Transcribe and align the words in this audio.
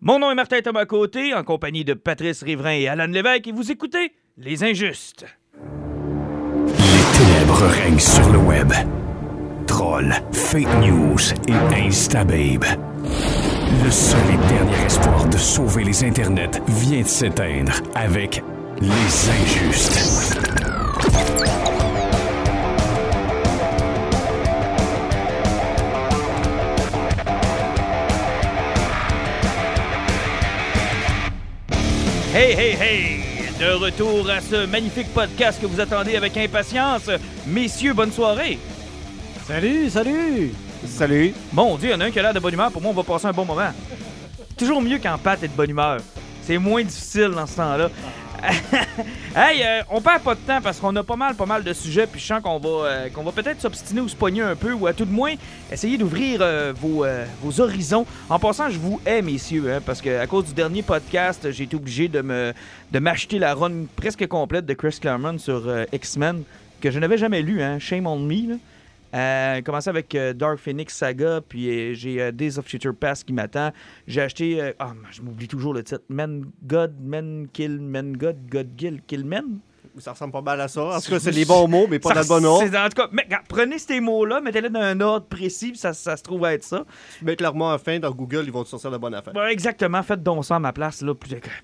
Mon 0.00 0.20
nom 0.20 0.30
est 0.30 0.36
Martin 0.36 0.60
Thomas 0.60 0.84
Côté, 0.86 1.34
en 1.34 1.42
compagnie 1.42 1.84
de 1.84 1.92
Patrice 1.92 2.44
Riverain 2.44 2.74
et 2.74 2.86
Alan 2.86 3.08
Lévesque, 3.08 3.48
et 3.48 3.52
vous 3.52 3.72
écoutez 3.72 4.12
Les 4.36 4.62
Injustes. 4.62 5.26
Les 6.68 7.18
ténèbres 7.18 7.66
règnent 7.66 7.98
sur 7.98 8.30
le 8.30 8.38
web. 8.38 8.72
Trolls, 9.66 10.14
fake 10.32 10.72
news 10.82 11.18
et 11.48 11.84
instababe. 11.84 12.64
Le 13.82 13.90
seul 13.90 14.20
et 14.32 14.36
dernier 14.46 14.84
espoir 14.86 15.28
de 15.28 15.36
sauver 15.36 15.82
les 15.82 16.04
internets 16.04 16.62
vient 16.68 17.02
de 17.02 17.08
s'éteindre 17.08 17.72
avec 17.96 18.40
Les 18.80 19.30
Injustes. 19.30 20.38
Hey, 32.34 32.52
hey, 32.52 32.76
hey! 32.76 33.24
De 33.58 33.72
retour 33.72 34.28
à 34.28 34.42
ce 34.42 34.66
magnifique 34.66 35.08
podcast 35.14 35.58
que 35.58 35.66
vous 35.66 35.80
attendez 35.80 36.14
avec 36.14 36.36
impatience. 36.36 37.08
Messieurs, 37.46 37.94
bonne 37.94 38.12
soirée! 38.12 38.58
Salut, 39.46 39.88
salut! 39.88 40.52
Salut. 40.86 41.32
Mon 41.54 41.76
Dieu, 41.78 41.88
il 41.88 41.92
y 41.92 41.94
en 41.94 42.00
a 42.00 42.04
un 42.04 42.10
qui 42.10 42.18
a 42.18 42.22
l'air 42.22 42.34
de 42.34 42.38
bonne 42.38 42.52
humeur. 42.52 42.70
Pour 42.70 42.82
moi, 42.82 42.90
on 42.90 42.94
va 42.94 43.02
passer 43.02 43.26
un 43.26 43.32
bon 43.32 43.46
moment. 43.46 43.72
Toujours 44.58 44.82
mieux 44.82 44.98
quand 45.02 45.16
Pat 45.16 45.42
est 45.42 45.48
de 45.48 45.54
bonne 45.54 45.70
humeur. 45.70 46.00
C'est 46.42 46.58
moins 46.58 46.84
difficile 46.84 47.30
dans 47.30 47.46
ce 47.46 47.56
temps-là. 47.56 47.88
hey, 49.36 49.62
euh, 49.62 49.82
on 49.90 50.00
perd 50.00 50.22
pas 50.22 50.34
de 50.34 50.40
temps 50.40 50.60
parce 50.62 50.78
qu'on 50.78 50.94
a 50.96 51.02
pas 51.02 51.16
mal, 51.16 51.34
pas 51.34 51.46
mal 51.46 51.62
de 51.64 51.72
sujets. 51.72 52.06
Puis 52.06 52.20
je 52.20 52.26
sens 52.26 52.42
qu'on 52.42 52.58
va, 52.58 52.68
euh, 52.68 53.08
qu'on 53.10 53.22
va 53.22 53.32
peut-être 53.32 53.60
s'obstiner 53.60 54.00
ou 54.00 54.08
se 54.08 54.16
pogner 54.16 54.42
un 54.42 54.56
peu, 54.56 54.72
ou 54.72 54.86
à 54.86 54.92
tout 54.92 55.04
de 55.04 55.12
moins 55.12 55.34
essayer 55.70 55.98
d'ouvrir 55.98 56.40
euh, 56.40 56.72
vos, 56.74 57.60
horizons. 57.60 58.06
En 58.28 58.38
passant, 58.38 58.70
je 58.70 58.78
vous 58.78 59.00
hais, 59.04 59.22
messieurs, 59.22 59.72
hein, 59.72 59.80
parce 59.84 60.00
que 60.00 60.20
à 60.20 60.26
cause 60.26 60.46
du 60.46 60.54
dernier 60.54 60.82
podcast, 60.82 61.50
j'ai 61.50 61.64
été 61.64 61.76
obligé 61.76 62.08
de 62.08 62.98
m'acheter 62.98 63.38
la 63.38 63.54
run 63.54 63.86
presque 63.96 64.26
complète 64.26 64.66
de 64.66 64.74
Chris 64.74 64.98
Claremont 65.00 65.38
sur 65.38 65.70
X-Men 65.92 66.42
que 66.80 66.90
je 66.90 66.98
n'avais 66.98 67.18
jamais 67.18 67.42
lu. 67.42 67.62
Hein, 67.62 67.78
Shame 67.78 68.06
on 68.06 68.18
me. 68.18 68.58
Euh, 69.14 69.62
commencé 69.62 69.88
avec 69.88 70.14
euh, 70.14 70.32
Dark 70.32 70.58
Phoenix 70.58 70.94
Saga, 70.94 71.40
puis 71.46 71.68
euh, 71.68 71.94
j'ai 71.94 72.20
euh, 72.20 72.32
Days 72.32 72.58
of 72.58 72.66
Future 72.66 72.94
Past 72.94 73.24
qui 73.24 73.32
m'attend. 73.32 73.72
J'ai 74.06 74.20
acheté, 74.20 74.72
ah, 74.78 74.92
je 75.10 75.22
m'oublie 75.22 75.48
toujours 75.48 75.74
le 75.74 75.82
titre, 75.82 76.02
Men 76.08 76.44
God, 76.64 76.94
Men 77.00 77.48
Kill, 77.52 77.80
Men 77.80 78.16
God, 78.16 78.36
God 78.50 78.76
Kill, 78.76 79.00
Kill 79.06 79.24
Men? 79.24 79.60
Ça 79.98 80.12
ressemble 80.12 80.32
pas 80.32 80.42
mal 80.42 80.60
à 80.60 80.68
ça. 80.68 80.84
En 80.84 81.00
tout 81.00 81.10
cas, 81.10 81.18
c'est 81.18 81.32
les 81.32 81.44
bons 81.44 81.66
mots, 81.68 81.86
mais 81.88 81.98
pas 81.98 82.14
dans 82.14 82.20
le 82.20 82.26
bon 82.28 82.44
ordre. 82.44 82.64
En 82.64 82.88
tout 82.88 83.02
cas, 83.02 83.08
mais, 83.10 83.26
prenez 83.48 83.78
ces 83.78 83.98
mots-là, 83.98 84.40
mettez-les 84.40 84.70
dans 84.70 84.80
un 84.80 85.00
ordre 85.00 85.26
précis, 85.26 85.70
puis 85.70 85.78
ça, 85.78 85.92
ça 85.92 86.16
se 86.16 86.22
trouve 86.22 86.44
être 86.44 86.62
ça. 86.62 86.84
Mais 87.22 87.34
clairement, 87.34 87.72
à 87.72 87.78
fin, 87.78 87.98
dans 87.98 88.10
Google, 88.12 88.44
ils 88.44 88.52
vont 88.52 88.62
te 88.62 88.68
sortir 88.68 88.90
la 88.90 88.98
bonne 88.98 89.14
affaire. 89.14 89.34
Exactement, 89.46 90.02
faites 90.02 90.22
donc 90.22 90.44
ça 90.44 90.56
à 90.56 90.58
ma 90.60 90.72
place. 90.72 91.02
Là. 91.02 91.14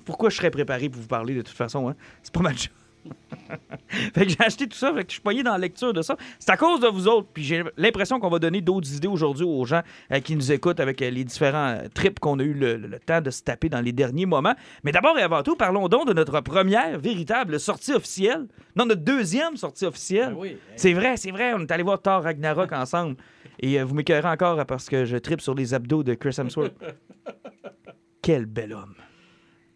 Pourquoi 0.04 0.30
je 0.30 0.36
serais 0.36 0.50
préparé 0.50 0.88
pour 0.88 1.00
vous 1.00 1.08
parler 1.08 1.34
de 1.34 1.42
toute 1.42 1.56
façon? 1.56 1.88
Hein? 1.88 1.94
C'est 2.22 2.32
pas 2.32 2.40
mal. 2.40 2.56
fait 4.14 4.24
que 4.26 4.28
j'ai 4.30 4.40
acheté 4.40 4.66
tout 4.66 4.76
ça, 4.76 4.92
fait 4.94 5.02
que 5.04 5.08
je 5.10 5.14
suis 5.14 5.20
poigné 5.22 5.42
dans 5.42 5.52
la 5.52 5.58
lecture 5.58 5.92
de 5.92 6.02
ça. 6.02 6.16
C'est 6.38 6.50
à 6.50 6.56
cause 6.56 6.80
de 6.80 6.86
vous 6.88 7.06
autres, 7.08 7.28
puis 7.32 7.42
j'ai 7.44 7.62
l'impression 7.76 8.18
qu'on 8.20 8.28
va 8.30 8.38
donner 8.38 8.60
d'autres 8.60 8.92
idées 8.94 9.08
aujourd'hui 9.08 9.44
aux 9.44 9.64
gens 9.64 9.82
euh, 10.12 10.20
qui 10.20 10.34
nous 10.36 10.50
écoutent 10.52 10.80
avec 10.80 11.00
euh, 11.02 11.10
les 11.10 11.24
différents 11.24 11.76
euh, 11.78 11.88
trips 11.92 12.18
qu'on 12.20 12.38
a 12.38 12.42
eu 12.42 12.52
le, 12.54 12.76
le- 12.76 12.88
le 12.88 12.98
temps 12.98 13.20
de 13.20 13.30
se 13.30 13.42
taper 13.42 13.68
dans 13.68 13.80
les 13.80 13.92
derniers 13.92 14.26
moments. 14.26 14.54
Mais 14.82 14.92
d'abord 14.92 15.18
et 15.18 15.22
avant 15.22 15.42
tout, 15.42 15.56
parlons 15.56 15.88
donc 15.88 16.06
de 16.08 16.12
notre 16.12 16.40
première 16.40 16.98
véritable 16.98 17.60
sortie 17.60 17.92
officielle. 17.92 18.46
Non, 18.76 18.86
notre 18.86 19.02
deuxième 19.02 19.56
sortie 19.56 19.84
officielle. 19.86 20.34
oui. 20.36 20.56
C'est 20.76 20.92
vrai, 20.92 21.16
c'est 21.16 21.30
vrai. 21.30 21.52
On 21.54 21.60
est 21.60 21.70
allé 21.70 21.82
voir 21.82 22.00
Thor 22.00 22.22
Ragnarok 22.22 22.72
ensemble. 22.72 23.16
Et 23.60 23.80
vous 23.82 23.94
m'écœurez 23.94 24.28
encore 24.28 24.58
euh, 24.60 24.64
parce 24.64 24.88
que 24.88 25.04
je 25.04 25.16
tripe 25.16 25.40
sur 25.40 25.54
les 25.54 25.74
abdos 25.74 26.02
de 26.02 26.14
Chris 26.14 26.34
Hemsworth. 26.38 26.72
Quel 28.22 28.46
bel 28.46 28.72
homme. 28.72 28.94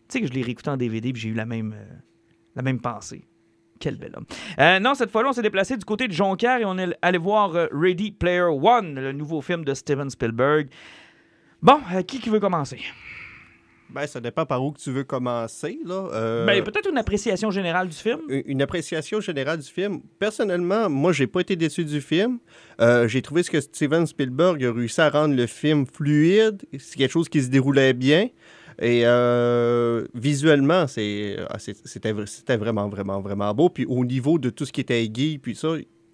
Tu 0.08 0.14
sais 0.14 0.20
que 0.22 0.26
je 0.26 0.32
l'ai 0.32 0.42
réécouté 0.42 0.70
en 0.70 0.76
DVD 0.78 1.10
et 1.10 1.12
j'ai 1.14 1.28
eu 1.28 1.34
la 1.34 1.44
même, 1.44 1.74
la 2.58 2.62
même 2.62 2.80
pensée. 2.80 3.24
Quel 3.80 3.96
bel 3.96 4.12
homme. 4.16 4.26
Euh, 4.58 4.80
non, 4.80 4.94
cette 4.94 5.10
fois-là, 5.12 5.28
on 5.30 5.32
s'est 5.32 5.42
déplacé 5.42 5.76
du 5.76 5.84
côté 5.84 6.08
de 6.08 6.12
Jonquière 6.12 6.58
et 6.58 6.64
on 6.64 6.76
est 6.78 6.92
allé 7.00 7.16
voir 7.16 7.54
euh, 7.54 7.68
Ready 7.72 8.10
Player 8.10 8.42
One, 8.42 8.96
le 8.96 9.12
nouveau 9.12 9.40
film 9.40 9.64
de 9.64 9.72
Steven 9.72 10.10
Spielberg. 10.10 10.68
Bon, 11.62 11.78
euh, 11.94 12.02
qui 12.02 12.18
qui 12.18 12.28
veut 12.28 12.40
commencer? 12.40 12.80
Ben, 13.90 14.06
ça 14.06 14.20
dépend 14.20 14.44
par 14.44 14.62
où 14.62 14.72
que 14.72 14.80
tu 14.80 14.90
veux 14.90 15.04
commencer, 15.04 15.78
là. 15.84 16.08
Euh, 16.12 16.44
Ben, 16.44 16.62
peut-être 16.62 16.90
une 16.90 16.98
appréciation 16.98 17.50
générale 17.52 17.88
du 17.88 17.96
film. 17.96 18.20
une 18.28 18.42
une 18.46 18.62
appréciation 18.62 19.20
générale 19.20 19.58
du 19.60 19.68
film. 19.68 20.00
Personnellement, 20.18 20.90
moi, 20.90 21.12
j'ai 21.12 21.26
pas 21.28 21.40
été 21.40 21.54
déçu 21.54 21.84
du 21.84 22.00
film. 22.00 22.38
Euh, 22.80 23.06
j'ai 23.08 23.22
trouvé 23.22 23.44
ce 23.44 23.50
que 23.50 23.60
Steven 23.60 24.06
Spielberg 24.06 24.62
a 24.64 24.72
réussi 24.72 25.00
à 25.00 25.08
rendre 25.08 25.34
le 25.36 25.46
film 25.46 25.86
fluide. 25.86 26.62
C'est 26.78 26.96
quelque 26.96 27.12
chose 27.12 27.28
qui 27.28 27.40
se 27.42 27.48
déroulait 27.48 27.94
bien. 27.94 28.28
Et 28.80 29.02
euh, 29.04 30.04
visuellement, 30.14 30.86
c'est, 30.86 31.36
ah, 31.50 31.58
c'était, 31.58 32.12
vra- 32.12 32.26
c'était 32.26 32.56
vraiment, 32.56 32.88
vraiment, 32.88 33.20
vraiment 33.20 33.52
beau. 33.54 33.68
Puis 33.68 33.84
au 33.86 34.04
niveau 34.04 34.38
de 34.38 34.50
tout 34.50 34.64
ce 34.64 34.72
qui 34.72 34.80
était 34.80 35.02
aiguille, 35.02 35.38
puis 35.38 35.54
ça, 35.56 35.70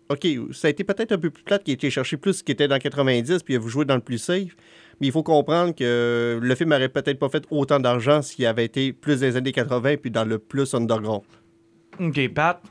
OK, 0.09 0.27
ça 0.53 0.69
a 0.69 0.71
été 0.71 0.85
peut-être 0.85 1.13
un 1.13 1.19
peu 1.19 1.31
plus 1.31 1.43
plate 1.43 1.63
qui 1.65 1.73
a 1.73 1.75
été 1.75 1.91
cherché 1.91 2.17
plus 2.17 2.35
ce 2.35 2.43
qui 2.45 2.53
était 2.53 2.69
dans 2.69 2.79
90, 2.79 3.43
puis 3.43 3.57
vous 3.57 3.69
jouez 3.69 3.85
dans 3.85 3.97
le 3.97 4.01
plus 4.01 4.19
safe. 4.19 4.57
Mais 5.01 5.09
il 5.09 5.13
faut 5.13 5.23
comprendre 5.23 5.75
que 5.75 6.39
le 6.41 6.55
film 6.55 6.73
aurait 6.73 6.89
peut-être 6.89 7.19
pas 7.19 7.29
fait 7.29 7.45
autant 7.51 7.81
d'argent 7.81 8.23
s'il 8.23 8.47
avait 8.47 8.65
été 8.65 8.93
plus 8.93 9.21
des 9.21 9.37
années 9.37 9.53
80 9.53 9.97
puis 9.97 10.11
dans 10.11 10.25
le 10.25 10.39
plus 10.39 10.73
underground. 10.73 11.23
OK, 12.01 12.29
Pat? 12.33 12.63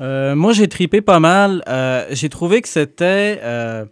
Euh, 0.00 0.34
moi, 0.34 0.52
j'ai 0.52 0.68
tripé 0.68 1.00
pas 1.00 1.20
mal. 1.20 1.62
Euh, 1.68 2.06
j'ai 2.10 2.28
trouvé 2.28 2.62
que 2.62 2.68
c'était 2.68 3.40
euh, 3.42 3.84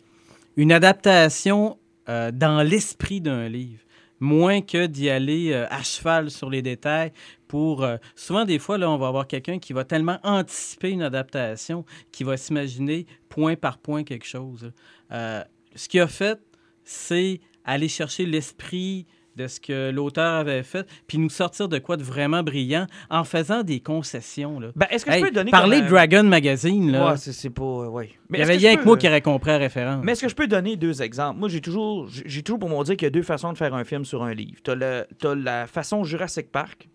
une 0.57 0.73
adaptation 0.73 1.77
euh, 2.09 2.31
dans 2.33 2.63
l'esprit 2.63 3.21
d'un 3.21 3.49
livre, 3.49 3.81
moins 4.21 4.61
que 4.61 4.87
d'y 4.87 5.11
aller 5.11 5.53
euh, 5.53 5.67
à 5.71 5.83
cheval 5.83 6.31
sur 6.31 6.51
les 6.51 6.63
détails. 6.63 7.13
Pour 7.49 7.83
euh, 7.83 7.97
souvent 8.15 8.45
des 8.45 8.59
fois 8.59 8.79
là, 8.79 8.91
on 8.91 8.99
va 8.99 9.09
avoir 9.09 9.27
quelqu'un 9.27 9.59
qui 9.59 9.73
va 9.73 9.85
tellement 9.85 10.19
anticiper 10.23 10.91
une 10.91 11.03
adaptation, 11.03 11.85
qui 12.13 12.23
va 12.23 12.37
s'imaginer 12.37 13.07
point 13.29 13.57
par 13.57 13.79
point 13.79 14.05
quelque 14.05 14.27
chose. 14.27 14.73
Euh, 15.11 15.43
ce 15.75 15.89
qu'il 15.89 16.01
a 16.01 16.07
fait, 16.07 16.39
c'est 16.85 17.41
aller 17.65 17.89
chercher 17.89 18.27
l'esprit 18.27 19.07
de 19.41 19.47
ce 19.47 19.61
que 19.61 19.91
l'auteur 19.91 20.35
avait 20.35 20.63
fait, 20.63 20.87
puis 21.07 21.19
nous 21.19 21.31
sortir 21.31 21.69
de 21.69 21.79
quoi 21.79 21.97
de 21.97 22.03
vraiment 22.03 22.43
brillant 22.43 22.87
en 23.09 23.25
faisant 23.25 23.63
des 23.63 23.81
concessions. 23.81 24.61
Là. 24.61 24.69
Ben, 24.77 24.87
est-ce 24.91 25.05
que 25.05 25.11
Hey, 25.11 25.21
je 25.21 25.27
peux 25.27 25.31
donner 25.33 25.51
parler 25.51 25.79
comme, 25.81 25.89
Dragon 25.89 26.23
Magazine, 26.25 26.91
là. 26.93 27.13
Ouais, 27.13 27.17
c'est 27.17 27.51
pas... 27.51 27.63
euh, 27.63 27.89
ouais. 27.89 28.11
Mais 28.29 28.39
il 28.39 28.41
y 28.41 28.45
avait 28.45 28.57
rien 28.57 28.77
que 28.77 28.85
moi 28.85 28.97
qui 28.97 29.07
aurait 29.09 29.21
compris 29.23 29.51
la 29.51 29.59
référence. 29.59 30.05
Mais 30.05 30.13
est-ce 30.13 30.23
que 30.23 30.29
je 30.29 30.35
peux 30.35 30.47
donner 30.47 30.77
deux 30.77 31.03
exemples? 31.03 31.39
Moi, 31.41 31.49
j'ai 31.49 31.61
toujours, 31.61 32.09
j'ai 32.09 32.43
toujours 32.43 32.59
pour 32.59 32.69
mon 32.69 32.83
dire 32.83 32.97
qu'il 32.97 33.07
y 33.07 33.09
a 33.09 33.11
deux 33.11 33.23
façons 33.23 33.53
de 33.53 33.59
faire 33.59 33.75
un 33.75 33.85
film 33.85 34.05
sur 34.05 34.23
un 34.23 34.35
livre. 34.35 34.59
Tu 34.63 34.71
as, 34.71 35.35
la 35.35 35.67
façon 35.67 36.05
Jurassic 36.05 36.51
Park, 36.53 36.89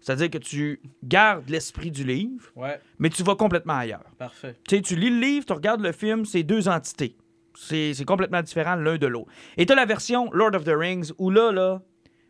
c'est-à-dire 0.00 0.30
que 0.30 0.38
tu 0.38 0.80
gardes 1.02 1.48
l'esprit 1.48 1.90
du 1.90 2.04
livre, 2.04 2.44
Ouais, 2.56 2.78
mais 2.98 3.08
tu 3.10 3.22
vas 3.22 3.34
complètement 3.34 3.74
ailleurs. 3.78 4.04
parfait. 4.18 4.54
Tu 4.68 4.76
sais, 4.76 4.82
tu 4.82 4.94
lis 4.96 5.10
le 5.10 5.20
livre, 5.20 5.46
tu 5.46 5.52
regardes 5.52 5.80
le 5.80 5.92
film, 5.92 6.24
c'est 6.24 6.42
deux 6.42 6.68
entités. 6.68 7.16
C'est 7.60 8.04
complètement 8.06 8.42
différent 8.42 8.76
l'un 8.76 8.98
de 8.98 9.06
l'autre. 9.06 9.30
Et 9.56 9.66
tu 9.66 9.72
as 9.72 9.76
la 9.76 9.84
version 9.84 10.30
Lord 10.32 10.54
of 10.54 10.64
the 10.64 10.74
Rings, 10.74 11.10
où 11.18 11.30
là, 11.30 11.50
là, 11.50 11.82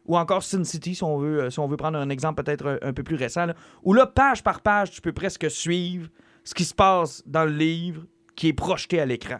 ou 0.06 0.16
encore 0.16 0.42
Sin 0.42 0.64
City, 0.64 0.94
si 0.94 1.04
on 1.04 1.18
veut, 1.18 1.42
euh, 1.44 1.76
prendre 1.76 1.98
un 1.98 2.08
exemple 2.08 2.42
peut-être 2.42 2.66
un, 2.66 2.88
un 2.88 2.92
peu 2.92 3.02
plus 3.02 3.16
récent, 3.16 3.46
où 3.82 3.92
là, 3.92 4.06
page 4.06 4.42
par 4.42 4.62
page, 4.62 4.90
tu 4.90 5.00
peux 5.02 5.12
presque 5.12 5.50
suivre 5.50 6.08
ce 6.44 6.54
qui 6.54 6.64
se 6.64 6.74
passe 6.74 7.22
dans 7.26 7.44
le 7.44 7.52
livre 7.52 8.04
qui 8.34 8.48
est 8.48 8.52
projeté 8.54 9.00
à 9.00 9.06
l'écran. 9.06 9.38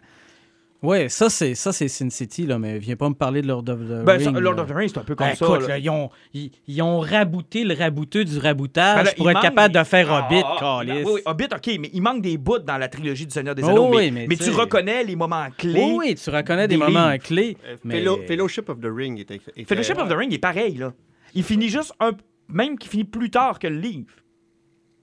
Ouais, 0.81 1.09
ça 1.09 1.29
c'est 1.29 1.57
ça 1.57 1.73
c'est 1.73 1.89
Sin 1.89 2.09
City 2.09 2.47
là, 2.47 2.57
mais 2.57 2.79
viens 2.79 2.95
pas 2.95 3.09
me 3.09 3.15
parler 3.15 3.43
de 3.43 3.49
Lord 3.49 3.65
of 3.69 3.81
the 3.81 4.05
Ben, 4.05 4.17
Rings. 4.17 4.39
Lord 4.39 4.55
là. 4.55 4.63
of 4.63 4.69
the 4.69 4.75
Rings, 4.75 4.89
c'est 4.91 4.99
un 4.99 5.03
peu 5.03 5.17
comme 5.17 5.27
Ben, 5.27 5.35
ça. 5.35 5.45
écoute, 5.45 5.63
là. 5.63 5.69
là, 5.69 5.79
ils, 5.79 5.91
ont, 5.91 6.09
ils, 6.33 6.53
ils 6.69 6.81
ont 6.83 7.01
rabouté 7.01 7.65
le 7.65 7.75
rabouteux 7.75 8.25
du 8.25 8.39
raboutage 8.39 8.97
Ben 8.99 9.03
là, 9.05 9.11
pour 9.17 9.29
être 9.29 9.35
manque 9.35 9.43
capable 9.43 9.73
des- 9.75 9.81
de 9.81 9.85
faire 9.85 10.13
Ah, 10.13 10.27
Hobbit, 10.29 10.43
ah, 10.45 10.57
câlisse. 10.61 11.05
oui, 11.05 11.13
oui, 11.15 11.21
Hobbit, 11.27 11.45
OK, 11.53 11.67
mais 11.81 11.91
il 11.93 12.01
manque 12.01 12.23
des 12.23 12.39
bouts 12.39 12.61
dans 12.61 12.77
la 12.79 12.87
trilogie 12.87 13.27
du 13.27 13.33
Seigneur 13.33 13.57
des 13.57 13.65
Oh 13.65 13.71
Anneaux. 13.71 13.89
oui, 13.91 14.13
mais, 14.13 14.21
mais 14.21 14.27
mais 14.29 14.37
tu 14.37 14.51
reconnais 14.51 15.03
les 15.03 15.17
moments 15.17 15.49
clés. 15.59 15.75
Oui, 15.85 15.95
oui, 15.99 16.15
tu 16.15 16.31
reconnais 16.31 16.69
des, 16.69 16.77
des 16.77 16.81
moments 16.81 17.11
livres. 17.11 17.25
clés. 17.25 17.57
Mais... 17.83 17.97
Fellow- 17.99 18.21
Fellowship 18.29 18.69
of 18.69 18.79
the 18.81 18.87
Ring 18.89 19.19
était- 19.19 19.41
Fellowship 19.67 19.99
of 19.99 20.09
the 20.09 20.13
Ring 20.17 20.33
est 20.33 20.39
pareil, 20.39 20.77
là. 20.77 20.93
Il 21.35 21.43
finit 21.43 21.69
juste 21.69 21.93
un. 21.99 22.13
Même 22.51 22.79
qu'il 22.79 22.89
finit 22.91 23.05
plus 23.05 23.31
tard 23.31 23.59
que 23.59 23.67
le 23.67 23.77
livre. 23.79 24.13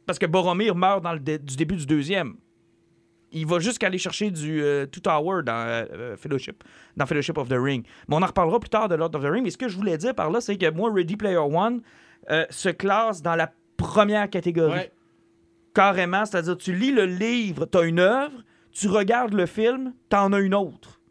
Parce 0.07 0.17
que 0.19 0.25
Boromir 0.25 0.73
meurt 0.75 1.03
dans 1.03 1.13
le 1.13 1.19
dé- 1.19 1.37
du 1.37 1.55
début 1.57 1.75
du 1.75 1.85
deuxième. 1.85 2.35
Il 3.35 3.45
va 3.45 3.59
jusqu'à 3.59 3.87
aller 3.87 3.97
chercher 3.97 4.31
du 4.31 4.63
euh, 4.63 4.85
Two 4.85 5.01
Tower 5.01 5.43
dans 5.43 5.67
euh, 5.67 5.85
euh, 5.91 6.17
Fellowship, 6.17 6.63
dans 6.95 7.05
Fellowship 7.05 7.37
of 7.37 7.49
the 7.49 7.57
Ring. 7.57 7.85
Mais 8.07 8.15
on 8.15 8.21
en 8.21 8.25
reparlera 8.25 8.61
plus 8.61 8.69
tard 8.69 8.87
de 8.87 8.95
Lord 8.95 9.13
of 9.13 9.21
the 9.21 9.27
Ring. 9.27 9.43
Mais 9.43 9.51
ce 9.51 9.57
que 9.57 9.67
je 9.67 9.75
voulais 9.75 9.97
dire 9.97 10.15
par 10.15 10.31
là, 10.31 10.39
c'est 10.39 10.57
que 10.57 10.71
moi, 10.71 10.89
Ready 10.91 11.17
Player 11.17 11.35
One 11.35 11.81
euh, 12.31 12.45
se 12.49 12.69
classe 12.69 13.21
dans 13.21 13.35
la 13.35 13.51
première 13.75 14.29
catégorie. 14.29 14.79
Ouais. 14.79 14.91
Carrément, 15.73 16.25
c'est-à-dire 16.25 16.57
tu 16.57 16.73
lis 16.73 16.91
le 16.91 17.05
livre, 17.05 17.65
tu 17.65 17.77
as 17.77 17.81
une 17.81 17.99
œuvre, 17.99 18.41
tu 18.71 18.87
regardes 18.87 19.33
le 19.33 19.45
film, 19.45 19.93
tu 20.09 20.15
en 20.15 20.31
as 20.31 20.39
une 20.39 20.55
autre. 20.55 21.01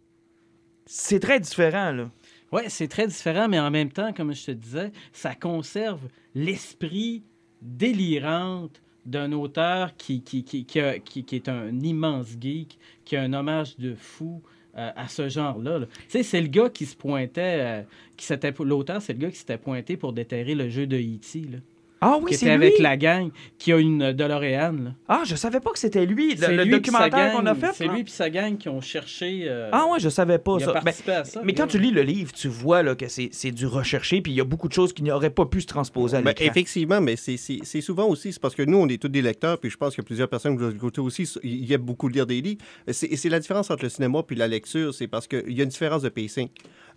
C'est 0.87 1.21
très 1.21 1.39
différent, 1.41 1.93
là. 1.93 2.11
Oui, 2.53 2.63
c'est 2.69 2.89
très 2.89 3.07
différent, 3.07 3.49
mais 3.49 3.61
en 3.61 3.71
même 3.71 3.91
temps, 3.93 4.15
comme 4.15 4.33
je 4.33 4.47
te 4.47 4.51
disais, 4.53 4.93
ça 5.13 5.35
conserve 5.35 6.01
l'esprit 6.35 7.23
délirant 7.61 8.69
d'un 9.07 9.33
auteur 9.33 9.97
qui, 9.97 10.23
qui, 10.23 10.45
qui, 10.45 10.65
qui, 10.65 11.25
qui- 11.25 11.37
est 11.37 11.49
un 11.49 11.79
immense 11.81 12.37
geek, 12.41 12.79
qui 13.05 13.17
a 13.17 13.23
un 13.23 13.33
hommage 13.33 13.77
de 13.77 13.95
fou 13.95 14.43
euh, 14.77 14.91
à 14.97 15.09
ce 15.09 15.29
genre-là. 15.29 15.79
là. 15.81 15.87
Tu 15.87 15.93
sais, 16.09 16.23
c'est 16.23 16.41
le 16.41 16.49
gars 16.49 16.69
qui 16.71 16.87
se 16.87 16.97
pointait, 16.97 17.59
euh, 17.61 17.83
qui 18.17 18.27
l'auteur, 18.65 19.01
c'est 19.03 19.13
le 19.13 19.19
gars 19.19 19.31
qui 19.31 19.37
s'était 19.39 19.59
pointé 19.59 19.97
pour 19.97 20.13
déterrer 20.13 20.55
le 20.55 20.69
jeu 20.69 20.87
de 20.87 20.97
E.T., 20.97 21.61
Ah 22.07 22.19
oui, 22.23 22.35
c'est 22.35 22.47
lui. 22.47 22.53
avec 22.53 22.79
la 22.79 22.97
gang, 22.97 23.31
qui 23.59 23.73
a 23.73 23.79
une 23.79 24.13
DeLorean. 24.13 24.73
Là. 24.73 24.91
Ah, 25.09 25.23
je 25.25 25.35
savais 25.37 25.61
pas 25.61 25.71
que 25.71 25.79
c'était 25.79 26.05
lui, 26.07 26.35
le, 26.35 26.37
C'est 26.37 26.53
le 26.55 26.65
lui 26.65 26.71
documentaire 26.73 27.33
qu'on 27.33 27.47
a 27.47 27.53
gang- 27.55 27.61
fait. 27.61 27.71
C'est 27.75 27.89
lui 27.89 28.01
et 28.01 28.05
sa 28.07 28.29
gang 28.31 28.57
qui 28.59 28.69
ont 28.69 28.81
cherché. 28.81 29.45
euh, 29.47 29.71
Ah 29.73 29.87
ouais, 29.91 29.99
je 30.01 30.09
savais 30.09 30.39
pas 30.39 30.57
il 30.59 30.65
a 30.65 30.67
ça. 30.67 30.81
Ben, 30.85 30.93
à 31.15 31.25
ça. 31.25 31.41
mais 31.45 31.55
quand 31.55 31.67
tu 31.67 31.79
lis 31.79 31.91
le 31.91 32.03
livre, 32.03 32.33
tu 32.33 32.49
vois 32.49 32.83
là, 32.83 32.95
que 32.95 33.09
c'est 33.09 33.29
c'est 33.33 33.51
du 33.53 33.67
recherché, 33.67 34.21
puis 34.21 34.33
il 34.33 34.35
y 34.37 34.41
a 34.41 34.45
beaucoup 34.45 34.69
de 34.69 34.73
choses 34.75 34.93
qui 34.93 35.03
n'auraient 35.03 35.31
pas 35.31 35.47
pu 35.47 35.61
se 35.63 35.67
transposer 35.67 36.19
à 36.19 36.23
Ben, 36.23 36.35
effectivement, 36.41 37.01
mais 37.01 37.17
c'est- 37.17 37.37
c'est 37.39 37.59
c'est 37.63 37.81
souvent 37.81 38.07
aussi, 38.07 38.33
c'est 38.33 38.41
parce 38.43 38.55
que 38.55 38.63
nous, 38.63 38.77
on 38.79 38.89
est 38.89 39.01
tous 39.01 39.09
des 39.09 39.23
lecteurs, 39.23 39.59
puis 39.59 39.71
je 39.71 39.77
pense 39.77 39.97
que 39.97 40.03
plusieurs 40.03 40.29
personnes 40.29 40.57
que 40.59 40.63
vous 40.65 40.75
écoutez 40.75 41.01
aussi, 41.01 41.23
ils 41.43 41.73
aiment 41.73 41.81
beaucoup 41.83 42.09
lire 42.09 42.27
des 42.27 42.41
livres. 42.41 42.61
C'est 42.91 43.17
c'est 43.17 43.29
la 43.29 43.41
différence 43.41 43.71
entre 43.71 43.85
le 43.85 43.89
cinéma 43.89 44.23
puis 44.23 44.37
la 44.37 44.47
lecture, 44.49 44.93
c'est 44.93 45.07
parce 45.09 45.27
qu'il 45.27 45.53
y 45.53 45.61
a 45.61 45.65
une 45.65 45.71
différence 45.71 46.03
de 46.03 46.09
pacing. 46.11 46.49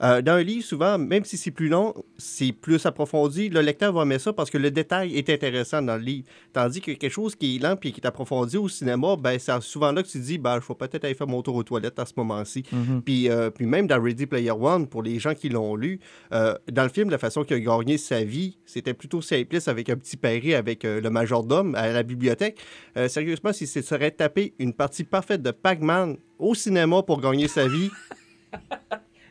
Euh, 0.04 0.22
dans 0.22 0.34
un 0.34 0.44
livre, 0.44 0.64
souvent, 0.64 0.98
même 0.98 1.26
si 1.26 1.38
c'est 1.38 1.52
plus 1.52 1.70
long, 1.70 1.94
c'est 2.18 2.52
plus 2.52 2.86
approfondi, 2.86 3.50
le 3.50 3.62
lecteur 3.62 3.94
va 3.94 4.04
aimer 4.04 4.20
ça 4.20 4.34
parce 4.34 4.50
que 4.50 4.58
le 4.58 4.72
détail 4.72 5.16
est 5.18 5.30
intéressant 5.30 5.82
dans 5.82 5.96
le 5.96 6.04
livre. 6.04 6.28
Tandis 6.54 6.82
que 6.82 6.92
quelque 6.92 7.12
chose 7.12 7.36
qui 7.36 7.56
est 7.56 7.60
lent 7.60 7.76
puis 7.76 7.92
qui 7.92 8.02
est 8.02 8.08
approfondi 8.08 8.58
au 8.58 8.70
cinéma, 8.70 9.16
ben, 9.18 9.38
c'est 9.40 9.60
souvent 9.62 9.92
là 9.92 10.04
que 10.04 10.08
tu 10.08 10.20
te 10.20 10.24
dis, 10.24 10.38
ben, 10.38 10.60
je 10.62 10.68
vais 10.68 10.76
peut-être 10.76 11.06
aller 11.06 11.14
faire 11.14 11.28
mon 11.28 11.42
tour 11.42 11.56
aux 11.56 11.64
toilettes 11.64 12.00
à 12.00 12.06
ce 12.06 12.14
moment-ci. 12.18 12.64
Mhm. 12.72 13.02
Puis, 13.02 13.30
euh, 13.30 13.50
puis 13.50 13.66
même 13.66 13.88
dans 13.88 14.02
Ready 14.02 14.28
Player 14.28 14.52
One, 14.52 14.88
pour 14.88 15.02
les 15.02 15.20
gens 15.20 15.34
qui 15.34 15.50
l'ont 15.50 15.76
lu, 15.76 16.00
euh, 16.34 16.54
dans 16.72 16.84
le 16.84 16.90
film, 16.90 17.10
la 17.10 17.18
façon 17.18 17.44
qu'il 17.44 17.56
a 17.56 17.60
gagné 17.60 17.98
sa 17.98 18.24
vie, 18.24 18.58
c'était 18.66 18.94
plutôt 18.94 19.22
simpliste 19.22 19.68
avec 19.68 19.90
un 19.90 19.96
petit 19.96 20.18
pari 20.18 20.54
avec 20.54 20.84
le 20.84 21.10
majordome 21.10 21.76
à 21.76 21.92
la 21.92 22.04
bibliothèque. 22.04 22.60
Sérieusement, 23.08 23.54
si 23.54 23.68
ce 23.68 23.82
serait 23.82 24.12
tapé 24.12 24.54
une 24.60 24.74
partie 24.74 25.04
parfaite 25.04 25.42
de 25.42 25.52
Pac-Man 25.52 26.18
au 26.40 26.56
cinéma 26.56 27.04
pour 27.04 27.22
gagner 27.22 27.48
sa 27.48 27.68
vie, 27.68 27.90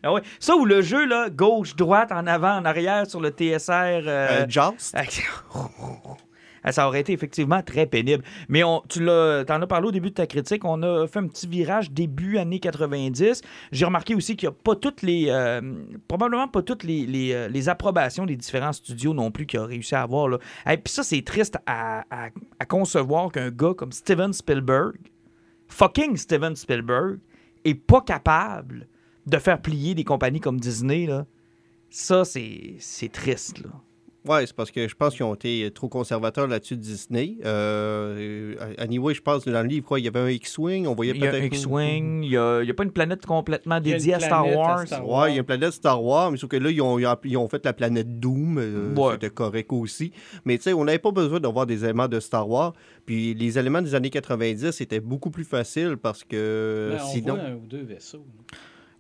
Ah 0.07 0.13
ouais. 0.13 0.23
Ça 0.39 0.57
ou 0.57 0.65
le 0.65 0.83
jeu, 0.83 1.05
là, 1.07 1.29
gauche, 1.31 1.75
droite, 1.77 2.13
en 2.13 2.27
avant, 2.27 2.57
en 2.57 2.65
arrière, 2.65 3.07
sur 3.09 3.21
le 3.21 3.31
TSR. 3.31 3.71
euh, 3.73 4.01
euh, 4.07 4.47
Joust, 4.49 4.95
Ah, 6.69 6.73
Ça 6.73 6.89
aurait 6.89 7.01
été 7.01 7.13
effectivement 7.13 7.63
très 7.63 7.87
pénible. 7.87 8.25
Mais 8.49 8.65
on, 8.65 8.83
tu 8.89 9.01
l'as, 9.05 9.45
t'en 9.45 9.63
as 9.63 9.67
parlé 9.69 9.87
au 9.87 9.93
début 9.93 10.09
de 10.11 10.15
ta 10.15 10.27
critique. 10.27 10.65
On 10.65 10.83
a 10.83 11.07
fait 11.07 11.21
un 11.21 11.29
petit 11.29 11.47
virage 11.47 11.93
début 11.93 12.39
années 12.39 12.59
90. 12.59 13.41
J'ai 13.71 13.85
remarqué 13.85 14.17
aussi 14.17 14.35
qu'il 14.35 14.49
n'y 14.49 14.53
a 14.53 14.57
pas 14.65 14.75
toutes 14.75 15.03
les. 15.03 15.27
euh, 15.29 15.61
probablement 16.09 16.49
pas 16.49 16.63
toutes 16.63 16.83
les, 16.83 17.07
les, 17.07 17.33
euh, 17.33 17.47
les 17.47 17.69
approbations 17.69 18.27
des 18.27 18.35
différents 18.35 18.73
studios 18.73 19.15
non 19.15 19.31
plus 19.31 19.47
qu'il 19.47 19.61
a 19.61 19.65
réussi 19.65 19.95
à 19.95 20.03
avoir. 20.03 20.27
Là. 20.27 20.39
Et 20.69 20.77
puis 20.77 20.93
ça, 20.93 21.05
c'est 21.05 21.23
triste 21.23 21.57
à, 21.67 22.01
à- 22.11 22.31
à 22.59 22.65
concevoir 22.65 23.31
qu'un 23.31 23.51
gars 23.51 23.75
comme 23.77 23.93
Steven 23.93 24.33
Spielberg, 24.33 24.97
fucking 25.69 26.17
Steven 26.17 26.57
Spielberg, 26.57 27.19
est 27.65 27.75
pas 27.75 28.01
capable 28.01 28.89
de 29.27 29.39
faire 29.39 29.61
plier 29.61 29.95
des 29.95 30.05
compagnies 30.05 30.41
comme 30.41 30.61
Disney. 30.61 31.07
Là. 31.07 31.27
Ça, 31.91 32.25
c'est, 32.25 32.75
c'est 32.79 33.11
triste. 33.13 33.63
Là. 33.63 33.71
Ouais, 34.29 34.45
c'est 34.45 34.57
parce 34.57 34.73
que 34.73 34.89
je 34.89 34.95
pense 34.97 35.15
qu'ils 35.15 35.23
ont 35.25 35.35
été 35.35 35.71
trop 35.73 35.89
conservateurs 35.89 36.49
là-dessus 36.49 36.77
de 36.77 36.81
Disney. 36.83 37.37
Euh, 37.45 38.57
anyway, 38.77 39.15
je 39.15 39.23
pense 39.23 39.45
que 39.45 39.51
dans 39.51 39.63
le 39.63 39.69
livre, 39.69 39.87
quoi, 39.87 40.01
il 40.01 40.05
y 40.05 40.09
avait 40.09 40.19
un 40.19 40.29
X-Wing, 40.29 40.87
on 40.89 40.95
voyait 40.97 41.13
Il 41.15 41.21
y 41.23 41.27
a 41.29 41.33
un. 41.33 41.39
X-Wing, 41.45 42.25
il 42.25 42.31
n'y 42.31 42.37
a, 42.37 42.61
il 42.61 42.67
y 42.67 42.71
a 42.71 42.75
pas 42.75 42.83
une 42.83 42.91
planète 42.91 43.25
complètement 43.25 43.81
dédiée 43.81 44.15
à 44.15 44.19
Star 44.21 44.49
Wars. 44.53 44.85
Star- 44.87 45.09
Ouais, 45.09 45.31
il 45.31 45.35
y 45.35 45.37
a 45.37 45.41
une 45.41 45.45
planète 45.47 45.73
Star 45.75 46.03
Wars, 46.03 46.33
mais 46.33 46.39
sauf 46.39 46.51
que 46.51 46.57
là, 46.57 46.71
ils 46.73 46.83
ont, 46.83 46.99
ils 46.99 47.37
ont- 47.37 47.49
fait 47.49 47.65
la 47.65 47.73
planète 47.73 48.19
Doom. 48.19 48.59
euh, 48.59 48.95
Ouais. 48.97 49.13
C'était 49.13 49.31
correct 49.31 49.73
aussi. 49.73 50.11
Mais 50.45 50.57
tu 50.57 50.65
sais, 50.65 50.73
on 50.73 50.85
n'avait 50.85 50.99
pas 50.99 51.13
besoin 51.13 51.39
d'avoir 51.39 51.65
des 51.67 51.85
éléments 51.85 52.09
de 52.09 52.19
Star 52.19 52.49
Wars. 52.49 52.73
Puis 53.05 53.33
les 53.35 53.59
éléments 53.61 53.81
des 53.83 53.95
années 53.95 54.11
90, 54.11 54.73
c'était 54.73 54.99
beaucoup 54.99 55.31
plus 55.31 55.45
facile 55.45 55.97
parce 56.03 56.25
que 56.25 56.95
Ben, 56.97 57.01
on 57.01 57.07
sinon. 57.13 57.35
voit 57.37 57.45
un 57.45 57.55
ou 57.55 57.67
deux 57.69 57.85
vaisseaux. 57.85 58.27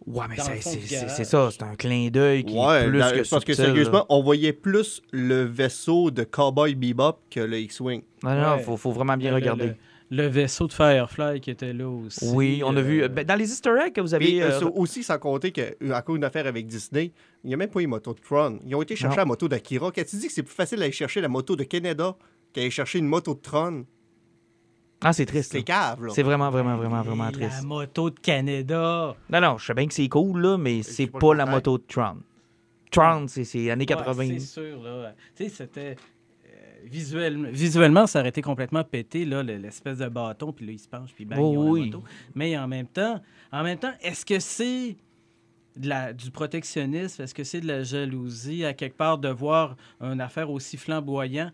Ouais, 0.07 0.25
mais 0.29 0.37
c'est- 0.61 1.25
ça, 1.25 1.51
c'est 1.51 1.63
un 1.65 1.75
clin 1.75 2.09
d'œil 2.11 2.45
qui 2.45 2.55
Ouais, 2.55 2.85
est 2.85 2.89
plus 2.89 2.99
dans- 3.01 3.11
que 3.11 3.29
parce 3.29 3.45
que 3.45 3.55
sérieusement, 3.55 3.99
là. 3.99 4.07
on 4.09 4.23
voyait 4.23 4.53
plus 4.53 5.03
le 5.11 5.43
vaisseau 5.45 6.13
de 6.13 6.23
Cowboy 6.23 6.77
Bebop 6.77 7.19
que 7.29 7.41
le 7.41 7.59
X-Wing. 7.59 8.03
Non, 8.23 8.35
non, 8.41 8.55
Ouais. 8.57 8.63
faut, 8.63 8.77
faut 8.77 8.93
vraiment 8.93 9.17
bien 9.17 9.31
Le- 9.31 9.37
regarder. 9.37 9.67
Le, 9.67 9.75
le 10.23 10.27
vaisseau 10.29 10.69
de 10.69 10.73
Firefly 10.73 11.41
qui 11.41 11.51
était 11.51 11.73
là 11.73 11.89
aussi. 11.89 12.25
Oui, 12.33 12.63
on 12.65 12.77
a 12.77 12.81
vu. 12.83 13.03
euh, 13.03 13.09
ben, 13.09 13.25
dans 13.25 13.35
les 13.35 13.51
Easter 13.51 13.73
eggs 13.85 13.95
que 13.95 14.01
vous 14.01 14.15
avez. 14.15 14.41
euh, 14.43 14.47
euh, 14.53 14.61
ça 14.61 14.67
aussi, 14.67 15.03
sans 15.03 15.19
compter 15.19 15.51
qu'à 15.51 16.03
cause 16.03 16.15
d'une 16.15 16.25
affaire 16.25 16.47
avec 16.47 16.69
Disney, 16.69 17.11
il 17.43 17.49
n'y 17.49 17.55
a 17.55 17.57
même 17.57 17.69
pas 17.71 17.81
eu 17.81 17.89
moto 17.89 18.15
de 18.15 18.21
Tron. 18.21 18.61
Ils 18.65 18.77
ont 18.77 18.83
été 18.83 18.95
chercher 18.95 19.17
Non. 19.17 19.23
la 19.23 19.27
moto 19.27 19.49
d'Akira. 19.49 19.91
Quand 19.93 20.05
tu 20.09 20.15
dis 20.17 20.29
que 20.29 20.33
c'est 20.33 20.45
plus 20.45 20.55
facile 20.55 20.79
d'aller 20.79 20.93
chercher 20.93 21.21
la 21.21 21.29
moto 21.29 21.57
de 21.57 21.65
Canada 21.65 22.17
qu'aller 22.53 22.71
chercher 22.71 23.01
une 23.01 23.09
moto 23.09 23.35
de 23.35 23.41
Tron, 23.41 23.85
Ah, 25.03 25.13
c'est 25.13 25.27
triste. 25.27 25.53
c'est 25.53 25.63
cave, 25.63 26.05
là. 26.07 26.13
C'est 26.15 26.23
vraiment, 26.23 26.51
vraiment, 26.51 26.77
vraiment, 26.77 27.03
vraiment 27.03 27.29
et 27.29 27.33
triste. 27.33 27.61
La 27.61 27.67
moto 27.67 28.11
de 28.11 28.19
Canada. 28.19 29.15
Non, 29.31 29.41
non, 29.41 29.59
je 29.59 29.67
sais 29.67 29.75
bien 29.75 29.87
que 29.87 29.95
c'est 29.95 30.09
cool, 30.09 30.41
là, 30.41 30.57
mais 30.59 30.83
c'est 30.83 31.07
pas 31.07 31.19
pas 31.19 31.35
la 31.35 31.47
moto 31.47 31.79
de 31.79 31.83
Tron. 31.87 32.17
Tron, 32.91 33.27
c'est 33.29 33.45
c'est 33.45 33.71
années 33.71 33.85
80. 33.87 34.17
Ouais, 34.17 34.27
c'est 34.39 34.47
sûr, 34.47 34.83
là. 34.83 35.15
Tu 35.35 35.45
sais, 35.45 35.49
c'était. 35.51 35.97
euh, 36.47 36.49
visuellement, 36.85 37.49
visuellement, 37.53 38.07
ça 38.07 38.21
aurait 38.21 38.31
été 38.31 38.41
complètement 38.43 38.85
pété, 38.85 39.25
là, 39.25 39.43
le- 39.43 39.57
l'espèce 39.57 39.99
de 39.99 40.09
bâton, 40.09 40.53
puis 40.53 40.65
là, 40.67 40.73
il 40.73 40.79
se 40.79 40.89
penche, 40.89 41.13
puis 41.15 41.25
bang, 41.25 41.39
Oh, 41.41 41.53
ils 41.53 41.59
ont 41.59 41.65
la 41.65 41.71
oui. 41.73 41.87
moto. 41.91 42.05
Mais 42.35 42.57
en 42.57 42.67
même 42.69 42.87
temps, 42.87 43.21
en 43.53 43.63
même 43.63 43.79
temps, 43.79 43.93
est-ce 44.03 44.25
que 44.25 44.39
c'est 44.39 44.97
de 45.77 45.89
la, 45.89 46.13
du 46.15 46.31
protectionnisme? 46.31 47.23
Est-ce 47.23 47.35
que 47.35 47.45
c'est 47.45 47.61
de 47.61 47.67
la 47.67 47.83
jalousie, 47.83 48.65
à 48.65 48.73
quelque 48.73 48.97
part, 48.97 49.19
de 49.19 49.29
voir 49.29 49.77
une 50.01 50.21
affaire 50.23 50.51
aussi 50.51 50.77
flamboyant 50.79 51.51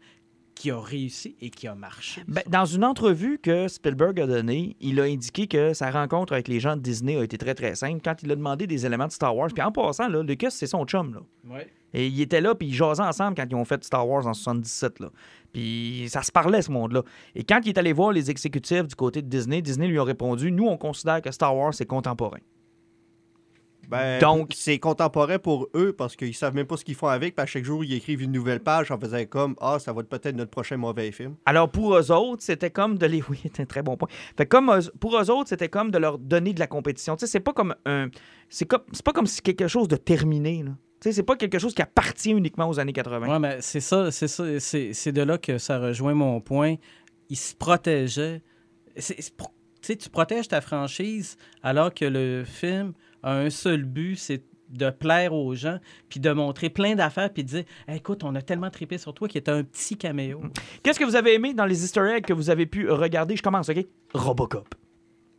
qui 0.54 0.70
a 0.70 0.80
réussi 0.80 1.36
et 1.40 1.50
qui 1.50 1.66
a 1.66 1.74
marché? 1.74 2.22
Ben, 2.28 2.42
dans 2.48 2.64
une 2.64 2.84
entrevue 2.84 3.38
que 3.38 3.68
Spielberg 3.68 4.20
a 4.20 4.26
donnée, 4.26 4.76
il 4.80 5.00
a 5.00 5.04
indiqué 5.04 5.46
que 5.46 5.74
sa 5.74 5.90
rencontre 5.90 6.32
avec 6.32 6.48
les 6.48 6.60
gens 6.60 6.76
de 6.76 6.82
Disney 6.82 7.16
a 7.16 7.24
été 7.24 7.38
très, 7.38 7.54
très 7.54 7.74
simple 7.74 8.00
quand 8.04 8.22
il 8.22 8.30
a 8.30 8.36
demandé 8.36 8.66
des 8.66 8.86
éléments 8.86 9.06
de 9.06 9.12
Star 9.12 9.36
Wars. 9.36 9.48
Puis 9.54 9.62
en 9.62 9.72
passant, 9.72 10.08
là, 10.08 10.22
Lucas, 10.22 10.50
c'est 10.50 10.66
son 10.66 10.84
chum. 10.84 11.14
Là. 11.14 11.20
Ouais. 11.54 11.68
Et 11.94 12.06
il 12.06 12.20
était 12.20 12.40
là, 12.40 12.54
puis 12.54 12.68
ils 12.68 12.74
jasaient 12.74 13.02
ensemble 13.02 13.36
quand 13.36 13.46
ils 13.48 13.54
ont 13.54 13.64
fait 13.64 13.82
Star 13.84 14.08
Wars 14.08 14.26
en 14.26 14.34
77. 14.34 15.00
Là. 15.00 15.10
Puis 15.52 16.06
ça 16.08 16.22
se 16.22 16.32
parlait, 16.32 16.62
ce 16.62 16.70
monde-là. 16.70 17.02
Et 17.34 17.44
quand 17.44 17.60
il 17.64 17.70
est 17.70 17.78
allé 17.78 17.92
voir 17.92 18.12
les 18.12 18.30
exécutifs 18.30 18.86
du 18.86 18.94
côté 18.94 19.20
de 19.20 19.28
Disney, 19.28 19.60
Disney 19.60 19.88
lui 19.88 19.98
a 19.98 20.04
répondu 20.04 20.50
Nous, 20.50 20.66
on 20.66 20.78
considère 20.78 21.20
que 21.20 21.30
Star 21.30 21.54
Wars, 21.54 21.74
c'est 21.74 21.86
contemporain. 21.86 22.38
Ben, 23.92 24.18
Donc- 24.20 24.50
c'est 24.54 24.78
contemporain 24.78 25.38
pour 25.38 25.68
eux 25.74 25.92
parce 25.92 26.16
qu'ils 26.16 26.34
savent 26.34 26.54
même 26.54 26.66
pas 26.66 26.76
ce 26.76 26.84
qu'ils 26.84 26.94
font 26.94 27.06
avec. 27.08 27.36
Puis 27.36 27.42
à 27.42 27.46
chaque 27.46 27.64
jour, 27.64 27.84
ils 27.84 27.92
écrivent 27.94 28.22
une 28.22 28.32
nouvelle 28.32 28.60
page 28.60 28.90
en 28.90 28.98
faisant 28.98 29.24
comme 29.26 29.54
Ah, 29.60 29.78
ça 29.78 29.92
va 29.92 30.00
être 30.00 30.08
peut-être 30.08 30.34
notre 30.34 30.50
prochain 30.50 30.76
mauvais 30.76 31.12
film. 31.12 31.36
Alors 31.46 31.70
pour 31.70 31.96
eux 31.96 32.10
autres, 32.10 32.42
c'était 32.42 32.70
comme 32.70 32.98
de 32.98 33.06
les. 33.06 33.22
Oui, 33.30 33.38
c'est 33.44 33.60
un 33.60 33.66
très 33.66 33.82
bon 33.82 33.96
point. 33.96 34.08
Fait 34.36 34.46
comme 34.46 34.70
eux- 34.70 34.90
pour 34.98 35.16
eux 35.18 35.30
autres, 35.30 35.48
c'était 35.50 35.68
comme 35.68 35.90
de 35.90 35.98
leur 35.98 36.18
donner 36.18 36.52
de 36.52 36.58
la 36.60 36.66
compétition. 36.66 37.14
Tu 37.16 37.26
sais, 37.26 37.30
c'est 37.32 37.40
pas 37.40 37.52
comme 37.52 37.74
un. 37.86 38.08
C'est 38.48 38.64
comme... 38.66 38.82
c'est 38.92 39.04
pas 39.04 39.12
comme 39.12 39.26
si 39.26 39.40
quelque 39.42 39.68
chose 39.68 39.88
de 39.88 39.96
terminé. 39.96 40.62
Là. 40.64 40.72
Tu 41.00 41.08
sais, 41.08 41.12
c'est 41.12 41.22
pas 41.22 41.36
quelque 41.36 41.58
chose 41.58 41.74
qui 41.74 41.82
appartient 41.82 42.30
uniquement 42.30 42.68
aux 42.68 42.78
années 42.78 42.92
80. 42.92 43.26
Oui, 43.32 43.38
mais 43.40 43.56
c'est 43.60 43.80
ça, 43.80 44.10
c'est 44.10 44.28
ça, 44.28 44.44
c'est 44.60 45.12
de 45.12 45.22
là 45.22 45.36
que 45.38 45.58
ça 45.58 45.78
rejoint 45.78 46.14
mon 46.14 46.40
point. 46.40 46.76
Il 47.28 47.36
se 47.36 47.54
protégeait. 47.54 48.42
C'est- 48.96 49.20
c'est 49.20 49.34
pour- 49.36 49.52
Tu 49.80 49.88
sais, 49.88 49.96
tu 49.96 50.08
protèges 50.10 50.46
ta 50.46 50.60
franchise 50.60 51.36
alors 51.60 51.92
que 51.92 52.04
le 52.04 52.44
film 52.44 52.92
un 53.22 53.50
seul 53.50 53.84
but, 53.84 54.16
c'est 54.16 54.44
de 54.70 54.90
plaire 54.90 55.34
aux 55.34 55.54
gens, 55.54 55.78
puis 56.08 56.18
de 56.18 56.30
montrer 56.30 56.70
plein 56.70 56.94
d'affaires, 56.94 57.30
puis 57.32 57.44
de 57.44 57.48
dire 57.48 57.64
écoute, 57.88 58.24
on 58.24 58.34
a 58.34 58.42
tellement 58.42 58.70
trippé 58.70 58.98
sur 58.98 59.12
toi 59.14 59.28
qu'il 59.28 59.38
est 59.38 59.48
un 59.48 59.62
petit 59.62 59.96
caméo. 59.96 60.42
Qu'est-ce 60.82 60.98
que 60.98 61.04
vous 61.04 61.16
avez 61.16 61.34
aimé 61.34 61.54
dans 61.54 61.66
les 61.66 61.84
Easter 61.84 62.02
eggs 62.16 62.24
que 62.24 62.32
vous 62.32 62.50
avez 62.50 62.66
pu 62.66 62.90
regarder? 62.90 63.36
Je 63.36 63.42
commence, 63.42 63.68
OK? 63.68 63.86
Robocop. 64.14 64.74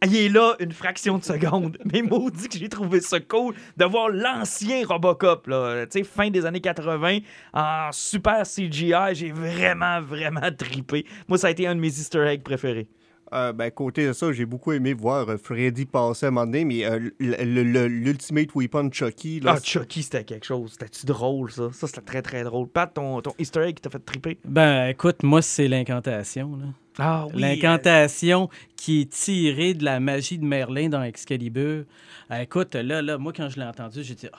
Il 0.06 0.16
est 0.18 0.30
là 0.30 0.56
une 0.60 0.74
fraction 0.74 1.18
de 1.18 1.24
seconde. 1.24 1.78
Mais 1.94 2.02
maudit 2.02 2.50
que 2.50 2.58
j'ai 2.58 2.68
trouvé 2.68 3.00
ça 3.00 3.20
cool 3.22 3.56
de 3.78 3.86
voir 3.86 4.10
l'ancien 4.10 4.86
Robocop, 4.86 5.48
là, 5.48 5.86
fin 6.04 6.30
des 6.30 6.46
années 6.46 6.60
80, 6.60 7.20
en 7.54 7.90
super 7.92 8.44
CGI. 8.44 9.13
J'ai 9.13 9.32
vraiment, 9.32 10.02
vraiment 10.02 10.52
tripé. 10.58 11.06
Moi, 11.28 11.38
ça 11.38 11.48
a 11.48 11.52
été 11.52 11.68
un 11.68 11.75
de 11.75 11.80
mes 11.80 11.88
Easter 11.88 12.25
eggs 12.28 12.44
préférés. 12.44 12.88
Euh, 13.34 13.52
ben, 13.54 13.72
côté 13.72 14.06
de 14.08 14.13
ça, 14.13 14.32
j'ai 14.32 14.46
beaucoup 14.46 14.72
aimé 14.74 14.94
voir 14.94 15.28
euh, 15.30 15.38
Freddy 15.38 15.86
passer 15.86 16.25
à 16.25 16.30
un 16.30 16.32
moment 16.32 16.46
donné, 16.46 16.66
mais 16.66 16.86
euh, 16.86 17.10
l'Ultimate 17.20 18.54
Weapon 18.56 18.90
Chucky, 18.92 19.40
là, 19.40 19.56
Ah, 19.58 19.60
Chucky, 19.63 20.04
c'était 20.04 20.24
quelque 20.24 20.46
chose. 20.46 20.72
C'était-tu 20.74 21.06
drôle, 21.06 21.52
ça? 21.52 21.70
Ça, 21.74 21.88
c'était 21.88 22.02
très, 22.02 22.22
très 22.22 22.44
drôle. 22.44 22.68
Pat, 22.68 22.94
ton, 22.94 23.22
ton 23.22 23.34
Easter 23.40 23.62
egg 23.62 23.75
qui 23.75 23.82
t'a 23.82 23.90
fait 23.90 24.00
triper? 24.06 24.38
Ben, 24.46 24.88
écoute, 24.90 25.24
moi, 25.24 25.42
c'est 25.42 25.68
l'incantation. 25.68 26.56
là. 26.58 26.66
Ah 27.00 27.25
L'incantation 27.34 28.50
qui 28.75 29.02
est 29.02 29.10
tirée 29.12 29.74
de 29.74 29.84
la 29.84 30.00
magie 30.00 30.38
de 30.38 30.46
Merlin 30.46 30.90
dans 30.90 31.02
Excalibur. 31.02 31.86
Euh, 32.32 32.42
écoute, 32.42 32.75
là, 32.75 33.02
là, 33.02 33.18
moi, 33.18 33.34
quand 33.36 33.50
je 33.50 33.60
l'ai 33.60 33.66
entendu, 33.66 34.04
j'ai 34.04 34.13
dit 34.13 34.28
Ah, 34.32 34.38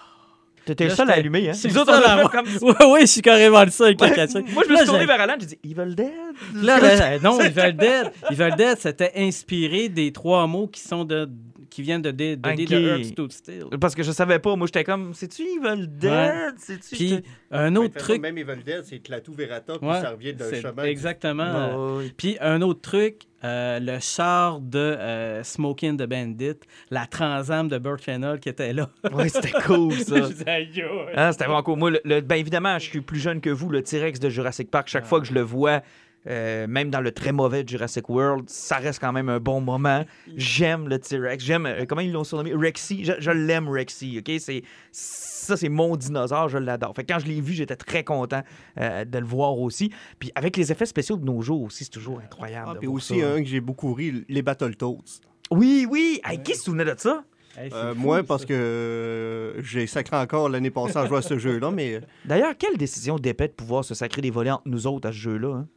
T'étais 0.65 0.85
le 0.85 0.91
seul 0.91 1.11
à 1.11 1.15
allumer, 1.15 1.51
hein? 1.51 1.53
c'est 1.53 1.69
Nous 1.69 1.75
le 1.75 1.81
autres, 1.81 1.93
on 1.93 2.09
a 2.09 2.23
fait 2.23 2.37
comme 2.37 2.47
ça. 2.47 2.65
Ouais, 2.65 2.93
ouais, 2.93 3.01
je 3.03 3.07
suis 3.07 3.23
carrément 3.23 3.63
le 3.65 3.71
seul 3.71 3.97
qui 3.97 4.05
a 4.05 4.11
catché. 4.11 4.41
Moi, 4.53 4.63
je 4.67 4.73
me 4.73 4.77
suis 4.79 4.87
tourné 4.87 5.05
vers 5.05 5.21
Alan, 5.21 5.35
j'ai 5.39 5.47
dit 5.47 5.59
Evil 5.65 5.95
Dead. 5.95 6.11
Là, 6.55 6.81
là, 6.81 7.19
non, 7.19 7.39
Evil 7.41 7.75
Dead, 7.77 8.11
Evil 8.31 8.55
Dead, 8.57 8.79
c'était 8.79 9.13
inspiré 9.17 9.89
des 9.89 10.13
trois 10.13 10.47
mots 10.47 10.67
qui 10.67 10.81
sont 10.81 11.05
de 11.05 11.29
qui 11.75 11.83
viennent 11.83 12.03
de 12.03 12.13
Day, 12.13 12.37
de, 12.37 12.43
Day 12.43 12.63
Ok. 12.63 12.69
the 12.69 12.73
Earth 12.73 13.05
Stood 13.07 13.33
Still. 13.33 13.65
Parce 13.81 13.97
que 13.97 14.05
je 14.05 14.13
savais 14.13 14.39
pas. 14.39 14.55
Moi, 14.55 14.69
j'étais 14.69 14.85
comme, 14.85 15.13
c'est-tu 15.13 15.43
Evil 15.43 15.89
Dead? 15.89 16.55
C'est-tu. 16.57 16.95
Puis 16.95 17.21
un 17.51 17.75
autre 17.75 17.95
truc. 17.99 18.23
Même 18.23 18.39
Evil 18.39 18.63
Dead, 18.65 18.85
c'est 18.85 19.01
Klaatu 19.01 19.33
Verata, 19.33 19.79
puis 19.81 19.89
Ouais, 19.89 20.01
ça 20.01 20.11
revient 20.11 20.35
d'un 20.35 20.53
chemin. 20.55 20.85
Exactement. 20.85 21.43
Ah, 21.45 21.77
oui. 21.99 22.15
Puis 22.17 22.37
un 22.41 22.63
autre 22.63 22.81
truc, 22.81 23.23
euh, 23.43 23.81
le 23.81 23.99
char 23.99 24.61
de 24.61 24.79
euh, 24.79 25.43
Smoking 25.43 25.97
the 25.97 26.05
Bandit, 26.07 26.61
la 26.93 27.07
transam 27.09 27.67
de 27.67 27.79
Burt 27.79 28.03
Reynolds 28.07 28.39
qui 28.39 28.51
était 28.51 28.73
là. 28.73 28.89
Ouais, 29.13 29.29
c'était 29.29 29.51
cool, 29.67 29.95
ça. 29.95 30.15
Ah, 31.17 31.33
c'était 31.33 31.45
vraiment 31.47 31.65
cool. 31.65 31.77
Moi, 31.81 31.91
le, 31.91 32.01
le- 32.05 32.21
ben 32.21 32.37
évidemment, 32.37 32.79
je 32.79 32.85
suis 32.85 33.01
plus 33.01 33.19
jeune 33.19 33.41
que 33.41 33.51
vous. 33.51 33.69
Le 33.69 33.83
T-Rex 33.83 34.21
de 34.21 34.29
Jurassic 34.31 34.71
Park, 34.71 34.87
chaque 34.87 35.07
fois 35.07 35.21
que 35.21 35.27
je 35.27 35.35
le 35.35 35.41
vois, 35.43 35.83
euh, 36.27 36.67
même 36.67 36.91
dans 36.91 37.01
le 37.01 37.13
très 37.13 37.33
mauvais 37.33 37.65
Jurassic 37.67 38.09
World, 38.09 38.49
ça 38.49 38.77
reste 38.77 39.01
quand 39.01 39.13
même 39.13 39.29
un 39.29 39.41
bon 39.41 39.61
moment. 39.61 40.05
J'aime 40.37 40.89
le 40.89 40.99
T-Rex. 40.99 41.45
J'aime. 41.45 41.67
euh, 41.67 41.85
comment 41.89 42.01
ils 42.01 42.13
l'ont 42.13 42.25
surnommé? 42.25 42.55
Rexy? 42.55 43.05
Je, 43.05 43.13
je 43.19 43.31
l'aime, 43.31 43.69
Rexy. 43.69 44.17
OK? 44.19 44.33
C'est, 44.39 44.63
ça, 44.93 45.57
c'est 45.57 45.69
mon 45.69 45.97
dinosaure. 45.97 46.49
Je 46.49 46.59
l'adore. 46.59 46.95
Fait 46.95 47.05
que 47.05 47.13
quand 47.13 47.19
je 47.21 47.27
l'ai 47.27 47.41
vu, 47.41 47.53
j'étais 47.53 47.77
très 47.77 48.05
content 48.05 48.43
euh, 48.81 49.05
de 49.05 49.19
le 49.19 49.27
voir 49.27 49.59
aussi. 49.59 49.91
Puis 50.19 50.33
avec 50.35 50.57
les 50.57 50.73
effets 50.73 50.87
spéciaux 50.87 51.17
de 51.17 51.25
nos 51.25 51.43
jours 51.43 51.63
aussi, 51.63 51.85
c'est 51.85 51.91
toujours 51.91 52.21
incroyable. 52.21 52.71
Ah, 52.73 52.77
puis 52.79 52.89
aussi 52.89 53.21
ça. 53.21 53.33
un 53.35 53.43
que 53.43 53.49
j'ai 53.49 53.61
beaucoup 53.61 53.93
ri, 53.95 54.25
les 54.29 54.43
Battletoads. 54.43 55.21
Oui, 55.51 55.87
oui. 55.91 56.21
Hey, 56.25 56.43
qui 56.43 56.55
se 56.55 56.63
souvenait 56.65 56.85
de 56.87 56.95
ça? 56.97 57.23
Hey, 57.57 57.69
c'est 57.71 57.77
Euh, 57.77 57.95
fou, 57.95 58.01
moi, 58.01 58.17
ça. 58.19 58.23
parce 58.25 58.45
que 58.45 59.57
j'ai 59.63 59.87
sacré 59.87 60.17
encore 60.17 60.49
l'année 60.49 60.71
passée 60.71 60.97
en 60.99 61.07
jouant 61.07 61.19
à 61.19 61.23
ce 61.23 61.39
jeu-là, 61.39 61.71
mais 61.71 62.01
D'ailleurs, 62.25 62.55
quelle 62.59 62.77
décision 62.77 63.17
d'épée 63.17 63.49
de 63.49 63.53
pouvoir 63.53 63.85
se 63.85 63.95
sacrer 63.95 64.23
des 64.23 64.31
volets 64.31 64.51
entre 64.51 64.67
nous 64.67 64.87
autres 64.87 65.09
à 65.09 65.13
ce 65.13 65.19
jeu-là, 65.19 65.55
hein? 65.59 65.69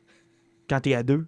Quand 0.69 0.81
t'es 0.81 0.93
à 0.93 1.03
deux. 1.03 1.25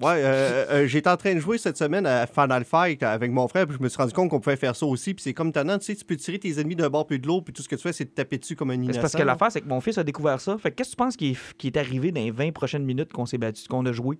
ouais, 0.00 0.22
euh, 0.24 0.66
euh, 0.70 0.86
j'étais 0.86 1.10
en 1.10 1.16
train 1.16 1.34
de 1.34 1.40
jouer 1.40 1.58
cette 1.58 1.76
semaine 1.76 2.06
à 2.06 2.26
Final 2.26 2.64
Fight 2.64 3.02
avec 3.02 3.30
mon 3.30 3.48
frère, 3.48 3.66
puis 3.66 3.76
je 3.76 3.82
me 3.82 3.88
suis 3.88 3.98
rendu 3.98 4.12
compte 4.12 4.30
qu'on 4.30 4.40
pouvait 4.40 4.56
faire 4.56 4.74
ça 4.76 4.86
aussi, 4.86 5.14
puis 5.14 5.22
c'est 5.22 5.34
comme 5.34 5.52
tannant, 5.52 5.78
tu 5.78 5.86
sais, 5.86 5.94
tu 5.94 6.04
peux 6.04 6.16
tirer 6.16 6.38
tes 6.38 6.58
ennemis 6.60 6.76
d'un 6.76 6.88
bord 6.88 7.06
puis 7.06 7.18
de 7.18 7.26
l'autre, 7.26 7.44
puis 7.44 7.52
tout 7.52 7.62
ce 7.62 7.68
que 7.68 7.76
tu 7.76 7.82
fais, 7.82 7.92
c'est 7.92 8.04
de 8.04 8.10
taper 8.10 8.38
dessus 8.38 8.56
comme 8.56 8.70
un 8.70 8.76
Mais 8.76 8.84
innocent. 8.84 8.94
C'est 8.94 9.02
parce 9.02 9.16
que 9.16 9.22
l'affaire, 9.22 9.52
c'est 9.52 9.60
que 9.60 9.68
mon 9.68 9.80
fils 9.80 9.98
a 9.98 10.04
découvert 10.04 10.40
ça. 10.40 10.56
Fait 10.58 10.70
que 10.70 10.76
qu'est-ce 10.76 10.90
que 10.90 10.96
tu 10.96 10.96
penses 10.96 11.16
qui 11.16 11.30
est, 11.30 11.64
est 11.64 11.76
arrivé 11.76 12.12
dans 12.12 12.20
les 12.20 12.30
20 12.30 12.52
prochaines 12.52 12.84
minutes 12.84 13.12
qu'on 13.12 13.26
s'est 13.26 13.38
battu, 13.38 13.66
qu'on 13.68 13.84
a 13.86 13.92
joué? 13.92 14.18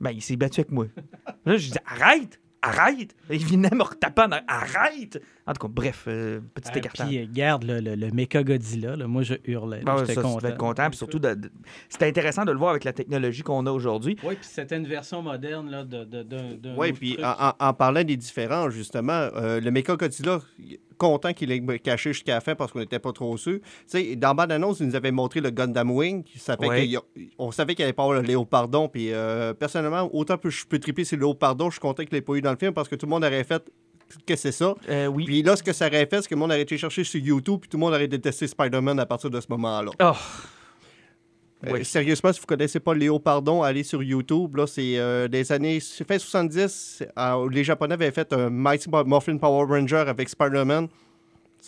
Ben, 0.00 0.10
il 0.10 0.22
s'est 0.22 0.36
battu 0.36 0.60
avec 0.60 0.70
moi. 0.70 0.86
Là, 1.44 1.56
je 1.56 1.70
dis 1.70 1.78
arrête! 1.86 2.40
Arrête! 2.66 3.14
Il 3.30 3.44
venait 3.44 3.70
me 3.74 3.82
retaper 3.82 4.22
en. 4.22 4.30
Arrête! 4.48 5.22
En 5.46 5.52
tout 5.52 5.66
cas, 5.66 5.72
bref, 5.74 6.04
euh, 6.08 6.40
petit 6.54 6.70
Ah, 6.74 6.78
écartage. 6.78 7.06
Puis, 7.08 7.18
euh, 7.18 7.26
garde 7.30 7.64
le, 7.64 7.80
le, 7.80 7.94
le 7.94 8.10
Mecha 8.10 8.42
Godzilla. 8.42 8.96
là. 8.96 9.06
Moi, 9.06 9.22
je 9.22 9.34
hurlais. 9.44 9.82
Ben 9.84 9.94
ouais, 9.96 10.06
J'étais 10.06 10.22
content. 10.22 10.48
être 10.48 10.56
content. 10.56 10.88
Puis 10.88 10.96
surtout, 10.96 11.18
de- 11.18 11.34
de- 11.34 11.50
c'était 11.90 12.06
intéressant 12.06 12.44
de 12.46 12.52
le 12.52 12.58
voir 12.58 12.70
avec 12.70 12.84
la 12.84 12.92
technologie 12.94 13.42
qu'on 13.42 13.66
a 13.66 13.70
aujourd'hui. 13.70 14.16
Oui, 14.24 14.34
puis 14.36 14.48
c'était 14.50 14.76
une 14.78 14.86
version 14.86 15.20
moderne 15.20 15.70
là, 15.70 15.84
de, 15.84 16.04
de, 16.04 16.22
d'un- 16.22 16.74
Oui, 16.76 16.92
puis 16.94 17.14
truc. 17.14 17.24
en, 17.26 17.48
en- 17.48 17.54
en 17.68 17.74
parlant 17.74 18.02
des 18.04 18.16
différences, 18.16 18.72
justement, 18.72 19.12
euh, 19.12 19.60
le 19.60 19.70
Mecha 19.70 19.96
Godzilla, 19.96 20.40
content 20.98 21.32
qu'il 21.32 21.50
ait 21.52 21.78
caché 21.78 22.12
jusqu'à 22.12 22.34
la 22.34 22.40
fin 22.40 22.54
parce 22.54 22.72
qu'on 22.72 22.78
n'était 22.80 22.98
pas 22.98 23.12
trop 23.12 23.36
sûr. 23.36 23.58
Tu 23.60 23.62
sais, 23.86 24.16
dans 24.16 24.34
bande 24.34 24.52
annonce, 24.52 24.80
ils 24.80 24.86
nous 24.86 24.96
avaient 24.96 25.10
montré 25.12 25.40
le 25.40 25.50
Gundam 25.50 25.90
Wing. 25.90 26.24
Ça 26.36 26.56
fait 26.56 26.66
Ouais. 26.68 26.90
savait 27.52 27.74
qu'il 27.74 27.82
n'y 27.84 27.86
avait 27.86 27.92
pas 27.92 28.12
le 28.14 28.20
Léopardon. 28.20 28.88
Puis 28.88 29.12
euh, 29.12 29.52
personnellement, 29.54 30.08
autant 30.12 30.36
que 30.38 30.50
je 30.50 30.64
peux 30.66 30.78
triper 30.78 31.04
sur 31.04 31.16
le 31.16 31.22
Léopardon, 31.22 31.66
je 31.70 31.74
suis 31.74 31.80
content 31.80 32.04
qu'il 32.04 32.14
n'ait 32.14 32.20
pas 32.22 32.34
eu 32.34 32.40
dans 32.42 32.50
le 32.52 32.56
film 32.58 32.72
parce 32.72 32.88
que 32.88 32.94
tout 32.96 33.06
le 33.06 33.10
monde 33.10 33.24
aurait 33.24 33.44
fait 33.44 33.62
que 34.26 34.36
c'est 34.36 34.52
ça. 34.52 34.74
Euh, 34.88 35.06
oui. 35.06 35.24
Puis 35.24 35.42
là, 35.42 35.56
ce 35.56 35.62
que 35.62 35.72
ça 35.72 35.86
aurait 35.88 36.06
fait, 36.06 36.22
c'est 36.22 36.28
que 36.28 36.34
le 36.34 36.40
monde 36.40 36.50
aurait 36.50 36.60
été 36.62 36.76
chercher 36.76 37.04
sur 37.04 37.20
YouTube, 37.20 37.58
puis 37.60 37.68
tout 37.68 37.76
le 37.76 37.80
monde 37.80 37.94
aurait 37.94 38.06
détesté 38.06 38.46
Spider-Man 38.46 39.00
à 39.00 39.06
partir 39.06 39.30
de 39.30 39.40
ce 39.40 39.46
moment-là. 39.50 39.90
Oh, 40.00 40.12
Oui. 41.72 41.84
sérieusement, 41.84 42.32
si 42.32 42.40
vous 42.40 42.46
connaissez 42.46 42.80
pas 42.80 42.94
Léo 42.94 43.18
Pardon, 43.18 43.62
allez 43.62 43.82
sur 43.82 44.02
YouTube. 44.02 44.56
Là, 44.56 44.66
c'est 44.66 44.98
euh, 44.98 45.28
des 45.28 45.50
années 45.52 45.80
fin 45.80 46.18
70. 46.18 47.02
euh, 47.18 47.48
les 47.50 47.64
Japonais 47.64 47.94
avaient 47.94 48.10
fait 48.10 48.32
un 48.32 48.50
Mighty 48.50 48.88
Morphin 48.88 49.38
Power 49.38 49.66
Ranger 49.66 50.04
avec 50.06 50.28
Spider-Man. 50.28 50.88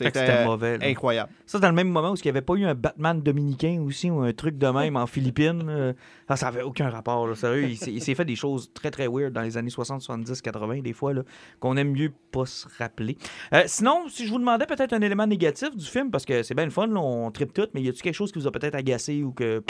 C'était 0.05 0.45
mauvais, 0.45 0.79
là. 0.79 0.87
incroyable. 0.87 1.31
Ça, 1.47 1.59
dans 1.59 1.69
le 1.69 1.75
même 1.75 1.89
moment 1.89 2.13
où 2.13 2.17
il 2.17 2.23
n'y 2.25 2.29
avait 2.31 2.43
pas 2.43 2.55
eu 2.55 2.65
un 2.65 2.75
Batman 2.75 3.21
dominicain 3.21 3.81
aussi 3.87 4.11
ou 4.11 4.21
un 4.21 4.33
truc 4.33 4.59
de 4.59 4.67
même 4.69 4.97
en 4.97 5.07
Philippines. 5.07 5.95
ça 6.35 6.47
n'avait 6.47 6.63
aucun 6.63 6.91
rapport. 6.91 7.27
là. 7.27 7.35
Sérieux, 7.35 7.69
il 7.71 7.77
s'est- 8.03 8.15
fait 8.15 8.25
des 8.25 8.37
choses 8.37 8.71
très, 8.75 8.91
très 8.91 9.07
weird 9.09 9.33
dans 9.33 9.43
les 9.43 9.57
années 9.57 9.71
60, 9.71 10.03
70, 10.03 10.41
80, 10.43 10.81
des 10.83 10.93
fois, 10.93 11.13
qu'on 11.61 11.77
aime 11.77 11.93
mieux 11.93 12.13
pas 12.31 12.47
se 12.47 12.67
rappeler. 12.79 13.17
Euh, 13.53 13.63
sinon, 13.67 14.05
si 14.09 14.27
je 14.27 14.31
vous 14.33 14.39
demandais 14.39 14.67
peut-être 14.67 14.93
un 14.93 15.01
élément 15.01 15.27
négatif 15.27 15.75
du 15.77 15.85
film, 15.85 16.11
parce 16.11 16.25
que 16.25 16.43
c'est 16.43 16.55
bien 16.55 16.65
le 16.65 16.71
fun, 16.71 16.87
là, 16.89 17.01
on 17.01 17.31
tripe 17.31 17.53
tout, 17.53 17.67
mais 17.75 17.83
y 17.83 17.89
a-tu 17.89 18.03
quelque 18.03 18.15
chose 18.15 18.33
qui 18.33 18.39
vous 18.39 18.47
a 18.47 18.53
peut-être 18.53 18.75
agacé 18.75 19.23
ou 19.23 19.33
que 19.33 19.63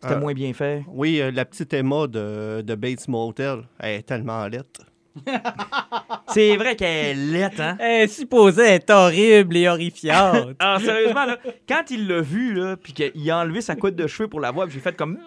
c'était 0.00 0.14
Euh, 0.14 0.20
moins 0.20 0.32
bien 0.34 0.52
fait? 0.52 0.84
Oui, 0.88 1.20
euh, 1.20 1.30
la 1.30 1.44
petite 1.44 1.72
Emma 1.74 2.06
de, 2.06 2.62
de 2.62 2.74
Bates 2.74 3.06
Motel, 3.08 3.62
elle 3.78 4.00
est 4.00 4.02
tellement 4.02 4.46
laite. 4.48 4.80
C'est 6.28 6.56
vrai 6.56 6.76
qu'elle 6.76 6.88
est 6.88 7.14
laite, 7.14 7.60
hein? 7.60 7.76
Elle 7.80 8.02
est 8.02 8.08
supposée 8.08 8.62
être 8.62 8.90
horrible 8.90 9.56
et 9.56 9.68
horrifiante. 9.68 10.54
Ah, 10.58 10.78
sérieusement, 10.78 11.24
là, 11.24 11.38
quand 11.68 11.90
il 11.90 12.06
l'a 12.06 12.20
vu, 12.20 12.54
là, 12.54 12.76
puis 12.76 12.92
qu'il 12.92 13.30
a 13.30 13.38
enlevé 13.38 13.60
sa 13.60 13.74
couette 13.76 13.96
de 13.96 14.06
cheveux 14.06 14.28
pour 14.28 14.40
la 14.40 14.50
voir, 14.50 14.66
puis 14.66 14.74
j'ai 14.74 14.80
fait 14.80 14.96
comme. 14.96 15.18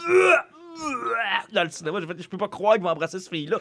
Dans 1.53 1.63
le 1.63 1.69
cinéma, 1.69 1.99
j'ai 2.01 2.07
fait, 2.07 2.21
je 2.21 2.27
peux 2.29 2.37
pas 2.37 2.47
croire 2.47 2.73
qu'il 2.75 2.83
va 2.83 2.91
embrasser 2.91 3.19
cette 3.19 3.29
fille-là. 3.29 3.59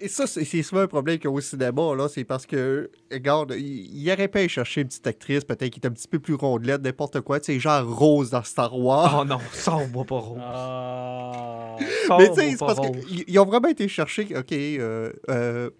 Et 0.00 0.08
ça, 0.08 0.26
c'est 0.26 0.44
souvent 0.62 0.82
un 0.82 0.86
problème 0.86 1.16
qu'il 1.16 1.26
y 1.26 1.28
a 1.28 1.30
au 1.30 1.40
cinéma, 1.40 1.94
là. 1.94 2.08
C'est 2.08 2.24
parce 2.24 2.46
que, 2.46 2.90
regarde, 3.12 3.54
il, 3.56 4.02
il 4.02 4.10
aurait 4.10 4.30
aller 4.34 4.48
chercher 4.48 4.80
une 4.80 4.88
petite 4.88 5.06
actrice, 5.06 5.44
peut-être 5.44 5.70
qui 5.70 5.80
est 5.80 5.86
un 5.86 5.90
petit 5.90 6.08
peu 6.08 6.18
plus 6.18 6.34
rondelette, 6.34 6.82
n'importe 6.82 7.20
quoi. 7.20 7.38
Tu 7.40 7.52
sais, 7.52 7.60
genre 7.60 7.86
Rose 7.86 8.30
dans 8.30 8.42
Star 8.42 8.76
Wars. 8.78 9.18
Oh 9.20 9.24
non, 9.24 9.38
sors-moi 9.52 10.04
pas 10.04 10.16
rose. 10.18 10.40
Ah. 10.42 11.76
Mais 12.18 12.28
tu 12.30 12.34
sais, 12.34 12.50
c'est 12.52 12.58
pas 12.58 12.66
parce 12.66 12.78
rose. 12.78 13.04
qu'ils 13.06 13.38
ont 13.38 13.44
vraiment 13.44 13.68
été 13.68 13.86
chercher, 13.88 14.26
OK, 14.36 14.52
euh, 14.52 15.12
euh, 15.30 15.70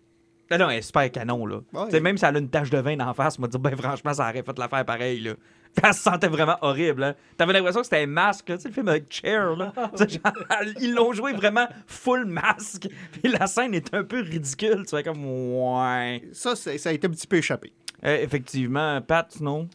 Ah 0.50 0.58
non, 0.58 0.70
elle 0.70 0.78
est 0.78 0.82
super 0.82 1.10
canon, 1.10 1.46
là. 1.46 1.60
Ouais. 1.72 2.00
Même 2.00 2.18
si 2.18 2.24
elle 2.24 2.36
a 2.36 2.38
une 2.38 2.50
tache 2.50 2.70
de 2.70 2.78
vin 2.78 2.96
d'en 2.96 3.14
face, 3.14 3.38
m'a 3.38 3.48
dit, 3.48 3.58
ben 3.58 3.74
franchement, 3.76 4.12
ça 4.12 4.28
aurait 4.28 4.42
fait 4.42 4.58
l'affaire 4.58 4.84
pareil, 4.84 5.20
là. 5.20 5.32
Elle 5.82 5.94
se 5.94 6.00
sentait 6.00 6.28
vraiment 6.28 6.56
horrible, 6.62 7.02
hein. 7.04 7.14
T'avais 7.36 7.52
l'impression 7.52 7.80
que 7.80 7.86
c'était 7.86 8.02
un 8.02 8.06
masque, 8.06 8.48
là. 8.48 8.56
Tu 8.56 8.62
sais, 8.62 8.68
le 8.68 8.74
film 8.74 8.88
avec 8.88 9.06
Cher, 9.12 9.54
là. 9.56 9.72
Genre, 9.96 10.32
ils 10.80 10.94
l'ont 10.94 11.12
joué 11.12 11.32
vraiment 11.32 11.66
full 11.86 12.24
masque. 12.24 12.88
Puis 13.22 13.32
la 13.32 13.46
scène 13.46 13.74
est 13.74 13.92
un 13.94 14.04
peu 14.04 14.20
ridicule. 14.20 14.84
Tu 14.88 14.96
fais 14.96 15.02
comme, 15.02 15.24
ouais. 15.24 16.22
ça, 16.32 16.56
ça 16.56 16.70
a 16.88 16.92
été 16.92 17.06
un 17.06 17.10
petit 17.10 17.26
peu 17.26 17.36
échappé. 17.36 17.72
Euh, 18.04 18.16
effectivement, 18.22 19.00
Pat, 19.02 19.40
non? 19.40 19.68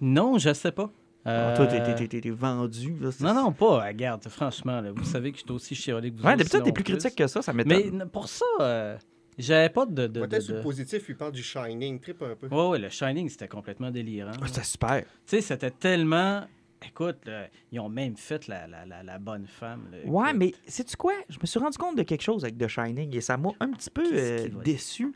Non, 0.00 0.38
je 0.38 0.52
sais 0.52 0.72
pas. 0.72 0.90
Ah, 1.24 1.54
toi, 1.56 1.66
t'es- 1.66 1.80
Euh, 1.80 1.94
t'es- 1.94 2.08
t'es 2.08 2.20
t'es 2.20 2.30
vendu, 2.30 2.96
là. 3.00 3.10
Non, 3.20 3.34
non, 3.34 3.52
pas. 3.52 3.86
Regarde, 3.86 4.28
franchement, 4.28 4.80
là, 4.80 4.90
vous 4.92 5.04
savez 5.04 5.30
que 5.30 5.38
je 5.38 5.42
suis 5.44 5.52
aussi 5.52 5.74
chialé 5.76 6.10
que 6.10 6.16
vous 6.18 6.24
Ouais, 6.24 6.36
d'habitude, 6.36 6.64
t'es 6.64 6.72
plus 6.72 6.82
critique 6.82 7.14
que 7.14 7.26
ça, 7.28 7.42
ça 7.42 7.52
Mais 7.52 7.62
m'étonne. 7.64 8.02
n- 8.02 8.08
pour 8.08 8.28
ça, 8.28 8.44
euh, 8.60 8.96
j'avais 9.38 9.68
pas 9.70 9.86
de... 9.86 10.06
Peut-être 10.06 10.40
sur 10.42 10.52
de- 10.54 10.58
le 10.58 10.62
positif, 10.62 11.04
il 11.08 11.16
parle 11.16 11.32
du 11.32 11.42
Shining, 11.42 11.98
trip 12.00 12.22
un 12.22 12.34
peu. 12.36 12.48
Ouais, 12.48 12.68
ouais, 12.68 12.78
le 12.78 12.88
Shining, 12.88 13.28
c'était 13.28 13.48
complètement 13.48 13.90
délirant. 13.90 14.32
Ah, 14.40 14.46
C'était 14.46 14.64
super. 14.64 15.00
Tu 15.02 15.06
sais, 15.26 15.40
c'était 15.40 15.70
tellement... 15.70 16.44
Écoute, 16.84 17.18
là, 17.26 17.46
ils 17.70 17.78
ont 17.78 17.88
même 17.88 18.16
fait 18.16 18.48
la, 18.48 18.66
la, 18.66 18.84
la, 18.84 19.04
la 19.04 19.18
bonne 19.20 19.46
femme. 19.46 19.88
là. 19.92 19.98
Ouais, 20.04 20.30
Écoute. 20.30 20.38
mais 20.40 20.52
sais-tu 20.66 20.96
quoi? 20.96 21.12
Je 21.28 21.38
me 21.40 21.46
suis 21.46 21.60
rendu 21.60 21.78
compte 21.78 21.96
de 21.96 22.02
quelque 22.02 22.22
chose 22.22 22.42
avec 22.44 22.58
The 22.58 22.66
Shining 22.66 23.14
et 23.16 23.20
ça 23.20 23.36
m'a 23.36 23.50
un 23.60 23.70
petit 23.70 23.88
peu 23.90 24.02
euh, 24.12 24.48
déçu. 24.64 25.12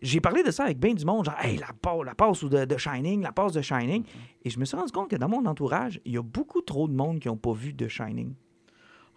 J'ai 0.00 0.20
parlé 0.20 0.42
de 0.42 0.50
ça 0.50 0.64
avec 0.64 0.78
bien 0.78 0.94
du 0.94 1.04
monde, 1.04 1.26
genre, 1.26 1.34
hey, 1.42 1.58
la, 1.58 1.66
pa- 1.78 2.02
la 2.04 2.14
passe 2.14 2.42
ou 2.42 2.48
de, 2.48 2.64
de 2.64 2.76
Shining, 2.78 3.20
la 3.20 3.32
passe 3.32 3.52
de 3.52 3.60
Shining. 3.60 4.04
Et 4.44 4.48
je 4.48 4.58
me 4.58 4.64
suis 4.64 4.76
rendu 4.76 4.90
compte 4.92 5.10
que 5.10 5.16
dans 5.16 5.28
mon 5.28 5.44
entourage, 5.44 6.00
il 6.06 6.12
y 6.12 6.16
a 6.16 6.22
beaucoup 6.22 6.62
trop 6.62 6.88
de 6.88 6.94
monde 6.94 7.18
qui 7.20 7.28
n'ont 7.28 7.36
pas 7.36 7.52
vu 7.52 7.74
The 7.74 7.88
Shining. 7.88 8.32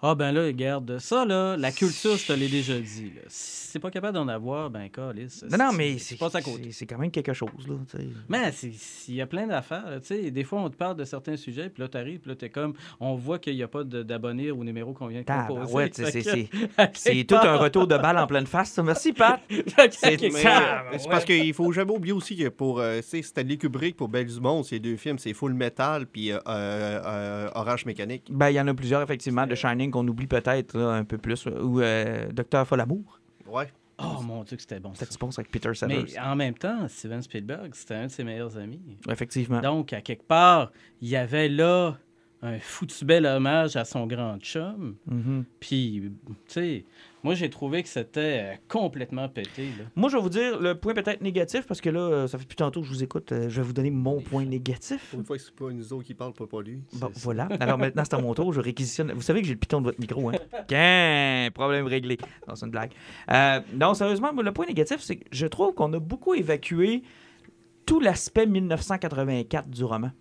Ah 0.01 0.15
ben 0.15 0.31
là, 0.31 0.43
regarde, 0.45 0.97
ça 0.99 1.25
là, 1.25 1.55
la 1.57 1.71
culture, 1.71 2.17
je 2.17 2.25
te 2.27 2.33
l'ai 2.33 2.47
déjà 2.47 2.79
dit. 2.79 3.11
Là. 3.15 3.21
Si 3.27 3.61
c'est 3.71 3.79
pas 3.79 3.89
capable 3.91 4.15
d'en 4.15 4.27
avoir, 4.27 4.69
ben 4.69 4.89
calice. 4.89 5.45
Non, 5.49 5.57
non, 5.57 5.71
mais 5.71 5.97
c'est 5.97 6.17
pas 6.17 6.35
à 6.35 6.41
côté. 6.41 6.71
c'est- 6.73 6.85
quand 6.85 6.97
même 6.97 7.11
quelque 7.11 7.31
chose, 7.33 7.49
là. 7.69 7.75
Mais 8.27 8.51
c'est- 8.51 8.71
il 9.07 9.15
y 9.15 9.21
a 9.21 9.27
plein 9.27 9.47
d'affaires. 9.47 9.89
là, 9.89 9.99
Tu 10.01 10.07
sais, 10.07 10.31
des 10.31 10.43
fois, 10.43 10.59
on 10.61 10.69
te 10.69 10.75
parle 10.75 10.97
de 10.97 11.05
certains 11.05 11.37
sujets, 11.37 11.69
puis 11.69 11.81
là, 11.81 11.87
t'arrives, 11.87 12.19
puis 12.19 12.29
là, 12.31 12.35
t'es 12.35 12.49
comme, 12.49 12.73
on 12.99 13.15
voit 13.15 13.39
qu'il 13.39 13.55
n'y 13.55 13.63
a 13.63 13.67
pas 13.69 13.83
d'abonnés 13.85 14.51
au 14.51 14.63
numéro 14.63 14.91
qu'on 14.93 15.07
vient 15.07 15.21
de 15.21 15.25
composer. 15.25 15.59
Tabarouette, 15.61 15.95
c'est- 15.95 17.23
tout 17.27 17.35
un 17.35 17.55
retour 17.57 17.87
de 17.87 17.97
balle 17.97 18.17
en 18.17 18.27
pleine 18.27 18.45
face, 18.47 18.71
ça. 18.71 18.83
Merci, 18.83 19.13
Pat. 19.13 19.39
C'est- 19.91 20.17
ouais. 21.05 21.09
parce 21.09 21.25
qu'il 21.25 21.53
faut 21.53 21.71
jamais 21.71 21.91
oublier 21.91 22.13
aussi 22.13 22.35
que 22.35 22.49
pour 22.49 22.79
euh, 22.79 22.97
tu 22.97 23.07
sais, 23.07 23.21
Stanley 23.21 23.57
Kubrick, 23.57 23.95
pour 23.95 24.09
Belle 24.09 24.25
du 24.25 24.39
Monde, 24.39 24.65
ces 24.65 24.79
deux 24.79 24.97
films, 24.97 25.19
c'est 25.19 25.33
Full 25.33 25.53
Metal 25.53 26.05
puis 26.07 26.31
euh, 26.31 26.39
euh, 26.47 27.01
euh, 27.05 27.49
Orange 27.55 27.85
Mécanique. 27.85 28.23
Ben, 28.29 28.49
il 28.49 28.55
y 28.55 28.59
en 28.59 28.67
a 28.67 28.73
plusieurs, 28.73 29.01
effectivement, 29.01 29.45
de 29.47 29.55
Shining 29.55 29.90
qu'on 29.91 30.07
oublie 30.07 30.27
peut-être 30.27 30.77
là, 30.77 30.91
un 30.93 31.03
peu 31.03 31.17
plus. 31.17 31.45
Ou 31.45 31.81
euh, 31.81 32.31
Docteur 32.31 32.67
Folamour. 32.67 33.19
Ouais. 33.47 33.71
Oh 34.03 34.21
mon 34.23 34.43
Dieu, 34.43 34.55
que 34.57 34.61
c'était 34.61 34.79
bon. 34.79 34.93
tu 34.93 35.17
penses 35.19 35.37
avec 35.37 35.51
Peter 35.51 35.73
Sellers? 35.73 36.05
Mais 36.13 36.19
en 36.19 36.35
même 36.35 36.55
temps, 36.55 36.87
Steven 36.87 37.21
Spielberg, 37.21 37.69
c'était 37.73 37.95
un 37.95 38.07
de 38.07 38.11
ses 38.11 38.23
meilleurs 38.23 38.57
amis. 38.57 38.81
Effectivement. 39.07 39.61
Donc, 39.61 39.93
à 39.93 40.01
quelque 40.01 40.25
part, 40.25 40.71
il 41.01 41.09
y 41.09 41.15
avait 41.15 41.49
là 41.49 41.97
un 42.43 42.59
foutu 42.59 43.05
bel 43.05 43.25
hommage 43.25 43.75
à 43.75 43.85
son 43.85 44.07
grand 44.07 44.37
chum. 44.39 44.95
Mhm. 45.05 45.45
Puis, 45.59 46.11
tu 46.27 46.33
sais, 46.47 46.85
moi, 47.23 47.35
j'ai 47.35 47.51
trouvé 47.51 47.83
que 47.83 47.89
c'était 47.89 48.41
euh, 48.41 48.55
complètement 48.67 49.29
pété. 49.29 49.65
Là. 49.77 49.85
Moi, 49.95 50.09
je 50.09 50.17
vais 50.17 50.23
vous 50.23 50.29
dire 50.29 50.59
le 50.59 50.73
point 50.73 50.95
peut-être 50.95 51.21
négatif, 51.21 51.67
parce 51.67 51.79
que 51.81 51.91
là, 51.91 51.99
euh, 51.99 52.27
ça 52.27 52.39
fait 52.39 52.45
plus 52.47 52.55
tantôt 52.55 52.81
que 52.81 52.87
je 52.87 52.91
vous 52.91 53.03
écoute. 53.03 53.31
euh, 53.31 53.47
je 53.47 53.61
vais 53.61 53.67
vous 53.67 53.73
donner 53.73 53.91
mon 53.91 54.21
point 54.21 54.43
négatif. 54.43 55.13
Une 55.13 55.23
fois 55.23 55.37
que 55.37 55.43
c'est 55.43 55.53
pas 55.53 55.69
nous 55.69 55.93
autres 55.93 56.03
qui 56.03 56.15
parlent, 56.15 56.33
pas, 56.33 56.47
pas 56.47 56.61
lui. 56.61 56.81
Bon, 56.93 57.11
voilà. 57.15 57.47
Alors 57.59 57.77
maintenant, 57.77 58.03
c'est 58.03 58.15
à 58.15 58.19
mon 58.19 58.33
tour. 58.33 58.51
Je 58.53 58.59
réquisitionne. 58.59 59.11
Vous 59.11 59.21
savez 59.21 59.41
que 59.41 59.47
j'ai 59.47 59.53
le 59.53 59.59
piton 59.59 59.79
de 59.81 59.85
votre 59.85 59.99
micro, 59.99 60.29
hein? 60.29 60.33
Qu'un 60.67 61.49
problème 61.53 61.85
réglé. 61.85 62.17
Non, 62.47 62.55
c'est 62.55 62.65
une 62.65 62.71
blague. 62.71 62.91
Euh, 63.29 63.59
non, 63.73 63.93
sérieusement, 63.93 64.31
le 64.31 64.51
point 64.51 64.65
négatif, 64.65 64.97
c'est 65.01 65.17
que 65.17 65.25
je 65.31 65.45
trouve 65.45 65.75
qu'on 65.75 65.93
a 65.93 65.99
beaucoup 65.99 66.33
évacué 66.33 67.03
tout 67.85 67.99
l'aspect 67.99 68.47
1984 68.47 69.69
du 69.69 69.83
roman. 69.83 70.11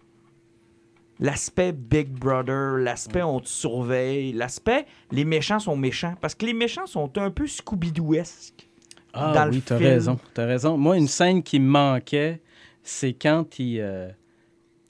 L'aspect 1.21 1.73
Big 1.73 2.09
Brother, 2.09 2.79
l'aspect 2.79 3.23
on 3.23 3.41
te 3.41 3.49
surveille, 3.49 4.33
l'aspect 4.33 4.87
les 5.13 5.27
méchants 5.27 5.59
sont 5.59 5.77
méchants. 5.77 6.15
Parce 6.21 6.35
que 6.35 6.47
les 6.47 6.55
méchants 6.55 6.87
sont 6.87 7.19
un 7.19 7.31
peu 7.31 7.47
Scooby-Doo-esques. 7.47 8.69
Ah 9.13 9.33
Dans 9.35 9.51
oui, 9.51 9.61
t'as 9.61 9.77
raison, 9.77 10.19
t'as 10.33 10.47
raison. 10.47 10.79
Moi, 10.79 10.97
une 10.97 11.09
scène 11.09 11.43
qui 11.43 11.59
me 11.61 11.69
manquait, 11.69 12.41
c'est 12.83 13.13
quand 13.13 13.59
il, 13.59 13.81
euh, 13.81 14.09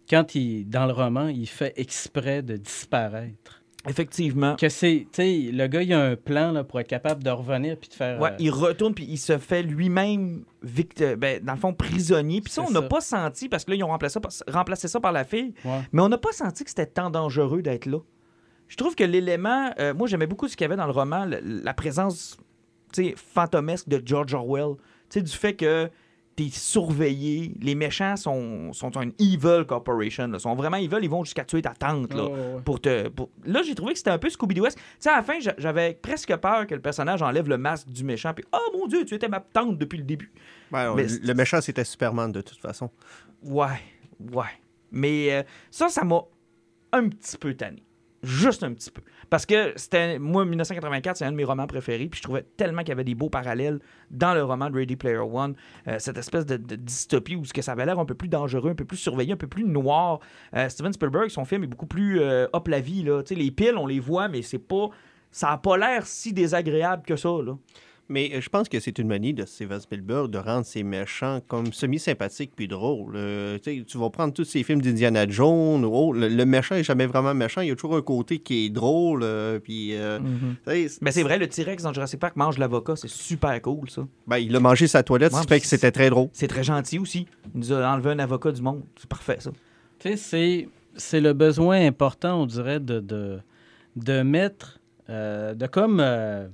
quand 0.08 0.34
il, 0.34 0.68
dans 0.68 0.86
le 0.86 0.92
roman, 0.92 1.26
il 1.28 1.48
fait 1.48 1.72
exprès 1.76 2.42
de 2.42 2.56
disparaître. 2.56 3.59
Effectivement. 3.88 4.56
Que 4.56 4.68
c'est, 4.68 5.06
tu 5.12 5.22
sais, 5.22 5.50
le 5.52 5.66
gars, 5.66 5.82
il 5.82 5.92
a 5.94 6.00
un 6.02 6.16
plan 6.16 6.52
là, 6.52 6.64
pour 6.64 6.80
être 6.80 6.86
capable 6.88 7.22
de 7.22 7.30
revenir 7.30 7.76
puis 7.78 7.88
de 7.88 7.94
faire. 7.94 8.20
Ouais, 8.20 8.30
euh, 8.32 8.36
il 8.38 8.50
retourne 8.50 8.94
puis 8.94 9.06
il 9.08 9.16
se 9.16 9.38
fait 9.38 9.62
lui-même 9.62 10.44
vict- 10.62 11.16
ben, 11.16 11.42
dans 11.42 11.54
le 11.54 11.58
fond 11.58 11.72
prisonnier. 11.72 12.40
Puis 12.42 12.52
ça, 12.52 12.62
on 12.62 12.70
n'a 12.70 12.82
pas 12.82 13.00
senti 13.00 13.48
parce 13.48 13.64
que 13.64 13.70
là 13.70 13.76
ils 13.78 13.84
ont 13.84 13.88
remplacé 13.88 14.14
ça, 14.14 14.20
par, 14.20 14.32
remplacé 14.48 14.86
ça 14.88 15.00
par 15.00 15.12
la 15.12 15.24
fille, 15.24 15.54
ouais. 15.64 15.80
mais 15.92 16.02
on 16.02 16.08
n'a 16.10 16.18
pas 16.18 16.32
senti 16.32 16.62
que 16.64 16.70
c'était 16.70 16.86
tant 16.86 17.08
dangereux 17.10 17.62
d'être 17.62 17.86
là. 17.86 17.98
Je 18.68 18.76
trouve 18.76 18.94
que 18.94 19.02
l'élément, 19.04 19.70
euh, 19.78 19.94
moi 19.94 20.06
j'aimais 20.06 20.26
beaucoup 20.26 20.46
ce 20.46 20.56
qu'il 20.56 20.64
y 20.64 20.66
avait 20.66 20.76
dans 20.76 20.86
le 20.86 20.92
roman, 20.92 21.24
le- 21.24 21.40
la 21.40 21.72
présence, 21.74 22.36
tu 22.92 23.04
sais, 23.06 23.14
fantomesque 23.16 23.88
de 23.88 24.02
George 24.04 24.34
Orwell, 24.34 24.74
tu 25.08 25.18
sais 25.18 25.22
du 25.22 25.32
fait 25.32 25.54
que 25.54 25.88
t'es 26.36 26.48
surveillé, 26.50 27.54
les 27.60 27.74
méchants 27.74 28.16
sont 28.16 28.72
sont 28.72 28.90
une 29.00 29.12
evil 29.18 29.64
corporation, 29.66 30.26
là. 30.28 30.38
sont 30.38 30.54
vraiment 30.54 30.76
evil, 30.78 30.98
ils 31.02 31.10
vont 31.10 31.24
jusqu'à 31.24 31.44
tuer 31.44 31.60
ta 31.60 31.70
tante 31.74 32.14
là 32.14 32.24
ouais, 32.24 32.60
pour 32.64 32.80
te. 32.80 33.08
pour- 33.08 33.28
Là, 33.44 33.62
j'ai 33.62 33.74
trouvé 33.74 33.92
que 33.92 33.98
c'était 33.98 34.10
un 34.10 34.18
peu 34.18 34.28
Scooby-Doo. 34.28 34.66
Tu 34.68 34.72
sais, 34.98 35.10
à 35.10 35.16
la 35.16 35.22
fin, 35.22 35.38
j'a- 35.40 35.54
j'avais 35.58 35.94
presque 35.94 36.34
peur 36.36 36.66
que 36.66 36.74
le 36.74 36.80
personnage 36.80 37.20
enlève 37.20 37.48
le 37.48 37.58
masque 37.58 37.88
du 37.88 38.04
méchant. 38.04 38.32
Puis, 38.32 38.44
oh 38.52 38.78
mon 38.78 38.86
Dieu, 38.86 39.04
tu 39.04 39.14
étais 39.14 39.28
ma 39.28 39.40
tante 39.40 39.76
depuis 39.76 39.98
le 39.98 40.04
début. 40.04 40.32
Ouais, 40.72 40.94
Mais 40.94 41.06
le 41.22 41.34
méchant, 41.34 41.60
c'était 41.60 41.84
Superman 41.84 42.32
de 42.32 42.40
toute 42.40 42.58
façon. 42.60 42.90
Ouais, 43.42 43.80
ouais. 44.32 44.44
Mais 44.92 45.32
euh, 45.32 45.42
ça, 45.70 45.88
ça 45.88 46.04
m'a 46.04 46.20
un 46.92 47.08
petit 47.08 47.36
peu 47.36 47.54
tanné. 47.54 47.82
Juste 48.22 48.62
un 48.62 48.74
petit 48.74 48.90
peu. 48.90 49.00
Parce 49.30 49.46
que 49.46 49.72
c'était. 49.76 50.18
Moi, 50.18 50.44
1984, 50.44 51.16
c'est 51.16 51.24
un 51.24 51.32
de 51.32 51.36
mes 51.36 51.44
romans 51.44 51.66
préférés. 51.66 52.06
Puis 52.06 52.18
je 52.18 52.22
trouvais 52.22 52.42
tellement 52.56 52.80
qu'il 52.80 52.90
y 52.90 52.92
avait 52.92 53.04
des 53.04 53.14
beaux 53.14 53.30
parallèles 53.30 53.80
dans 54.10 54.34
le 54.34 54.44
roman 54.44 54.68
de 54.68 54.76
Ready 54.76 54.96
Player 54.96 55.16
One. 55.16 55.54
euh, 55.88 55.98
cette 55.98 56.18
espèce 56.18 56.44
de, 56.44 56.56
dystopie 56.56 57.36
où 57.36 57.44
ce 57.46 57.52
que 57.52 57.62
ça 57.62 57.72
avait 57.72 57.86
l'air 57.86 57.98
un 57.98 58.04
peu 58.04 58.14
plus 58.14 58.28
dangereux, 58.28 58.70
un 58.70 58.74
peu 58.74 58.84
plus 58.84 58.98
surveillé, 58.98 59.32
un 59.32 59.36
peu 59.36 59.46
plus 59.46 59.64
noir. 59.64 60.20
Euh, 60.54 60.68
Steven 60.68 60.92
Spielberg, 60.92 61.30
son 61.30 61.46
film 61.46 61.64
est 61.64 61.68
beaucoup 61.68 61.86
plus 61.86 62.20
euh, 62.20 62.46
up 62.54 62.68
la 62.68 62.80
vie. 62.80 63.02
Là. 63.02 63.22
Tu 63.22 63.34
sais, 63.34 63.40
les 63.40 63.50
piles, 63.50 63.76
on 63.78 63.86
les 63.86 64.00
voit, 64.00 64.28
mais 64.28 64.42
c'est 64.42 64.58
pas. 64.58 64.90
Ça 65.30 65.52
a 65.52 65.58
pas 65.58 65.78
l'air 65.78 66.06
si 66.06 66.32
désagréable 66.32 67.04
que 67.06 67.16
ça. 67.16 67.28
Là. 67.28 67.56
Mais 68.10 68.30
euh, 68.34 68.40
je 68.40 68.48
pense 68.48 68.68
que 68.68 68.80
c'est 68.80 68.98
une 68.98 69.06
manie 69.06 69.32
de 69.32 69.44
Steven 69.46 69.78
Spielberg 69.80 70.28
de 70.30 70.38
rendre 70.38 70.66
ses 70.66 70.82
méchants 70.82 71.40
comme 71.46 71.72
semi-sympathiques 71.72 72.52
puis 72.56 72.66
drôles. 72.68 73.14
Euh, 73.14 73.56
tu 73.62 73.78
sais, 73.78 73.84
tu 73.86 73.96
vas 73.98 74.10
prendre 74.10 74.34
tous 74.34 74.44
ces 74.44 74.62
films 74.64 74.82
d'Indiana 74.82 75.28
Jones 75.28 75.84
ou 75.84 75.94
autre, 75.94 76.18
le, 76.18 76.28
le 76.28 76.44
méchant 76.44 76.74
est 76.74 76.82
jamais 76.82 77.06
vraiment 77.06 77.32
méchant. 77.34 77.60
Il 77.60 77.68
y 77.68 77.70
a 77.70 77.76
toujours 77.76 77.96
un 77.96 78.02
côté 78.02 78.40
qui 78.40 78.66
est 78.66 78.70
drôle. 78.70 79.22
euh, 79.22 79.60
puis, 79.60 79.94
euh, 79.94 80.18
sais, 80.66 80.88
Mais 81.00 81.12
c'est 81.12 81.22
vrai, 81.22 81.38
le 81.38 81.46
T-Rex 81.48 81.82
dans 81.84 81.92
Jurassic 81.92 82.18
Park 82.18 82.34
mange 82.36 82.58
l'avocat. 82.58 82.96
C'est 82.96 83.08
super 83.08 83.62
cool, 83.62 83.88
ça. 83.88 84.06
ben, 84.26 84.38
il 84.38 84.54
a 84.56 84.60
mangé 84.60 84.88
sa 84.88 85.02
toilette, 85.02 85.32
Ouais, 85.32 85.38
ce 85.38 85.42
qui 85.46 85.48
fait 85.54 85.60
que 85.60 85.66
c'était 85.66 85.92
très 85.92 86.10
drôle. 86.10 86.28
C'est 86.32 86.48
très 86.48 86.64
gentil 86.64 86.98
aussi. 86.98 87.26
Il 87.54 87.60
nous 87.60 87.72
a 87.72 87.86
enlevé 87.88 88.10
un 88.10 88.18
avocat 88.18 88.50
du 88.52 88.60
monde. 88.60 88.82
C'est 88.96 89.08
parfait, 89.08 89.36
ça. 89.38 89.50
Tu 90.00 90.08
sais, 90.10 90.16
c'est, 90.16 90.68
c'est 90.96 91.20
le 91.20 91.32
besoin 91.32 91.86
important, 91.86 92.42
on 92.42 92.46
dirait, 92.46 92.80
de, 92.80 92.98
de, 92.98 93.38
de 93.94 94.22
mettre, 94.22 94.80
euh, 95.08 95.54
de 95.54 95.66
comme 95.66 96.00
euh, 96.00 96.48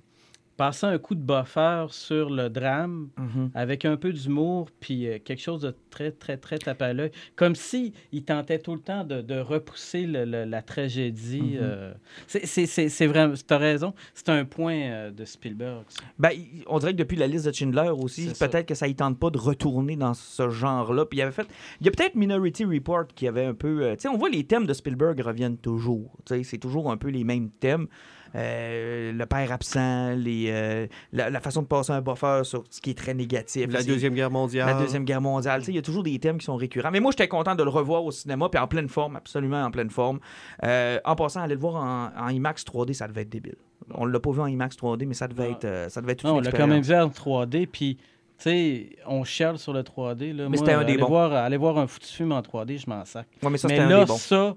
passer 0.56 0.86
un 0.86 0.98
coup 0.98 1.14
de 1.14 1.20
buffer 1.20 1.86
sur 1.90 2.30
le 2.30 2.48
drame 2.48 3.08
avec 3.54 3.84
un 3.84 3.96
peu 3.96 4.12
d'humour, 4.12 4.68
puis 4.80 5.06
euh, 5.06 5.18
quelque 5.22 5.40
chose 5.42 5.60
de 5.62 5.74
très, 5.90 6.10
très, 6.12 6.36
très 6.38 6.58
tape 6.58 6.80
à 6.82 6.92
l'œil. 6.92 7.10
Comme 7.36 7.54
si 7.54 7.92
il 8.12 8.24
tentait 8.24 8.58
tout 8.58 8.74
le 8.74 8.80
temps 8.80 9.04
de, 9.04 9.20
de 9.20 9.38
repousser 9.38 10.06
le- 10.06 10.24
le- 10.24 10.44
la 10.44 10.62
tragédie. 10.62 11.40
Mhm. 11.42 11.58
euh. 11.60 11.94
C'est, 12.26 13.06
vraiment, 13.06 13.34
tu 13.34 13.52
as 13.54 13.58
raison, 13.58 13.94
c'est 14.14 14.28
un 14.30 14.44
point 14.44 14.74
euh, 14.76 15.10
de 15.10 15.24
Spielberg. 15.24 15.84
Ben, 16.18 16.30
on 16.66 16.78
dirait 16.78 16.92
que 16.92 16.98
depuis 16.98 17.16
la 17.16 17.26
liste 17.26 17.46
de 17.46 17.52
Schindler 17.52 17.90
aussi, 17.90 18.28
peut-être 18.38 18.66
que 18.66 18.74
ça 18.74 18.88
ne 18.88 18.92
tente 18.92 19.18
pas 19.18 19.30
de 19.30 19.38
retourner 19.38 19.96
dans 19.96 20.14
ce 20.14 20.48
genre-là. 20.48 21.04
Puis 21.06 21.18
il 21.18 21.22
avait 21.22 21.32
fait. 21.32 21.46
Il 21.80 21.86
y 21.86 21.88
a 21.88 21.92
peut-être 21.92 22.14
Minority 22.14 22.64
Report 22.64 23.06
qui 23.14 23.28
avait 23.28 23.44
un 23.44 23.54
peu. 23.54 23.90
tu 23.94 24.02
sais, 24.02 24.08
on 24.08 24.16
voit 24.16 24.30
les 24.30 24.44
thèmes 24.44 24.66
de 24.66 24.72
Spielberg 24.72 25.20
reviennent 25.20 25.58
toujours. 25.58 26.16
C'est 26.42 26.58
toujours 26.58 26.90
un 26.90 26.96
peu 26.96 27.08
les 27.08 27.24
mêmes 27.24 27.50
thèmes. 27.50 27.86
Euh, 28.34 29.12
le 29.12 29.26
père 29.26 29.52
absent, 29.52 30.14
les, 30.16 30.46
euh, 30.50 30.86
la, 31.12 31.30
la 31.30 31.40
façon 31.40 31.62
de 31.62 31.66
passer 31.66 31.92
un 31.92 32.00
buffer 32.00 32.40
sur 32.44 32.64
ce 32.70 32.80
qui 32.80 32.90
est 32.90 32.98
très 32.98 33.14
négatif. 33.14 33.72
La 33.72 33.82
Deuxième 33.82 34.14
Guerre 34.14 34.30
mondiale. 34.30 34.66
La 34.66 34.74
Deuxième 34.74 35.04
Guerre 35.04 35.20
mondiale. 35.20 35.60
Tu 35.60 35.66
sais, 35.66 35.72
Il 35.72 35.76
y 35.76 35.78
a 35.78 35.82
toujours 35.82 36.02
des 36.02 36.18
thèmes 36.18 36.38
qui 36.38 36.46
sont 36.46 36.56
récurrents. 36.56 36.90
Mais 36.90 37.00
moi, 37.00 37.12
j'étais 37.12 37.28
content 37.28 37.54
de 37.54 37.62
le 37.62 37.70
revoir 37.70 38.04
au 38.04 38.10
cinéma, 38.10 38.48
puis 38.48 38.60
en 38.60 38.66
pleine 38.66 38.88
forme, 38.88 39.16
absolument 39.16 39.62
en 39.64 39.70
pleine 39.70 39.90
forme. 39.90 40.18
Euh, 40.64 40.98
en 41.04 41.16
passant, 41.16 41.40
aller 41.42 41.54
le 41.54 41.60
voir 41.60 41.76
en, 41.76 42.10
en 42.20 42.28
IMAX 42.28 42.64
3D, 42.64 42.92
ça 42.94 43.08
devait 43.08 43.22
être 43.22 43.28
débile. 43.30 43.56
On 43.94 44.04
l'a 44.04 44.18
pas 44.20 44.30
vu 44.30 44.40
en 44.40 44.46
IMAX 44.46 44.76
3D, 44.76 45.06
mais 45.06 45.14
ça 45.14 45.28
devait 45.28 45.52
être, 45.52 45.64
euh, 45.64 45.88
ça 45.88 46.00
devait 46.00 46.12
être 46.12 46.20
toute 46.20 46.30
Non, 46.30 46.36
on 46.36 46.40
l'a 46.40 46.50
quand 46.50 46.66
même 46.66 46.82
vu 46.82 46.94
en 46.94 47.08
3D, 47.08 47.66
puis, 47.66 47.96
tu 47.96 48.04
sais, 48.38 48.90
on 49.06 49.22
chiale 49.24 49.58
sur 49.58 49.72
le 49.72 49.82
3D. 49.82 50.32
Là. 50.34 50.48
Moi, 50.48 50.56
c'était 50.58 50.72
un 50.72 50.78
des 50.84 50.92
aller 50.92 50.98
bons. 50.98 51.08
Voir, 51.08 51.32
aller 51.32 51.56
voir 51.56 51.78
un 51.78 51.86
foutu 51.86 52.08
film 52.08 52.32
en 52.32 52.40
3D, 52.40 52.78
je 52.78 52.90
m'en 52.90 53.04
sac. 53.04 53.26
Ouais, 53.42 53.50
mais 53.50 53.58
ça, 53.58 53.68
Mais 53.68 53.78
un 53.78 53.88
là, 53.88 54.00
des 54.00 54.06
bons. 54.06 54.16
ça, 54.16 54.56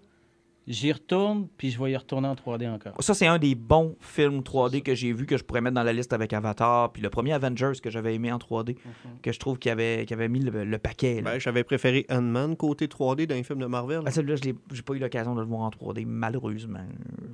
j'y 0.69 0.91
retourne, 0.93 1.47
puis 1.57 1.71
je 1.71 1.83
vais 1.83 1.91
y 1.91 1.97
retourner 1.97 2.27
en 2.27 2.35
3D 2.35 2.69
encore. 2.69 2.93
Ça, 2.99 3.13
c'est 3.13 3.27
un 3.27 3.39
des 3.39 3.55
bons 3.55 3.97
films 3.99 4.39
3D 4.41 4.81
que 4.83 4.93
j'ai 4.95 5.11
vu, 5.11 5.25
que 5.25 5.35
je 5.35 5.43
pourrais 5.43 5.61
mettre 5.61 5.73
dans 5.75 5.83
la 5.83 5.91
liste 5.91 6.13
avec 6.13 6.31
Avatar. 6.31 6.91
Puis 6.93 7.01
le 7.01 7.09
premier 7.09 7.33
Avengers 7.33 7.73
que 7.83 7.89
j'avais 7.89 8.13
aimé 8.15 8.31
en 8.31 8.37
3D, 8.37 8.77
que 9.23 9.31
je 9.31 9.39
trouve 9.39 9.57
qu'il 9.59 9.71
avait, 9.71 10.05
qu'il 10.05 10.13
avait 10.13 10.29
mis 10.29 10.39
le, 10.39 10.63
le 10.63 10.77
paquet. 10.77 11.21
Ben, 11.21 11.39
J'avais 11.39 11.63
préféré 11.63 12.05
Ant-Man 12.09 12.55
côté 12.55 12.87
3D 12.87 13.25
dans 13.25 13.35
les 13.35 13.43
films 13.43 13.59
de 13.59 13.65
Marvel. 13.65 14.01
Ah, 14.05 14.11
celui-là, 14.11 14.35
je 14.37 14.43
l'ai- 14.43 14.55
j'ai 14.71 14.81
pas 14.83 14.93
eu 14.93 14.99
l'occasion 14.99 15.33
de 15.35 15.41
le 15.41 15.47
voir 15.47 15.61
en 15.61 15.69
3D, 15.71 16.05
malheureusement. 16.05 16.85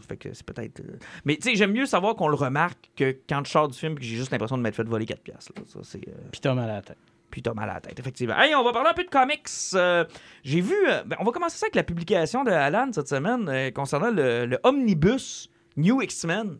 Fait 0.07 0.17
que 0.17 0.33
c'est 0.33 0.45
peut-être. 0.45 0.79
euh, 0.79 0.97
Mais 1.25 1.35
tu 1.35 1.43
sais, 1.49 1.55
j'aime 1.55 1.73
mieux 1.73 1.85
savoir 1.85 2.15
qu'on 2.15 2.29
le 2.29 2.35
remarque 2.35 2.89
que 2.95 3.15
quand 3.27 3.41
je 3.45 3.51
sors 3.51 3.67
du 3.67 3.77
film 3.77 3.95
que 3.95 4.03
j'ai 4.03 4.15
juste 4.15 4.31
l'impression 4.31 4.57
de 4.57 4.61
m'être 4.63 4.75
fait 4.75 4.83
voler 4.87 5.05
4 5.05 5.19
piastres. 5.21 5.51
là. 5.55 5.61
Ça, 5.67 5.79
c'est. 5.83 6.07
euh, 6.07 6.11
Puis 6.31 6.39
t'as 6.41 6.53
mal 6.53 6.69
à 6.69 6.75
la 6.75 6.81
tête. 6.81 6.97
Puis 7.35 7.43
mal 7.53 7.69
à 7.69 7.73
la 7.73 7.81
tête, 7.81 7.99
effectivement. 7.99 8.39
Hey, 8.39 8.55
on 8.55 8.63
va 8.63 8.71
parler 8.71 8.91
un 8.91 8.93
peu 8.93 9.03
de 9.03 9.09
comics. 9.09 9.49
Euh, 9.73 10.05
J'ai 10.45 10.61
vu. 10.61 10.73
euh, 10.87 11.03
ben, 11.05 11.17
on 11.19 11.25
va 11.25 11.33
commencer 11.33 11.57
ça 11.57 11.65
avec 11.65 11.75
la 11.75 11.83
publication 11.83 12.45
de 12.45 12.49
Alan 12.51 12.87
cette 12.93 13.09
semaine 13.09 13.49
euh, 13.49 13.71
concernant 13.71 14.09
le 14.09 14.57
omnibus 14.63 15.49
New 15.75 16.01
X-Men, 16.01 16.57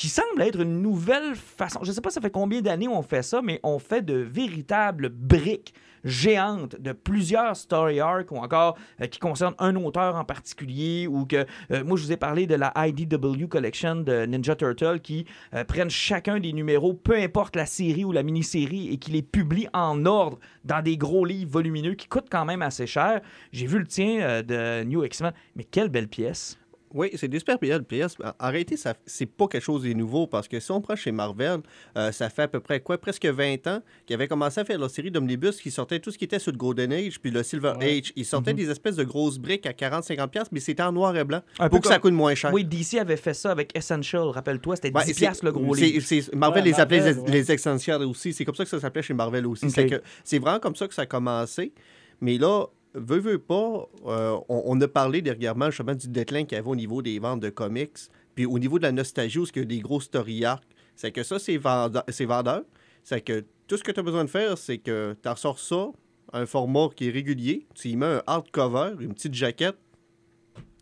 qui 0.00 0.08
semble 0.08 0.40
être 0.40 0.62
une 0.62 0.80
nouvelle 0.80 1.34
façon. 1.34 1.80
Je 1.82 1.92
sais 1.92 2.00
pas, 2.00 2.08
ça 2.08 2.22
fait 2.22 2.30
combien 2.30 2.62
d'années 2.62 2.88
on 2.88 3.02
fait 3.02 3.22
ça, 3.22 3.42
mais 3.42 3.60
on 3.62 3.78
fait 3.78 4.00
de 4.00 4.14
véritables 4.14 5.10
briques 5.10 5.74
géantes 6.04 6.74
de 6.80 6.92
plusieurs 6.92 7.54
story 7.54 8.00
arcs 8.00 8.32
ou 8.32 8.38
encore 8.38 8.78
euh, 9.02 9.06
qui 9.08 9.18
concernent 9.18 9.56
un 9.58 9.76
auteur 9.76 10.16
en 10.16 10.24
particulier 10.24 11.06
ou 11.06 11.26
que 11.26 11.44
euh, 11.70 11.84
moi 11.84 11.98
je 11.98 12.04
vous 12.04 12.12
ai 12.12 12.16
parlé 12.16 12.46
de 12.46 12.54
la 12.54 12.72
IDW 12.74 13.46
collection 13.50 13.96
de 13.96 14.24
Ninja 14.24 14.56
Turtle 14.56 15.00
qui 15.00 15.26
euh, 15.52 15.64
prennent 15.64 15.90
chacun 15.90 16.40
des 16.40 16.54
numéros 16.54 16.94
peu 16.94 17.14
importe 17.16 17.54
la 17.54 17.66
série 17.66 18.06
ou 18.06 18.12
la 18.12 18.22
mini-série 18.22 18.88
et 18.88 18.96
qui 18.96 19.10
les 19.10 19.20
publient 19.20 19.68
en 19.74 20.06
ordre 20.06 20.38
dans 20.64 20.80
des 20.80 20.96
gros 20.96 21.26
livres 21.26 21.50
volumineux 21.50 21.92
qui 21.92 22.08
coûtent 22.08 22.30
quand 22.30 22.46
même 22.46 22.62
assez 22.62 22.86
cher. 22.86 23.20
J'ai 23.52 23.66
vu 23.66 23.78
le 23.78 23.86
tien 23.86 24.42
de 24.42 24.82
New 24.84 25.04
X-Men, 25.04 25.34
mais 25.56 25.64
quelle 25.64 25.90
belle 25.90 26.08
pièce. 26.08 26.58
Oui, 26.92 27.10
c'est 27.16 27.28
des 27.28 27.38
super 27.38 27.58
belles 27.58 27.84
pièces. 27.84 28.16
En 28.22 28.48
en 28.48 28.50
réalité, 28.50 28.76
ça, 28.76 28.94
c'est 29.06 29.26
pas 29.26 29.46
quelque 29.46 29.62
chose 29.62 29.84
de 29.84 29.92
nouveau 29.92 30.26
parce 30.26 30.48
que 30.48 30.58
si 30.58 30.70
on 30.72 30.80
prend 30.80 30.96
chez 30.96 31.12
Marvel, 31.12 31.60
euh, 31.96 32.10
ça 32.10 32.28
fait 32.30 32.42
à 32.42 32.48
peu 32.48 32.58
près 32.60 32.80
quoi, 32.80 32.98
presque 32.98 33.24
20 33.26 33.66
ans 33.68 33.80
qu'ils 34.06 34.14
avaient 34.14 34.26
commencé 34.26 34.60
à 34.60 34.64
faire 34.64 34.78
leur 34.78 34.90
série 34.90 35.10
d'omnibus 35.10 35.60
qui 35.60 35.70
sortait 35.70 36.00
tout 36.00 36.10
ce 36.10 36.18
qui 36.18 36.24
était 36.24 36.38
sur 36.40 36.50
le 36.50 36.58
Golden 36.58 36.92
Age 36.92 37.20
puis 37.20 37.30
le 37.30 37.42
Silver 37.44 37.74
Ouais. 37.78 37.98
Age. 37.98 38.12
Ils 38.16 38.24
sortaient 38.24 38.54
des 38.54 38.68
espèces 38.70 38.96
de 38.96 39.04
grosses 39.04 39.38
briques 39.38 39.66
à 39.66 39.72
40-50$, 39.72 40.28
piastres, 40.28 40.50
mais 40.52 40.58
c'était 40.60 40.82
en 40.82 40.90
noir 40.92 41.16
et 41.16 41.22
blanc 41.24 41.42
Un 41.60 41.64
peu 41.64 41.70
pour 41.76 41.80
que 41.82 41.88
ça 41.88 41.98
coûte 42.00 42.12
moins 42.12 42.34
cher. 42.34 42.52
Oui, 42.52 42.64
DC 42.64 42.94
avait 42.98 43.16
fait 43.16 43.34
ça 43.34 43.52
avec 43.52 43.76
Essential, 43.76 44.28
rappelle-toi, 44.28 44.76
c'était 44.76 44.92
Ouais, 44.92 45.04
10 45.04 45.14
c'est- 45.14 45.18
piastres 45.20 45.44
le 45.44 45.52
gros 45.52 45.74
livre. 45.74 46.02
c'est- 46.04 46.34
Marvel 46.34 46.64
Ouais, 46.64 46.70
les 46.70 46.80
appelait 46.80 46.98
Marvel, 46.98 47.14
les, 47.16 47.20
ouais. 47.22 47.30
les 47.30 47.52
Essentials 47.52 48.02
aussi. 48.02 48.32
C'est 48.32 48.44
comme 48.44 48.54
ça 48.56 48.64
que 48.64 48.70
ça 48.70 48.80
s'appelait 48.80 49.02
chez 49.02 49.14
Marvel 49.14 49.46
aussi. 49.46 49.66
Ok. 49.66 49.72
C'est 49.74 49.86
que- 49.86 50.02
C'est 50.24 50.38
vraiment 50.40 50.58
comme 50.58 50.74
ça 50.74 50.88
que 50.88 50.94
ça 50.94 51.02
a 51.02 51.06
commencé. 51.06 51.72
Mais 52.20 52.36
là, 52.36 52.66
veut, 52.94 53.18
veut 53.18 53.38
pas, 53.38 53.88
euh, 54.06 54.38
on, 54.48 54.80
a 54.80 54.88
parlé 54.88 55.22
dernièrement 55.22 55.66
justement 55.66 55.94
du 55.94 56.08
déclin 56.08 56.44
qu'il 56.44 56.56
y 56.56 56.58
avait 56.58 56.68
au 56.68 56.76
niveau 56.76 57.02
des 57.02 57.18
ventes 57.18 57.40
de 57.40 57.50
comics. 57.50 57.98
Puis 58.34 58.46
au 58.46 58.58
niveau 58.58 58.78
de 58.78 58.84
la 58.84 58.92
nostalgie, 58.92 59.38
où 59.38 59.46
il 59.54 59.62
y 59.62 59.66
des 59.66 59.80
gros 59.80 60.00
story 60.00 60.44
arcs. 60.44 60.64
C'est 60.96 61.12
que 61.12 61.22
ça, 61.22 61.38
c'est 61.38 61.56
vendeur. 61.56 62.04
C'est 62.08 62.26
vendeur. 62.26 62.62
C'est 63.02 63.20
que 63.20 63.44
tout 63.66 63.76
ce 63.76 63.82
que 63.82 63.92
tu 63.92 64.00
as 64.00 64.02
besoin 64.02 64.24
de 64.24 64.30
faire, 64.30 64.58
c'est 64.58 64.78
que 64.78 65.16
tu 65.22 65.28
ressors 65.28 65.58
ça, 65.58 65.90
un 66.32 66.46
format 66.46 66.88
qui 66.94 67.08
est 67.08 67.10
régulier. 67.10 67.66
Tu 67.74 67.88
y 67.88 67.96
mets 67.96 68.06
un 68.06 68.22
hardcover, 68.26 68.92
une 69.00 69.14
petite 69.14 69.34
jaquette. 69.34 69.78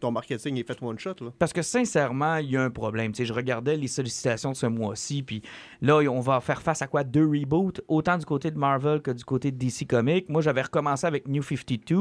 Ton 0.00 0.10
marketing 0.10 0.56
est 0.58 0.66
fait 0.66 0.82
one 0.82 0.98
shot. 0.98 1.14
Là. 1.20 1.32
Parce 1.38 1.52
que 1.52 1.62
sincèrement, 1.62 2.36
il 2.36 2.50
y 2.50 2.56
a 2.56 2.62
un 2.62 2.70
problème. 2.70 3.12
Tu 3.12 3.18
sais, 3.18 3.24
je 3.24 3.32
regardais 3.32 3.76
les 3.76 3.88
sollicitations 3.88 4.52
de 4.52 4.56
ce 4.56 4.66
mois-ci, 4.66 5.22
puis 5.22 5.42
là, 5.80 5.98
on 6.10 6.20
va 6.20 6.40
faire 6.40 6.62
face 6.62 6.82
à 6.82 6.86
quoi? 6.86 7.04
Deux 7.04 7.26
reboots, 7.26 7.80
autant 7.88 8.16
du 8.18 8.24
côté 8.24 8.50
de 8.50 8.58
Marvel 8.58 9.00
que 9.00 9.10
du 9.10 9.24
côté 9.24 9.50
de 9.50 9.56
DC 9.56 9.86
Comics. 9.88 10.28
Moi, 10.28 10.42
j'avais 10.42 10.62
recommencé 10.62 11.06
avec 11.06 11.26
New 11.28 11.42
52. 11.42 11.96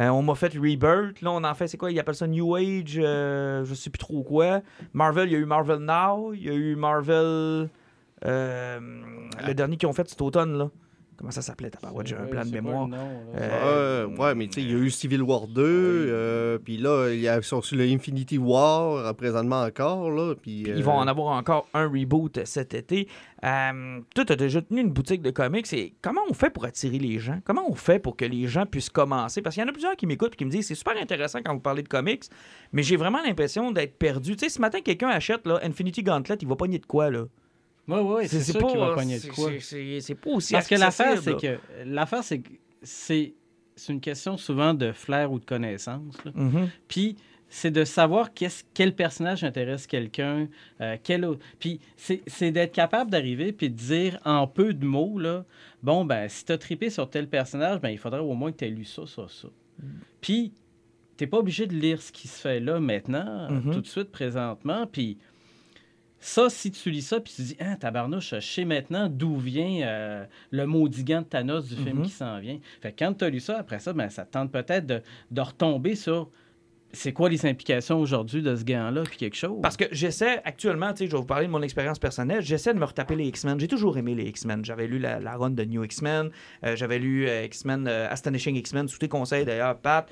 Euh, 0.00 0.08
on 0.08 0.22
m'a 0.22 0.34
fait 0.34 0.54
Rebirth. 0.54 1.20
Là, 1.20 1.30
on 1.32 1.44
en 1.44 1.54
fait, 1.54 1.68
c'est 1.68 1.76
quoi? 1.76 1.90
Ils 1.90 1.98
appellent 2.00 2.14
ça 2.14 2.26
New 2.26 2.54
Age, 2.54 2.98
euh, 2.98 3.64
je 3.64 3.74
sais 3.74 3.90
plus 3.90 3.98
trop 3.98 4.22
quoi. 4.22 4.62
Marvel, 4.94 5.28
il 5.28 5.32
y 5.32 5.36
a 5.36 5.38
eu 5.38 5.44
Marvel 5.44 5.78
Now, 5.80 6.32
il 6.32 6.42
y 6.44 6.48
a 6.48 6.54
eu 6.54 6.74
Marvel. 6.76 7.68
euh, 8.24 8.80
le 9.46 9.52
dernier 9.54 9.76
qu'ils 9.76 9.88
ont 9.88 9.92
fait 9.92 10.08
cet 10.08 10.22
automne, 10.22 10.56
là. 10.56 10.70
Comment 11.22 11.30
ça 11.30 11.40
s'appelait 11.40 11.70
tabarouette? 11.70 12.08
J'ai 12.08 12.16
un 12.16 12.26
plan 12.26 12.44
de 12.44 12.50
mémoire. 12.50 12.88
nom? 12.88 13.08
Euh, 13.36 14.08
Ouais, 14.18 14.34
mais 14.34 14.48
tu 14.48 14.54
sais, 14.54 14.62
il 14.62 14.72
y 14.72 14.74
a 14.74 14.78
eu 14.78 14.90
Civil 14.90 15.22
War 15.22 15.46
2, 15.46 15.62
euh, 15.62 16.58
puis 16.58 16.78
là, 16.78 17.10
il 17.12 17.20
y 17.20 17.28
a, 17.28 17.36
ils 17.36 17.44
sont 17.44 17.62
sur 17.62 17.76
le 17.76 17.84
Infinity 17.84 18.38
War, 18.38 18.96
euh, 18.96 19.12
présentement 19.12 19.62
encore, 19.62 20.10
là, 20.10 20.34
puis... 20.34 20.64
Ils 20.66 20.82
vont 20.82 20.94
en 20.94 21.06
avoir 21.06 21.36
encore 21.36 21.68
un 21.74 21.86
reboot 21.88 22.44
cet 22.44 22.74
été. 22.74 23.06
Euh, 23.44 24.00
toi, 24.16 24.24
tu 24.24 24.32
as 24.32 24.36
déjà 24.36 24.62
tenu 24.62 24.80
une 24.80 24.90
boutique 24.90 25.22
de 25.22 25.30
comics. 25.30 25.72
Et 25.72 25.94
comment 26.02 26.22
on 26.28 26.34
fait 26.34 26.50
pour 26.50 26.64
attirer 26.64 26.98
les 26.98 27.20
gens? 27.20 27.38
Comment 27.44 27.68
on 27.68 27.74
fait 27.74 28.00
pour 28.00 28.16
que 28.16 28.24
les 28.24 28.48
gens 28.48 28.66
puissent 28.66 28.90
commencer? 28.90 29.42
Parce 29.42 29.54
qu'il 29.54 29.62
y 29.62 29.64
en 29.64 29.68
a 29.68 29.72
plusieurs 29.72 29.94
qui 29.94 30.06
m'écoutent 30.06 30.34
et 30.34 30.36
qui 30.36 30.44
me 30.44 30.50
disent 30.50 30.66
c'est 30.66 30.74
super 30.74 31.00
intéressant 31.00 31.38
quand 31.44 31.54
vous 31.54 31.60
parlez 31.60 31.82
de 31.84 31.88
comics, 31.88 32.24
mais 32.72 32.82
j'ai 32.82 32.96
vraiment 32.96 33.22
l'impression 33.22 33.70
d'être 33.70 33.96
perdu. 33.96 34.32
Tu 34.34 34.46
sais, 34.46 34.48
ce 34.48 34.60
matin, 34.60 34.80
quelqu'un 34.80 35.08
achète 35.08 35.46
là, 35.46 35.60
Infinity 35.62 36.02
Gauntlet, 36.02 36.36
il 36.40 36.48
va 36.48 36.56
pogner 36.56 36.80
de 36.80 36.86
quoi, 36.86 37.10
là? 37.10 37.26
Ouais, 37.88 38.00
ouais, 38.00 38.28
c'est 38.28 38.40
sûr 38.42 38.64
qu'il 38.66 38.78
va 38.78 38.94
pogner 38.94 39.16
de 39.16 39.20
c'est- 39.22 39.28
quoi. 39.28 39.50
c'est- 39.60 40.14
pas 40.14 40.30
aussi 40.30 40.52
Parce 40.52 40.68
que 40.68 40.76
l'affaire, 40.76 41.20
c'est 41.20 41.36
que 41.36 41.58
l'affaire, 41.84 42.22
c'est 42.22 42.38
que 42.40 42.50
c'est 42.82 43.34
une 43.88 44.00
question 44.00 44.36
souvent 44.36 44.74
de 44.74 44.92
flair 44.92 45.32
ou 45.32 45.38
de 45.40 45.44
connaissance. 45.44 46.16
Mhm. 46.34 46.68
Puis 46.88 47.16
c'est 47.48 47.70
de 47.70 47.84
savoir 47.84 48.30
quel 48.72 48.94
personnage 48.94 49.44
intéresse 49.44 49.86
quelqu'un, 49.86 50.48
euh, 50.80 50.96
quel 51.02 51.24
autre. 51.24 51.44
Puis 51.58 51.80
c'est 51.96 52.50
d'être 52.50 52.72
capable 52.72 53.10
d'arriver 53.10 53.52
puis 53.52 53.68
de 53.68 53.74
dire 53.76 54.18
en 54.24 54.46
peu 54.46 54.72
de 54.72 54.86
mots, 54.86 55.18
là, 55.18 55.44
bon, 55.82 56.04
ben, 56.04 56.28
si 56.28 56.44
tu 56.44 56.52
as 56.52 56.58
trippé 56.58 56.88
sur 56.88 57.10
tel 57.10 57.28
personnage, 57.28 57.80
ben, 57.80 57.90
il 57.90 57.98
faudrait 57.98 58.20
au 58.20 58.32
moins 58.34 58.52
que 58.52 58.58
tu 58.58 58.64
aies 58.64 58.70
lu 58.70 58.84
ça, 58.84 59.02
ça, 59.06 59.26
ça. 59.28 59.48
Puis 60.20 60.52
t'es 61.16 61.26
pas 61.26 61.38
obligé 61.38 61.66
de 61.66 61.74
lire 61.74 62.00
ce 62.00 62.10
qui 62.12 62.26
se 62.28 62.40
fait 62.40 62.58
là 62.60 62.80
maintenant, 62.80 63.50
Mhm. 63.50 63.72
tout 63.74 63.80
de 63.80 63.86
suite, 63.86 64.10
présentement. 64.10 64.86
Puis 64.86 65.18
ça, 66.24 66.48
si 66.48 66.70
tu 66.70 66.90
lis 66.90 67.02
ça, 67.02 67.18
puis 67.20 67.32
tu 67.34 67.42
dis, 67.42 67.56
ah, 67.60 67.76
tabarnouche, 67.76 68.30
je 68.36 68.40
sais 68.40 68.64
maintenant 68.64 69.08
d'où 69.08 69.36
vient 69.36 69.86
euh, 69.86 70.24
le 70.52 70.66
maudit 70.66 71.02
gant 71.04 71.20
de 71.22 71.26
Thanos 71.26 71.66
du 71.68 71.74
film 71.76 71.98
Mhm. 71.98 72.04
qui 72.04 72.10
s'en 72.10 72.38
vient. 72.38 72.58
Fait 72.80 72.92
que 72.92 73.04
quand 73.04 73.12
tu 73.14 73.24
as 73.24 73.28
lu 73.28 73.40
ça, 73.40 73.58
après 73.58 73.80
ça, 73.80 73.92
ben, 73.92 74.08
ça 74.08 74.24
te 74.24 74.30
tente 74.32 74.52
peut-être 74.52 74.86
de, 74.86 75.02
de 75.32 75.40
retomber 75.40 75.96
sur 75.96 76.30
c'est 76.92 77.12
quoi 77.12 77.28
les 77.28 77.46
implications 77.46 77.98
aujourd'hui 77.98 78.42
de 78.42 78.54
ce 78.54 78.64
gant-là, 78.64 79.02
puis 79.04 79.16
quelque 79.16 79.36
chose? 79.36 79.60
Parce 79.62 79.76
que 79.76 79.84
j'essaie 79.92 80.40
actuellement, 80.44 80.92
tu 80.92 80.98
sais, 80.98 81.06
je 81.06 81.12
vais 81.12 81.18
vous 81.18 81.24
parler 81.24 81.46
de 81.46 81.52
mon 81.52 81.62
expérience 81.62 81.98
personnelle, 81.98 82.42
j'essaie 82.42 82.74
de 82.74 82.78
me 82.78 82.84
retaper 82.84 83.16
les 83.16 83.26
X-Men. 83.26 83.58
J'ai 83.58 83.68
toujours 83.68 83.96
aimé 83.96 84.14
les 84.14 84.24
X-Men. 84.24 84.64
J'avais 84.64 84.86
lu 84.86 84.98
la, 84.98 85.18
run 85.36 85.50
de 85.50 85.64
New 85.64 85.82
X-Men, 85.84 86.30
euh, 86.64 86.76
j'avais 86.76 86.98
lu 86.98 87.28
euh, 87.28 87.44
X-Men, 87.44 87.86
euh, 87.88 88.08
Astonishing 88.10 88.56
X-Men, 88.56 88.88
sous 88.88 88.98
tes 88.98 89.08
conseils 89.08 89.44
d'ailleurs, 89.44 89.78
Pat. 89.78 90.08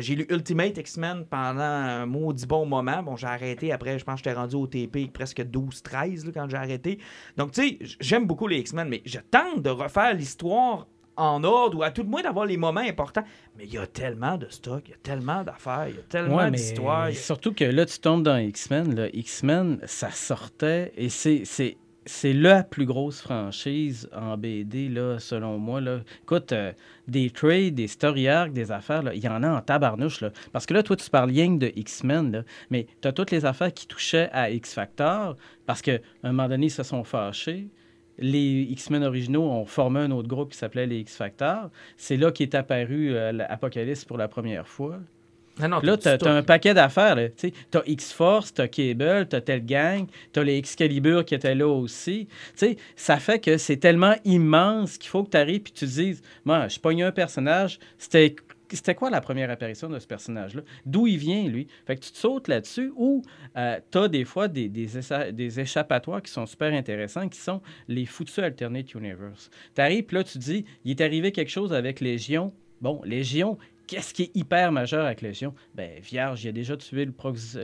J'ai 0.00 0.14
lu 0.14 0.26
Ultimate 0.28 0.76
X-Men 0.76 1.24
pendant 1.24 1.60
un 1.60 2.06
maudit 2.06 2.46
bon 2.46 2.66
moment. 2.66 3.02
Bon, 3.02 3.16
j'ai 3.16 3.26
arrêté 3.26 3.72
après, 3.72 3.98
je 3.98 4.04
pense 4.04 4.20
que 4.20 4.28
j'étais 4.28 4.38
rendu 4.38 4.56
au 4.56 4.66
TP 4.66 5.10
presque 5.12 5.40
12-13 5.40 6.26
là, 6.26 6.32
quand 6.34 6.48
j'ai 6.48 6.56
arrêté. 6.56 6.98
Donc, 7.36 7.52
tu 7.52 7.62
sais, 7.62 7.78
j'aime 8.00 8.26
beaucoup 8.26 8.46
les 8.46 8.58
X-Men, 8.58 8.88
mais 8.88 9.02
je 9.04 9.18
tente 9.18 9.62
de 9.62 9.70
refaire 9.70 10.14
l'histoire 10.14 10.86
en 11.18 11.44
ordre 11.44 11.78
ou 11.78 11.82
à 11.82 11.90
tout 11.90 12.02
le 12.02 12.08
moins 12.08 12.22
d'avoir 12.22 12.46
les 12.46 12.56
moments 12.56 12.80
importants. 12.80 13.24
Mais 13.56 13.64
il 13.64 13.72
y 13.74 13.78
a 13.78 13.86
tellement 13.86 14.36
de 14.38 14.46
stock, 14.48 14.82
il 14.86 14.90
y 14.92 14.94
a 14.94 14.98
tellement 15.02 15.42
d'affaires, 15.42 15.86
il 15.88 15.96
y 15.96 15.98
a 15.98 16.02
tellement 16.08 16.36
Ouais, 16.36 16.50
d'histoires. 16.50 17.02
a- 17.04 17.12
Surtout 17.12 17.52
que 17.52 17.64
là, 17.64 17.84
tu 17.84 17.98
tombes 17.98 18.22
dans 18.22 18.38
X-Men. 18.38 19.10
X-Men, 19.12 19.80
ça 19.84 20.10
sortait 20.10 20.92
et 20.96 21.08
c'est. 21.10 21.42
c'est 21.44 22.32
la 22.32 22.62
plus 22.62 22.86
grosse 22.86 23.20
franchise 23.20 24.08
en 24.16 24.38
BD, 24.38 24.88
là, 24.88 25.18
selon 25.18 25.58
moi. 25.58 25.82
Là. 25.82 26.00
Écoute, 26.22 26.52
euh, 26.52 26.72
des 27.06 27.28
trades, 27.28 27.74
des 27.74 27.86
story 27.86 28.28
arcs, 28.28 28.52
des 28.54 28.72
affaires, 28.72 29.02
là, 29.02 29.12
il 29.12 29.22
y 29.22 29.28
en 29.28 29.42
a 29.42 29.50
en 29.50 29.60
tabarnouche. 29.60 30.22
Là. 30.22 30.30
Parce 30.52 30.64
que 30.64 30.72
là, 30.72 30.82
toi, 30.82 30.96
tu 30.96 31.10
parles 31.10 31.28
rien 31.28 31.50
de 31.50 31.70
X-Men, 31.76 32.44
mais 32.70 32.86
tu 33.02 33.08
as 33.08 33.12
toutes 33.12 33.30
les 33.30 33.44
affaires 33.44 33.74
qui 33.74 33.86
touchaient 33.86 34.30
à 34.32 34.48
X-Factor, 34.50 35.36
parce 35.66 35.82
qu'à 35.82 35.98
un 36.22 36.32
moment 36.32 36.48
donné, 36.48 36.66
ils 36.66 36.70
se 36.70 36.82
sont 36.82 37.04
fâchés. 37.04 37.68
Les 38.18 38.66
X-Men 38.70 39.04
originaux 39.04 39.44
ont 39.44 39.64
formé 39.64 40.00
un 40.00 40.10
autre 40.10 40.28
groupe 40.28 40.50
qui 40.52 40.58
s'appelait 40.58 40.86
les 40.86 40.98
X-Factor. 41.00 41.70
C'est 41.96 42.16
là 42.16 42.32
qu'est 42.32 42.54
apparu 42.54 43.14
euh, 43.14 43.32
l'Apocalypse 43.32 44.04
pour 44.04 44.18
la 44.18 44.28
première 44.28 44.66
fois. 44.66 44.98
Ah 45.60 45.66
non, 45.66 45.80
Là, 45.82 45.96
stock. 45.98 46.22
as 46.24 46.30
un 46.30 46.42
paquet 46.44 46.72
d'affaires. 46.72 47.16
Tu 47.36 47.52
T'as 47.70 47.82
X-Force, 47.84 48.54
t'as 48.54 48.68
Cable, 48.68 49.26
t'as 49.28 49.40
telle 49.40 49.66
gang, 49.66 50.06
t'as 50.32 50.44
les 50.44 50.56
Excalibur 50.56 51.24
qui 51.24 51.34
étaient 51.34 51.54
là 51.56 51.66
aussi. 51.66 52.28
Tu 52.28 52.34
sais, 52.54 52.76
ça 52.94 53.16
fait 53.16 53.40
que 53.40 53.56
c'est 53.56 53.76
tellement 53.78 54.14
immense 54.24 54.98
qu'il 54.98 55.10
faut 55.10 55.24
que 55.24 55.30
tu 55.30 55.36
arrives 55.36 55.56
et 55.62 55.62
tu 55.64 55.72
te 55.72 55.84
dises 55.84 56.22
Moi, 56.44 56.68
je 56.68 56.78
pogne 56.78 57.02
un 57.02 57.10
personnage, 57.12 57.80
c'était. 57.98 58.36
C'était 58.70 58.94
quoi 58.94 59.10
la 59.10 59.20
première 59.20 59.50
apparition 59.50 59.88
de 59.88 59.98
ce 59.98 60.06
personnage-là? 60.06 60.62
D'où 60.84 61.06
il 61.06 61.16
vient, 61.16 61.48
lui? 61.48 61.66
Fait 61.86 61.96
que 61.96 62.00
tu 62.00 62.12
te 62.12 62.16
sautes 62.18 62.48
là-dessus 62.48 62.92
ou 62.96 63.22
tu 63.54 63.98
as 63.98 64.08
des 64.08 64.24
fois 64.24 64.48
des, 64.48 64.68
des, 64.68 64.98
écha- 64.98 65.32
des 65.32 65.60
échappatoires 65.60 66.22
qui 66.22 66.30
sont 66.30 66.46
super 66.46 66.72
intéressants, 66.72 67.28
qui 67.28 67.38
sont 67.38 67.62
les 67.88 68.06
foutus 68.06 68.38
Alternate 68.38 68.94
Universe. 68.94 69.50
Tu 69.74 69.80
arrives, 69.80 70.06
là, 70.12 70.24
tu 70.24 70.38
dis, 70.38 70.64
il 70.84 70.90
est 70.90 71.00
arrivé 71.00 71.32
quelque 71.32 71.50
chose 71.50 71.72
avec 71.72 72.00
Légion. 72.00 72.52
Bon, 72.80 73.00
Légion, 73.04 73.58
qu'est-ce 73.86 74.12
qui 74.14 74.24
est 74.24 74.36
hyper 74.36 74.70
majeur 74.70 75.06
avec 75.06 75.22
Légion? 75.22 75.54
Ben, 75.74 75.98
Vierge, 76.00 76.44
il 76.44 76.48
a 76.48 76.52
déjà 76.52 76.76
tué 76.76 77.06
le, 77.06 77.14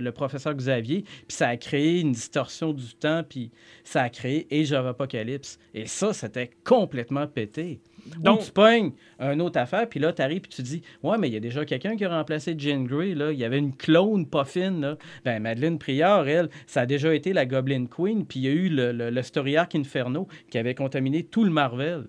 le 0.01 0.13
professeur 0.13 0.55
Xavier, 0.55 1.03
puis 1.03 1.25
ça 1.29 1.49
a 1.49 1.57
créé 1.57 2.01
une 2.01 2.13
distorsion 2.13 2.73
du 2.73 2.95
temps, 2.95 3.23
puis 3.29 3.51
ça 3.85 4.03
a 4.03 4.09
créé 4.09 4.47
Age 4.51 4.73
of 4.73 4.87
Apocalypse. 4.87 5.59
Et 5.75 5.87
ça, 5.87 6.13
c'était 6.13 6.51
complètement 6.65 7.27
pété. 7.27 7.81
Donc, 8.19 8.45
tu 8.45 8.51
pognes 8.53 8.93
une 9.19 9.41
autre 9.41 9.59
affaire, 9.59 9.89
puis 9.89 10.01
là, 10.01 10.13
tu 10.13 10.23
arrives, 10.23 10.43
puis 10.43 10.51
tu 10.51 10.63
dis, 10.63 10.83
ouais, 11.03 11.19
mais 11.19 11.29
il 11.29 11.35
y 11.35 11.37
a 11.37 11.41
déjà 11.41 11.65
quelqu'un 11.65 11.97
qui 11.97 12.05
a 12.05 12.09
remplacé 12.09 12.55
Jean 12.59 12.85
Grey, 12.85 13.15
là. 13.15 13.33
Il 13.33 13.39
y 13.39 13.45
avait 13.45 13.59
une 13.59 13.75
clone 13.75 14.27
pas 14.27 14.45
fine, 14.45 14.81
là. 14.81 14.99
Ben, 15.25 15.41
Madeleine 15.41 15.79
Prieur, 15.79 16.29
elle, 16.29 16.49
ça 16.67 16.83
a 16.83 16.87
déjà 16.87 17.15
été 17.15 17.33
la 17.33 17.47
Goblin 17.47 17.87
Queen, 17.87 18.27
puis 18.27 18.41
il 18.41 18.43
y 18.45 18.49
a 18.49 18.53
eu 18.53 18.69
le, 18.69 18.93
le, 18.93 19.11
le 19.11 19.23
Story 19.23 19.57
Arc 19.57 19.75
Inferno 19.75 20.29
qui 20.51 20.59
avait 20.59 20.75
contaminé 20.75 21.23
tout 21.23 21.45
le 21.45 21.51
Marvel 21.51 22.05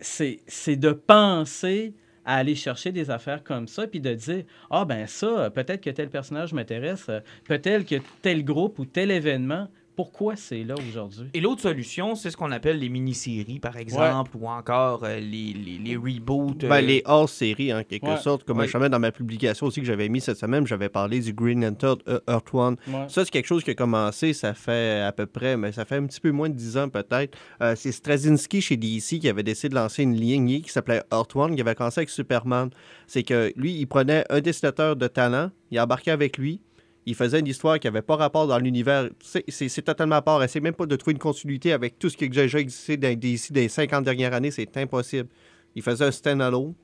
c'est 0.00 0.40
c'est 0.46 0.76
de 0.76 0.92
penser 0.92 1.94
à 2.24 2.36
aller 2.36 2.54
chercher 2.54 2.92
des 2.92 3.10
affaires 3.10 3.42
comme 3.42 3.66
ça, 3.66 3.86
puis 3.86 4.00
de 4.00 4.14
dire 4.14 4.44
Ah, 4.70 4.84
ben 4.84 5.06
ça, 5.06 5.50
peut-être 5.50 5.80
que 5.80 5.90
tel 5.90 6.10
personnage 6.10 6.52
m'intéresse, 6.52 7.10
peut-être 7.44 7.86
que 7.86 7.96
tel 8.22 8.44
groupe 8.44 8.78
ou 8.78 8.84
tel 8.84 9.10
événement, 9.10 9.68
pourquoi 9.96 10.36
c'est 10.36 10.64
là 10.64 10.74
aujourd'hui? 10.88 11.28
Et 11.34 11.40
l'autre 11.40 11.60
solution, 11.62 12.14
c'est 12.14 12.30
ce 12.30 12.36
qu'on 12.36 12.50
appelle 12.52 12.78
les 12.78 12.88
mini-séries, 12.88 13.58
par 13.60 13.76
exemple, 13.76 14.32
ou 14.38 14.48
encore 14.48 15.04
euh, 15.04 15.18
les, 15.20 15.52
les, 15.52 15.78
les 15.78 15.96
reboots. 15.96 16.64
euh, 16.64 16.68
Ben, 16.68 16.80
les 16.80 17.02
hors-séries, 17.04 17.72
en 17.74 17.82
quelque 17.84 18.06
Ouais. 18.06 18.16
sorte. 18.16 18.44
Comme 18.44 18.58
Ouais. 18.58 18.66
je 18.66 18.72
savais 18.72 18.88
dans 18.88 18.98
ma 18.98 19.12
publication 19.12 19.66
aussi 19.66 19.80
que 19.80 19.86
j'avais 19.86 20.08
mis 20.08 20.20
cette 20.20 20.38
semaine, 20.38 20.66
j'avais 20.66 20.88
parlé 20.88 21.20
du 21.20 21.32
Green 21.32 21.62
Lantern 21.64 21.96
euh, 22.08 22.20
Earth 22.28 22.54
One. 22.54 22.76
Ouais. 22.88 23.06
Ça, 23.08 23.24
c'est 23.24 23.30
quelque 23.30 23.46
chose 23.46 23.62
qui 23.64 23.70
a 23.70 23.74
commencé, 23.74 24.32
ça 24.32 24.54
fait 24.54 25.00
à 25.00 25.12
peu 25.12 25.26
près, 25.26 25.56
mais 25.56 25.72
ça 25.72 25.84
fait 25.84 25.96
un 25.96 26.06
petit 26.06 26.20
peu 26.20 26.30
moins 26.30 26.48
de 26.48 26.54
10 26.54 26.78
ans 26.78 26.88
peut-être. 26.88 27.36
Euh, 27.62 27.74
c'est 27.76 27.92
Straczynski 27.92 28.60
chez 28.60 28.76
DC 28.76 29.18
qui 29.20 29.28
avait 29.28 29.42
décidé 29.42 29.68
de 29.70 29.74
lancer 29.74 30.02
une 30.02 30.14
lignée 30.14 30.60
qui 30.62 30.70
s'appelait 30.70 31.02
Earth 31.12 31.34
One, 31.36 31.54
qui 31.54 31.60
avait 31.60 31.74
commencé 31.74 32.00
avec 32.00 32.10
Superman. 32.10 32.70
C'est 33.06 33.22
que 33.22 33.52
lui, 33.56 33.74
il 33.74 33.86
prenait 33.86 34.24
un 34.30 34.40
dessinateur 34.40 34.96
de 34.96 35.06
talent, 35.08 35.50
il 35.70 35.78
embarquait 35.80 36.10
avec 36.12 36.38
lui, 36.38 36.60
il 37.06 37.14
faisait 37.14 37.40
une 37.40 37.46
histoire 37.46 37.78
qui 37.78 37.86
n'avait 37.86 38.02
pas 38.02 38.16
rapport 38.16 38.46
dans 38.46 38.58
l'univers. 38.58 39.08
C'est- 39.20 39.82
totalement 39.84 40.16
à 40.16 40.22
part. 40.22 40.42
Essaye 40.42 40.60
même 40.62 40.74
pas 40.74 40.86
de 40.86 40.96
trouver 40.96 41.12
une 41.12 41.18
continuité 41.18 41.72
avec 41.72 41.98
tout 41.98 42.08
ce 42.08 42.16
qui 42.16 42.24
a 42.24 42.28
déjà 42.28 42.58
existé 42.58 42.96
DC 42.96 43.52
des 43.52 43.68
50 43.68 44.04
dernières 44.04 44.34
années, 44.34 44.50
c'est 44.50 44.76
impossible. 44.76 45.28
Il 45.74 45.82
faisait 45.82 46.04
un 46.04 46.10
stand-alone. 46.10 46.74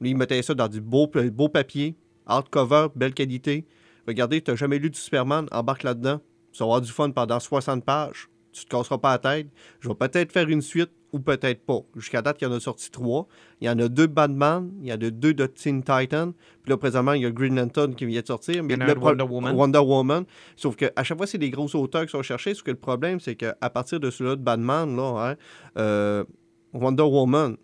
Lui, 0.00 0.10
il 0.10 0.16
mettait 0.16 0.42
ça 0.42 0.54
dans 0.54 0.68
du 0.68 0.80
beau, 0.80 1.06
beau 1.06 1.48
papier, 1.48 1.94
hardcover, 2.26 2.88
belle 2.96 3.14
qualité. 3.14 3.66
Regardez, 4.08 4.40
tu 4.40 4.50
n'as 4.50 4.56
jamais 4.56 4.78
lu 4.78 4.90
du 4.90 4.98
Superman, 4.98 5.46
embarque 5.52 5.82
là-dedans. 5.82 6.20
Tu 6.52 6.58
vas 6.58 6.64
avoir 6.64 6.80
du 6.80 6.90
fun 6.90 7.10
pendant 7.10 7.38
60 7.38 7.84
pages. 7.84 8.28
Tu 8.52 8.64
te 8.64 8.70
casseras 8.70 8.98
pas 8.98 9.12
la 9.12 9.18
tête. 9.18 9.48
Je 9.78 9.88
vais 9.88 9.94
peut-être 9.94 10.32
faire 10.32 10.48
une 10.48 10.62
suite 10.62 10.90
ou 11.12 11.20
peut-être 11.20 11.64
pas. 11.64 11.80
Jusqu'à 11.96 12.22
date, 12.22 12.38
il 12.40 12.44
y 12.44 12.46
en 12.46 12.52
a 12.52 12.60
sorti 12.60 12.90
trois. 12.90 13.26
Il 13.60 13.66
y 13.66 13.70
en 13.70 13.78
a 13.78 13.88
deux 13.88 14.06
Batman, 14.06 14.70
il 14.80 14.88
y 14.88 14.92
en 14.92 14.96
a 14.96 14.98
deux 14.98 15.34
de 15.34 15.46
Teen 15.46 15.82
Titan. 15.82 16.32
Puis 16.62 16.70
là, 16.70 16.76
présentement, 16.76 17.12
il 17.12 17.22
y 17.22 17.26
a 17.26 17.30
Green 17.30 17.56
Lantern 17.56 17.94
qui 17.94 18.06
vient 18.06 18.20
de 18.20 18.26
sortir. 18.26 18.62
Mais 18.62 18.74
Il 18.74 18.80
y 18.80 18.84
en 18.84 18.88
a 18.88 18.94
le 18.94 19.00
Wonder 19.00 19.24
Woman. 19.24 19.56
Wonder 19.56 19.78
Woman. 19.78 20.24
Sauf 20.56 20.76
qu'à 20.76 21.02
chaque 21.02 21.18
fois, 21.18 21.26
c'est 21.26 21.38
des 21.38 21.50
gros 21.50 21.74
auteurs 21.76 22.04
qui 22.04 22.10
sont 22.10 22.22
cherchés. 22.22 22.54
Sauf 22.54 22.62
que 22.62 22.70
le 22.70 22.76
problème, 22.76 23.20
c'est 23.20 23.34
qu'à 23.34 23.54
partir 23.70 24.00
de 24.00 24.10
celui-là 24.10 24.36
de 24.36 24.42
Batman, 24.42 24.96
là, 24.96 25.30
hein, 25.30 25.36
euh, 25.78 26.24
Wonder 26.72 27.02
Woman, 27.02 27.56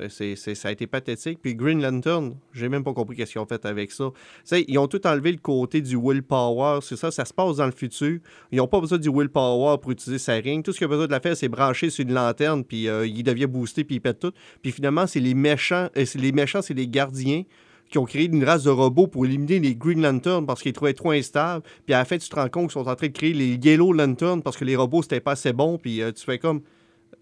euh, 0.00 0.08
ça 0.08 0.68
a 0.68 0.72
été 0.72 0.86
pathétique. 0.86 1.38
Puis 1.42 1.54
Green 1.54 1.82
Lantern, 1.82 2.34
j'ai 2.52 2.68
même 2.68 2.84
pas 2.84 2.92
compris 2.92 3.16
qu'est-ce 3.16 3.32
qu'ils 3.32 3.40
ont 3.40 3.46
fait 3.46 3.64
avec 3.64 3.90
ça. 3.90 4.10
Tu 4.12 4.20
sais, 4.44 4.64
ils 4.68 4.78
ont 4.78 4.86
tout 4.86 5.04
enlevé 5.06 5.32
le 5.32 5.38
côté 5.38 5.80
du 5.80 5.96
willpower. 5.96 6.80
C'est 6.82 6.96
ça, 6.96 7.10
ça 7.10 7.24
se 7.24 7.32
passe 7.32 7.56
dans 7.56 7.66
le 7.66 7.72
futur. 7.72 8.18
Ils 8.52 8.58
n'ont 8.58 8.68
pas 8.68 8.80
besoin 8.80 8.98
du 8.98 9.10
willpower 9.10 9.78
pour 9.78 9.92
utiliser 9.92 10.18
sa 10.18 10.34
ring. 10.34 10.64
Tout 10.64 10.72
ce 10.72 10.78
qu'il 10.78 10.84
a 10.84 10.88
besoin 10.88 11.06
de 11.06 11.12
la 11.12 11.20
faire, 11.20 11.36
c'est 11.36 11.48
brancher 11.48 11.90
sur 11.90 12.04
une 12.04 12.14
lanterne, 12.14 12.64
puis 12.64 12.88
euh, 12.88 13.06
il 13.06 13.22
devient 13.22 13.46
boosté, 13.46 13.84
puis 13.84 13.96
il 13.96 14.00
pète 14.00 14.20
tout. 14.20 14.32
Puis 14.62 14.72
finalement, 14.72 15.06
c'est 15.06 15.20
les 15.20 15.34
méchants, 15.34 15.88
euh, 15.96 16.04
c'est 16.04 16.18
les 16.18 16.32
méchants, 16.32 16.62
c'est 16.62 16.74
les 16.74 16.88
gardiens 16.88 17.42
qui 17.90 17.98
ont 17.98 18.04
créé 18.04 18.26
une 18.26 18.44
race 18.44 18.64
de 18.64 18.70
robots 18.70 19.06
pour 19.06 19.24
éliminer 19.24 19.58
les 19.58 19.74
Green 19.74 20.02
Lanterns 20.02 20.46
parce 20.46 20.62
qu'ils 20.62 20.72
trouvaient 20.72 20.94
trop 20.94 21.12
instables. 21.12 21.64
Puis 21.86 21.94
à 21.94 21.98
la 21.98 22.04
fin, 22.04 22.18
tu 22.18 22.28
te 22.28 22.34
rends 22.34 22.48
compte 22.48 22.64
qu'ils 22.64 22.82
sont 22.82 22.88
en 22.88 22.94
train 22.94 23.06
de 23.06 23.12
créer 23.12 23.32
les 23.32 23.54
Yellow 23.54 23.92
Lanterns 23.92 24.42
parce 24.42 24.56
que 24.56 24.64
les 24.64 24.76
robots, 24.76 25.02
c'était 25.02 25.20
pas 25.20 25.32
assez 25.32 25.52
bon. 25.52 25.78
Puis 25.78 26.02
euh, 26.02 26.12
tu 26.12 26.24
fais 26.24 26.38
comme. 26.38 26.60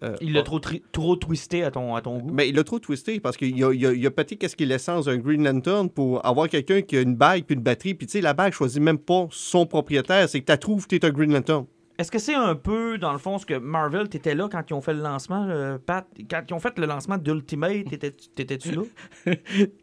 Euh, 0.03 0.15
Il 0.21 0.33
l'a 0.33 0.43
trop, 0.43 0.59
trop 0.91 1.15
twisté 1.15 1.63
à 1.63 1.71
ton, 1.71 1.95
à 1.95 2.01
ton 2.01 2.19
goût? 2.19 2.31
Mais 2.31 2.49
il 2.49 2.57
a 2.59 2.63
trop 2.63 2.79
twisté 2.79 3.19
parce 3.19 3.37
qu'il 3.37 3.63
a, 3.63 3.73
il 3.73 4.05
a, 4.05 4.07
a 4.07 4.11
pété 4.11 4.35
qu'est-ce 4.35 4.55
qui 4.55 4.63
est 4.63 4.67
l'essence 4.67 5.05
d'un 5.05 5.17
Green 5.17 5.43
Lantern 5.43 5.89
pour 5.89 6.25
avoir 6.25 6.49
quelqu'un 6.49 6.81
qui 6.81 6.97
a 6.97 7.01
une 7.01 7.15
bague 7.15 7.45
puis 7.45 7.55
une 7.55 7.63
batterie. 7.63 7.93
Puis 7.93 8.07
tu 8.07 8.13
sais, 8.13 8.21
la 8.21 8.33
bague 8.33 8.53
choisit 8.53 8.81
même 8.81 8.99
pas 8.99 9.27
son 9.31 9.65
propriétaire. 9.65 10.27
C'est 10.29 10.41
que 10.41 10.51
tu 10.51 10.59
trouves 10.59 10.87
que 10.87 10.95
tu 10.95 11.05
es 11.05 11.05
un 11.05 11.11
Green 11.11 11.33
Lantern. 11.33 11.65
Est-ce 11.99 12.11
que 12.11 12.19
c'est 12.19 12.35
un 12.35 12.53
peu, 12.53 12.97
dans 12.99 13.11
le 13.11 13.17
fond, 13.17 13.39
ce 13.39 13.45
que 13.45 13.55
Marvel, 13.55 14.07
t'étais 14.07 14.35
là 14.35 14.47
quand 14.51 14.61
ils 14.69 14.73
ont 14.73 14.81
fait 14.81 14.93
le 14.93 15.01
lancement, 15.01 15.47
euh, 15.49 15.77
Pat? 15.83 16.05
Quand 16.29 16.41
ils 16.47 16.53
ont 16.53 16.59
fait 16.59 16.77
le 16.77 16.85
lancement 16.85 17.17
d'Ultimate, 17.17 17.85
t'étais- 17.89 18.11
t'étais-tu 18.35 18.71
là? 18.73 19.33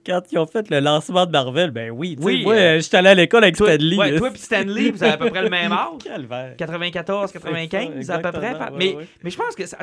Quand 0.07 0.23
ils 0.31 0.39
ont 0.39 0.47
fait 0.47 0.71
le 0.71 0.79
lancement 0.81 1.27
de 1.27 1.33
Marvel, 1.33 1.71
ben 1.73 1.91
oui. 1.91 2.17
Oui, 2.21 2.45
moi, 2.45 2.55
euh, 2.55 2.81
j'étais 2.81 2.99
allé 2.99 3.09
à 3.09 3.15
l'école 3.15 3.43
avec 3.43 3.57
Toi, 3.57 3.75
Stanley. 3.75 3.97
ouais, 3.97 4.17
toi 4.17 4.31
puis 4.31 4.41
Stanley, 4.41 4.91
vous 4.93 5.03
avez 5.03 5.13
à 5.13 5.17
peu 5.17 5.29
près 5.31 5.43
le 5.43 5.51
même 5.51 5.73
âge. 5.73 5.89
Calvaire. 6.05 6.55
94, 6.57 7.31
C'est 7.33 7.39
95 7.41 8.05
ça, 8.07 8.15
à 8.15 8.19
peu 8.21 8.31
près. 8.33 8.53
ouais, 8.55 8.59
mais, 8.77 8.95
ouais. 8.95 9.07
mais 9.23 9.31
je 9.31 9.37
pense 9.37 9.55
que. 9.57 9.67
ça-. 9.67 9.79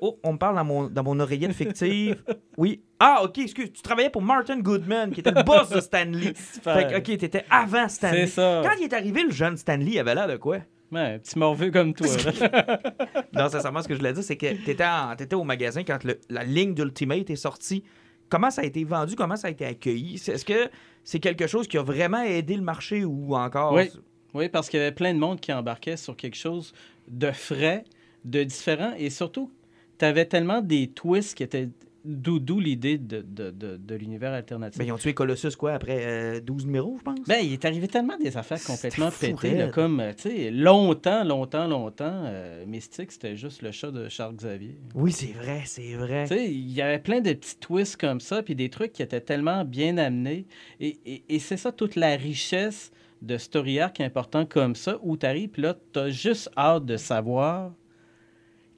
Oh, 0.00 0.18
on 0.24 0.32
me 0.32 0.38
parle 0.38 0.56
dans 0.56 0.64
mon, 0.64 0.88
dans 0.88 1.02
mon 1.02 1.18
oreillette 1.20 1.52
fictive. 1.52 2.16
Oui. 2.56 2.82
Ah, 3.00 3.20
ok, 3.24 3.38
excuse. 3.38 3.72
Tu 3.72 3.82
travaillais 3.82 4.10
pour 4.10 4.22
Martin 4.22 4.60
Goodman, 4.60 5.10
qui 5.10 5.18
était 5.20 5.32
le 5.32 5.42
boss 5.42 5.68
de 5.70 5.80
Stanley. 5.80 6.32
Fait 6.34 6.86
que, 6.88 6.98
ok, 6.98 7.18
t'étais 7.18 7.44
avant 7.50 7.88
Stanley. 7.88 8.26
C'est 8.26 8.34
ça. 8.40 8.62
Quand 8.64 8.70
il 8.78 8.84
est 8.84 8.92
arrivé, 8.92 9.24
le 9.24 9.32
jeune 9.32 9.56
Stanley, 9.56 9.90
il 9.94 9.98
avait 9.98 10.14
l'air 10.14 10.28
de 10.28 10.36
quoi? 10.36 10.58
Ouais, 10.94 11.18
petit 11.18 11.38
morveux 11.38 11.70
comme 11.70 11.92
toi. 11.94 12.06
Non, 13.32 13.48
sincèrement, 13.48 13.82
ce 13.82 13.88
que 13.88 13.94
je 13.94 13.98
voulais 13.98 14.12
dire, 14.12 14.22
c'est 14.22 14.36
que 14.36 14.52
t'étais, 14.64 14.84
en- 14.84 15.14
t'étais 15.16 15.34
au 15.34 15.42
magasin 15.44 15.82
quand 15.82 16.02
le- 16.04 16.20
la 16.30 16.44
ligne 16.44 16.72
d'Ultimate 16.74 17.28
est 17.30 17.36
sortie. 17.36 17.82
Comment 18.28 18.50
ça 18.50 18.62
a 18.62 18.64
été 18.64 18.84
vendu? 18.84 19.16
Comment 19.16 19.36
ça 19.36 19.48
a 19.48 19.50
été 19.50 19.64
accueilli? 19.66 20.14
Est-ce 20.14 20.44
que 20.44 20.70
c'est 21.02 21.18
quelque 21.20 21.46
chose 21.46 21.66
qui 21.68 21.76
a 21.78 21.82
vraiment 21.82 22.22
aidé 22.22 22.56
le 22.56 22.62
marché 22.62 23.04
ou 23.04 23.34
encore? 23.34 23.72
Oui. 23.74 23.90
Oui, 24.34 24.48
parce 24.48 24.68
qu'il 24.68 24.80
y 24.80 24.82
avait 24.82 24.92
plein 24.94 25.14
de 25.14 25.18
monde 25.18 25.40
qui 25.40 25.52
embarquait 25.52 25.96
sur 25.96 26.16
quelque 26.16 26.36
chose 26.36 26.72
de 27.06 27.30
frais, 27.30 27.84
de 28.24 28.42
différent, 28.42 28.92
et 28.98 29.10
surtout, 29.10 29.52
tu 29.98 30.04
avais 30.04 30.24
tellement 30.24 30.60
des 30.60 30.88
twists 30.88 31.36
qui 31.36 31.42
étaient 31.44 31.68
d'où 32.04 32.60
l'idée 32.60 32.98
de, 32.98 33.22
de, 33.22 33.50
de, 33.50 33.76
de 33.76 33.94
l'univers 33.94 34.32
alternatif. 34.32 34.78
Ben, 34.78 34.84
ils 34.86 34.92
ont 34.92 34.98
tué 34.98 35.14
Colossus, 35.14 35.56
quoi, 35.56 35.72
après 35.74 36.04
euh, 36.04 36.40
12 36.40 36.66
numéros, 36.66 36.96
je 36.98 37.02
pense? 37.02 37.18
Ben, 37.26 37.38
il 37.42 37.52
est 37.52 37.64
arrivé 37.64 37.88
tellement 37.88 38.16
des 38.18 38.36
affaires 38.36 38.62
complètement 38.62 39.10
pétées, 39.10 39.54
là, 39.56 39.68
comme, 39.68 40.00
euh, 40.00 40.12
tu 40.14 40.22
sais, 40.30 40.50
longtemps, 40.50 41.24
longtemps, 41.24 41.66
longtemps, 41.66 42.22
euh, 42.26 42.64
Mystique, 42.66 43.12
c'était 43.12 43.36
juste 43.36 43.62
le 43.62 43.72
chat 43.72 43.90
de 43.90 44.08
Charles 44.08 44.36
Xavier. 44.36 44.76
Oui, 44.94 45.12
c'est 45.12 45.32
vrai, 45.32 45.62
c'est 45.64 45.94
vrai. 45.94 46.24
Tu 46.28 46.34
sais, 46.34 46.52
il 46.52 46.70
y 46.72 46.82
avait 46.82 46.98
plein 46.98 47.20
de 47.20 47.32
petits 47.32 47.56
twists 47.58 47.96
comme 47.96 48.20
ça, 48.20 48.42
puis 48.42 48.54
des 48.54 48.68
trucs 48.68 48.92
qui 48.92 49.02
étaient 49.02 49.20
tellement 49.20 49.64
bien 49.64 49.96
amenés. 49.98 50.46
Et, 50.80 50.98
et- 51.06 51.24
et 51.28 51.38
c'est 51.38 51.56
ça 51.56 51.72
toute 51.72 51.96
la 51.96 52.16
richesse 52.16 52.90
de 53.22 53.38
story 53.38 53.80
arc 53.80 54.00
important 54.02 54.44
comme 54.44 54.74
ça, 54.74 54.98
où 55.02 55.16
tu 55.16 55.24
arrives, 55.24 55.48
puis 55.48 55.62
là, 55.62 55.74
tu 55.94 55.98
as 55.98 56.10
juste 56.10 56.50
hâte 56.58 56.84
de 56.84 56.98
savoir 56.98 57.72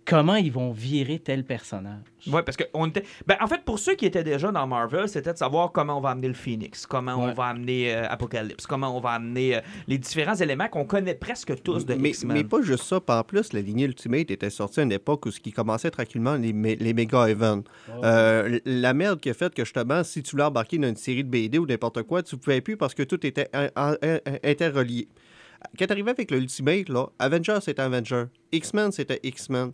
comment 0.06 0.36
ils 0.36 0.52
vont 0.52 0.70
virer 0.72 1.18
tel 1.18 1.44
personnage. 1.44 2.00
Ouais, 2.28 2.42
parce 2.42 2.56
que 2.56 2.64
on 2.74 2.86
était. 2.88 3.04
Ben, 3.26 3.36
en 3.40 3.46
fait, 3.46 3.62
pour 3.64 3.78
ceux 3.78 3.94
qui 3.94 4.06
étaient 4.06 4.24
déjà 4.24 4.50
dans 4.50 4.66
Marvel, 4.66 5.08
c'était 5.08 5.32
de 5.32 5.38
savoir 5.38 5.70
comment 5.72 5.98
on 5.98 6.00
va 6.00 6.10
amener 6.10 6.28
le 6.28 6.34
Phoenix, 6.34 6.86
comment 6.86 7.14
on 7.16 7.32
va 7.32 7.44
amener 7.46 7.94
euh, 7.94 8.08
Apocalypse, 8.08 8.66
comment 8.66 8.96
on 8.96 9.00
va 9.00 9.10
amener 9.10 9.56
euh, 9.56 9.60
les 9.86 9.98
différents 9.98 10.34
éléments 10.34 10.68
qu'on 10.68 10.84
connaît 10.84 11.14
presque 11.14 11.62
tous 11.62 11.84
de 11.86 11.94
mais, 11.94 12.08
X-Men. 12.10 12.36
mais 12.36 12.44
pas 12.44 12.62
juste 12.62 12.84
ça. 12.84 13.00
En 13.06 13.22
plus, 13.22 13.52
la 13.52 13.60
lignée 13.60 13.84
Ultimate 13.84 14.30
était 14.30 14.50
sortie 14.50 14.80
à 14.80 14.82
une 14.84 14.92
époque 14.92 15.26
où 15.26 15.30
ce 15.30 15.38
qui 15.40 15.52
commençait 15.52 15.90
tranquillement 15.90 16.34
les, 16.34 16.52
mé- 16.52 16.78
les 16.80 16.94
méga 16.94 17.28
events. 17.28 17.62
Euh, 18.02 18.58
la 18.64 18.94
merde 18.94 19.20
qui 19.20 19.30
a 19.30 19.34
fait 19.34 19.54
que 19.54 19.64
justement, 19.64 20.02
si 20.02 20.22
tu 20.22 20.32
voulais 20.32 20.44
embarquer 20.44 20.78
dans 20.78 20.88
une 20.88 20.96
série 20.96 21.22
de 21.24 21.28
BD 21.28 21.58
ou 21.58 21.66
n'importe 21.66 22.02
quoi, 22.02 22.22
tu 22.22 22.36
pouvais 22.36 22.60
plus 22.60 22.76
parce 22.76 22.94
que 22.94 23.02
tout 23.04 23.24
était 23.26 23.48
in- 23.52 23.68
in- 23.76 23.96
in- 24.02 24.20
interrelié. 24.42 25.08
Quand 25.78 25.86
t'arrivais 25.86 26.10
avec 26.10 26.30
le 26.30 26.38
Ultimate, 26.38 26.88
là, 26.88 27.06
Avengers 27.18 27.58
c'était 27.62 27.80
Avenger, 27.82 28.24
X-Men 28.52 28.92
c'était 28.92 29.18
X-Men, 29.22 29.72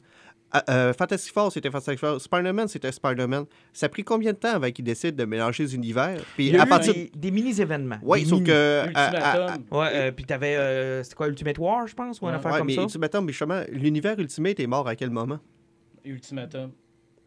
euh, 0.69 0.93
Fantastic 0.93 1.33
Four 1.33 1.51
c'était 1.53 1.71
Fantastic 1.71 1.99
Four, 1.99 2.21
Spider-Man 2.21 2.69
c'était 2.69 2.93
Spider-Man. 2.93 3.45
Ça 3.73 3.87
a 3.87 3.89
pris 3.89 4.05
combien 4.05 4.33
de 4.33 4.37
temps 4.39 4.55
avant 4.55 4.71
qu'ils 4.71 4.85
décident 4.85 5.17
de 5.17 5.25
mélanger 5.25 5.63
les 5.65 5.75
univers? 5.75 6.21
Puis 6.37 6.49
Il 6.49 6.55
y 6.55 6.59
a 6.59 6.63
à 6.63 6.67
eu 6.67 6.69
partir. 6.69 6.93
des, 6.95 7.11
des 7.15 7.31
mini-événements. 7.31 7.99
Oui, 8.03 8.25
sauf 8.27 8.39
mini- 8.41 8.47
que. 8.51 8.81
à- 8.81 8.83
à- 8.83 8.85
à- 8.85 9.37
Ultimatum. 9.49 9.65
Ouais, 9.79 9.89
euh, 9.93 10.13
puis 10.13 10.25
t'avais. 10.25 10.57
euh, 10.57 11.03
c'était 11.03 11.15
quoi, 11.17 11.29
Ultimate 11.29 11.59
War, 11.59 11.87
je 11.87 11.95
pense, 11.95 12.21
ou 12.21 12.25
une 12.25 12.31
Ouais. 12.31 12.37
affaire 12.37 12.53
ouais, 12.53 12.59
comme 12.59 12.67
mais 12.67 12.75
ça? 12.75 12.83
Ultimatum, 12.83 13.25
mais 13.25 13.33
justement, 13.33 13.63
l'univers 13.71 14.19
Ultimate 14.19 14.61
est 14.61 14.67
mort 14.67 14.87
à 14.89 14.95
quel 14.97 15.11
moment? 15.11 15.39
Ultimatum. 16.05 16.73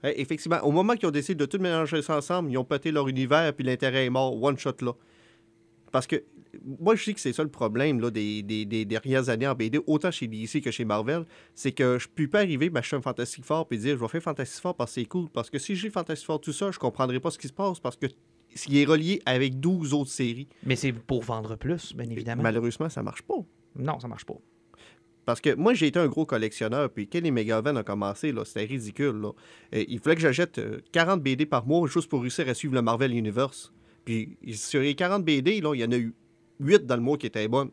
Ouais, 0.03 0.19
effectivement, 0.19 0.59
au 0.63 0.71
moment 0.71 0.93
qu'ils 0.93 1.07
ont 1.07 1.11
décidé 1.11 1.35
de 1.35 1.45
tout 1.45 1.57
mélanger 1.57 2.01
ça 2.01 2.17
ensemble, 2.17 2.51
ils 2.51 2.57
ont 2.57 2.63
pété 2.65 2.91
leur 2.91 3.07
univers, 3.07 3.53
puis 3.53 3.65
l'intérêt 3.65 4.05
est 4.05 4.09
mort, 4.09 4.41
one 4.41 4.57
shot 4.57 4.75
là. 4.81 4.91
Parce 5.95 6.07
que 6.07 6.21
moi, 6.65 6.93
je 6.97 7.05
dis 7.05 7.13
que 7.13 7.21
c'est 7.21 7.31
ça 7.31 7.41
le 7.41 7.49
problème 7.49 8.01
là, 8.01 8.11
des, 8.11 8.43
des, 8.43 8.65
des 8.65 8.83
dernières 8.83 9.29
années 9.29 9.47
en 9.47 9.55
BD, 9.55 9.79
autant 9.87 10.11
chez 10.11 10.27
DC 10.27 10.61
que 10.61 10.69
chez 10.69 10.83
Marvel, 10.83 11.23
c'est 11.53 11.71
que 11.71 11.97
je 11.97 12.09
ne 12.09 12.13
peux 12.13 12.27
pas 12.27 12.39
arriver, 12.39 12.69
m'acheter 12.69 12.97
un 12.97 13.01
Fantastic 13.01 13.45
Four 13.45 13.65
puis 13.65 13.77
dire 13.77 13.95
je 13.95 14.01
vais 14.01 14.09
faire 14.09 14.21
Fantastic 14.23 14.61
Four 14.61 14.75
parce 14.75 14.91
que 14.91 14.99
c'est 14.99 15.05
cool. 15.05 15.29
Parce 15.29 15.49
que 15.49 15.57
si 15.57 15.73
j'ai 15.73 15.89
Fantastic 15.89 16.25
Four 16.25 16.41
tout 16.41 16.51
ça, 16.51 16.69
je 16.69 16.79
comprendrai 16.79 17.21
pas 17.21 17.31
ce 17.31 17.37
qui 17.37 17.47
se 17.47 17.53
passe 17.53 17.79
parce 17.79 17.95
que 17.95 18.07
s'il 18.53 18.75
est 18.75 18.83
relié 18.83 19.21
avec 19.25 19.61
12 19.61 19.93
autres 19.93 20.11
séries, 20.11 20.49
Mais 20.65 20.75
c'est 20.75 20.91
pour 20.91 21.23
vendre 21.23 21.55
plus, 21.55 21.95
bien 21.95 22.09
évidemment. 22.09 22.43
malheureusement, 22.43 22.89
ça 22.89 23.01
marche 23.01 23.21
pas. 23.21 23.37
Non, 23.77 23.97
ça 24.01 24.09
marche 24.09 24.25
pas. 24.25 24.35
Parce 25.23 25.39
que 25.39 25.55
moi, 25.55 25.73
j'ai 25.75 25.87
été 25.87 25.97
un 25.97 26.07
gros 26.07 26.25
collectionneur, 26.25 26.89
puis 26.89 27.07
quand 27.07 27.21
les 27.21 27.31
Megavan 27.31 27.77
ont 27.77 27.83
commencé, 27.83 28.33
là, 28.33 28.43
c'était 28.43 28.65
ridicule. 28.65 29.15
Là. 29.15 29.31
Euh, 29.73 29.85
il 29.87 29.99
fallait 29.99 30.17
que 30.17 30.21
j'achète 30.21 30.59
euh, 30.59 30.79
40 30.91 31.23
BD 31.23 31.45
par 31.45 31.65
mois 31.65 31.87
juste 31.87 32.09
pour 32.09 32.19
réussir 32.19 32.49
à 32.49 32.53
suivre 32.53 32.73
le 32.73 32.81
Marvel 32.81 33.13
Universe. 33.13 33.71
Puis 34.05 34.37
sur 34.53 34.81
les 34.81 34.95
40 34.95 35.25
BD, 35.25 35.61
là, 35.61 35.73
il 35.73 35.81
y 35.81 35.85
en 35.85 35.91
a 35.91 35.97
eu 35.97 36.13
8 36.59 36.85
dans 36.85 36.95
le 36.95 37.01
mois 37.01 37.17
qui 37.17 37.25
étaient 37.27 37.47
bonnes. 37.47 37.71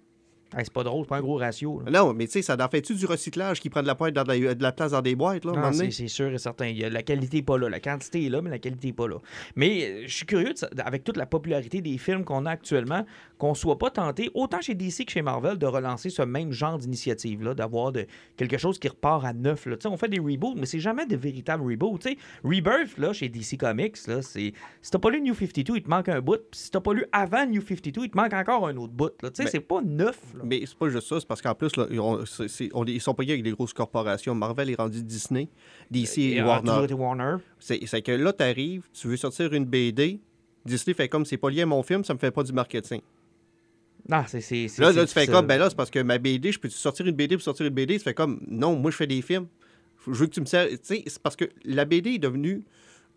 Hey, 0.55 0.65
c'est 0.65 0.73
pas 0.75 0.85
drôle, 0.85 1.05
c'est 1.05 1.09
pas 1.09 1.17
un 1.17 1.23
gros 1.23 1.37
ratio. 1.39 1.81
là. 1.81 1.91
Non, 1.91 2.13
mais 2.13 2.27
tu 2.27 2.33
sais, 2.33 2.43
ça 2.43 2.59
en 2.63 2.69
fait-tu 2.69 2.95
du 2.95 3.07
recyclage 3.07 3.59
qui 3.59 3.71
prend 3.71 3.81
de 3.81 3.87
la, 3.87 3.95
pointe 3.95 4.13
dans 4.13 4.25
la- 4.25 4.55
de 4.55 4.63
la 4.63 4.73
place 4.73 4.91
dans 4.91 5.01
des 5.01 5.15
boîtes, 5.17 5.47
là, 5.47 5.53
Non, 5.53 5.73
c'est 5.73 6.09
sûr 6.09 6.31
et 6.31 6.37
certain. 6.37 6.67
Il 6.67 6.77
y 6.77 6.85
a- 6.85 6.91
la 6.91 7.03
qualité 7.03 7.39
n'est 7.39 7.43
pas 7.43 7.57
là. 7.57 7.71
La 7.71 7.81
quantité 7.81 8.27
est 8.27 8.29
là, 8.29 8.43
mais 8.43 8.51
la 8.51 8.59
qualité 8.59 8.89
n'est 8.89 8.93
pas 8.93 9.09
là. 9.09 9.17
Mais 9.57 9.83
euh, 9.83 10.03
je 10.07 10.15
suis 10.15 10.27
curieux, 10.27 10.53
de 10.53 10.83
avec 10.83 11.05
toute 11.05 11.17
la 11.17 11.25
popularité 11.25 11.81
des 11.81 11.97
films 11.97 12.25
qu'on 12.25 12.45
a 12.45 12.51
actuellement, 12.51 13.07
qu'on 13.43 13.55
soit 13.55 13.77
pas 13.77 13.91
tenté, 13.91 14.31
autant 14.35 14.61
chez 14.61 14.77
DC 14.77 15.05
que 15.05 15.11
chez 15.11 15.21
Marvel, 15.21 15.59
de 15.59 15.67
relancer 15.67 16.11
ce 16.11 16.23
même 16.23 16.53
genre 16.53 16.79
d'initiative-là, 16.79 17.55
d'avoir 17.55 17.91
de, 17.91 18.07
quelque 18.37 18.57
chose 18.57 18.79
qui 18.79 18.87
repart 18.87 19.25
à 19.25 19.33
neuf. 19.33 19.67
Là. 19.67 19.75
On 19.87 19.97
fait 19.97 20.07
des 20.07 20.21
reboots, 20.21 20.55
mais 20.57 20.65
c'est 20.65 20.79
jamais 20.79 21.07
de 21.07 21.17
véritables 21.17 21.65
reboots. 21.69 22.07
Rebirth, 22.45 22.97
là, 22.99 23.13
chez 23.13 23.29
DC 23.29 23.57
Comics, 23.59 24.07
là, 24.07 24.23
c'est 24.23 24.53
si 24.81 24.91
t'as 24.93 25.01
pas 25.01 25.11
lu 25.11 25.21
New 25.21 25.35
52, 25.35 25.75
il 25.77 25.83
te 25.83 25.91
manque 25.91 26.09
un 26.09 26.21
bout. 26.21 26.37
Puis 26.53 26.61
si 26.61 26.71
t'as 26.71 26.79
pas 26.79 26.93
lu 26.95 27.05
avant 27.11 27.45
New 27.45 27.61
52, 27.67 28.03
il 28.05 28.11
te 28.11 28.17
manque 28.17 28.33
encore 28.33 28.69
un 28.69 28.77
autre 28.77 28.93
bout. 28.93 29.11
là. 29.21 29.31
Ben, 29.37 29.47
c'est 29.49 29.59
pas 29.59 29.81
neuf. 29.83 30.21
là. 30.37 30.43
Mais 30.45 30.63
c'est 30.65 30.79
pas 30.79 30.89
juste 30.89 31.09
ça, 31.09 31.19
c'est 31.19 31.27
parce 31.27 31.43
qu'en 31.43 31.57
plus, 31.57 31.75
là, 31.77 31.87
ils, 31.91 31.99
ont- 31.99 32.25
c'est- 32.25 32.47
c'est- 32.47 32.71
on- 32.75 32.85
ils 32.85 33.01
sont 33.01 33.13
payés 33.15 33.33
avec 33.33 33.43
des 33.43 33.51
grosses 33.51 33.73
corporations. 33.73 34.37
Marvel 34.37 34.71
est 34.71 34.77
rendu 34.79 35.03
Disney, 35.03 35.49
DC 35.91 36.19
et, 36.19 36.37
Et, 36.37 36.41
euh, 36.41 36.61
toujours 36.87 37.01
Warner. 37.01 37.37
C'est 37.59 37.81
c'est 37.87 38.03
que 38.03 38.13
là, 38.13 38.33
tu 38.33 38.45
arrives, 38.45 38.85
tu 38.93 39.09
veux 39.09 39.17
sortir 39.17 39.53
une 39.53 39.65
BD, 39.65 40.21
Disney 40.65 40.95
fait 40.95 41.09
comme 41.09 41.25
c'est 41.25 41.39
pas 41.39 41.51
lié 41.51 41.63
à 41.63 41.67
mon 41.67 41.83
film, 41.83 42.05
ça 42.05 42.15
me 42.15 42.21
fait 42.21 42.31
pas 42.31 42.45
du 42.45 42.53
marketing. 42.53 43.01
Non, 44.09 44.25
c'est. 44.27 44.39
Là, 44.39 44.69
c'est 44.69 44.81
là, 44.81 45.07
tu 45.07 45.13
fais 45.13 45.27
comme, 45.27 45.47
ben 45.47 45.59
là, 45.59 45.71
c'est 45.71 45.77
parce 45.77 45.91
que 45.91 46.01
ma 46.01 46.19
BD, 46.19 46.53
je 46.53 46.59
peux 46.59 46.69
sortir 46.69 47.07
une 47.07 47.15
BD 47.15 47.37
pour 47.37 47.43
sortir 47.43 47.67
une 47.67 47.75
BD. 47.75 47.99
Tu 47.99 48.05
fais 48.05 48.15
comme, 48.15 48.41
non, 48.49 48.77
moi, 48.77 48.91
je 48.91 48.97
fais 48.97 49.07
des 49.07 49.23
films. 49.23 49.47
Je 50.07 50.13
veux 50.13 50.27
que 50.27 50.33
tu 50.33 50.41
me 50.41 50.47
sers. 50.47 50.69
Tu 50.69 50.79
sais, 50.83 51.03
c'est 51.07 51.23
parce 51.23 51.37
que 51.37 51.45
la 51.65 51.85
BD 51.85 52.15
est 52.15 52.19
devenue 52.19 52.65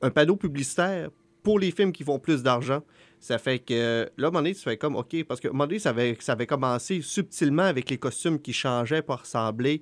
un 0.01 0.11
panneau 0.11 0.35
publicitaire 0.35 1.09
pour 1.41 1.59
les 1.59 1.71
films 1.71 1.91
qui 1.91 2.03
font 2.03 2.19
plus 2.19 2.43
d'argent. 2.43 2.81
Ça 3.19 3.37
fait 3.37 3.59
que, 3.59 4.09
là, 4.17 4.25
à 4.25 4.29
un 4.29 4.31
moment 4.31 4.39
donné, 4.39 4.53
tu 4.53 4.61
fais 4.61 4.77
comme, 4.77 4.95
OK, 4.95 5.23
parce 5.23 5.39
que, 5.39 5.47
à 5.47 5.51
un 5.51 5.53
moment 5.53 5.65
donné, 5.65 5.79
ça 5.79 5.89
avait, 5.89 6.15
ça 6.19 6.33
avait 6.33 6.45
commencé 6.45 7.01
subtilement 7.01 7.63
avec 7.63 7.89
les 7.89 7.97
costumes 7.97 8.39
qui 8.39 8.53
changeaient 8.53 9.01
pour 9.01 9.19
ressembler 9.19 9.81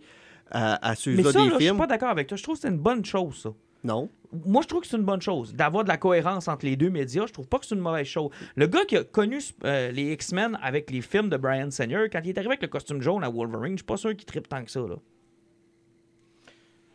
à, 0.51 0.95
ceux-là 0.95 1.17
des 1.17 1.23
là, 1.23 1.31
je 1.31 1.49
suis 1.55 1.65
films. 1.65 1.77
pas 1.77 1.87
d'accord 1.87 2.09
avec 2.09 2.27
toi. 2.27 2.37
Je 2.37 2.43
trouve 2.43 2.55
que 2.55 2.61
c'est 2.61 2.69
une 2.69 2.77
bonne 2.77 3.03
chose, 3.03 3.41
ça. 3.41 3.53
Non. 3.83 4.09
Moi, 4.45 4.61
je 4.63 4.67
trouve 4.67 4.81
que 4.81 4.87
c'est 4.87 4.97
une 4.97 5.03
bonne 5.03 5.21
chose. 5.21 5.53
D'avoir 5.53 5.83
de 5.83 5.89
la 5.89 5.97
cohérence 5.97 6.47
entre 6.47 6.65
les 6.65 6.75
deux 6.75 6.89
médias, 6.89 7.25
je 7.27 7.33
trouve 7.33 7.47
pas 7.47 7.59
que 7.59 7.65
c'est 7.65 7.75
une 7.75 7.81
mauvaise 7.81 8.07
chose. 8.07 8.29
Le 8.55 8.65
gars 8.67 8.85
qui 8.85 8.97
a 8.97 9.03
connu 9.03 9.39
euh, 9.63 9.91
les 9.91 10.13
X-Men 10.13 10.57
avec 10.61 10.89
les 10.89 11.01
films 11.01 11.29
de 11.29 11.37
Brian 11.37 11.69
Singer, 11.69 12.07
quand 12.11 12.21
il 12.23 12.29
est 12.29 12.37
arrivé 12.37 12.53
avec 12.53 12.61
le 12.61 12.67
costume 12.67 13.01
jaune 13.01 13.23
à 13.23 13.29
Wolverine, 13.29 13.73
je 13.73 13.77
suis 13.77 13.85
pas 13.85 13.97
sûr 13.97 14.15
qu'il 14.15 14.25
tripe 14.25 14.47
tant 14.47 14.63
que 14.63 14.71
ça. 14.71 14.79
Là. 14.79 14.95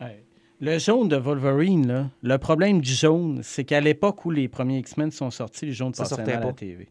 Ouais. 0.00 0.24
Le 0.60 0.78
jaune 0.78 1.08
de 1.08 1.16
Wolverine, 1.16 1.86
là, 1.86 2.10
le 2.22 2.36
problème 2.38 2.80
du 2.80 2.92
jaune, 2.92 3.40
c'est 3.44 3.64
qu'à 3.64 3.80
l'époque 3.80 4.24
où 4.24 4.30
les 4.30 4.48
premiers 4.48 4.78
X-Men 4.78 5.12
sont 5.12 5.30
sortis, 5.30 5.66
le 5.66 5.72
jaune 5.72 5.94
Ça 5.94 6.02
passait 6.02 6.32
à 6.32 6.40
la. 6.40 6.52
TV. 6.52 6.88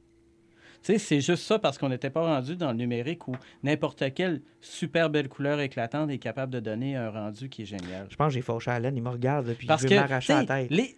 Sais, 0.81 0.97
c'est 0.97 1.21
juste 1.21 1.43
ça 1.43 1.59
parce 1.59 1.77
qu'on 1.77 1.89
n'était 1.89 2.09
pas 2.09 2.21
rendu 2.21 2.55
dans 2.55 2.71
le 2.71 2.77
numérique 2.77 3.27
où 3.27 3.33
n'importe 3.63 4.13
quelle 4.13 4.41
super 4.61 5.09
belle 5.09 5.27
couleur 5.27 5.59
éclatante 5.59 6.09
est 6.09 6.17
capable 6.17 6.53
de 6.53 6.59
donner 6.59 6.95
un 6.95 7.09
rendu 7.09 7.49
qui 7.49 7.63
est 7.63 7.65
génial. 7.65 8.07
Je 8.09 8.15
pense 8.15 8.27
que 8.29 8.33
j'ai 8.35 8.41
fauché 8.41 8.71
à 8.71 8.75
Alain, 8.75 8.93
il 8.95 9.01
me 9.01 9.09
regarde, 9.09 9.47
là, 9.47 9.53
puis 9.57 9.67
Parce 9.67 9.83
que, 9.83 9.89
veut 9.89 9.95
m'arracher 9.95 10.33
la 10.33 10.45
tête. 10.45 10.71
les... 10.71 10.95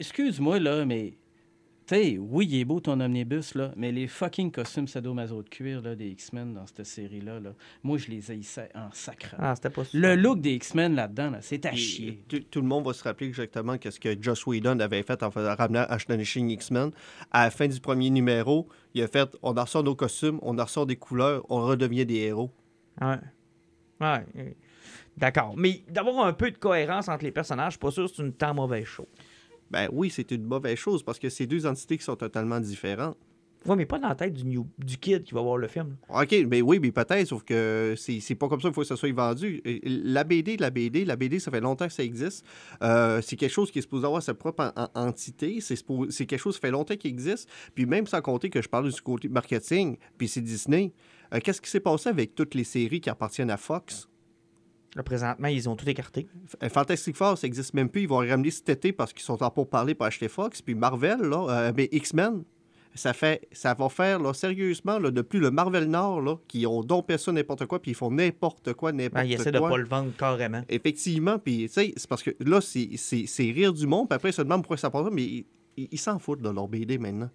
excuse-moi, 0.00 0.58
là, 0.58 0.84
mais 0.84 1.14
sais, 1.94 2.18
oui, 2.18 2.46
il 2.50 2.60
est 2.60 2.64
beau 2.64 2.80
ton 2.80 3.00
omnibus, 3.00 3.54
là, 3.54 3.72
mais 3.76 3.92
les 3.92 4.06
fucking 4.06 4.50
costumes 4.50 4.88
sadomaso 4.88 5.42
de 5.42 5.48
cuir 5.48 5.80
là, 5.82 5.94
des 5.94 6.08
X-Men 6.08 6.54
dans 6.54 6.66
cette 6.66 6.84
série-là, 6.84 7.40
là, 7.40 7.54
moi, 7.82 7.98
je 7.98 8.08
les 8.08 8.30
haïssais 8.30 8.68
en 8.74 8.90
sacrant. 8.92 9.36
Ah, 9.40 9.54
c'était 9.54 9.70
pas 9.70 9.82
Le 9.92 10.14
look 10.16 10.40
des 10.40 10.52
X-Men 10.54 10.94
là-dedans, 10.94 11.30
là, 11.30 11.38
c'est 11.40 11.64
à 11.66 11.74
chier. 11.74 12.22
Tout, 12.28 12.40
tout 12.50 12.60
le 12.60 12.66
monde 12.66 12.84
va 12.84 12.92
se 12.92 13.02
rappeler 13.04 13.28
exactement 13.28 13.78
qu'est-ce 13.78 14.00
que 14.00 14.16
Joss 14.20 14.46
Whedon 14.46 14.80
avait 14.80 15.02
fait 15.02 15.22
en 15.22 15.30
faisant 15.30 15.54
ramener 15.54 15.84
Astonishing 15.88 16.50
X-Men. 16.50 16.90
À 17.30 17.44
la 17.44 17.50
fin 17.50 17.68
du 17.68 17.80
premier 17.80 18.10
numéro, 18.10 18.68
il 18.94 19.02
a 19.02 19.08
fait 19.08 19.36
on 19.42 19.56
en 19.56 19.62
ressort 19.62 19.82
nos 19.82 19.94
costumes, 19.94 20.38
on 20.42 20.58
en 20.58 20.64
ressort 20.64 20.86
des 20.86 20.96
couleurs, 20.96 21.44
on 21.48 21.62
redevient 21.62 22.06
des 22.06 22.16
héros. 22.16 22.50
Ouais. 23.00 23.18
Ouais. 24.00 24.56
D'accord. 25.16 25.54
Mais 25.56 25.82
d'avoir 25.88 26.26
un 26.26 26.32
peu 26.32 26.50
de 26.50 26.56
cohérence 26.56 27.08
entre 27.08 27.24
les 27.24 27.32
personnages, 27.32 27.72
je 27.72 27.78
suis 27.78 27.80
pas 27.80 27.90
sûr 27.90 28.04
que 28.04 28.14
c'est 28.14 28.22
une 28.22 28.32
tant 28.32 28.54
mauvaise 28.54 28.84
chose. 28.84 29.06
Ben 29.70 29.88
oui, 29.92 30.10
c'est 30.10 30.30
une 30.30 30.44
mauvaise 30.44 30.78
chose 30.78 31.02
parce 31.02 31.18
que 31.18 31.28
c'est 31.28 31.46
deux 31.46 31.66
entités 31.66 31.98
qui 31.98 32.04
sont 32.04 32.16
totalement 32.16 32.60
différentes. 32.60 33.16
Ouais, 33.66 33.74
mais 33.74 33.86
pas 33.86 33.98
dans 33.98 34.08
la 34.08 34.14
tête 34.14 34.32
du, 34.34 34.44
new- 34.44 34.68
du 34.78 34.96
kid 34.98 35.24
qui 35.24 35.34
va 35.34 35.42
voir 35.42 35.56
le 35.58 35.66
film. 35.66 35.96
là. 36.08 36.22
OK, 36.22 36.34
mais 36.48 36.62
oui, 36.62 36.78
mais 36.80 36.92
peut-être, 36.92 37.26
sauf 37.26 37.42
que 37.42 37.94
c'est 37.98 38.34
pas 38.36 38.48
comme 38.48 38.60
ça 38.60 38.68
qu'il 38.68 38.74
faut 38.74 38.82
que 38.82 38.86
ça 38.86 38.96
soit 38.96 39.12
vendu. 39.12 39.60
La 39.84 40.22
BD, 40.22 40.56
la 40.56 40.70
BD, 40.70 41.04
la 41.04 41.16
BD, 41.16 41.40
ça 41.40 41.50
fait 41.50 41.60
longtemps 41.60 41.88
que 41.88 41.92
ça 41.92 42.04
existe. 42.04 42.46
Euh, 42.84 43.20
c'est 43.20 43.34
quelque 43.34 43.50
chose 43.50 43.72
qui 43.72 43.80
est 43.80 43.82
supposé 43.82 44.06
avoir 44.06 44.22
sa 44.22 44.32
propre 44.32 44.72
en- 44.76 44.82
en- 44.84 45.06
entité. 45.08 45.58
C'est 45.60 45.76
quelque 46.26 46.38
chose 46.38 46.54
qui 46.54 46.60
fait 46.60 46.70
longtemps 46.70 46.96
qu'il 46.96 47.10
existe. 47.10 47.48
Puis 47.74 47.84
même 47.84 48.06
sans 48.06 48.20
compter 48.22 48.48
que 48.48 48.62
je 48.62 48.68
parle 48.68 48.90
du 48.92 49.00
côté 49.02 49.28
marketing, 49.28 49.96
puis 50.16 50.28
c'est 50.28 50.40
Disney. 50.40 50.92
euh, 51.34 51.40
Qu'est-ce 51.42 51.60
qui 51.60 51.68
s'est 51.68 51.80
passé 51.80 52.08
avec 52.10 52.36
toutes 52.36 52.54
les 52.54 52.64
séries 52.64 53.00
qui 53.00 53.10
appartiennent 53.10 53.50
à 53.50 53.56
Fox? 53.56 54.08
Là, 54.96 55.02
présentement, 55.02 55.48
ils 55.48 55.68
ont 55.68 55.76
tout 55.76 55.88
écarté. 55.88 56.26
F- 56.62 56.68
Fantastic 56.70 57.14
Four, 57.16 57.36
ça 57.38 57.46
n'existe 57.46 57.74
même 57.74 57.88
plus. 57.88 58.02
Ils 58.02 58.08
vont 58.08 58.18
ramener 58.18 58.50
cet 58.50 58.68
été 58.70 58.92
parce 58.92 59.12
qu'ils 59.12 59.22
sont 59.22 59.42
en 59.42 59.50
pour 59.50 59.68
parler 59.68 59.94
pour 59.94 60.06
acheter 60.06 60.28
Fox. 60.28 60.62
Puis 60.62 60.74
Marvel, 60.74 61.20
là, 61.20 61.46
euh, 61.48 61.72
ben, 61.72 61.86
X-Men, 61.92 62.42
ça 62.94 63.12
fait, 63.12 63.46
ça 63.52 63.74
va 63.74 63.88
faire 63.90 64.18
là, 64.18 64.32
sérieusement 64.32 64.98
là, 64.98 65.10
depuis 65.10 65.38
le 65.38 65.50
Marvel 65.50 65.84
Nord, 65.84 66.20
là, 66.22 66.36
qui 66.48 66.66
ont 66.66 66.82
dompé 66.82 67.16
ça 67.18 67.30
n'importe 67.30 67.66
quoi, 67.66 67.80
puis 67.80 67.92
ils 67.92 67.94
font 67.94 68.10
n'importe 68.10 68.72
quoi, 68.72 68.90
n'importe 68.92 69.22
Ben, 69.22 69.24
ils 69.24 69.34
essaient 69.34 69.52
de 69.52 69.58
quoi. 69.58 69.68
pas 69.68 69.76
le 69.76 69.84
vendre 69.84 70.10
carrément. 70.18 70.62
Effectivement, 70.68 71.38
puis 71.38 71.66
tu 71.68 71.74
sais, 71.74 71.92
c'est 71.96 72.08
parce 72.08 72.22
que 72.22 72.30
là, 72.40 72.60
c'est 72.60 73.42
rire 73.52 73.72
du 73.72 73.86
monde, 73.86 74.08
puis 74.08 74.16
après, 74.16 74.30
ils 74.30 74.32
se 74.32 74.42
demandent 74.42 74.62
pourquoi 74.62 74.78
ça 74.78 74.90
passe, 74.90 75.06
mais 75.12 75.44
ils 75.76 75.98
s'en 75.98 76.18
foutent 76.18 76.42
de 76.42 76.48
leur 76.50 76.66
BD 76.66 76.98
maintenant. 76.98 77.30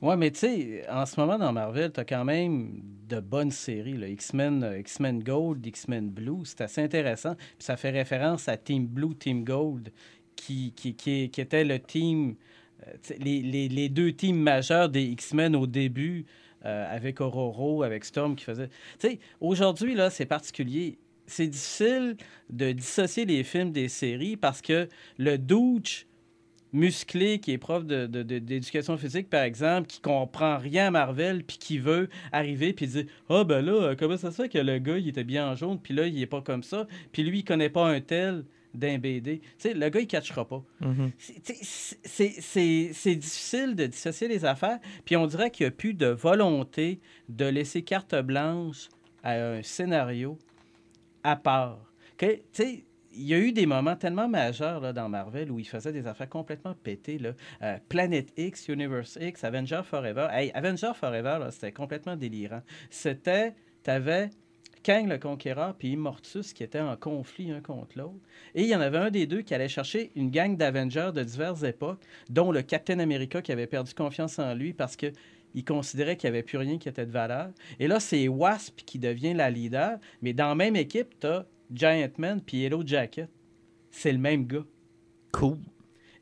Ouais, 0.00 0.16
mais 0.16 0.30
tu 0.30 0.38
sais, 0.38 0.88
en 0.88 1.04
ce 1.04 1.20
moment 1.20 1.36
dans 1.38 1.52
Marvel, 1.52 1.92
tu 1.92 2.00
as 2.00 2.04
quand 2.04 2.24
même 2.24 2.80
de 3.06 3.20
bonnes 3.20 3.50
séries. 3.50 3.98
X-Men 4.12 4.64
euh, 4.64 4.78
X-Men 4.78 5.22
Gold, 5.22 5.64
X-Men 5.66 6.08
Blue, 6.08 6.40
c'est 6.44 6.62
assez 6.62 6.80
intéressant. 6.80 7.34
Puis 7.34 7.64
ça 7.64 7.76
fait 7.76 7.90
référence 7.90 8.48
à 8.48 8.56
Team 8.56 8.86
Blue, 8.86 9.14
Team 9.14 9.44
Gold, 9.44 9.92
qui, 10.36 10.72
qui, 10.74 10.94
qui, 10.94 11.28
qui 11.28 11.40
était 11.40 11.64
le 11.64 11.78
team, 11.78 12.36
euh, 12.86 12.92
les, 13.18 13.42
les, 13.42 13.68
les 13.68 13.88
deux 13.90 14.12
teams 14.12 14.38
majeurs 14.40 14.88
des 14.88 15.02
X-Men 15.04 15.54
au 15.54 15.66
début, 15.66 16.24
euh, 16.64 16.94
avec 16.96 17.20
Aurora, 17.20 17.84
avec 17.84 18.06
Storm 18.06 18.36
qui 18.36 18.44
faisait. 18.44 18.68
Tu 18.98 19.08
sais, 19.08 19.18
aujourd'hui, 19.40 19.94
là, 19.94 20.08
c'est 20.08 20.26
particulier. 20.26 20.98
C'est 21.26 21.46
difficile 21.46 22.16
de 22.48 22.72
dissocier 22.72 23.26
les 23.26 23.44
films 23.44 23.70
des 23.70 23.88
séries 23.88 24.36
parce 24.36 24.62
que 24.62 24.88
le 25.18 25.36
douche 25.36 26.06
musclé 26.72 27.38
qui 27.40 27.52
est 27.52 27.58
prof 27.58 27.84
de- 27.84 28.06
de- 28.06 28.22
de- 28.22 28.38
d'éducation 28.38 28.96
physique, 28.96 29.28
par 29.28 29.42
exemple, 29.42 29.86
qui 29.88 30.00
comprend 30.00 30.56
rien 30.58 30.86
à 30.86 30.90
Marvel, 30.90 31.42
puis 31.44 31.58
qui 31.58 31.78
veut 31.78 32.08
arriver 32.32 32.72
puis 32.72 32.86
dire 32.86 33.04
Ah, 33.28 33.44
ben 33.44 33.60
là, 33.64 33.72
euh, 33.72 33.94
comment 33.98 34.16
ça 34.16 34.30
se 34.30 34.42
fait 34.42 34.48
que 34.48 34.58
le 34.58 34.78
gars, 34.78 34.98
il 34.98 35.08
était 35.08 35.24
bien 35.24 35.50
en 35.50 35.54
jaune, 35.56 35.78
puis 35.80 35.94
là, 35.94 36.06
il 36.06 36.20
est 36.20 36.26
pas 36.26 36.42
comme 36.42 36.62
ça, 36.62 36.86
puis 37.12 37.22
lui, 37.22 37.40
il 37.40 37.44
connaît 37.44 37.70
pas 37.70 37.86
un 37.88 38.00
tel 38.00 38.44
d'un 38.72 38.98
BD. 38.98 39.40
Tu 39.40 39.46
sais, 39.58 39.74
le 39.74 39.88
gars, 39.88 39.98
il 40.00 40.06
catchera 40.06 40.46
pas. 40.46 40.62
C'est- 41.18 41.42
tu 41.42 41.54
sais, 41.64 42.90
C'est 42.92 43.14
difficile 43.16 43.74
de 43.74 43.86
dissocier 43.86 44.28
les 44.28 44.44
affaires, 44.44 44.78
puis 45.04 45.16
on 45.16 45.26
dirait 45.26 45.50
qu'il 45.50 45.64
n'y 45.66 45.68
a 45.68 45.72
plus 45.72 45.94
de 45.94 46.06
volonté 46.06 47.00
de 47.28 47.46
laisser 47.46 47.82
carte 47.82 48.14
blanche 48.14 48.88
à 49.24 49.32
un 49.32 49.62
scénario 49.64 50.38
à 51.24 51.34
part. 51.34 51.80
Que, 52.16 52.26
tu 52.34 52.40
sais, 52.52 52.84
il 53.12 53.26
y 53.26 53.34
a 53.34 53.38
eu 53.38 53.52
des 53.52 53.66
moments 53.66 53.96
tellement 53.96 54.28
majeurs 54.28 54.80
là, 54.80 54.92
dans 54.92 55.08
Marvel 55.08 55.50
où 55.50 55.58
ils 55.58 55.68
faisaient 55.68 55.92
des 55.92 56.06
affaires 56.06 56.28
complètement 56.28 56.74
pétées. 56.74 57.18
Là. 57.18 57.32
Euh, 57.62 57.78
Planet 57.88 58.32
X, 58.36 58.68
Universe 58.68 59.18
X, 59.20 59.44
Avenger 59.44 59.82
Forever. 59.84 60.28
Hey, 60.30 60.50
Avenger 60.54 60.92
Forever, 60.94 61.48
c'était 61.50 61.72
complètement 61.72 62.16
délirant. 62.16 62.62
C'était, 62.88 63.54
tu 63.84 63.90
avais 63.90 64.30
Kang 64.82 65.08
le 65.08 65.18
Conquérant 65.18 65.74
puis 65.78 65.92
Immortus 65.92 66.52
qui 66.52 66.62
étaient 66.62 66.80
en 66.80 66.96
conflit 66.96 67.50
un 67.50 67.60
contre 67.60 67.98
l'autre. 67.98 68.20
Et 68.54 68.62
il 68.62 68.68
y 68.68 68.74
en 68.74 68.80
avait 68.80 68.98
un 68.98 69.10
des 69.10 69.26
deux 69.26 69.42
qui 69.42 69.54
allait 69.54 69.68
chercher 69.68 70.10
une 70.14 70.30
gang 70.30 70.56
d'Avengers 70.56 71.10
de 71.14 71.22
diverses 71.22 71.62
époques, 71.62 72.00
dont 72.28 72.52
le 72.52 72.62
Captain 72.62 72.98
America 72.98 73.42
qui 73.42 73.52
avait 73.52 73.66
perdu 73.66 73.92
confiance 73.94 74.38
en 74.38 74.54
lui 74.54 74.72
parce 74.72 74.96
que 74.96 75.12
il 75.52 75.64
considérait 75.64 76.16
qu'il 76.16 76.30
n'y 76.30 76.36
avait 76.36 76.44
plus 76.44 76.58
rien 76.58 76.78
qui 76.78 76.88
était 76.88 77.06
de 77.06 77.10
valeur. 77.10 77.50
Et 77.80 77.88
là, 77.88 77.98
c'est 77.98 78.28
Wasp 78.28 78.82
qui 78.86 79.00
devient 79.00 79.34
la 79.34 79.50
leader, 79.50 79.98
mais 80.22 80.32
dans 80.32 80.50
la 80.50 80.54
même 80.54 80.76
équipe, 80.76 81.18
tu 81.18 81.26
as 81.26 81.44
Giant 81.72 82.10
Man 82.18 82.40
puis 82.40 82.58
Yellow 82.58 82.86
Jacket. 82.86 83.28
C'est 83.90 84.12
le 84.12 84.18
même 84.18 84.46
gars. 84.46 84.66
Cool. 85.32 85.58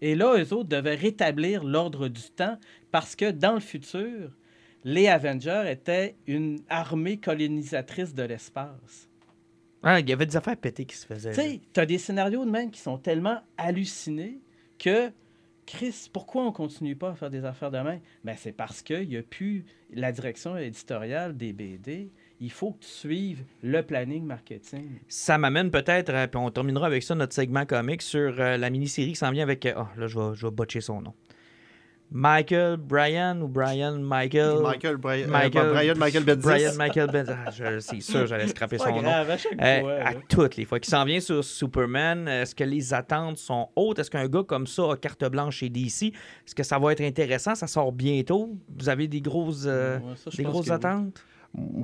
Et 0.01 0.15
là, 0.15 0.37
eux 0.39 0.53
autres 0.53 0.69
devaient 0.69 0.95
rétablir 0.95 1.65
l'ordre 1.65 2.09
du 2.09 2.31
temps 2.31 2.59
parce 2.91 3.17
que 3.17 3.31
dans 3.31 3.55
le 3.55 3.61
futur, 3.61 4.37
les 4.85 5.09
Avengers 5.09 5.65
étaient 5.69 6.17
une 6.27 6.61
armée 6.69 7.19
colonisatrice 7.19 8.15
de 8.15 8.23
l'espace. 8.23 9.09
Ah, 9.83 10.01
il 10.01 10.09
y 10.09 10.13
avait 10.13 10.27
des 10.27 10.37
affaires 10.37 10.57
pétées 10.57 10.85
qui 10.85 10.97
se 10.97 11.07
faisaient. 11.07 11.31
Tu 11.31 11.41
sais, 11.41 11.61
tu 11.73 11.81
as 11.81 11.87
des 11.87 11.99
scénarios 11.99 12.45
de 12.45 12.51
même 12.51 12.71
qui 12.71 12.81
sont 12.81 12.99
tellement 12.99 13.41
hallucinés 13.57 14.41
que, 14.79 15.11
Chris, 15.67 16.09
pourquoi 16.13 16.45
on 16.45 16.53
continue 16.53 16.97
pas 16.97 17.11
à 17.11 17.15
faire 17.15 17.31
des 17.31 17.45
affaires 17.45 17.71
de 17.71 17.79
même? 17.79 18.01
Ben, 18.25 18.35
c'est 18.37 18.53
parce 18.53 18.83
qu'il 18.83 19.09
n'y 19.09 19.17
a 19.17 19.23
plus 19.23 19.65
la 19.93 20.11
direction 20.13 20.57
éditoriale 20.57 21.37
des 21.37 21.53
BD. 21.53 22.11
Il 22.41 22.53
faut 22.53 22.71
que 22.73 22.81
tu 22.85 22.89
suives 22.89 23.43
le 23.65 23.83
planning 23.83 24.25
marketing. 24.25 25.01
Ça 25.09 25.39
m'amène 25.39 25.71
peut-être, 25.73 26.11
euh, 26.11 26.27
puis 26.29 26.39
on 26.39 26.51
terminera 26.51 26.87
avec 26.87 27.03
ça, 27.03 27.15
notre 27.17 27.35
segment 27.35 27.67
comique 27.67 28.01
sur 28.03 28.35
euh, 28.39 28.57
la 28.57 28.71
mini-série 28.71 29.09
qui 29.11 29.17
s'en 29.17 29.33
vient 29.33 29.43
avec. 29.43 29.67
euh, 29.67 29.73
Ah, 29.77 29.89
là, 29.97 30.07
je 30.07 30.17
vais, 30.19 30.35
je 30.35 30.47
vais 30.47 30.53
botcher 30.53 30.81
son 30.81 31.01
nom. 31.03 31.15
Michael 32.11 32.79
Brian 32.79 33.39
ou 33.43 33.49
Brian 33.49 33.99
Michael? 33.99 34.63
Michael, 34.63 34.97
Bri- 34.97 35.25
euh, 35.25 35.27
Michael- 35.29 35.71
Brian 35.73 35.95
Michael 35.97 36.25
Bendis. 36.25 36.43
Brian 36.43 36.75
Michael 36.79 37.11
Bendis. 37.11 37.31
Ah, 37.47 37.51
je- 37.51 37.81
c'est 37.81 38.01
sûr, 38.01 38.27
j'allais 38.27 38.47
scraper 38.47 38.79
son 38.79 38.91
nom. 38.93 39.03
grave, 39.03 39.31
à 39.31 39.37
chaque 39.37 39.53
Euh, 39.61 39.81
fois. 39.81 39.93
à 39.93 40.15
toutes 40.27 40.57
les 40.57 40.65
fois. 40.65 40.81
Qui 40.81 40.89
s'en 40.89 41.05
vient 41.05 41.21
sur 41.21 41.45
Superman, 41.45 42.27
est-ce 42.27 42.55
que 42.55 42.65
les 42.65 42.95
attentes 42.95 43.37
sont 43.37 43.69
hautes? 43.77 43.99
Est-ce 43.99 44.11
qu'un 44.11 44.27
gars 44.27 44.43
comme 44.43 44.67
ça 44.67 44.93
a 44.93 44.97
carte 44.97 45.23
blanche 45.27 45.57
chez 45.57 45.69
DC? 45.69 46.07
Est-ce 46.47 46.55
que 46.55 46.63
ça 46.63 46.79
va 46.79 46.93
être 46.93 47.03
intéressant? 47.03 47.55
Ça 47.55 47.67
sort 47.67 47.93
bientôt? 47.93 48.57
Vous 48.79 48.89
avez 48.89 49.07
des 49.07 49.21
grosses, 49.21 49.65
euh, 49.67 49.99
Ouais, 49.99 50.05
ça, 50.17 50.31
des 50.35 50.45
grosses 50.45 50.67
que 50.67 50.73
oui. 50.73 51.11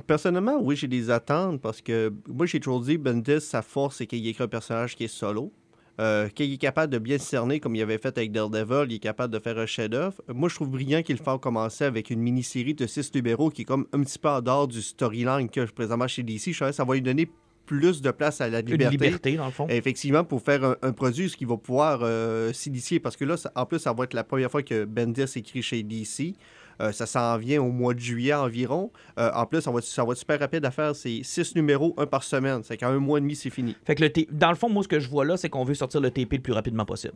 Personnellement, 0.07 0.59
oui, 0.61 0.75
j'ai 0.75 0.87
des 0.87 1.09
attentes 1.09 1.59
parce 1.61 1.81
que 1.81 2.13
moi, 2.27 2.45
j'ai 2.45 2.59
toujours 2.59 2.81
dit 2.81 2.97
Bendis, 2.97 3.41
sa 3.41 3.61
force, 3.61 3.97
c'est 3.97 4.05
qu'il 4.07 4.25
écrit 4.27 4.43
un 4.43 4.47
personnage 4.47 4.95
qui 4.95 5.05
est 5.05 5.09
solo. 5.09 5.51
Euh, 5.97 6.27
qu'il 6.27 6.51
est 6.51 6.57
capable 6.57 6.91
de 6.91 6.97
bien 6.99 7.17
se 7.17 7.23
cerner 7.25 7.61
comme 7.61 7.73
il 7.73 7.81
avait 7.81 7.97
fait 7.97 8.17
avec 8.17 8.33
Daredevil, 8.33 8.87
il 8.91 8.95
est 8.95 8.99
capable 8.99 9.33
de 9.33 9.39
faire 9.39 9.57
un 9.57 9.65
chef-d'œuvre. 9.65 10.21
Moi, 10.27 10.49
je 10.49 10.55
trouve 10.55 10.69
brillant 10.69 11.01
qu'il 11.01 11.15
fasse 11.17 11.39
commencer 11.39 11.85
avec 11.85 12.09
une 12.09 12.19
mini-série 12.19 12.73
de 12.73 12.85
six 12.85 13.13
numéros 13.15 13.49
qui 13.49 13.61
est 13.61 13.65
comme 13.65 13.87
un 13.93 14.01
petit 14.01 14.19
peu 14.19 14.27
en 14.27 14.41
dehors 14.41 14.67
du 14.67 14.81
storyline 14.81 15.49
que 15.49 15.61
présentement 15.71 16.07
chez 16.09 16.21
DC. 16.21 16.51
Je 16.51 16.71
ça 16.73 16.83
va 16.83 16.93
lui 16.95 17.01
donner 17.01 17.29
plus 17.65 18.01
de 18.01 18.11
place 18.11 18.41
à 18.41 18.49
la 18.49 18.59
Une 18.59 18.65
liberté. 18.65 18.97
liberté, 19.05 19.35
dans 19.37 19.45
le 19.45 19.51
fond. 19.51 19.67
Effectivement, 19.69 20.25
pour 20.25 20.41
faire 20.41 20.65
un, 20.65 20.75
un 20.81 20.91
produit, 20.91 21.29
ce 21.29 21.37
qui 21.37 21.45
va 21.45 21.55
pouvoir 21.55 21.99
euh, 22.03 22.51
s'initier. 22.51 22.99
Parce 22.99 23.15
que 23.15 23.23
là, 23.23 23.37
ça- 23.37 23.53
en 23.55 23.65
plus, 23.65 23.79
ça 23.79 23.93
va 23.93 24.03
être 24.03 24.13
la 24.13 24.25
première 24.25 24.51
fois 24.51 24.63
que 24.63 24.83
Bendis 24.83 25.23
écrit 25.37 25.61
chez 25.61 25.81
DC. 25.81 26.35
Euh, 26.81 26.91
ça 26.91 27.05
s'en 27.05 27.37
vient 27.37 27.61
au 27.61 27.71
mois 27.71 27.93
de 27.93 27.99
juillet 27.99 28.33
environ. 28.33 28.91
Euh, 29.19 29.31
en 29.33 29.45
plus, 29.45 29.61
ça 29.61 29.71
va, 29.71 29.79
être- 29.79 29.85
ça 29.85 30.03
va 30.03 30.11
être 30.11 30.17
super 30.17 30.39
rapide 30.39 30.65
à 30.65 30.71
faire. 30.71 30.95
C'est 30.95 31.21
six 31.23 31.55
numéros, 31.55 31.93
un 31.97 32.05
par 32.05 32.23
semaine. 32.23 32.61
C'est 32.63 32.77
qu'en 32.77 32.87
un 32.89 32.99
mois 32.99 33.17
et 33.19 33.21
demi, 33.21 33.35
c'est 33.35 33.49
fini. 33.49 33.75
Fait 33.85 33.95
que 33.95 34.01
le 34.03 34.09
T- 34.11 34.27
dans 34.31 34.49
le 34.49 34.55
fond, 34.55 34.69
moi, 34.69 34.83
ce 34.83 34.87
que 34.87 34.99
je 34.99 35.09
vois 35.09 35.25
là, 35.25 35.37
c'est 35.37 35.49
qu'on 35.49 35.63
veut 35.63 35.73
sortir 35.75 36.01
le 36.01 36.11
TP 36.11 36.33
le 36.37 36.41
plus 36.41 36.53
rapidement 36.53 36.85
possible. 36.85 37.13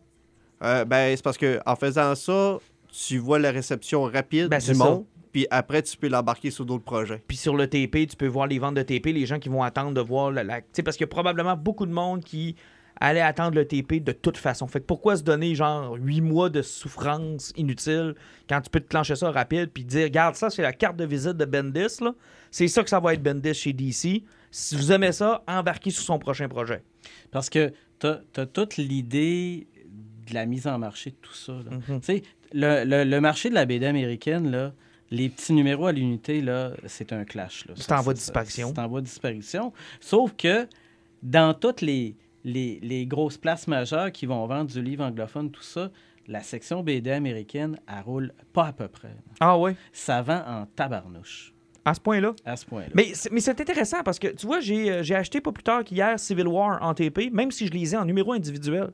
Euh, 0.64 0.86
ben, 0.86 1.16
c'est 1.16 1.24
parce 1.24 1.38
que 1.38 1.60
en 1.66 1.76
faisant 1.76 2.16
ça, 2.16 2.58
tu 2.90 3.18
vois 3.18 3.40
la 3.40 3.52
réception 3.52 4.04
rapide 4.04 4.48
Ben, 4.50 4.60
du 4.60 4.66
ça. 4.66 4.74
monde. 4.74 5.06
Puis 5.32 5.46
après, 5.52 5.84
tu 5.84 5.96
peux 5.96 6.08
l'embarquer 6.08 6.50
sur 6.50 6.66
d'autres 6.66 6.84
projets. 6.84 7.22
Puis 7.28 7.38
sur 7.38 7.56
le 7.56 7.68
TP, 7.68 8.08
tu 8.08 8.16
peux 8.16 8.26
voir 8.28 8.48
les 8.48 8.58
ventes 8.58 8.74
de 8.76 8.82
TP, 8.82 9.14
les 9.14 9.26
gens 9.28 9.38
qui 9.38 9.48
vont 9.48 9.62
attendre 9.62 9.94
de 9.94 10.02
voir 10.02 10.32
la. 10.32 10.44
la- 10.44 10.62
tu 10.62 10.68
sais, 10.74 10.84
parce 10.84 10.98
qu'il 10.98 11.04
y 11.04 11.10
a 11.10 11.12
probablement 11.12 11.56
beaucoup 11.56 11.86
de 11.86 11.92
monde 11.92 12.24
qui 12.24 12.56
allait 13.00 13.22
attendre 13.22 13.56
le 13.56 13.66
TP 13.66 14.04
de 14.04 14.12
toute 14.12 14.38
façon. 14.38 14.68
Fait 14.68 14.80
que 14.82 14.86
pourquoi 14.86 15.16
se 15.16 15.24
donner 15.24 15.56
genre 15.56 15.94
8 16.00 16.22
mois 16.22 16.50
de 16.50 16.62
souffrance 16.62 17.54
inutile 17.56 18.16
quand 18.50 18.62
tu 18.62 18.70
peux 18.70 18.80
te 18.80 18.88
clencher 18.90 19.16
ça 19.16 19.32
rapide 19.32 19.70
puis 19.74 19.84
dire 19.86 20.04
regarde 20.04 20.36
ça 20.36 20.50
c'est 20.50 20.62
la 20.62 20.74
carte 20.74 20.98
de 20.98 21.06
visite 21.06 21.34
de 21.38 21.46
Bendis 21.46 21.98
là. 22.02 22.14
C'est 22.52 22.68
ça 22.68 22.84
que 22.84 22.90
ça 22.90 23.00
va 23.00 23.14
être 23.14 23.24
Bendis 23.24 23.54
chez 23.54 23.74
DC. 23.74 24.24
Si 24.52 24.76
vous 24.76 24.92
aimez 24.92 25.12
ça, 25.12 25.44
embarquez 25.48 25.92
sur 25.92 26.04
son 26.04 26.18
prochain 26.20 26.48
projet. 26.50 26.82
Parce 27.32 27.50
que 27.50 27.72
tu 28.00 28.08
as, 28.08 28.46
toute 28.48 28.78
l'idée 28.78 29.68
de 30.28 30.34
la 30.34 30.46
mise 30.46 30.66
en 30.68 30.78
marché 30.80 31.12
de 31.12 31.16
tout 31.22 31.34
ça. 31.34 31.54
là. 31.54 31.78
Mhm. 31.88 32.00
Tu 32.02 32.06
sais, 32.06 32.24
le, 32.54 32.84
le- 32.84 33.04
le 33.04 33.22
marché 33.22 33.50
de 33.50 33.54
la 33.56 33.66
BD 33.66 33.86
américaine, 33.86 34.50
là, 34.50 34.74
les 35.12 35.30
petits 35.30 35.54
numéros 35.54 35.86
à 35.88 35.92
l'unité, 35.92 36.42
là, 36.42 36.72
c'est 36.88 37.14
un 37.14 37.24
clash. 37.26 37.66
C'est 37.76 37.92
en 37.92 38.02
voie 38.02 38.14
de 38.14 38.20
disparition. 38.20 38.72
C'est 38.74 38.82
en 38.82 38.88
voie 38.88 39.02
de 39.02 39.06
disparition. 39.06 39.74
Sauf 40.00 40.34
que 40.36 40.68
dans 41.24 41.54
toutes 41.54 41.82
les, 41.82 42.16
les, 42.44 42.80
les 42.82 43.06
grosses 43.06 43.38
places 43.38 43.68
majeures 43.68 44.12
qui 44.12 44.26
vont 44.26 44.46
vendre 44.48 44.70
du 44.70 44.82
livre 44.82 45.04
anglophone, 45.04 45.52
tout 45.52 45.62
ça, 45.64 45.92
la 46.28 46.42
section 46.42 46.84
BD 46.84 47.12
américaine, 47.12 47.80
elle 47.88 48.04
roule 48.04 48.34
pas 48.54 48.68
à 48.68 48.74
peu 48.74 48.88
près. 48.88 49.16
Ah 49.40 49.58
ouais, 49.58 49.76
Ça 49.92 50.22
vend 50.22 50.44
en 50.48 50.66
tabarnouche, 50.76 51.54
à 51.86 51.94
ce 51.94 52.00
point-là? 52.00 52.34
à 52.46 52.56
ce 52.56 52.66
point-là. 52.66 52.90
Mais 52.94 53.12
c'est, 53.14 53.32
mais 53.32 53.40
c'est 53.40 53.60
intéressant 53.60 54.04
parce 54.04 54.20
que, 54.20 54.28
tu 54.28 54.46
vois, 54.46 54.60
j'ai, 54.60 54.92
euh, 54.92 55.04
j'ai 55.04 55.16
acheté 55.16 55.42
pas 55.42 55.52
plus 55.52 55.64
tard 55.64 55.84
qu'hier 55.84 56.20
Civil 56.20 56.48
War 56.48 56.82
en 56.84 56.94
TP, 56.94 57.30
même 57.32 57.52
si 57.52 57.66
je 57.68 57.72
lisais 57.72 57.98
en 57.98 58.06
numéro 58.06 58.34
individuel. 58.34 58.92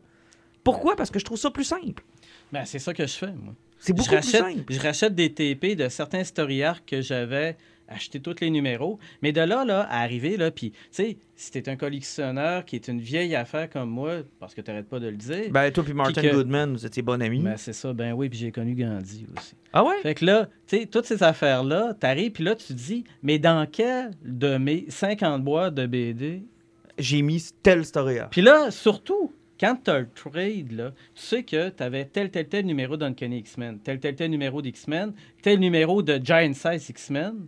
Pourquoi? 0.64 0.96
Parce 0.96 1.12
que 1.12 1.20
je 1.20 1.26
trouve 1.26 1.38
ça 1.38 1.52
plus 1.52 1.64
simple. 1.66 2.04
Ben, 2.52 2.64
c'est 2.66 2.80
ça 2.80 2.94
que 2.94 3.06
je 3.06 3.14
fais, 3.14 3.32
moi. 3.34 3.54
C'est 3.80 3.94
beaucoup 3.94 4.10
je 4.10 4.16
plus 4.16 4.30
simple. 4.30 4.64
je 4.74 4.80
rachète 4.80 5.14
des 5.14 5.32
TP 5.34 5.76
de 5.76 5.90
certains 5.90 6.24
story 6.24 6.64
arcs 6.64 6.86
que 6.88 7.02
j'avais 7.02 7.58
acheté 7.88 8.20
tous 8.20 8.36
les 8.42 8.50
numéros. 8.50 9.00
Mais 9.22 9.32
de 9.32 9.42
là, 9.42 9.64
là, 9.66 9.82
à 9.90 10.02
arriver, 10.02 10.38
là, 10.38 10.52
puis, 10.52 10.72
tu 10.72 10.78
sais, 10.92 11.18
si 11.36 11.52
t'es 11.52 11.68
un 11.70 11.76
collectionneur 11.76 12.66
qui 12.66 12.76
est 12.76 12.88
une 12.88 13.00
vieille 13.00 13.36
affaire 13.36 13.70
comme 13.70 13.90
moi, 13.90 14.18
parce 14.40 14.54
que 14.56 14.62
t'arrêtes 14.62 14.88
pas 14.90 15.00
de 15.00 15.08
le 15.08 15.18
dire, 15.18 15.52
Ben, 15.52 15.72
toi 15.72 15.84
puis 15.84 15.94
Martin 15.94 16.22
que- 16.22 16.32
Goodman, 16.34 16.74
vous 16.74 16.86
étiez 16.86 17.02
bon 17.04 17.22
amis. 17.22 17.40
ben, 17.42 17.58
c'est 17.58 17.74
ça, 17.74 17.94
ben 17.94 18.14
oui, 18.14 18.30
puis 18.30 18.40
j'ai 18.40 18.52
connu 18.52 18.74
Gandhi 18.76 19.26
aussi. 19.38 19.56
Ah 19.74 19.84
ouais? 19.84 20.02
Fait 20.02 20.16
que 20.16 20.26
là, 20.26 20.48
tu 20.68 20.80
sais, 20.80 20.86
toutes 20.86 21.06
ces 21.06 21.22
affaires-là, 21.24 21.94
t'arrives, 21.94 22.32
puis 22.32 22.44
là, 22.44 22.56
tu 22.56 22.68
te 22.68 22.74
dis, 22.74 23.04
mais 23.22 23.38
dans 23.40 23.68
quel 23.70 24.12
de 24.24 24.58
mes 24.58 24.86
50 24.90 25.44
boîtes 25.44 25.76
de 25.76 25.86
BD 25.86 26.44
J'ai 26.98 27.22
mis 27.22 27.44
tel 27.62 27.84
story. 27.86 28.18
Puis 28.32 28.42
là, 28.42 28.72
surtout, 28.72 29.34
quand 29.60 29.78
tu 29.84 29.92
as 29.92 30.00
le 30.00 30.10
trade, 30.16 30.72
là, 30.72 30.92
tu 31.14 31.22
sais 31.22 31.44
que 31.44 31.70
tu 31.70 31.84
avais 31.84 32.06
tel, 32.06 32.30
tel, 32.32 32.48
tel 32.48 32.66
numéro 32.66 32.96
d'Uncanny 32.98 33.40
X-Men, 33.40 33.80
tel, 33.80 34.00
tel, 34.00 34.16
tel 34.16 34.30
numéro 34.32 34.62
d'X-Men, 34.62 35.14
tel 35.42 35.60
numéro 35.60 36.02
de 36.02 36.20
Giant 36.24 36.54
Size 36.54 36.90
X-Men. 36.90 37.48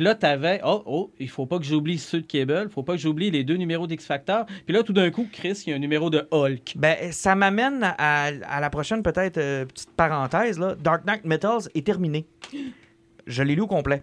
Puis 0.00 0.06
là, 0.06 0.14
tu 0.14 0.24
avais, 0.24 0.62
oh, 0.64 0.82
oh, 0.86 1.12
il 1.18 1.28
faut 1.28 1.44
pas 1.44 1.58
que 1.58 1.64
j'oublie 1.66 1.98
ceux 1.98 2.22
de 2.22 2.26
Cable, 2.26 2.62
il 2.64 2.72
faut 2.72 2.82
pas 2.82 2.94
que 2.94 2.98
j'oublie 3.02 3.30
les 3.30 3.44
deux 3.44 3.56
numéros 3.56 3.86
d'X-Factor. 3.86 4.46
Puis 4.64 4.74
là, 4.74 4.82
tout 4.82 4.94
d'un 4.94 5.10
coup, 5.10 5.28
Chris, 5.30 5.62
il 5.66 5.70
y 5.70 5.72
a 5.74 5.76
un 5.76 5.78
numéro 5.78 6.08
de 6.08 6.26
Hulk. 6.30 6.72
Ben, 6.76 7.12
ça 7.12 7.34
m'amène 7.34 7.82
à, 7.98 8.28
à 8.48 8.60
la 8.60 8.70
prochaine, 8.70 9.02
peut-être, 9.02 9.36
euh, 9.36 9.66
petite 9.66 9.90
parenthèse. 9.90 10.58
Là. 10.58 10.74
Dark 10.74 11.04
Knight 11.04 11.26
Metals 11.26 11.68
est 11.74 11.84
terminé. 11.84 12.24
Je 13.26 13.42
l'ai 13.42 13.54
lu 13.54 13.60
au 13.60 13.66
complet. 13.66 14.02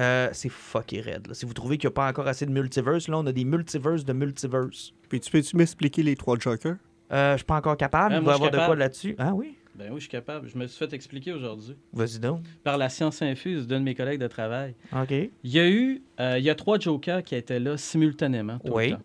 Euh, 0.00 0.30
c'est 0.32 0.48
fucké 0.48 1.00
raide. 1.00 1.28
là. 1.28 1.34
Si 1.34 1.46
vous 1.46 1.54
trouvez 1.54 1.78
qu'il 1.78 1.86
n'y 1.86 1.92
a 1.92 1.94
pas 1.94 2.08
encore 2.08 2.26
assez 2.26 2.44
de 2.44 2.50
multiverse, 2.50 3.06
là, 3.06 3.18
on 3.18 3.26
a 3.26 3.32
des 3.32 3.44
multiverses 3.44 4.04
de 4.04 4.12
multiverse. 4.12 4.94
Puis 5.08 5.20
tu 5.20 5.30
peux-tu 5.30 5.56
m'expliquer 5.56 6.02
les 6.02 6.16
trois 6.16 6.36
Jokers? 6.40 6.74
Euh, 7.12 7.34
je 7.34 7.36
suis 7.36 7.46
pas 7.46 7.54
encore 7.58 7.76
capable. 7.76 8.14
Ah, 8.14 8.18
Il 8.18 8.24
moi, 8.24 8.32
va 8.36 8.38
y 8.46 8.48
avoir 8.48 8.50
de 8.62 8.66
quoi 8.66 8.74
là-dessus. 8.74 9.14
Ah 9.16 9.32
oui? 9.32 9.54
Ben 9.78 9.88
oui, 9.90 9.96
je 9.96 10.00
suis 10.00 10.08
capable. 10.10 10.48
Je 10.48 10.58
me 10.58 10.66
suis 10.66 10.76
fait 10.78 10.92
expliquer 10.92 11.32
aujourd'hui 11.32 11.76
Vas-y 11.92 12.18
donc. 12.18 12.42
par 12.64 12.76
la 12.78 12.88
science 12.88 13.22
infuse 13.22 13.66
d'un 13.68 13.78
de 13.78 13.84
mes 13.84 13.94
collègues 13.94 14.20
de 14.20 14.26
travail. 14.26 14.74
OK. 14.92 15.10
Il 15.12 15.30
y 15.44 15.58
a 15.60 15.68
eu, 15.68 16.02
euh, 16.18 16.36
il 16.38 16.44
y 16.44 16.50
a 16.50 16.54
trois 16.56 16.78
Jokers 16.80 17.22
qui 17.22 17.36
étaient 17.36 17.60
là 17.60 17.76
simultanément. 17.76 18.58
tout 18.58 18.68
le 18.68 18.74
Oui. 18.74 18.90
temps. 18.92 19.00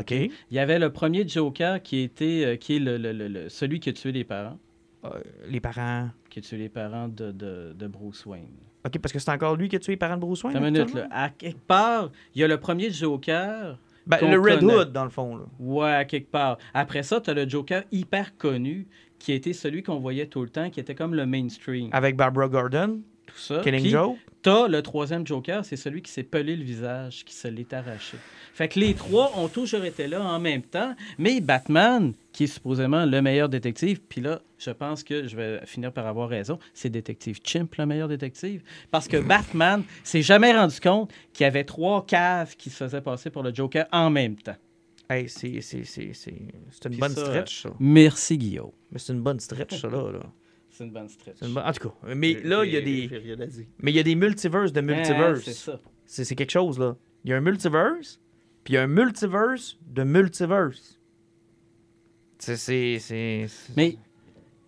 OK. 0.00 0.10
Il 0.10 0.30
y 0.50 0.58
avait 0.58 0.80
le 0.80 0.90
premier 0.90 1.26
Joker 1.28 1.80
qui 1.80 2.00
était 2.00 2.42
euh, 2.44 2.56
qui 2.56 2.76
est 2.76 2.78
le, 2.80 2.96
le- 2.98 3.12
le- 3.12 3.48
celui 3.48 3.78
qui 3.78 3.90
a 3.90 3.92
tué 3.92 4.10
les 4.10 4.24
parents, 4.24 4.58
Euh, 5.04 5.10
les 5.48 5.60
parents. 5.60 6.10
qui 6.28 6.40
a 6.40 6.42
tué 6.42 6.56
les 6.58 6.68
parents 6.68 7.06
de, 7.06 7.30
de- 7.30 7.72
de 7.78 7.86
Bruce 7.86 8.26
Wayne. 8.26 8.48
OK, 8.84 8.98
parce 8.98 9.12
que 9.12 9.20
c'est 9.20 9.30
encore 9.30 9.54
lui 9.56 9.68
qui 9.68 9.76
a 9.76 9.78
tué 9.78 9.92
les 9.92 9.96
parents 9.96 10.16
de 10.16 10.20
Bruce 10.22 10.42
Wayne. 10.42 10.56
Une 10.56 10.64
minute, 10.64 10.92
là. 10.92 11.06
À 11.12 11.28
quelque 11.30 11.60
part, 11.66 12.10
il 12.34 12.40
y 12.40 12.44
a 12.44 12.48
le 12.48 12.58
premier 12.58 12.90
Joker. 12.90 13.78
Ben, 14.08 14.18
le 14.22 14.38
Red 14.40 14.60
connaît. 14.60 14.74
Hood, 14.74 14.92
dans 14.92 15.02
le 15.04 15.10
fond. 15.10 15.36
Là. 15.36 15.44
Ouais, 15.58 15.90
à 15.92 16.04
quelque 16.04 16.30
part. 16.30 16.58
Après 16.74 17.02
ça, 17.02 17.20
tu 17.20 17.30
as 17.30 17.34
le 17.34 17.48
Joker 17.48 17.82
hyper 17.90 18.36
connu, 18.36 18.86
qui 19.18 19.32
était 19.32 19.52
celui 19.52 19.82
qu'on 19.82 19.98
voyait 19.98 20.26
tout 20.26 20.42
le 20.42 20.48
temps, 20.48 20.70
qui 20.70 20.80
était 20.80 20.94
comme 20.94 21.14
le 21.14 21.26
mainstream. 21.26 21.88
Avec 21.92 22.16
Barbara 22.16 22.48
Gordon, 22.48 23.00
tout 23.26 23.38
ça. 23.38 23.60
Killing 23.62 23.82
Puis, 23.82 23.90
Joe. 23.90 24.16
T'as 24.42 24.68
le 24.68 24.80
troisième 24.80 25.26
Joker, 25.26 25.64
c'est 25.64 25.76
celui 25.76 26.02
qui 26.02 26.12
s'est 26.12 26.22
pelé 26.22 26.54
le 26.54 26.62
visage, 26.62 27.24
qui 27.24 27.34
se 27.34 27.48
l'est 27.48 27.72
arraché. 27.72 28.16
Fait 28.54 28.68
que 28.68 28.78
les 28.78 28.94
trois 28.94 29.32
ont 29.36 29.48
toujours 29.48 29.84
été 29.84 30.06
là 30.06 30.22
en 30.22 30.38
même 30.38 30.62
temps, 30.62 30.94
mais 31.18 31.40
Batman, 31.40 32.12
qui 32.32 32.44
est 32.44 32.46
supposément 32.46 33.04
le 33.04 33.22
meilleur 33.22 33.48
détective, 33.48 34.00
puis 34.08 34.20
là, 34.20 34.40
je 34.58 34.70
pense 34.70 35.02
que 35.02 35.26
je 35.26 35.36
vais 35.36 35.60
finir 35.66 35.92
par 35.92 36.06
avoir 36.06 36.28
raison, 36.28 36.58
c'est 36.74 36.90
Détective 36.90 37.40
Chimp 37.42 37.74
le 37.76 37.86
meilleur 37.86 38.08
détective, 38.08 38.62
parce 38.90 39.08
que 39.08 39.16
Batman 39.16 39.82
s'est 40.04 40.22
jamais 40.22 40.56
rendu 40.56 40.78
compte 40.80 41.12
qu'il 41.32 41.44
y 41.44 41.46
avait 41.48 41.64
trois 41.64 42.06
caves 42.06 42.56
qui 42.56 42.70
se 42.70 42.84
faisaient 42.84 43.00
passer 43.00 43.30
pour 43.30 43.42
le 43.42 43.52
Joker 43.52 43.86
en 43.90 44.10
même 44.10 44.36
temps. 44.36 44.56
Hey, 45.08 45.28
c'est, 45.28 45.48
une 45.48 46.96
bonne 46.98 47.12
ça, 47.12 47.24
stretch, 47.26 47.62
ça. 47.62 47.70
Merci 47.78 48.38
Guillaume. 48.38 48.72
Mais 48.92 48.98
c'est 48.98 49.12
une 49.12 49.22
bonne 49.22 49.40
stretch, 49.40 49.80
ça, 49.80 49.88
là. 49.88 50.10
là. 50.12 50.20
C'est 50.70 50.84
une 50.84 50.90
bonne 50.92 51.08
stretch. 51.08 51.36
C'est 51.38 51.46
une 51.46 51.54
bonne- 51.54 51.64
En 51.64 51.72
tout 51.72 51.88
cas, 51.88 52.14
mais 52.14 52.34
là, 52.42 52.64
il 52.64 52.72
y 52.72 52.76
a 52.76 52.80
des... 52.80 53.08
Mais 53.82 53.90
il 53.92 53.96
y 53.96 53.98
a 53.98 54.02
des 54.02 54.14
multiverses 54.14 54.72
de 54.72 54.78
Ah, 54.80 54.82
multiverse. 54.82 55.40
c'est 55.44 55.52
ça. 55.52 55.80
c'est, 56.04 56.34
quelque 56.34 56.50
chose, 56.52 56.78
là. 56.78 56.96
Il 57.24 57.30
y 57.30 57.32
a 57.32 57.36
un 57.36 57.40
multiverse, 57.40 58.20
puis 58.62 58.74
il 58.74 58.76
y 58.76 58.78
a 58.78 58.82
un 58.82 58.86
multiverse 58.86 59.78
de 59.86 60.04
multiverse. 60.04 61.00
C'est, 62.38 62.56
c'est, 62.56 62.98
c'est... 63.00 63.46
c'est- 63.48 63.72
Mais 63.76 63.96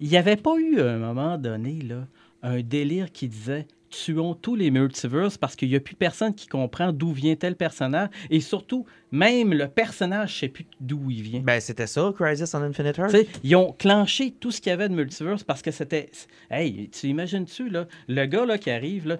il 0.00 0.08
n'y 0.08 0.16
avait 0.16 0.36
pas 0.36 0.56
eu 0.58 0.80
à 0.80 0.92
un 0.94 0.98
moment 0.98 1.36
donné 1.38 1.80
là, 1.82 2.06
un 2.42 2.62
délire 2.62 3.12
qui 3.12 3.28
disait 3.28 3.66
tuons 3.90 4.34
tous 4.34 4.56
les 4.56 4.70
multiverses 4.70 5.38
parce 5.38 5.56
qu'il 5.56 5.68
n'y 5.68 5.76
a 5.76 5.80
plus 5.80 5.94
personne 5.94 6.34
qui 6.34 6.46
comprend 6.46 6.92
d'où 6.92 7.12
vient 7.12 7.36
tel 7.36 7.56
personnage 7.56 8.08
et 8.30 8.40
surtout, 8.40 8.86
même 9.10 9.54
le 9.54 9.68
personnage 9.68 10.34
ne 10.34 10.38
sait 10.40 10.48
plus 10.48 10.66
d'où 10.80 11.10
il 11.10 11.22
vient. 11.22 11.40
Ben, 11.40 11.60
c'était 11.60 11.86
ça, 11.86 12.12
Crisis 12.14 12.54
on 12.54 12.62
Infinite 12.62 12.98
Earth? 12.98 13.16
Ils 13.42 13.56
ont 13.56 13.72
clenché 13.72 14.32
tout 14.32 14.50
ce 14.50 14.60
qu'il 14.60 14.70
y 14.70 14.72
avait 14.72 14.88
de 14.88 14.94
multiverse 14.94 15.44
parce 15.44 15.62
que 15.62 15.70
c'était. 15.70 16.10
Hey, 16.50 16.88
tu 16.90 17.06
imagines-tu, 17.06 17.68
là, 17.70 17.86
le 18.08 18.26
gars 18.26 18.44
là, 18.44 18.58
qui 18.58 18.70
arrive, 18.70 19.08
là, 19.08 19.16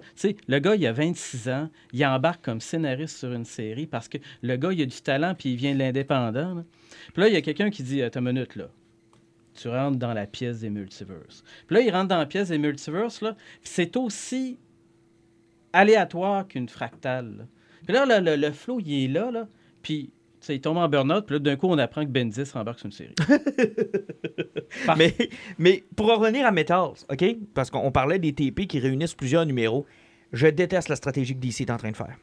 le 0.47 0.59
gars, 0.59 0.75
il 0.75 0.85
a 0.85 0.93
26 0.93 1.49
ans, 1.49 1.69
il 1.93 2.05
embarque 2.05 2.43
comme 2.43 2.61
scénariste 2.61 3.17
sur 3.17 3.31
une 3.31 3.45
série 3.45 3.87
parce 3.87 4.07
que 4.07 4.17
le 4.41 4.55
gars, 4.57 4.71
il 4.71 4.81
a 4.81 4.85
du 4.85 5.01
talent 5.01 5.33
puis 5.37 5.53
il 5.53 5.55
vient 5.55 5.73
de 5.73 5.79
l'indépendant. 5.79 6.63
Puis 7.13 7.21
là, 7.21 7.27
il 7.27 7.33
y 7.33 7.37
a 7.37 7.41
quelqu'un 7.41 7.69
qui 7.69 7.83
dit 7.83 8.01
Attends 8.01 8.19
une 8.19 8.33
minute, 8.33 8.55
là. 8.55 8.69
Tu 9.61 9.67
rentres 9.67 9.97
dans 9.97 10.13
la 10.13 10.25
pièce 10.25 10.59
des 10.59 10.69
multiverses. 10.69 11.43
Puis 11.67 11.75
là, 11.75 11.81
il 11.81 11.91
rentre 11.91 12.07
dans 12.07 12.17
la 12.17 12.25
pièce 12.25 12.49
des 12.49 12.57
multiverses, 12.57 13.21
là. 13.21 13.33
puis 13.33 13.71
c'est 13.71 13.97
aussi 13.97 14.57
aléatoire 15.73 16.47
qu'une 16.47 16.69
fractale. 16.69 17.37
là. 17.39 17.43
Puis 17.85 17.93
là, 17.93 18.05
le, 18.05 18.25
le, 18.25 18.35
le 18.35 18.51
flow, 18.51 18.79
il 18.79 19.05
est 19.05 19.07
là, 19.07 19.31
là. 19.31 19.47
Puis, 19.81 20.11
il 20.47 20.61
tombe 20.61 20.77
en 20.77 20.87
burn-out. 20.87 21.25
Puis 21.25 21.35
là, 21.35 21.39
d'un 21.39 21.55
coup, 21.55 21.67
on 21.67 21.77
apprend 21.77 22.03
que 22.05 22.09
Bendis 22.09 22.43
embarque 22.53 22.79
sur 22.79 22.85
une 22.87 22.91
série. 22.91 23.15
Mais, 24.97 25.15
mais 25.57 25.83
pour 25.95 26.07
revenir 26.07 26.45
à 26.45 26.51
Metals, 26.51 26.93
OK? 27.09 27.25
Parce 27.53 27.71
qu'on 27.71 27.91
parlait 27.91 28.19
des 28.19 28.33
TP 28.33 28.67
qui 28.67 28.79
réunissent 28.79 29.15
plusieurs 29.15 29.45
numéros. 29.45 29.85
Je 30.31 30.47
déteste 30.47 30.89
la 30.89 30.95
stratégie 30.95 31.33
que 31.35 31.39
DC 31.39 31.61
est 31.61 31.71
en 31.71 31.77
train 31.77 31.91
de 31.91 31.97
faire. 31.97 32.15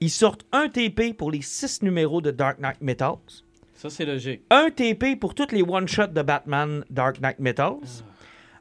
Ils 0.00 0.10
sortent 0.10 0.46
un 0.50 0.68
TP 0.68 1.14
pour 1.16 1.30
les 1.30 1.42
six 1.42 1.82
numéros 1.82 2.22
de 2.22 2.30
Dark 2.30 2.58
Knight 2.58 2.80
Metals, 2.80 3.44
Ça, 3.80 3.88
c'est 3.88 4.04
logique. 4.04 4.42
un 4.50 4.70
TP 4.70 5.18
pour 5.18 5.34
toutes 5.34 5.52
les 5.52 5.62
one-shots 5.62 6.08
de 6.08 6.20
Batman 6.20 6.84
Dark 6.90 7.18
Knight 7.18 7.38
Metals, 7.38 8.04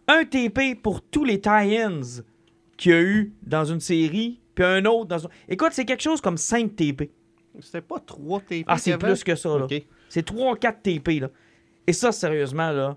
un 0.08 0.24
TP 0.24 0.82
pour 0.82 1.02
tous 1.02 1.26
les 1.26 1.42
tie-ins 1.42 2.22
qu'il 2.78 2.92
y 2.94 2.96
a 2.96 3.02
eu 3.02 3.34
dans 3.44 3.66
une 3.66 3.82
série, 3.82 4.40
puis 4.56 4.64
un 4.64 4.86
autre 4.86 5.08
dans 5.10 5.26
un... 5.26 5.30
Écoute, 5.50 5.74
c'est 5.74 5.84
quelque 5.84 6.04
chose 6.04 6.22
comme 6.22 6.38
5 6.38 6.74
TP. 6.74 7.12
C'était 7.60 7.82
pas 7.82 8.00
trois 8.00 8.40
TP. 8.40 8.64
Ah, 8.66 8.78
c'est 8.78 8.98
plus 8.98 9.26
que 9.26 9.36
ça, 9.36 9.58
là. 9.58 9.68
C'est 10.08 10.24
3 10.24 10.56
4 10.56 10.82
TP, 10.82 11.20
là. 11.20 11.30
Et 11.86 11.92
ça, 11.92 12.14
sérieusement, 12.14 12.72
là, 12.72 12.96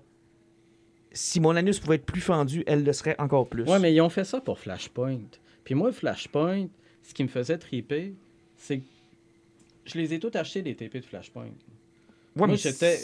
si 1.11 1.41
mon 1.41 1.57
anus 1.57 1.81
pouvait 1.81 1.95
être 1.95 2.05
plus 2.05 2.21
fendu, 2.21 2.63
elle 2.65 2.85
le 2.85 2.93
serait 2.93 3.17
encore 3.19 3.49
plus. 3.49 3.63
Ouais, 3.63 3.79
mais 3.79 3.93
ils 3.93 3.99
ont 3.99 4.07
fait 4.07 4.23
ça 4.23 4.39
pour 4.39 4.59
Flashpoint. 4.59 5.19
Puis 5.65 5.75
moi, 5.75 5.91
Flashpoint, 5.91 6.67
ce 7.01 7.13
qui 7.13 7.23
me 7.23 7.27
faisait 7.27 7.57
triper, 7.57 8.13
c'est 8.55 8.77
que 8.77 8.85
je 9.83 9.97
les 9.97 10.13
ai 10.13 10.19
tous 10.19 10.31
achetés, 10.37 10.61
les 10.61 10.73
TP 10.73 11.01
de 11.01 11.05
Flashpoint. 11.05 11.49
Ouais, 12.35 12.39
Moi, 12.39 12.47
mais 12.47 12.57
j'étais. 12.57 12.99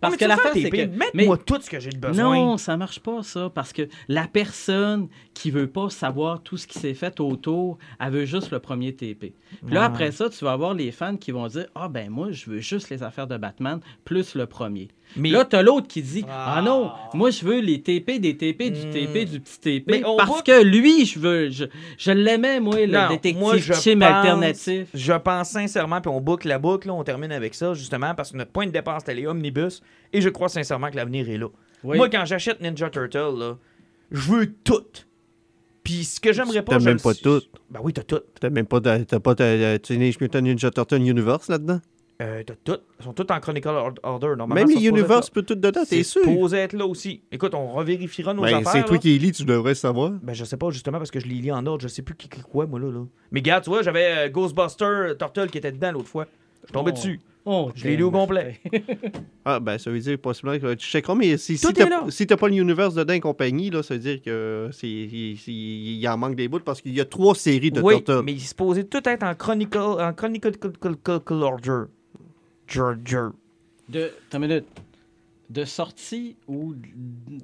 Parce 0.00 0.12
Ouais, 0.12 0.18
que 0.18 0.24
un 0.30 0.36
c'est 0.52 0.70
que. 0.70 1.16
Mets-moi 1.16 1.38
tout 1.38 1.58
ce 1.60 1.70
que 1.70 1.80
j'ai 1.80 1.90
de 1.90 1.98
besoin. 1.98 2.34
Non, 2.34 2.58
ça 2.58 2.76
marche 2.76 3.00
pas, 3.00 3.22
ça. 3.22 3.50
Parce 3.54 3.72
que 3.72 3.88
la 4.08 4.26
personne 4.26 5.08
qui 5.32 5.50
veut 5.50 5.68
pas 5.68 5.88
savoir 5.88 6.42
tout 6.42 6.58
ce 6.58 6.66
qui 6.66 6.78
s'est 6.78 6.92
fait 6.92 7.18
autour, 7.18 7.78
elle 7.98 8.12
veut 8.12 8.24
juste 8.26 8.50
le 8.50 8.58
premier 8.58 8.94
TP. 8.94 9.34
Puis 9.64 9.74
là, 9.74 9.84
après 9.84 10.12
ça, 10.12 10.28
tu 10.28 10.44
vas 10.44 10.52
avoir 10.52 10.74
les 10.74 10.90
fans 10.90 11.16
qui 11.16 11.30
vont 11.30 11.46
dire 11.46 11.66
Ah, 11.74 11.88
ben 11.88 12.10
moi, 12.10 12.30
je 12.30 12.50
veux 12.50 12.58
juste 12.58 12.90
les 12.90 13.02
affaires 13.02 13.26
de 13.26 13.38
Batman 13.38 13.80
plus 14.04 14.34
le 14.34 14.46
premier. 14.46 14.88
Mais 15.16 15.30
Là, 15.30 15.44
t'as 15.44 15.62
l'autre 15.62 15.86
qui 15.86 16.02
dit 16.02 16.24
Ah, 16.28 16.56
Ah. 16.58 16.62
non, 16.62 16.90
moi, 17.14 17.30
je 17.30 17.44
veux 17.44 17.60
les 17.60 17.80
TP, 17.82 18.18
des 18.18 18.36
TP, 18.36 18.70
du 18.70 18.86
Hmm. 18.86 18.90
TP, 18.90 19.24
du 19.24 19.40
petit 19.40 19.60
TP. 19.60 20.02
Parce 20.16 20.28
voit- 20.28 20.42
que 20.42 20.62
lui, 20.62 21.04
je 21.06 21.18
veux. 21.18 21.50
Je, 21.50 21.64
je 21.98 22.10
l'aimais, 22.10 22.58
moi, 22.60 22.84
le 22.84 22.92
Non, 22.92 23.08
détective 23.08 23.38
moi, 23.38 23.56
je 23.56 23.72
chim 23.74 23.98
pense- 24.00 24.08
alternatif. 24.08 24.88
Je 24.92 25.12
pense 25.12 25.50
sincèrement, 25.50 26.00
puis 26.00 26.10
on 26.10 26.20
boucle 26.20 26.48
la 26.48 26.58
boucle, 26.58 26.88
là, 26.88 26.94
on 26.94 27.04
termine 27.04 27.30
avec 27.32 27.54
ça, 27.54 27.74
justement, 27.74 28.14
parce 28.14 28.32
que 28.32 28.36
notre 28.36 28.50
point 28.50 28.66
de 28.66 28.72
départ, 28.72 29.00
c'était 29.00 29.14
les 29.14 29.26
omnibus, 29.26 29.82
et 30.12 30.20
je 30.20 30.28
crois 30.28 30.48
sincèrement 30.48 30.90
que 30.90 30.96
l'avenir 30.96 31.28
est 31.28 31.38
là. 31.38 31.46
Oui. 31.84 31.96
Moi, 31.96 32.08
quand 32.08 32.24
j'achète 32.24 32.60
Ninja 32.60 32.90
Turtle, 32.90 33.38
là, 33.38 33.56
je 34.10 34.30
veux 34.32 34.52
tout. 34.64 34.82
Puis 35.82 36.04
ce 36.04 36.18
que 36.18 36.32
j'aimerais 36.32 36.62
pas... 36.62 36.72
T'as 36.72 36.78
je 36.78 36.84
même 36.86 37.00
pas 37.00 37.12
tout. 37.14 37.42
Ben 37.70 37.80
oui, 37.82 37.92
t'as 37.92 38.02
tout. 38.04 38.20
T'as 38.40 38.48
même 38.48 38.64
pas, 38.66 38.80
t'as 38.80 39.20
pas 39.20 39.34
ta- 39.34 39.78
Teenage 39.78 40.18
Mutant 40.18 40.40
Ninja 40.40 40.70
Turtle 40.70 41.02
Universe 41.02 41.48
là-dedans? 41.48 41.80
Euh, 42.22 42.42
t'as 42.46 42.54
tout. 42.62 42.78
Ils 43.00 43.04
sont 43.04 43.12
tous 43.12 43.26
en 43.32 43.40
Chronicle 43.40 43.66
Or- 43.68 43.92
Order. 44.04 44.34
Normalement, 44.38 44.54
Même 44.54 44.68
les 44.68 44.86
Universe 44.86 45.30
peut 45.30 45.42
tout 45.42 45.56
dedans, 45.56 45.80
t'es 45.80 45.96
C'est 45.96 46.02
sûr? 46.04 46.22
supposé 46.22 46.58
être 46.58 46.72
là 46.72 46.86
aussi. 46.86 47.22
Écoute, 47.32 47.54
on 47.54 47.66
revérifiera 47.66 48.32
nos 48.34 48.42
Ben, 48.42 48.54
affaires. 48.54 48.70
c'est 48.72 48.82
toi 48.84 48.92
là. 48.92 48.98
qui 48.98 49.08
les 49.08 49.18
lis, 49.18 49.32
tu 49.32 49.44
devrais 49.44 49.74
savoir. 49.74 50.10
Ben, 50.22 50.32
je 50.32 50.44
sais 50.44 50.56
pas, 50.56 50.70
justement, 50.70 50.98
parce 50.98 51.10
que 51.10 51.18
je 51.18 51.26
les 51.26 51.34
lis 51.36 51.50
en 51.50 51.66
ordre. 51.66 51.82
Je 51.82 51.88
sais 51.88 52.02
plus 52.02 52.14
qui, 52.14 52.28
qui 52.28 52.40
quoi, 52.42 52.66
moi, 52.66 52.78
là. 52.78 52.90
là. 52.92 53.00
Mais 53.32 53.40
regarde, 53.40 53.64
tu 53.64 53.70
vois, 53.70 53.82
j'avais 53.82 54.26
euh, 54.26 54.28
Ghostbuster 54.30 55.14
Turtle 55.18 55.50
qui 55.50 55.58
était 55.58 55.72
dedans 55.72 55.90
l'autre 55.90 56.08
fois. 56.08 56.26
Je 56.62 56.66
suis 56.68 56.72
tombé 56.72 56.92
Oh. 56.94 56.96
dessus. 56.96 57.20
Oh, 57.46 57.70
Je 57.74 57.84
l'ai 57.86 57.96
lu 57.96 58.04
au 58.04 58.10
complet. 58.10 58.58
Ah, 59.44 59.60
ben, 59.60 59.76
ça 59.76 59.90
veut 59.90 59.98
dire 59.98 60.16
possiblement 60.18 60.58
que 60.58 60.72
tu 60.72 60.86
checkeras, 60.86 61.14
mais 61.14 61.36
si, 61.36 61.58
si 61.58 61.72
t'as 61.74 61.86
là. 61.86 62.04
si 62.08 62.26
t'as 62.26 62.38
pas 62.38 62.48
l'univers 62.48 62.90
dedans 62.90 63.12
et 63.12 63.20
compagnie, 63.20 63.68
là, 63.68 63.82
ça 63.82 63.92
veut 63.92 64.00
dire 64.00 64.22
que 64.22 64.70
c'est 64.72 64.86
il, 64.88 66.08
en 66.08 66.16
manque 66.16 66.36
des 66.36 66.48
bouts 66.48 66.60
parce 66.60 66.80
qu'il 66.80 66.94
y 66.94 67.00
a 67.02 67.04
trois 67.04 67.34
séries 67.34 67.70
de 67.70 67.82
oui, 67.82 67.96
Turtles. 68.02 68.22
mais 68.24 68.32
il 68.32 68.36
est 68.36 68.46
supposé 68.46 68.84
tout 68.84 69.06
être 69.06 69.22
en 69.22 69.34
chronicle, 69.34 69.76
en 69.76 70.12
chronicle, 70.14 70.52
order. 71.28 71.82
Georgia. 72.66 73.30
De, 73.88 74.10
une 74.32 74.38
minute. 74.40 74.64
De 75.50 75.64
sortie 75.66 76.36
ou 76.48 76.74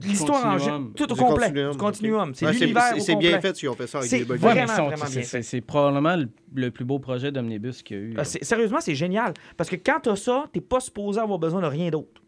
L'histoire 0.02 0.46
en 0.46 0.52
continuum? 0.56 0.88
gé- 0.88 0.94
tout 0.94 1.12
au 1.12 1.14
Du 1.14 1.20
complet. 1.20 1.46
continuum, 1.48 1.72
Du 1.72 1.78
continuum. 1.78 2.34
C'est 2.34 2.50
l'univers 2.50 3.18
bien 3.18 3.40
fait 3.40 3.54
si 3.56 3.68
on 3.68 3.74
fait 3.74 3.86
ça 3.86 3.98
avec 3.98 4.10
des 4.10 4.24
bugs. 4.24 4.36
Vraiment, 4.36 4.66
vraiment 4.86 5.04
c'est- 5.04 5.30
bien 5.32 5.42
c'est 5.42 5.60
probablement 5.60 6.16
le, 6.16 6.28
le 6.54 6.70
plus 6.70 6.86
beau 6.86 6.98
projet 6.98 7.30
d'omnibus 7.30 7.82
qu'il 7.82 7.96
y 7.96 8.00
a 8.00 8.02
eu. 8.02 8.14
Ah, 8.16 8.24
sérieusement, 8.24 8.80
c'est 8.80 8.94
génial. 8.94 9.34
Parce 9.58 9.68
que 9.68 9.76
quand 9.76 10.00
t'as 10.02 10.16
ça, 10.16 10.46
t'es 10.50 10.62
pas 10.62 10.80
supposé 10.80 11.20
avoir 11.20 11.38
besoin 11.38 11.60
de 11.60 11.66
rien 11.66 11.90
d'autre. 11.90 12.22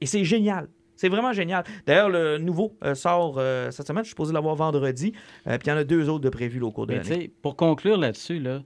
Et 0.00 0.06
c'est 0.06 0.24
génial. 0.24 0.68
C'est 0.94 1.08
vraiment 1.08 1.32
génial. 1.32 1.64
D'ailleurs, 1.84 2.08
le 2.08 2.38
nouveau 2.38 2.76
euh, 2.84 2.94
sort 2.94 3.34
euh, 3.38 3.72
cette 3.72 3.88
semaine. 3.88 4.04
Je 4.04 4.08
suis 4.08 4.10
supposé 4.12 4.32
l'avoir 4.32 4.54
vendredi. 4.54 5.12
Euh, 5.48 5.58
Puis 5.58 5.66
il 5.66 5.70
y 5.70 5.72
en 5.72 5.78
a 5.78 5.84
deux 5.84 6.08
autres 6.08 6.22
de 6.22 6.28
prévus 6.30 6.60
là, 6.60 6.66
au 6.66 6.70
cours 6.70 6.86
de 6.86 6.94
l'année. 6.94 7.32
pour 7.42 7.56
conclure 7.56 7.96
là-dessus, 7.98 8.38
là, 8.38 8.62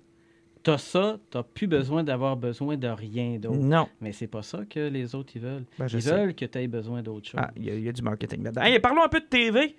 t'as 0.67 0.79
ça, 0.79 1.17
t'as 1.31 1.45
plus 1.45 1.69
besoin 1.69 2.03
d'avoir 2.03 2.37
besoin 2.37 2.77
de 2.77 2.89
rien 2.89 3.39
d'autre. 3.39 3.57
Non. 3.61 3.87
Mais 4.01 4.11
c'est 4.11 4.27
pas 4.27 4.43
ça 4.43 4.63
que 4.69 4.81
les 4.89 5.15
autres, 5.15 5.31
ils 5.37 5.41
veulent. 5.41 5.65
Ben, 5.79 5.87
ils 5.93 6.03
sais. 6.03 6.11
veulent 6.11 6.35
que 6.35 6.45
tu 6.45 6.59
aies 6.59 6.67
besoin 6.67 7.03
d'autre 7.03 7.29
chose. 7.29 7.41
Ah, 7.41 7.53
il 7.57 7.65
y, 7.67 7.71
a- 7.71 7.75
il 7.75 7.85
y 7.85 7.89
a 7.89 7.93
du 7.93 8.03
marketing 8.03 8.43
là-dedans. 8.43 8.63
Hey, 8.63 8.81
parlons 8.81 9.05
un 9.05 9.09
peu 9.09 9.21
de 9.21 9.27
TV. 9.27 9.77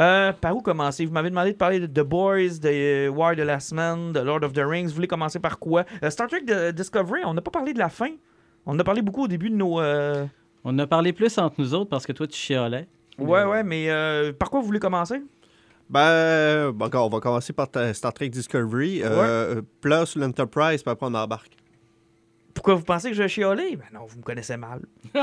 Euh, 0.00 0.32
par 0.32 0.56
où 0.56 0.60
commencer? 0.60 1.06
Vous 1.06 1.12
m'avez 1.12 1.30
demandé 1.30 1.52
de 1.52 1.56
parler 1.56 1.78
de 1.78 1.86
The 1.86 2.04
Boys, 2.04 2.58
de 2.60 2.68
euh, 2.68 3.08
War 3.10 3.36
de 3.36 3.42
la 3.44 3.60
semaine, 3.60 4.12
de 4.12 4.18
Lord 4.18 4.42
of 4.42 4.52
the 4.52 4.62
Rings. 4.64 4.88
Vous 4.88 4.94
voulez 4.96 5.06
commencer 5.06 5.38
par 5.38 5.58
quoi? 5.60 5.84
Euh, 6.02 6.10
Star 6.10 6.26
Trek 6.26 6.40
de- 6.42 6.72
Discovery, 6.72 7.20
on 7.24 7.32
n'a 7.34 7.40
pas 7.40 7.52
parlé 7.52 7.72
de 7.72 7.78
la 7.78 7.88
fin. 7.88 8.10
On 8.66 8.72
en 8.72 8.78
a 8.80 8.84
parlé 8.84 9.02
beaucoup 9.02 9.22
au 9.24 9.28
début 9.28 9.50
de 9.50 9.54
nos... 9.54 9.80
euh, 9.80 10.26
On 10.64 10.70
en 10.70 10.78
a 10.80 10.86
parlé 10.88 11.12
plus 11.12 11.38
entre 11.38 11.54
nous 11.60 11.74
autres 11.74 11.90
parce 11.90 12.06
que 12.06 12.12
toi, 12.12 12.26
tu 12.26 12.36
chialais. 12.36 12.88
Ouais, 13.18 13.44
ouais, 13.44 13.62
mais 13.62 13.88
euh, 13.88 14.32
par 14.32 14.50
quoi 14.50 14.58
vous 14.60 14.66
voulez 14.66 14.80
commencer? 14.80 15.22
Ben, 15.90 16.70
bon, 16.70 16.88
on 16.94 17.08
va 17.08 17.20
commencer 17.20 17.52
par 17.52 17.70
ta- 17.70 17.92
Star 17.94 18.12
Trek 18.14 18.28
Discovery. 18.30 19.02
Euh, 19.02 19.62
sur 20.06 20.20
l'Enterprise, 20.20 20.82
puis 20.82 20.90
après 20.90 21.06
on 21.06 21.14
embarque. 21.14 21.52
Pourquoi 22.54 22.74
vous 22.74 22.84
pensez 22.84 23.10
que 23.10 23.16
je 23.16 23.26
chialé? 23.26 23.76
Ben 23.76 23.84
non, 23.92 24.06
vous 24.06 24.18
me 24.18 24.22
connaissez 24.22 24.56
mal. 24.56 24.80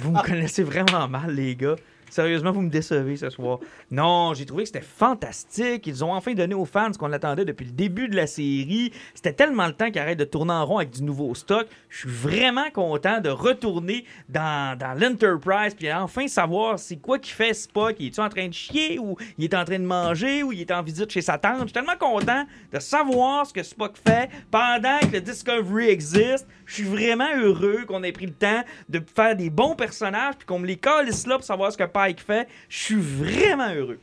vous 0.00 0.10
me 0.10 0.22
connaissez 0.26 0.62
vraiment 0.62 1.08
mal, 1.08 1.30
les 1.34 1.54
gars. 1.56 1.76
Sérieusement, 2.14 2.52
vous 2.52 2.60
me 2.60 2.70
décevez 2.70 3.16
ce 3.16 3.28
soir. 3.28 3.58
Non, 3.90 4.34
j'ai 4.34 4.46
trouvé 4.46 4.62
que 4.62 4.68
c'était 4.68 4.80
fantastique. 4.82 5.84
Ils 5.88 6.04
ont 6.04 6.14
enfin 6.14 6.32
donné 6.32 6.54
aux 6.54 6.64
fans 6.64 6.92
ce 6.92 6.96
qu'on 6.96 7.12
attendait 7.12 7.44
depuis 7.44 7.64
le 7.64 7.72
début 7.72 8.06
de 8.06 8.14
la 8.14 8.28
série. 8.28 8.92
C'était 9.16 9.32
tellement 9.32 9.66
le 9.66 9.72
temps 9.72 9.90
qu'ils 9.90 9.98
arrêtent 9.98 10.20
de 10.20 10.24
tourner 10.24 10.52
en 10.52 10.64
rond 10.64 10.76
avec 10.76 10.90
du 10.90 11.02
nouveau 11.02 11.34
stock. 11.34 11.66
Je 11.88 11.98
suis 11.98 12.08
vraiment 12.08 12.70
content 12.72 13.20
de 13.20 13.30
retourner 13.30 14.04
dans, 14.28 14.78
l'Enterprise 14.96 15.74
puis 15.74 15.92
enfin 15.92 16.28
savoir 16.28 16.78
c'est 16.78 16.98
quoi 16.98 17.18
qui 17.18 17.32
fait 17.32 17.52
Spock. 17.52 17.96
Il 17.98 18.06
est 18.06 18.18
en 18.20 18.28
train 18.28 18.46
de 18.46 18.54
chier 18.54 19.00
ou 19.00 19.16
il 19.36 19.46
est 19.46 19.54
en 19.54 19.64
train 19.64 19.80
de 19.80 19.84
manger 19.84 20.44
ou 20.44 20.52
il 20.52 20.60
est 20.60 20.70
en 20.70 20.84
visite 20.84 21.10
chez 21.10 21.20
sa 21.20 21.36
tante? 21.36 21.62
Je 21.62 21.64
suis 21.64 21.72
tellement 21.72 21.96
content 21.98 22.44
de 22.72 22.78
savoir 22.78 23.44
ce 23.44 23.52
que 23.52 23.64
Spock 23.64 23.96
fait 23.96 24.30
pendant 24.52 25.00
que 25.00 25.14
le 25.14 25.20
Discovery 25.20 25.88
existe. 25.88 26.46
Je 26.64 26.74
suis 26.74 26.84
vraiment 26.84 27.34
heureux 27.36 27.86
qu'on 27.88 28.04
ait 28.04 28.12
pris 28.12 28.26
le 28.26 28.34
temps 28.34 28.62
de 28.88 29.02
faire 29.16 29.34
des 29.34 29.50
bons 29.50 29.74
personnages 29.74 30.36
puis 30.38 30.46
qu'on 30.46 30.60
me 30.60 30.66
les 30.66 30.76
calisse 30.76 31.26
là 31.26 31.34
pour 31.34 31.44
savoir 31.44 31.72
ce 31.72 31.76
que 31.76 31.82
Fait. 32.18 32.48
Je 32.68 32.76
suis 32.78 32.94
vraiment 33.00 33.72
heureux. 33.74 33.98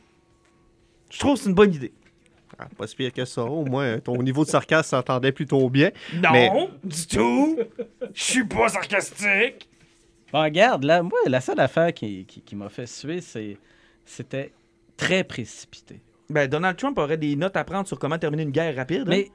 Je 1.10 1.18
trouve 1.18 1.34
que 1.34 1.40
c'est 1.40 1.48
une 1.48 1.54
bonne 1.54 1.74
idée. 1.74 1.92
Ah, 2.58 2.68
pas 2.76 2.86
si 2.86 2.94
pire 2.96 3.12
que 3.12 3.24
ça. 3.24 3.42
Au 3.44 3.64
moins, 3.64 3.98
ton 3.98 4.22
niveau 4.22 4.44
de 4.44 4.50
sarcasme 4.50 4.90
s'entendait 4.90 5.32
plutôt 5.32 5.68
bien. 5.70 5.90
Non, 6.14 6.30
Mais- 6.32 6.50
du 6.84 7.06
tout. 7.06 7.58
Je 8.14 8.22
suis 8.22 8.44
pas 8.44 8.68
sarcastique. 8.68 9.68
Bon, 10.32 10.42
regarde, 10.42 10.84
là, 10.84 11.02
moi, 11.02 11.18
la 11.26 11.40
seule 11.40 11.60
affaire 11.60 11.92
qui, 11.92 12.24
qui, 12.26 12.40
qui 12.40 12.56
m'a 12.56 12.68
fait 12.68 12.86
suer, 12.86 13.20
c'est 13.20 13.56
c'était 14.04 14.52
très 14.96 15.24
précipité. 15.24 16.00
Ben, 16.30 16.48
Donald 16.48 16.76
Trump 16.76 16.96
aurait 16.98 17.16
des 17.18 17.36
notes 17.36 17.56
à 17.56 17.64
prendre 17.64 17.86
sur 17.86 17.98
comment 17.98 18.18
terminer 18.18 18.42
une 18.44 18.50
guerre 18.50 18.74
rapide. 18.76 19.02
hein. 19.02 19.04
Mais 19.08 19.30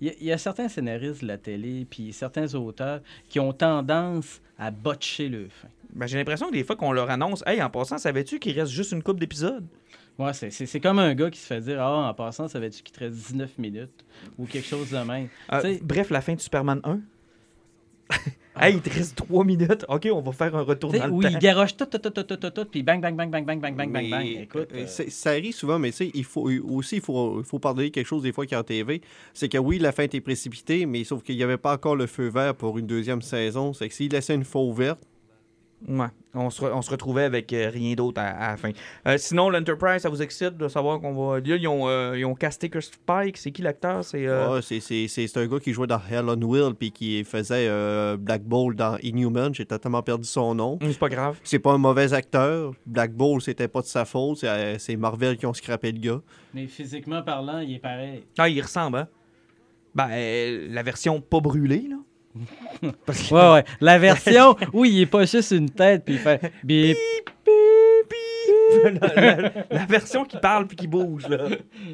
il 0.00 0.06
y, 0.06 0.10
a- 0.10 0.14
il 0.20 0.26
y 0.26 0.32
a 0.32 0.38
certains 0.38 0.68
scénaristes 0.68 1.22
de 1.22 1.26
la 1.28 1.38
télé, 1.38 1.86
puis 1.88 2.12
certains 2.12 2.54
auteurs 2.54 3.00
qui 3.28 3.40
ont 3.40 3.52
tendance 3.52 4.40
à 4.58 4.70
botcher 4.70 5.28
le 5.28 5.48
fin. 5.48 5.68
Ben, 5.98 6.06
j'ai 6.06 6.16
l'impression 6.16 6.46
que 6.46 6.52
des 6.52 6.64
fois 6.64 6.76
qu'on 6.76 6.92
leur 6.92 7.10
annonce 7.10 7.42
Hey, 7.46 7.60
en 7.60 7.70
passant, 7.70 7.98
savais-tu 7.98 8.38
qu'il 8.38 8.58
reste 8.58 8.70
juste 8.72 8.92
une 8.92 9.02
coupe 9.02 9.18
d'épisodes? 9.20 9.66
Ouais, 10.18 10.32
c'est- 10.32 10.50
c'est 10.50 10.66
c'est 10.66 10.80
comme 10.80 10.98
un 11.00 11.14
gars 11.14 11.30
qui 11.30 11.38
se 11.40 11.46
fait 11.46 11.60
dire 11.60 11.80
Ah, 11.80 12.08
en 12.08 12.14
passant, 12.14 12.48
ça 12.48 12.58
va-tu 12.60 12.82
qu'il 12.82 12.94
te 12.94 13.00
reste 13.00 13.14
19 13.16 13.58
minutes 13.58 14.04
ou 14.38 14.46
quelque 14.46 14.66
chose 14.66 14.90
de 14.90 14.98
même? 14.98 15.28
Euh, 15.52 15.76
Bref, 15.82 16.10
la 16.10 16.20
fin 16.20 16.34
de 16.34 16.40
Superman 16.40 16.80
1. 16.84 17.00
hey, 18.60 18.74
il 18.76 18.80
te 18.80 18.90
reste 18.90 19.16
3 19.16 19.44
minutes. 19.44 19.84
Ok, 19.88 20.08
on 20.12 20.20
va 20.20 20.32
faire 20.32 20.54
un 20.56 20.62
retour 20.62 20.90
Tu 20.90 20.96
sais, 20.96 21.02
dans 21.02 21.06
le 21.08 21.12
où 21.12 21.22
temps. 21.22 21.28
il 21.28 21.38
garoche 21.38 21.76
tout, 21.76 21.86
tout, 21.86 21.98
tout, 21.98 22.10
tout, 22.10 22.24
tout, 22.24 22.36
tout, 22.36 22.50
tout, 22.50 22.64
puis 22.64 22.82
bang, 22.82 23.00
bang, 23.00 23.14
bang, 23.16 23.30
bang, 23.30 23.44
bang, 23.44 23.60
bang, 23.60 23.76
bang, 23.76 23.92
bang, 23.92 24.10
bang. 24.10 24.26
Écoute, 24.42 24.68
euh, 24.72 24.84
euh, 24.84 24.86
ça 25.08 25.30
arrive 25.30 25.54
souvent, 25.54 25.78
mais 25.78 25.90
tu 25.90 25.96
sais, 25.98 26.10
il 26.14 26.24
faut 26.24 26.48
aussi, 26.68 26.96
il 26.96 27.02
faut, 27.02 27.38
il 27.40 27.44
faut 27.44 27.58
pardonner 27.58 27.90
quelque 27.90 28.06
chose 28.06 28.22
des 28.22 28.32
fois 28.32 28.46
qui 28.46 28.54
est 28.54 28.56
en 28.56 28.62
TV. 28.64 29.00
C'est 29.34 29.48
que 29.48 29.58
oui, 29.58 29.78
la 29.78 29.92
fin 29.92 30.04
était 30.04 30.20
précipitée, 30.20 30.86
mais 30.86 31.04
sauf 31.04 31.22
qu'il 31.22 31.36
n'y 31.36 31.42
avait 31.44 31.58
pas 31.58 31.74
encore 31.74 31.94
le 31.96 32.06
feu 32.06 32.28
vert 32.28 32.54
pour 32.54 32.78
une 32.78 32.86
deuxième 32.86 33.22
saison. 33.22 33.72
C'est 33.72 33.88
que 33.88 33.94
s'il 33.94 34.10
laissait 34.12 34.34
une 34.34 34.44
fois 34.44 34.62
ouverte, 34.62 35.00
Ouais, 35.86 36.06
on 36.34 36.50
se, 36.50 36.60
re- 36.62 36.72
on 36.74 36.82
se 36.82 36.90
retrouvait 36.90 37.22
avec 37.22 37.52
euh, 37.52 37.70
rien 37.72 37.94
d'autre 37.94 38.20
à, 38.20 38.26
à 38.30 38.50
la 38.50 38.56
fin. 38.56 38.70
Euh, 39.06 39.16
sinon, 39.16 39.48
l'Enterprise, 39.48 40.02
ça 40.02 40.08
vous 40.08 40.20
excite 40.20 40.56
de 40.56 40.66
savoir 40.66 40.98
qu'on 41.00 41.12
va. 41.12 41.38
Là, 41.38 41.56
ils 41.56 41.68
ont, 41.68 41.88
euh, 41.88 42.18
ils 42.18 42.24
ont 42.24 42.34
casté 42.34 42.68
Chris 42.68 42.90
Pike. 43.06 43.36
C'est 43.36 43.52
qui 43.52 43.62
l'acteur? 43.62 44.04
C'est. 44.04 44.26
euh, 44.26 44.60
c'est- 44.60 44.80
c'est 44.80 45.06
c'est- 45.06 45.28
c'est 45.28 45.38
un 45.38 45.46
gars 45.46 45.60
qui 45.60 45.72
jouait 45.72 45.86
dans 45.86 46.00
Hell 46.10 46.24
on 46.28 46.42
Wheel 46.42 46.74
puis 46.74 46.90
qui 46.90 47.22
faisait 47.22 47.68
euh, 47.68 48.16
Black 48.16 48.42
Bolt 48.42 48.76
dans 48.76 48.98
Inhuman. 49.04 49.54
J'ai 49.54 49.66
totalement 49.66 50.02
perdu 50.02 50.24
son 50.24 50.52
nom. 50.56 50.78
hum, 50.82 50.90
C'est 50.92 50.98
pas 50.98 51.08
grave. 51.08 51.38
C'est 51.44 51.60
pas 51.60 51.72
un 51.72 51.78
mauvais 51.78 52.12
acteur. 52.12 52.72
Black 52.84 53.12
Bolt, 53.12 53.42
c'était 53.42 53.68
pas 53.68 53.80
de 53.82 53.86
sa 53.86 54.04
faute. 54.04 54.44
C'est 54.78 54.96
Marvel 54.96 55.36
qui 55.36 55.46
ont 55.46 55.54
scrappé 55.54 55.92
le 55.92 56.00
gars. 56.00 56.20
mais 56.54 56.66
physiquement 56.66 57.22
parlant, 57.22 57.60
il 57.60 57.74
est 57.76 57.78
pareil. 57.78 58.24
Ah, 58.36 58.48
il 58.48 58.60
ressemble, 58.60 58.98
hein? 58.98 59.08
Ben, 59.94 60.08
la 60.72 60.82
version 60.82 61.20
pas 61.20 61.40
brûlée, 61.40 61.86
là. 61.88 61.96
Ouais, 62.82 63.52
ouais. 63.52 63.64
La 63.80 63.98
version 63.98 64.56
où 64.72 64.84
il 64.84 65.00
est 65.00 65.06
pas 65.06 65.24
juste 65.24 65.50
une 65.50 65.70
tête, 65.70 66.04
puis 66.04 66.14
il 66.14 66.20
fait 66.20 66.52
bip. 66.62 66.96
la, 68.84 69.14
la- 69.36 69.50
la 69.70 69.86
version 69.86 70.24
qui 70.24 70.36
parle 70.38 70.66
puis 70.66 70.76
qui 70.76 70.86
bouge, 70.86 71.28
là. 71.28 71.38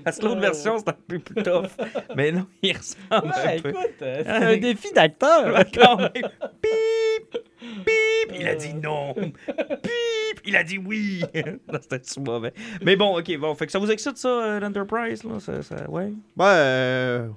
Parce 0.05 0.19
que 0.19 0.25
l'autre 0.27 0.41
version, 0.41 0.77
c'est 0.79 0.89
un 0.89 0.97
peu 1.07 1.19
plus 1.19 1.43
tough. 1.43 1.69
Mais 2.17 2.33
non, 2.33 2.47
il 2.63 2.77
ressemble 2.77 3.33
Ouais, 3.35 3.57
un 3.59 3.61
peu. 3.63 3.69
écoute, 3.71 4.03
euh, 4.03 4.23
c'est 4.25 4.31
un 4.31 4.57
défi 4.57 4.93
d'acteur. 4.93 5.65
Quand 5.75 5.97
même. 5.99 6.11
Bip! 6.63 7.39
Bip! 7.63 8.37
Il 8.39 8.47
a 8.49 8.55
dit 8.55 8.75
non. 8.75 9.15
Bip! 9.15 10.41
Il 10.47 10.57
a 10.57 10.63
dit 10.65 10.79
oui. 10.79 11.23
C'était 11.81 12.21
mauvais. 12.21 12.53
Mais 12.83 12.97
bon, 12.97 13.19
ok, 13.19 13.39
bon. 13.39 13.55
Fait 13.55 13.67
que 13.67 13.73
ça 13.73 13.79
vous 13.79 13.91
excite, 13.91 14.19
ça, 14.19 14.29
euh, 14.29 14.61
l'Enterprise, 14.61 15.25
là? 15.25 15.41
Ça, 15.41 15.63
ça- 15.63 15.89
ouais. 15.91 16.13
Ben, 16.37 16.45
euh, 16.45 17.29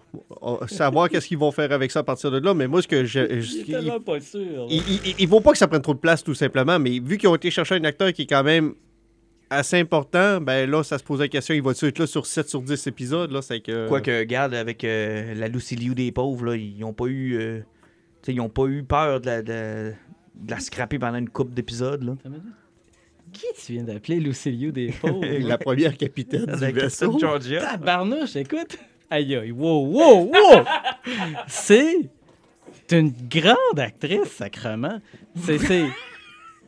on- 0.41 0.67
savoir 0.67 1.07
qu'est-ce 1.09 1.27
qu'ils 1.27 1.37
vont 1.37 1.51
faire 1.51 1.71
avec 1.71 1.91
ça 1.91 1.99
à 1.99 2.03
partir 2.03 2.31
de 2.31 2.39
là. 2.39 2.53
Mais 2.53 2.67
moi, 2.67 2.81
ce 2.81 2.87
que 2.87 3.05
je. 3.05 3.39
je- 3.41 3.55
Il 3.57 3.61
est 3.61 3.73
tellement 3.73 3.99
pas 4.01 4.19
sûr. 4.19 4.67
il, 4.69 4.77
il, 4.77 4.99
il- 5.07 5.15
il 5.19 5.41
pas 5.41 5.51
que 5.51 5.57
ça 5.57 5.67
prenne 5.67 5.81
trop 5.81 5.93
de 5.93 5.99
place, 5.99 6.23
tout 6.23 6.33
simplement. 6.33 6.79
Mais 6.79 6.99
vu 6.99 7.17
qu'ils 7.17 7.29
ont 7.29 7.35
été 7.35 7.49
chercher 7.51 7.75
un 7.75 7.83
acteur 7.85 8.11
qui 8.11 8.23
est 8.23 8.27
quand 8.27 8.43
même 8.43 8.73
assez 9.49 9.79
important, 9.79 10.41
ben 10.41 10.69
là, 10.69 10.83
ça 10.83 10.97
se 10.97 11.03
pose 11.03 11.19
la 11.19 11.27
question 11.27 11.53
il 11.53 11.61
va-tu 11.61 11.85
être 11.85 11.99
là 11.99 12.07
sur 12.07 12.25
7 12.25 12.49
sur 12.49 12.61
10 12.61 12.87
épisodes 12.87 13.31
là, 13.31 13.41
c'est 13.41 13.59
que... 13.61 13.87
Quoique, 13.87 14.11
regarde, 14.11 14.53
avec 14.53 14.83
euh, 14.83 15.33
la 15.35 15.47
Lucy 15.47 15.75
Liu 15.75 15.95
des 15.95 16.11
pauvres, 16.11 16.45
là, 16.45 16.55
ils 16.55 16.83
ont 16.83 16.93
pas 16.93 17.05
eu. 17.05 17.37
euh, 17.37 17.59
tu 18.21 18.27
sais, 18.27 18.33
ils 18.33 18.41
ont 18.41 18.49
pas 18.49 18.65
eu 18.65 18.83
peur 18.83 19.21
de 19.21 19.25
la, 19.27 19.41
de, 19.41 19.93
de 20.35 20.51
la 20.51 20.59
scraper 20.59 20.99
pendant 20.99 21.17
une 21.17 21.29
coupe 21.29 21.53
d'épisodes. 21.53 22.17
Qui 23.33 23.45
tu 23.63 23.73
viens 23.73 23.83
d'appeler 23.83 24.19
Lucilio 24.19 24.71
des 24.71 24.91
pauvres? 25.01 25.25
La 25.25 25.57
première 25.57 25.95
capitaine 25.97 26.45
du 26.45 26.71
vaisseau. 26.71 27.17
Georgia. 27.19 27.61
Tabarnouche, 27.61 28.35
écoute. 28.35 28.77
Aïe, 29.09 29.35
aïe, 29.35 29.51
wow, 29.51 29.85
wow, 29.85 30.31
wow! 30.33 30.63
C'est 31.47 32.09
une 32.91 33.13
grande 33.29 33.79
actrice, 33.79 34.31
sacrement. 34.31 34.99
C'est. 35.35 35.85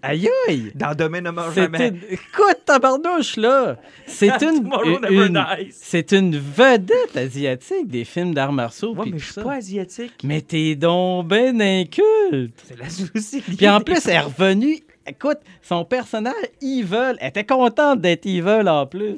Aïe, 0.02 0.30
aïe! 0.48 0.72
Dans 0.76 0.96
Demain 0.96 1.22
ne 1.22 1.32
meurt 1.32 1.54
jamais. 1.54 1.90
une... 1.90 2.00
Écoute, 2.10 2.60
tabarnouche, 2.66 3.36
là! 3.38 3.78
C'est 4.08 4.42
une. 4.44 5.46
C'est 5.72 6.12
une 6.14 6.38
vedette 6.38 7.16
asiatique 7.16 7.88
des 7.88 8.06
films 8.06 8.34
d'arts 8.34 8.54
martiaux. 8.54 8.94
Ouais, 8.96 9.06
mais 9.12 9.20
je 9.20 9.32
suis 9.32 9.42
pas 9.42 9.54
asiatique. 9.56 10.14
Mais 10.24 10.42
t'es 10.42 10.76
donc 10.76 11.28
ben 11.28 11.62
inculte! 11.62 12.54
C'est 12.64 12.78
la 12.78 12.86
Liu 12.86 13.56
Puis 13.58 13.68
en 13.70 13.82
plus, 13.82 14.06
elle 14.08 14.14
est 14.14 14.20
revenue. 14.20 14.80
Écoute, 15.06 15.40
son 15.62 15.86
personnage, 15.86 16.34
Evil, 16.62 17.16
elle 17.20 17.28
était 17.30 17.46
contente 17.46 18.00
d'être 18.00 18.26
Evil 18.26 18.70
en 18.70 18.86
plus. 18.86 19.18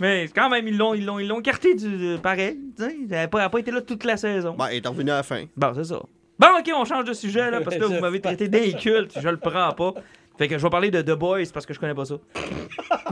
Mais 0.00 0.28
quand 0.34 0.48
même, 0.48 0.66
ils 0.66 0.76
l'ont, 0.76 0.94
ils 0.94 1.04
l'ont, 1.04 1.18
ils 1.18 1.28
l'ont 1.28 1.40
écarté 1.40 1.74
du 1.74 2.16
pareil. 2.22 2.58
tu 2.76 2.84
sais. 2.84 2.96
Elle 3.10 3.28
n'a 3.32 3.48
pas 3.48 3.58
été 3.58 3.70
là 3.70 3.80
toute 3.82 4.04
la 4.04 4.16
saison. 4.16 4.54
Ben, 4.58 4.68
elle 4.70 4.78
est 4.78 4.86
revenue 4.86 5.10
à 5.10 5.16
la 5.16 5.22
fin. 5.22 5.44
Bon, 5.56 5.72
c'est 5.74 5.84
ça. 5.84 6.00
Bon, 6.38 6.46
ok, 6.58 6.70
on 6.74 6.86
change 6.86 7.04
de 7.04 7.12
sujet 7.12 7.50
là, 7.50 7.60
parce 7.60 7.76
que 7.76 7.82
là, 7.82 7.86
vous 7.88 8.00
m'avez 8.00 8.20
traité 8.20 8.48
d'inculte. 8.48 9.18
Je 9.20 9.28
le 9.28 9.36
prends 9.36 9.72
pas. 9.72 9.92
Fait 10.40 10.48
que 10.48 10.56
je 10.56 10.62
vais 10.62 10.70
parler 10.70 10.90
de 10.90 11.02
The 11.02 11.10
Boys 11.18 11.44
parce 11.52 11.66
que 11.66 11.74
je 11.74 11.78
connais 11.78 11.92
pas 11.94 12.06
ça. 12.06 12.14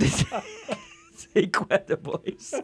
c'est 1.15 1.51
quoi 1.55 1.77
The 1.77 2.01
Boys? 2.01 2.63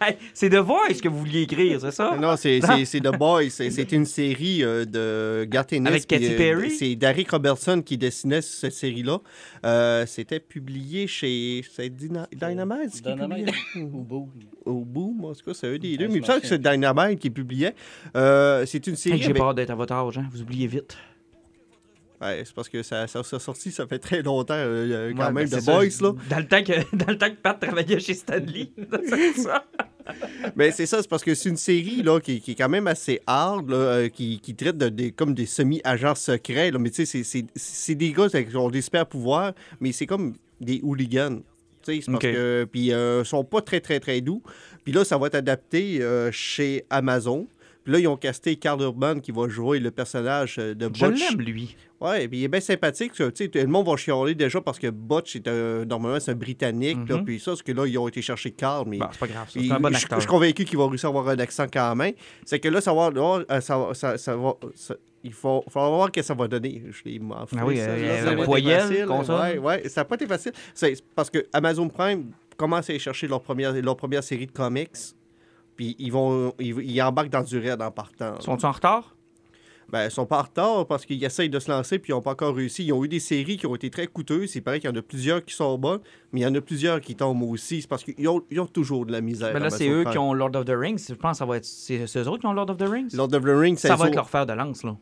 Hey, 0.00 0.16
c'est 0.32 0.48
The 0.50 0.56
Voice 0.58 1.00
que 1.02 1.08
vous 1.08 1.18
vouliez 1.18 1.42
écrire, 1.42 1.80
c'est 1.80 1.90
ça? 1.90 2.16
Non, 2.20 2.36
c'est 2.36 2.60
c'est- 2.60 2.84
c'est 2.84 3.00
The 3.00 3.16
Boys. 3.18 3.48
C'est 3.50 3.70
c'est 3.70 3.90
une 3.90 4.04
série 4.04 4.62
euh, 4.62 4.84
de 4.84 5.44
Garth 5.44 5.72
Ennis, 5.72 5.88
Avec 5.88 6.06
Katy 6.06 6.34
euh, 6.34 6.36
Perry? 6.36 6.70
C'est 6.70 6.94
Derek 6.94 7.28
Robertson 7.32 7.82
qui 7.84 7.98
dessinait 7.98 8.42
cette 8.42 8.74
série-là. 8.74 9.18
Euh, 9.64 10.06
C'était 10.06 10.38
publié 10.38 11.08
chez 11.08 11.62
Dynamite. 11.90 12.30
Dynamite 12.32 13.02
publiait? 13.02 13.52
ou 13.82 14.02
Boom. 14.04 14.30
Au 14.66 14.84
bout, 14.84 15.16
en 15.24 15.32
tout 15.34 15.46
cas, 15.46 15.54
c'est 15.54 15.66
un 15.74 15.78
des 15.78 15.92
Ouais, 15.92 15.96
deux. 15.96 16.06
Mais 16.08 16.14
il 16.14 16.20
me 16.20 16.26
semble 16.26 16.42
que 16.42 16.46
c'est 16.46 16.60
Dynamite 16.62 17.18
qui 17.18 17.30
publiait. 17.30 17.74
Euh, 18.16 18.64
c'est 18.66 18.86
une 18.86 18.94
série. 18.96 19.16
Hey, 19.16 19.22
J'ai 19.22 19.30
avec- 19.30 19.38
peur 19.42 19.52
d'être 19.52 19.70
à 19.70 19.74
votre 19.74 19.94
âge, 19.94 20.16
hein? 20.18 20.28
Vous 20.30 20.42
oubliez 20.42 20.68
vite. 20.68 20.96
Ouais, 22.20 22.42
c'est 22.44 22.54
parce 22.54 22.68
que 22.68 22.82
ça, 22.82 23.06
ça, 23.06 23.22
ça 23.22 23.38
sorti, 23.38 23.70
ça 23.70 23.86
fait 23.86 23.98
très 23.98 24.22
longtemps, 24.22 24.54
euh, 24.56 25.12
quand 25.14 25.26
Ouais, 25.26 25.32
même, 25.32 25.48
ben, 25.48 25.60
c'est 25.60 25.60
ça, 25.60 25.72
Boys, 25.72 25.84
là. 26.00 26.12
Dans 26.30 26.38
le 26.38 26.46
temps 26.46 26.62
que, 26.62 26.96
dans 26.96 27.12
le 27.12 27.18
temps 27.18 27.28
que 27.30 27.36
Pat 27.36 27.60
travaillait 27.60 28.00
chez 28.00 28.14
Stanley. 28.14 28.70
Mais 30.54 30.70
c'est 30.70 30.86
ça, 30.86 31.02
c'est 31.02 31.08
parce 31.08 31.24
que 31.24 31.34
c'est 31.34 31.48
une 31.48 31.56
série 31.56 32.02
là, 32.02 32.20
qui, 32.20 32.40
qui 32.40 32.52
est 32.52 32.54
quand 32.54 32.68
même 32.68 32.86
assez 32.86 33.20
hard, 33.26 33.68
là, 33.68 33.76
euh, 33.76 34.08
qui, 34.08 34.38
qui 34.40 34.54
traite 34.54 34.78
de, 34.78 34.88
des- 34.88 35.10
comme 35.12 35.34
des 35.34 35.46
semi-agents 35.46 36.14
secrets. 36.14 36.70
là. 36.70 36.78
Mais 36.78 36.90
tu 36.90 37.04
sais, 37.04 37.22
c'est- 37.24 37.94
des 37.94 38.12
gars 38.12 38.28
qui 38.28 38.56
ont 38.56 38.70
des 38.70 38.82
super 38.82 39.06
pouvoirs, 39.06 39.52
mais 39.80 39.92
c'est 39.92 40.06
comme 40.06 40.34
des 40.60 40.80
hooligans. 40.82 41.40
Puis 41.84 42.02
euh, 42.92 43.20
ils 43.22 43.26
sont 43.26 43.44
pas 43.44 43.60
très, 43.62 43.80
très, 43.80 44.00
très 44.00 44.20
doux. 44.20 44.42
Puis 44.84 44.92
là, 44.92 45.04
ça 45.04 45.18
va 45.18 45.26
être 45.28 45.34
adapté 45.36 45.98
euh, 46.02 46.30
chez 46.32 46.84
Amazon. 46.90 47.46
Puis 47.86 47.92
là, 47.92 48.00
ils 48.00 48.08
ont 48.08 48.16
casté 48.16 48.56
Carl 48.56 48.82
Urban 48.82 49.20
qui 49.20 49.30
va 49.30 49.46
jouer 49.46 49.78
le 49.78 49.92
personnage 49.92 50.56
euh, 50.58 50.74
de 50.74 50.90
Je 50.92 51.06
Butch. 51.06 51.20
l'aime, 51.30 51.40
lui. 51.40 51.76
Ouais, 52.00 52.26
puis 52.26 52.38
il 52.40 52.44
est 52.44 52.48
bien 52.48 52.58
sympathique. 52.58 53.12
ça. 53.14 53.30
Tu 53.30 53.44
sais, 53.44 53.48
tout 53.48 53.60
le 53.60 53.68
monde 53.68 53.86
va 53.86 53.96
chialer 53.96 54.34
déjà 54.34 54.60
parce 54.60 54.80
que 54.80 54.90
Butch, 54.90 55.36
est 55.36 55.46
un- 55.46 55.84
normalement, 55.84 56.18
c'est 56.18 56.32
un 56.32 56.34
Britannique. 56.34 56.98
là, 57.08 57.18
Mhm. 57.18 57.24
puis 57.24 57.38
ça, 57.38 57.52
parce 57.52 57.62
que 57.62 57.70
là, 57.70 57.86
ils 57.86 57.96
ont 57.96 58.08
été 58.08 58.20
chercher 58.22 58.50
Carl. 58.50 58.84
Mais 58.88 58.98
Bon, 58.98 59.06
c'est 59.12 59.20
pas 59.20 59.28
grave, 59.28 59.46
C'est 59.48 59.70
un 59.70 59.78
bon 59.78 59.90
je- 59.92 59.96
acteur. 59.98 60.18
Je 60.18 60.22
suis 60.22 60.28
convaincu 60.28 60.64
qu'il 60.64 60.76
va 60.78 60.88
réussir 60.88 61.06
à 61.08 61.10
avoir 61.10 61.28
un 61.28 61.38
accent 61.38 61.66
quand 61.72 61.94
même. 61.94 62.14
C'est 62.44 62.58
que 62.58 62.68
là, 62.68 62.80
ça 62.80 62.92
va, 62.92 63.08
là, 63.10 63.44
euh, 63.48 63.60
ça, 63.60 63.78
va- 63.78 63.94
ça, 63.94 64.18
ça 64.18 64.36
va. 64.36 64.54
ça- 64.74 64.96
il 65.22 65.32
faut, 65.32 65.64
faut 65.68 65.80
voir 65.80 66.06
ce 66.08 66.12
que 66.12 66.22
ça 66.22 66.34
va 66.34 66.48
donner. 66.48 66.82
Je 66.90 67.02
l'ai 67.08 67.20
Ah 67.30 67.46
oui, 67.64 67.76
ça, 67.78 67.82
euh, 67.84 68.08
là, 68.08 68.16
ça 68.18 68.22
a 68.22 68.24
pas 68.24 68.32
été 68.32 68.44
voyelle. 68.44 69.08
Ouais, 69.08 69.58
ouais, 69.58 69.88
ça 69.88 70.00
n'a 70.00 70.04
pas 70.06 70.16
été 70.16 70.26
facile. 70.26 70.52
C'est 70.74 71.02
parce 71.14 71.30
que 71.30 71.46
Amazon 71.52 71.88
Prime 71.88 72.32
commence 72.56 72.90
à 72.90 72.92
aller 72.92 72.98
chercher 72.98 73.26
leur 73.28 73.40
première, 73.42 73.72
leur 73.72 73.96
première 73.96 74.24
série 74.24 74.46
de 74.46 74.52
comics. 74.52 74.90
Puis 75.76 75.94
ils 75.98 76.10
vont 76.10 76.54
ils, 76.58 76.78
ils 76.80 77.02
embarquent 77.02 77.30
dans 77.30 77.42
du 77.42 77.58
raid 77.58 77.80
en 77.80 77.90
partant. 77.90 78.40
Sont-ils 78.40 78.66
en 78.66 78.72
retard? 78.72 79.16
Ben, 79.88 80.06
ils 80.06 80.10
sont 80.10 80.26
pas 80.26 80.40
en 80.40 80.42
retard 80.42 80.86
parce 80.86 81.06
qu'ils 81.06 81.22
essayent 81.22 81.48
de 81.48 81.60
se 81.60 81.70
lancer 81.70 82.00
puis 82.00 82.10
ils 82.10 82.16
n'ont 82.16 82.22
pas 82.22 82.32
encore 82.32 82.56
réussi. 82.56 82.84
Ils 82.84 82.92
ont 82.92 83.04
eu 83.04 83.08
des 83.08 83.20
séries 83.20 83.56
qui 83.56 83.66
ont 83.66 83.74
été 83.76 83.88
très 83.88 84.08
coûteuses. 84.08 84.54
Il 84.56 84.62
paraît 84.62 84.80
qu'il 84.80 84.90
y 84.90 84.92
en 84.92 84.96
a 84.96 85.02
plusieurs 85.02 85.44
qui 85.44 85.54
sont 85.54 85.78
bonnes, 85.78 86.00
mais 86.32 86.40
il 86.40 86.42
y 86.42 86.46
en 86.46 86.54
a 86.54 86.60
plusieurs 86.60 87.00
qui 87.00 87.14
tombent 87.14 87.44
aussi. 87.44 87.82
C'est 87.82 87.88
parce 87.88 88.02
qu'ils 88.02 88.28
ont, 88.28 88.42
ils 88.50 88.58
ont 88.58 88.66
toujours 88.66 89.06
de 89.06 89.12
la 89.12 89.20
misère. 89.20 89.56
Là, 89.58 89.70
c'est 89.70 89.88
eux 89.88 90.04
qui 90.10 90.18
ont 90.18 90.34
Lord 90.34 90.56
of 90.56 90.64
the 90.64 90.74
Rings. 90.76 91.04
Je 91.08 91.14
pense 91.14 91.32
que 91.32 91.38
ça 91.38 91.46
va 91.46 91.58
être. 91.58 91.64
C'est 91.64 92.04
eux 92.04 92.28
autres 92.28 92.40
qui 92.40 92.46
ont 92.46 92.52
Lord 92.52 92.70
of 92.70 92.78
the 92.78 92.88
Rings? 92.88 93.14
Lord 93.14 93.32
of 93.32 93.44
the 93.44 93.56
Rings, 93.56 93.76
ça 93.76 93.94
va 93.94 94.08
être 94.08 94.16
leur 94.16 94.28
fer 94.28 94.44
de 94.44 94.54
lance, 94.54 94.82
là. 94.82 94.96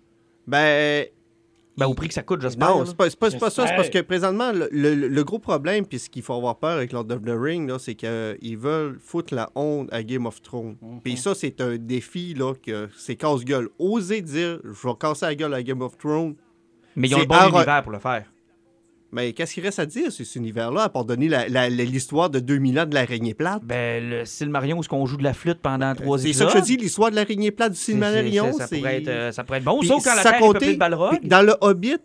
Ben, 0.47 1.07
Ben, 1.77 1.87
au 1.87 1.95
prix 1.95 2.07
que 2.09 2.15
ça 2.15 2.23
coûte, 2.23 2.41
j'espère. 2.41 2.69
non, 2.69 2.85
c'est 2.87 2.97
pas, 2.97 3.11
c'est 3.11 3.19
pas, 3.19 3.31
c'est 3.31 3.39
pas 3.39 3.51
ça. 3.51 3.67
C'est 3.67 3.75
parce 3.75 3.91
que 3.91 3.99
présentement, 4.01 4.53
le, 4.53 4.69
le- 4.71 5.09
le 5.09 5.25
gros 5.25 5.41
problème, 5.41 5.85
puis 5.87 5.99
ce 5.99 6.09
qu'il 6.09 6.23
faut 6.23 6.35
avoir 6.35 6.57
peur 6.59 6.77
avec 6.77 6.93
Lord 6.93 7.07
of 7.11 7.23
the 7.23 7.31
Rings, 7.37 7.67
là, 7.67 7.79
c'est 7.81 7.95
qu'ils 7.97 8.57
veulent 8.57 8.99
foutre 9.01 9.35
la 9.35 9.51
honte 9.57 9.93
à 9.93 10.03
Game 10.05 10.27
of 10.27 10.41
Thrones. 10.41 10.77
Mhm. 10.81 11.01
Puis 11.03 11.17
ça, 11.17 11.35
c'est 11.35 11.61
un 11.61 11.77
défi, 11.77 12.35
là, 12.35 12.55
que 12.55 12.89
c'est 12.97 13.17
casse-gueule. 13.17 13.69
Oser 13.81 14.21
dire, 14.23 14.61
je 14.63 14.87
vais 14.89 14.95
casser 15.01 15.27
la 15.27 15.35
gueule 15.35 15.55
à 15.55 15.63
Game 15.65 15.83
of 15.83 15.99
Thrones. 15.99 16.37
Mais 16.97 17.09
ils 17.09 17.15
ont 17.17 17.19
le 17.21 17.27
bon 17.27 17.35
univers 17.59 17.83
pour 17.83 17.91
le 17.93 17.99
faire. 17.99 18.25
Mais 19.15 19.33
qu'est-ce 19.33 19.55
qu'il 19.55 19.63
reste 19.63 19.79
à 19.79 19.87
dire 19.87 20.11
sur 20.13 20.27
cet 20.27 20.37
univers-là, 20.37 20.83
à 20.83 20.89
part 20.89 21.05
donner 21.05 21.29
l'histoire 21.71 22.29
de 22.31 22.41
2000 22.41 22.81
ans 22.81 22.87
de 22.87 22.95
l'araignée 22.95 23.33
plate? 23.35 23.63
Ben, 23.65 24.11
le 24.11 24.25
Silmarion 24.25 24.77
où 24.77 24.81
est-ce 24.81 24.89
qu'on 24.89 25.07
joue 25.07 25.17
de 25.17 25.23
la 25.23 25.33
flûte 25.35 25.61
pendant 25.63 25.95
trois 25.95 26.19
C'est 26.19 26.33
ça 26.33 26.45
épisodes. 26.45 26.53
que 26.53 26.59
je 26.59 26.65
dis, 26.65 26.77
l'histoire 26.77 27.11
de 27.11 27.17
l'araignée 27.17 27.51
plate 27.53 27.73
du 27.73 27.79
c'est- 27.79 27.93
Ça, 28.59 28.77
pourrait 28.77 28.97
être, 28.99 29.09
euh, 29.09 29.33
ça 29.33 29.45
pourrait 29.45 29.59
être 29.59 29.65
bon. 29.65 29.81
Sauf 29.83 30.03
quand 30.05 30.15
la 30.17 30.23
Terre 30.23 30.53
de 30.53 30.77
Balrog. 30.77 31.19
puis 31.21 31.29
Dans 31.29 31.43
le 31.43 31.55
Hobbit, 31.61 31.97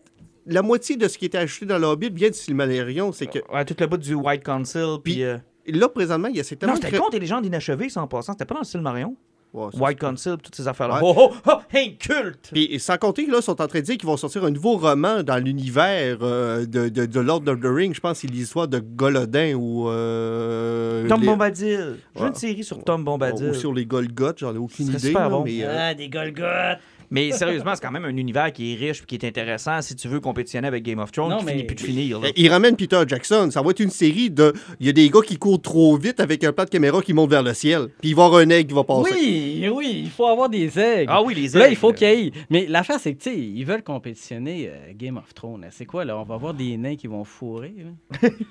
la 0.46 0.62
moitié 0.62 0.98
de 0.98 1.08
ce 1.08 1.18
qui 1.18 1.26
était 1.26 1.38
ajouté 1.40 1.66
dans 1.66 1.78
le 1.80 1.88
Hobbit 1.88 2.10
vient 2.12 2.30
du 2.30 2.38
Silmarillion. 2.38 3.12
C'est 3.12 3.28
que 3.28 3.40
Ouais, 3.54 3.66
tout 3.66 3.76
le 3.80 3.88
bout 3.88 3.98
du 3.98 4.14
White 4.14 4.44
Council. 4.44 4.98
Puis. 5.04 5.14
Puis- 5.14 5.24
euh, 5.24 5.38
là, 5.68 5.90
présentement, 5.90 6.28
il 6.28 6.38
y 6.38 6.40
a 6.40 6.44
tellement 6.44 6.74
Non, 6.74 6.76
c'était 6.76 6.88
cré- 6.90 6.98
le 6.98 7.04
conte 7.04 7.14
et 7.16 7.20
légendes 7.20 7.46
inachevées, 7.46 7.90
ça 7.90 8.02
en 8.02 8.08
passant. 8.08 8.34
C'était 8.34 8.46
pas 8.46 8.56
dans 8.56 8.62
le 8.62 8.66
Silmarion. 8.66 9.16
Ça, 9.52 9.78
White 9.80 10.00
Council, 10.00 10.36
toutes 10.44 10.56
ces 10.56 10.68
affaires-là. 10.68 10.96
Ouais. 11.04 11.14
Oh, 11.18 11.32
oh, 11.32 11.36
oh, 11.48 11.58
hey, 11.74 11.98
culte! 11.98 12.50
Puis 12.54 12.80
sans 12.80 12.98
compter 12.98 13.26
que 13.26 13.32
là, 13.32 13.38
ils 13.40 13.44
sont 13.44 13.60
en 13.60 13.68
train 13.68 13.80
de 13.80 13.84
dire 13.86 13.98
qu'ils 13.98 14.06
vont 14.08 14.16
sortir 14.18 14.44
un 14.46 14.52
nouveau 14.52 14.78
roman 14.78 15.24
dans 15.24 15.38
l'univers 15.44 16.18
euh, 16.22 16.66
de, 16.68 16.90
de, 16.90 17.06
de 17.08 17.20
Lord 17.20 17.48
of 17.48 17.60
the 17.60 17.66
Rings. 17.66 17.96
Je 17.96 18.00
pense 18.00 18.14
que 18.22 18.28
c'est 18.28 18.34
l'histoire 18.34 18.68
de 18.68 18.78
Golodin 18.80 19.56
ou... 19.56 19.90
euh, 19.90 21.08
Tom 21.08 21.22
les- 21.22 21.28
Bombadil. 21.28 21.96
J'ai 22.16 22.22
Ouais. 22.22 22.28
une 22.28 22.36
série 22.36 22.64
sur 22.64 22.84
Tom 22.84 23.04
Bombadil. 23.04 23.50
Ou 23.50 23.54
sur 23.54 23.74
les 23.74 23.86
Golgoth, 23.86 24.40
j'en 24.40 24.54
ai 24.54 24.58
aucune 24.58 24.88
idée. 24.90 25.00
super 25.00 25.22
là, 25.24 25.30
bon. 25.30 25.44
mais, 25.44 25.64
euh, 25.64 25.76
Ah, 25.90 25.94
des 25.94 26.10
Golgoth! 26.10 26.78
Mais 27.12 27.32
sérieusement, 27.32 27.72
c'est 27.76 27.82
quand 27.82 27.92
même 27.92 28.06
un 28.06 28.16
univers 28.16 28.52
qui 28.54 28.74
est 28.74 28.76
riche 28.76 29.02
et 29.02 29.06
qui 29.06 29.16
est 29.16 29.26
intéressant 29.28 29.82
si 29.82 29.96
tu 29.96 30.08
veux 30.08 30.20
compétitionner 30.20 30.68
avec 30.68 30.84
Game 30.84 31.00
of 31.00 31.12
Thrones 31.12 31.30
Non, 31.30 31.42
mais- 31.44 31.54
finit 31.54 31.64
plus 31.64 31.76
de 31.76 31.82
finir. 31.82 32.20
là. 32.20 32.28
Euh, 32.28 32.32
Il 32.36 32.50
ramène 32.50 32.76
Peter 32.76 33.02
Jackson. 33.08 33.50
Ça 33.52 33.62
va 33.62 33.72
être 33.72 33.80
une 33.80 33.90
série 33.90 34.30
de. 34.30 34.54
Il 34.80 34.86
y 34.88 34.90
a 34.90 34.94
des 34.94 35.10
gars 35.10 35.22
qui 35.26 35.38
courent 35.38 35.62
trop 35.62 35.98
vite 35.98 36.20
avec 36.20 36.44
un 36.44 36.52
plan 36.54 36.66
de 36.66 36.70
caméra 36.70 37.02
qui 37.02 37.14
monte 37.14 37.30
vers 37.30 37.44
le 37.44 37.54
ciel. 37.54 37.88
Puis 38.02 38.10
il 38.10 38.16
va 38.16 38.24
y 38.24 38.26
avoir 38.26 38.42
un 38.42 38.50
aigle 38.50 38.68
qui 38.70 38.76
va 38.76 38.84
passer. 38.84 39.12
Oui, 39.14 39.70
oui, 39.74 40.02
il 40.04 40.10
faut 40.10 40.28
avoir 40.28 40.50
des 40.50 40.78
aigles. 40.80 41.08
Ah 41.10 41.22
oui, 41.24 41.34
les 41.36 41.48
Là, 41.50 41.66
aigles. 41.66 41.74
il 41.74 41.78
faut 41.78 41.94
qu'il 41.94 42.08
y 42.08 42.28
ait. 42.28 42.32
Mais 42.50 42.66
l'affaire, 42.68 43.00
c'est 43.00 43.14
que, 43.16 43.24
tu 43.24 43.30
sais, 43.32 43.38
ils 43.38 43.64
veulent 43.66 43.84
compétitionner 43.84 44.70
euh, 44.70 44.92
Game 44.96 45.18
of 45.18 45.34
Thrones. 45.34 45.66
C'est 45.72 45.86
quoi, 45.86 46.06
là? 46.06 46.18
On 46.18 46.24
va 46.24 46.36
avoir 46.36 46.54
des 46.54 46.78
nains 46.78 46.96
qui 46.96 47.08
vont 47.08 47.24
fourrer. 47.24 47.74
là? 47.78 48.30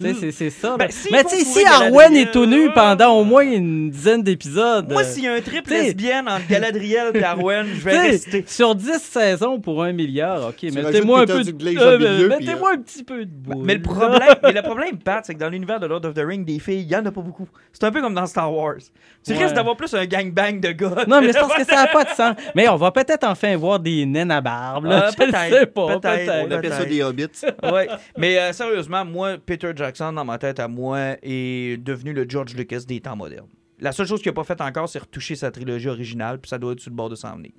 tu 0.00 0.14
sais, 0.14 0.30
c'est- 0.32 0.50
ça. 0.50 0.70
là. 0.70 0.76
Ben, 0.78 0.90
s'ils 0.90 1.12
Mais 1.12 1.24
tu 1.24 1.36
sais, 1.36 1.44
si 1.44 1.64
Arwen 1.64 2.16
est 2.16 2.30
tout 2.32 2.46
nu 2.46 2.66
là. 2.66 2.72
pendant 2.74 3.12
au 3.18 3.24
moins 3.24 3.42
une 3.42 3.90
dizaine 3.90 4.22
d'épisodes. 4.22 4.90
Moi, 4.90 5.02
euh, 5.02 5.04
s'il 5.04 5.24
y 5.24 5.28
a 5.28 5.34
un 5.34 5.40
triple 5.40 5.70
lesbienne 5.70 6.28
entre 6.28 6.46
Galadriel 6.48 7.10
et 7.14 7.22
Arwen, 7.22 7.66
je 7.74 7.80
vais 7.84 7.97
Sur 8.46 8.74
10 8.74 8.98
saisons 9.00 9.60
pour 9.60 9.82
un 9.82 9.92
milliard, 9.92 10.48
OK, 10.48 10.62
mettez-moi 10.72 11.20
un 11.20 11.26
peu 11.26 11.42
de 11.44 11.78
euh, 11.78 12.28
Mettez-moi 12.28 12.72
un 12.72 12.78
petit 12.78 13.04
peu 13.04 13.24
de 13.24 13.30
boule. 13.30 13.64
Mais 13.64 13.74
le 13.74 13.82
problème, 13.82 14.34
mais 14.42 14.52
le 14.52 14.62
problème, 14.62 14.98
Pat, 14.98 15.24
c'est 15.24 15.34
que 15.34 15.38
dans 15.38 15.48
l'univers 15.48 15.80
de 15.80 15.86
Lord 15.86 16.04
of 16.04 16.14
the 16.14 16.22
Rings, 16.24 16.44
des 16.44 16.58
filles, 16.58 16.82
il 16.82 16.88
y 16.90 16.96
en 16.96 17.04
a 17.06 17.10
pas 17.12 17.20
beaucoup. 17.20 17.48
C'est 17.72 17.84
un 17.84 17.90
peu 17.92 18.00
comme 18.00 18.14
dans 18.14 18.26
Star 18.26 18.52
Wars. 18.52 18.76
Tu 19.24 19.32
Ouais. 19.32 19.38
risques 19.42 19.54
d'avoir 19.54 19.76
plus 19.76 19.92
un 19.94 20.06
gangbang 20.06 20.60
de 20.60 20.70
gars. 20.72 21.04
Non, 21.06 21.20
mais 21.20 21.32
c'est 21.32 21.40
parce 21.40 21.54
que 21.54 21.64
ça 21.64 21.74
n'a 21.76 21.86
pas 21.92 22.04
de 22.04 22.10
sens. 22.10 22.34
Mais 22.54 22.68
on 22.68 22.76
va 22.76 22.90
peut-être 22.90 23.24
enfin 23.24 23.56
voir 23.56 23.78
des 23.80 24.06
naines 24.06 24.30
à 24.30 24.40
barbe. 24.40 24.86
Là. 24.86 25.06
Euh, 25.06 25.10
Je 25.10 25.16
sais 25.54 25.66
pas, 25.66 25.86
peut-être, 25.86 26.00
peut-être. 26.00 26.46
On 26.46 26.50
appelle 26.50 26.70
ça 26.70 26.76
Peut-être. 26.78 26.88
des 26.90 27.02
hobbits. 27.02 27.26
ouais. 27.72 27.88
Mais 28.16 28.38
euh, 28.38 28.52
sérieusement, 28.52 29.04
moi, 29.04 29.36
Peter 29.44 29.72
Jackson, 29.74 30.12
dans 30.12 30.24
ma 30.24 30.38
tête 30.38 30.60
à 30.60 30.68
moi, 30.68 30.98
est 31.22 31.76
devenu 31.82 32.12
le 32.12 32.24
George 32.28 32.54
Lucas 32.54 32.80
des 32.86 33.00
temps 33.00 33.16
modernes. 33.16 33.46
La 33.80 33.92
seule 33.92 34.06
chose 34.06 34.20
qu'il 34.20 34.30
n'a 34.30 34.34
pas 34.34 34.44
fait 34.44 34.60
encore, 34.60 34.88
c'est 34.88 34.98
retoucher 34.98 35.36
sa 35.36 35.50
trilogie 35.50 35.88
originale, 35.88 36.40
puis 36.40 36.48
ça 36.48 36.58
doit 36.58 36.72
être 36.72 36.80
sur 36.80 36.90
le 36.90 36.96
bord 36.96 37.08
de 37.08 37.14
s'en 37.14 37.36
venir. 37.36 37.52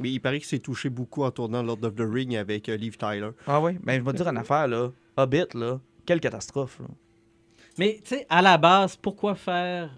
Mais 0.00 0.10
il 0.10 0.20
paraît 0.20 0.38
qu'il 0.38 0.48
s'est 0.48 0.58
touché 0.58 0.88
beaucoup 0.90 1.22
en 1.22 1.30
tournant 1.30 1.62
Lord 1.62 1.78
of 1.82 1.94
the 1.94 2.02
Ring 2.02 2.34
avec 2.36 2.68
euh, 2.68 2.76
Liv 2.76 2.96
Tyler. 2.96 3.30
Ah 3.46 3.60
oui? 3.60 3.78
Mais 3.84 3.98
je 3.98 4.02
vais 4.02 4.12
te 4.12 4.16
dire 4.16 4.28
une 4.28 4.38
affaire, 4.38 4.66
là. 4.66 4.90
Hobbit, 5.16 5.54
là. 5.54 5.80
Quelle 6.04 6.20
catastrophe, 6.20 6.80
là. 6.80 6.86
Mais 7.78 8.00
tu 8.02 8.16
sais, 8.16 8.26
à 8.28 8.42
la 8.42 8.58
base, 8.58 8.96
pourquoi 8.96 9.34
faire 9.34 9.90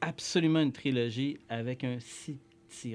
absolument 0.00 0.60
une 0.60 0.72
trilogie 0.72 1.38
avec 1.48 1.84
un 1.84 1.98
si 2.00 2.38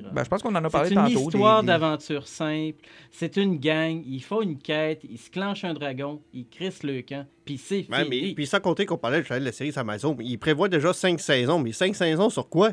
run? 0.01 0.11
Ben, 0.13 0.23
je 0.23 0.29
pense 0.29 0.41
qu'on 0.41 0.55
en 0.55 0.63
a 0.63 0.67
C'est 0.67 0.71
parlé 0.71 0.89
une 0.89 0.95
tantôt. 0.95 1.09
histoire 1.29 1.61
des- 1.61 1.67
des- 1.67 1.73
d'aventure 1.73 2.27
simple. 2.27 2.77
C'est 3.11 3.37
une 3.37 3.57
gang. 3.59 4.01
Ils 4.05 4.21
font 4.23 4.41
une 4.41 4.57
quête. 4.57 5.01
Ils 5.09 5.17
se 5.19 5.29
clenchent 5.29 5.63
un 5.65 5.73
dragon. 5.73 6.21
Ils 6.33 6.47
crissent 6.47 6.83
le 6.83 7.01
camp. 7.01 7.25
Puis 7.45 7.57
c'est 7.57 7.83
fini. 7.83 8.07
mais, 8.09 8.33
puis 8.33 8.47
sans 8.47 8.59
compter 8.59 8.85
qu'on 8.85 8.97
parlait 8.97 9.21
de 9.21 9.33
la 9.33 9.51
série 9.51 9.71
sur 9.71 9.81
Amazon, 9.81 10.15
il 10.19 10.37
prévoit 10.39 10.69
déjà 10.69 10.93
5 10.93 11.19
saisons. 11.19 11.59
Mais 11.59 11.71
5 11.71 11.95
saisons 11.95 12.29
sur 12.29 12.47
quoi? 12.49 12.71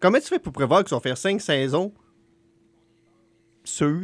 Comment 0.00 0.18
tu 0.18 0.26
fais 0.26 0.38
pour 0.38 0.52
prévoir 0.52 0.82
qu'ils 0.84 0.94
vont 0.94 1.00
faire 1.00 1.16
5 1.16 1.40
saisons? 1.40 1.92
Sur? 3.64 4.02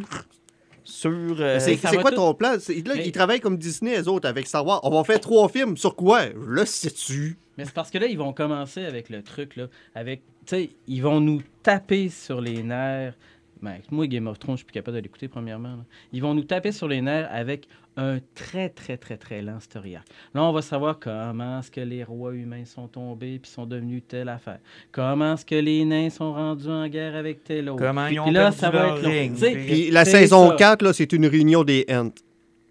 Sur. 0.84 1.10
euh, 1.40 1.58
c'est 1.60 1.76
c'est 1.76 1.96
quoi 1.98 2.10
tout- 2.10 2.16
ton 2.16 2.32
plan? 2.34 2.54
C'est- 2.60 2.86
Là, 2.86 2.94
Mais- 2.96 3.06
ils 3.06 3.12
travaillent 3.12 3.40
comme 3.40 3.58
Disney, 3.58 4.00
eux 4.00 4.08
autres, 4.08 4.26
avec 4.28 4.46
Star 4.46 4.64
Wars. 4.64 4.80
On 4.84 4.90
va 4.90 5.04
faire 5.04 5.20
3 5.20 5.48
films. 5.48 5.76
Sur 5.76 5.94
quoi? 5.96 6.26
Le 6.34 6.64
sais-tu? 6.64 7.36
Mais 7.58 7.64
c'est 7.66 7.74
parce 7.74 7.90
que 7.90 7.98
là, 7.98 8.06
ils 8.06 8.16
vont 8.16 8.32
commencer 8.32 8.84
avec 8.84 9.10
le 9.10 9.22
truc, 9.22 9.56
là. 9.56 9.66
Avec, 9.94 10.22
tu 10.46 10.56
sais, 10.56 10.70
ils 10.86 11.02
vont 11.02 11.20
nous 11.20 11.42
taper 11.62 12.08
sur 12.08 12.40
les 12.40 12.62
nerfs. 12.62 13.14
Ben, 13.60 13.78
moi, 13.90 14.06
Game 14.06 14.28
of 14.28 14.38
Thrones, 14.38 14.54
je 14.54 14.58
suis 14.58 14.66
plus 14.66 14.72
capable 14.74 14.96
de 14.98 15.02
l'écouter, 15.02 15.26
premièrement. 15.26 15.70
là. 15.70 15.84
Ils 16.12 16.22
vont 16.22 16.32
nous 16.32 16.44
taper 16.44 16.70
sur 16.70 16.86
les 16.86 17.00
nerfs 17.02 17.28
avec 17.32 17.66
un 17.96 18.18
très, 18.36 18.68
très, 18.68 18.96
très, 18.96 19.16
très 19.16 19.42
lent 19.42 19.58
story 19.58 19.96
arc. 19.96 20.06
Là, 20.32 20.44
on 20.44 20.52
va 20.52 20.62
savoir 20.62 21.00
comment 21.00 21.58
est-ce 21.58 21.68
que 21.72 21.80
les 21.80 22.04
rois 22.04 22.32
humains 22.32 22.64
sont 22.64 22.86
tombés 22.86 23.40
puis 23.40 23.50
sont 23.50 23.66
devenus 23.66 24.04
telle 24.06 24.28
affaire. 24.28 24.60
Comment 24.92 25.34
est-ce 25.34 25.44
que 25.44 25.56
les 25.56 25.84
nains 25.84 26.08
sont 26.08 26.32
rendus 26.32 26.68
en 26.68 26.86
guerre 26.86 27.16
avec 27.16 27.42
tel 27.42 27.68
autre. 27.68 27.82
Comment 27.84 28.06
ils 28.06 28.20
ont 28.20 28.24
Puis 28.26 28.32
là, 28.34 28.42
perdu 28.42 28.56
ça 28.58 28.70
va 28.70 28.86
leur 28.86 28.96
être 28.98 29.02
long. 29.02 29.34
Puis- 29.34 29.64
Puis 29.66 29.90
la 29.90 30.04
saison 30.04 30.50
ça. 30.50 30.54
4, 30.56 30.82
là, 30.82 30.92
c'est 30.92 31.12
une 31.12 31.26
réunion 31.26 31.64
des 31.64 31.84
Ents. 31.90 32.12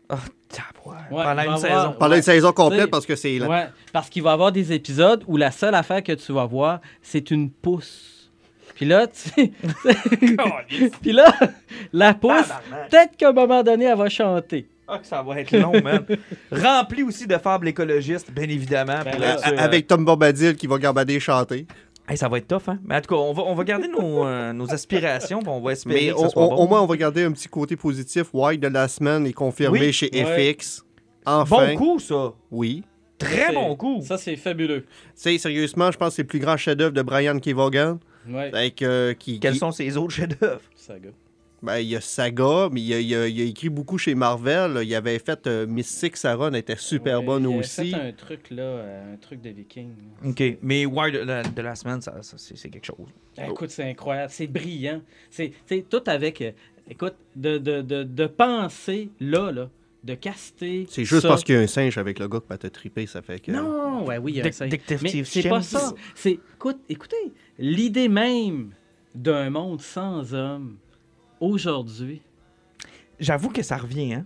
Tabouère. 0.09 1.05
Ouais, 1.11 1.23
Pendant 1.23 1.41
une 1.51 1.57
saison. 1.57 1.95
Pendant 1.99 2.11
Ouais. 2.11 2.17
une 2.17 2.23
saison 2.23 2.51
complète 2.53 2.79
T'sais, 2.81 2.87
parce 2.89 3.05
que 3.05 3.15
c'est. 3.15 3.41
Ouais, 3.41 3.67
parce 3.91 4.09
qu'il 4.09 4.23
va 4.23 4.29
y 4.31 4.33
avoir 4.33 4.51
des 4.51 4.71
épisodes 4.71 5.23
où 5.27 5.35
la 5.37 5.51
seule 5.51 5.75
affaire 5.75 6.01
que 6.03 6.13
tu 6.13 6.31
vas 6.31 6.45
voir, 6.45 6.79
c'est 7.01 7.31
une 7.31 7.49
pousse. 7.49 8.31
Puis 8.75 8.85
là, 8.85 9.07
tu... 9.07 9.29
Puis 11.01 11.11
là, 11.11 11.33
la 11.91 12.13
pousse, 12.13 12.49
peut-être 12.89 13.17
qu'à 13.17 13.29
un 13.29 13.33
moment 13.33 13.63
donné, 13.63 13.85
elle 13.85 13.97
va 13.97 14.07
chanter. 14.09 14.67
Ah, 14.89 14.99
que 14.99 15.05
ça 15.05 15.21
va 15.21 15.41
être 15.41 15.51
long, 15.51 15.73
man. 15.81 16.05
Rempli 16.49 17.03
aussi 17.03 17.27
de 17.27 17.37
fables 17.37 17.67
écologistes, 17.67 18.31
bien 18.31 18.45
évidemment. 18.45 18.99
Ben 19.03 19.19
là, 19.19 19.35
Avec 19.57 19.85
Tom 19.87 20.05
Bombadil 20.05 20.55
qui 20.55 20.65
va 20.65 20.77
garbader 20.77 21.19
chanter. 21.19 21.67
Hey, 22.07 22.17
ça 22.17 22.27
va 22.29 22.37
être 22.37 22.47
tough, 22.47 22.67
hein? 22.69 22.79
Mais 22.85 22.95
en 22.95 23.01
tout 23.01 23.09
cas, 23.15 23.21
on 23.21 23.33
va, 23.33 23.43
on 23.43 23.53
va 23.55 23.63
garder 23.63 23.87
nos, 23.87 24.25
euh, 24.25 24.53
nos 24.53 24.71
aspirations, 24.73 25.41
on 25.45 25.61
va 25.61 25.71
espérer 25.73 26.05
Mais 26.05 26.07
que 26.11 26.15
au, 26.15 26.19
ça 26.21 26.29
soit 26.29 26.43
au- 26.45 26.49
bon. 26.49 26.55
au 26.55 26.67
moins, 26.67 26.81
on 26.81 26.85
va 26.85 26.97
garder 26.97 27.23
un 27.23 27.31
petit 27.31 27.47
côté 27.47 27.75
positif. 27.75 28.27
White 28.33 28.61
de 28.61 28.67
la 28.67 28.87
semaine 28.87 29.25
est 29.27 29.33
confirmé 29.33 29.79
Oui. 29.79 29.93
chez 29.93 30.09
Ouais. 30.13 30.53
FX. 30.53 30.83
Enfin. 31.25 31.67
Bon 31.73 31.75
coup, 31.77 31.99
ça. 31.99 32.33
Oui. 32.51 32.83
Très 33.17 33.47
C'est- 33.47 33.53
bon 33.53 33.75
coup. 33.75 34.01
Ça, 34.03 34.17
c'est 34.17 34.35
fabuleux. 34.35 34.81
Tu 34.83 34.87
sais, 35.15 35.37
sérieusement, 35.37 35.91
je 35.91 35.97
pense 35.97 36.09
que 36.09 36.15
c'est 36.17 36.21
le 36.21 36.27
plus 36.27 36.39
grand 36.39 36.55
chef-d'œuvre 36.57 36.93
de 36.93 37.01
Brian 37.01 37.39
Kevogan. 37.39 37.97
Ouais. 38.29 38.51
Avec, 38.53 38.81
euh, 38.81 39.13
qui, 39.13 39.39
Quels 39.39 39.53
qui- 39.53 39.59
sont 39.59 39.71
ses 39.71 39.97
autres 39.97 40.13
chefs-d'œuvre? 40.13 40.61
Saga. 40.75 41.09
Ben, 41.61 41.79
il 41.79 41.87
y 41.87 41.95
a 41.95 42.01
Saga, 42.01 42.69
mais 42.71 42.81
il 42.81 42.93
a, 42.93 42.99
il 42.99 43.15
a- 43.15 43.27
il 43.27 43.41
a 43.41 43.43
écrit 43.45 43.69
beaucoup 43.69 43.97
chez 43.97 44.13
Marvel. 44.15 44.73
là. 44.73 44.83
Il 44.83 44.93
avait 44.95 45.17
fait 45.19 45.47
euh, 45.47 45.65
Mystic 45.65 46.15
Sarah, 46.15 46.47
elle 46.49 46.55
était 46.57 46.75
super 46.77 47.19
Ouais, 47.19 47.25
bonne 47.25 47.43
il 47.43 47.47
avait 47.47 47.57
aussi. 47.59 47.91
fait 47.91 47.95
un 47.99 48.11
truc, 48.11 48.49
là, 48.51 48.61
euh, 48.63 49.13
un 49.13 49.17
truc 49.17 49.41
de 49.41 49.49
viking. 49.49 49.89
OK. 50.25 50.43
Mais 50.61 50.85
Wire 50.85 51.11
de 51.13 51.17
la, 51.19 51.43
de 51.43 51.61
la 51.61 51.75
semaine, 51.75 52.01
ça, 52.01 52.21
ça, 52.21 52.37
c'est 52.37 52.55
c'est 52.57 52.69
quelque 52.69 52.85
chose. 52.85 53.07
Ah, 53.37 53.47
Écoute, 53.47 53.69
c'est 53.71 53.89
incroyable. 53.89 54.31
C'est 54.31 54.47
brillant. 54.47 55.01
C'est 55.31 55.49
tu 55.49 55.55
sais, 55.77 55.85
tout 55.89 56.03
avec. 56.05 56.41
euh, 56.41 56.51
écoute, 56.89 57.15
de, 57.35 57.57
de, 57.57 57.81
de, 57.81 58.03
de 58.03 58.25
penser 58.27 59.09
là, 59.19 59.51
là, 59.51 59.69
de 60.03 60.13
caster. 60.13 60.85
C'est 60.89 61.05
juste 61.05 61.23
ça. 61.23 61.27
parce 61.29 61.43
qu'il 61.43 61.55
y 61.55 61.57
a 61.57 61.61
un 61.61 61.67
singe 61.67 61.97
avec 61.97 62.19
le 62.19 62.27
gars 62.27 62.39
qui 62.39 62.47
va 62.49 62.57
te 62.59 62.67
triper, 62.67 63.07
ça 63.07 63.21
fait 63.23 63.39
que. 63.39 63.51
Non, 63.51 64.05
ouais, 64.05 64.19
oui, 64.19 64.33
il 64.33 64.37
y 64.37 64.41
a 64.41 64.45
un 64.45 64.51
singe. 64.51 64.69
Detective 64.69 64.99
Mais 65.01 65.23
c'est 65.23 65.49
pas 65.49 65.61
ça. 65.63 65.93
C'est, 66.13 66.39
écoute, 66.55 66.77
écoutez, 66.87 67.17
l'idée 67.57 68.07
même 68.09 68.73
d'un 69.15 69.49
monde 69.49 69.81
sans 69.81 70.33
hommes 70.35 70.77
aujourd'hui. 71.39 72.21
J'avoue 73.19 73.49
que 73.49 73.61
ça 73.63 73.77
revient, 73.77 74.13
hein. 74.13 74.25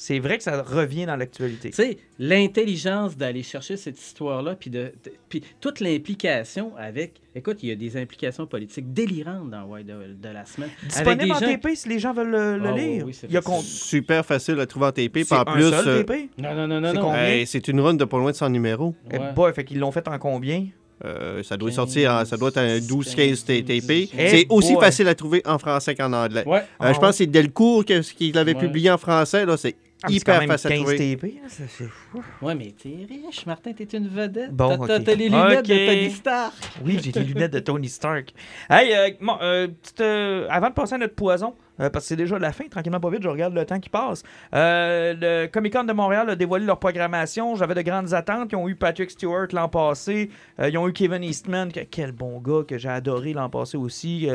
C'est 0.00 0.20
vrai 0.20 0.36
que 0.38 0.44
ça 0.44 0.62
revient 0.62 1.06
dans 1.06 1.16
l'actualité. 1.16 1.70
Tu 1.70 1.74
sais, 1.74 1.98
l'intelligence 2.20 3.16
d'aller 3.16 3.42
chercher 3.42 3.76
cette 3.76 3.98
histoire-là, 4.00 4.54
puis 4.54 4.70
de, 4.70 4.92
de- 5.04 5.12
puis 5.28 5.42
toute 5.60 5.80
l'implication 5.80 6.70
avec. 6.76 7.14
Écoute, 7.34 7.64
il 7.64 7.70
y 7.70 7.72
a 7.72 7.74
des 7.74 7.96
implications 7.96 8.46
politiques 8.46 8.92
délirantes 8.92 9.50
dans 9.50 9.64
White 9.64 9.88
de, 9.88 10.12
de 10.14 10.28
la 10.28 10.44
semaine. 10.44 10.70
Disponible 10.84 11.24
des 11.24 11.30
en 11.32 11.34
gens- 11.40 11.46
TP 11.46 11.74
si 11.74 11.88
les 11.88 11.98
gens 11.98 12.12
veulent 12.12 12.30
le, 12.30 12.58
le 12.58 12.68
Ah, 12.68 12.74
oui, 12.74 12.80
lire. 12.80 13.06
oui, 13.06 13.12
c'est 13.14 13.26
Il 13.26 13.32
y 13.32 13.36
a 13.36 13.42
facile. 13.42 13.56
con- 13.56 13.62
Super 13.62 14.24
facile 14.24 14.60
à 14.60 14.66
trouver 14.66 14.86
en 14.86 14.92
TP. 14.92 15.24
C'est 15.24 15.34
un 15.34 15.44
plus, 15.44 15.62
seul 15.68 15.88
euh, 15.88 16.02
TP? 16.04 16.30
Non, 16.38 16.54
non, 16.54 16.68
non, 16.68 16.80
non, 16.80 16.92
C'est 16.92 16.98
non. 17.40 17.44
c'est 17.46 17.66
une 17.68 17.80
run 17.80 17.94
de 17.94 18.04
pas 18.04 18.18
loin 18.18 18.30
de 18.30 18.36
100 18.36 18.50
numéros. 18.50 18.94
Eh 19.10 19.18
Ouais. 19.18 19.32
boy, 19.32 19.52
fait 19.52 19.64
qu'ils 19.64 19.80
l'ont 19.80 19.90
fait 19.90 20.06
en 20.06 20.18
combien? 20.20 20.64
Euh, 21.04 21.42
ça 21.44 21.56
doit 21.56 21.70
sortir, 21.70 22.12
en- 22.12 22.24
ça 22.24 22.36
doit 22.36 22.48
être 22.48 22.58
un 22.58 22.78
12-15 22.78 23.44
TP. 23.44 24.08
Eh 24.18 24.28
C'est 24.28 24.46
aussi 24.50 24.72
boy. 24.74 24.82
facile 24.84 25.06
à 25.08 25.14
trouver 25.14 25.42
en 25.46 25.58
français 25.58 25.94
qu'en 25.94 26.12
anglais. 26.12 26.42
Ouais. 26.46 26.58
Euh, 26.58 26.62
Ah 26.80 26.92
je 26.92 26.98
pense 26.98 27.10
que 27.10 27.16
c'est 27.18 27.26
Delcourt 27.26 27.84
qui 27.84 28.32
l'avait 28.32 28.54
Ouais. 28.54 28.60
publié 28.60 28.90
en 28.90 28.98
français. 28.98 29.46
Là, 29.46 29.56
c'est 29.56 29.76
Ah, 30.02 30.10
hyper 30.10 30.34
quand 30.34 30.40
même 30.40 30.48
facile 30.50 30.66
à 30.66 30.70
15 30.74 30.80
trouver. 30.80 30.96
TP. 30.98 31.24
hein, 31.42 31.46
c'est- 31.48 31.68
c'est 31.68 31.88
fou. 31.88 32.22
Ouais, 32.42 32.54
mais 32.54 32.72
t'es 32.80 32.88
riche, 33.08 33.46
Martin, 33.46 33.72
t'es 33.72 33.84
une 33.96 34.08
vedette. 34.08 34.52
Bon, 34.52 34.70
T'as- 34.70 34.86
t'as 34.86 34.98
ok. 34.98 35.04
t'as 35.04 35.14
les 35.14 35.28
lunettes 35.28 35.68
de 35.68 35.86
Tony 35.86 36.10
Stark. 36.10 36.54
Oui, 36.84 36.98
j'ai 37.02 37.12
les 37.12 37.24
lunettes 37.24 37.52
de 37.52 37.58
Tony 37.60 37.88
Stark. 37.88 38.32
Hey, 38.70 38.92
euh, 38.94 39.10
bon, 39.20 39.34
euh, 39.42 39.68
petite, 39.68 40.00
euh, 40.00 40.46
avant 40.50 40.68
de 40.68 40.74
passer 40.74 40.94
à 40.94 40.98
notre 40.98 41.14
poison, 41.14 41.54
euh, 41.80 41.90
parce 41.90 42.04
que 42.04 42.08
c'est 42.08 42.16
déjà 42.16 42.38
la 42.38 42.52
fin, 42.52 42.64
tranquillement 42.68 43.00
pas 43.00 43.10
vite, 43.10 43.22
je 43.22 43.28
regarde 43.28 43.54
le 43.54 43.64
temps 43.64 43.80
qui 43.80 43.88
passe. 43.88 44.22
Euh, 44.54 45.14
le 45.18 45.46
Comic 45.46 45.72
Con 45.72 45.84
de 45.84 45.92
Montréal 45.92 46.30
a 46.30 46.36
dévoilé 46.36 46.64
leur 46.66 46.78
programmation. 46.78 47.54
J'avais 47.56 47.74
de 47.74 47.82
grandes 47.82 48.14
attentes. 48.14 48.48
Ils 48.52 48.56
ont 48.56 48.68
eu 48.68 48.74
Patrick 48.74 49.10
Stewart 49.10 49.46
l'an 49.52 49.68
passé. 49.68 50.30
Euh, 50.60 50.68
ils 50.68 50.78
ont 50.78 50.88
eu 50.88 50.92
Kevin 50.92 51.22
Eastman, 51.22 51.70
que- 51.72 51.80
quel 51.80 52.12
bon 52.12 52.38
gars 52.40 52.62
que 52.66 52.78
j'ai 52.78 52.88
adoré 52.88 53.32
l'an 53.32 53.48
passé 53.50 53.76
aussi, 53.76 54.28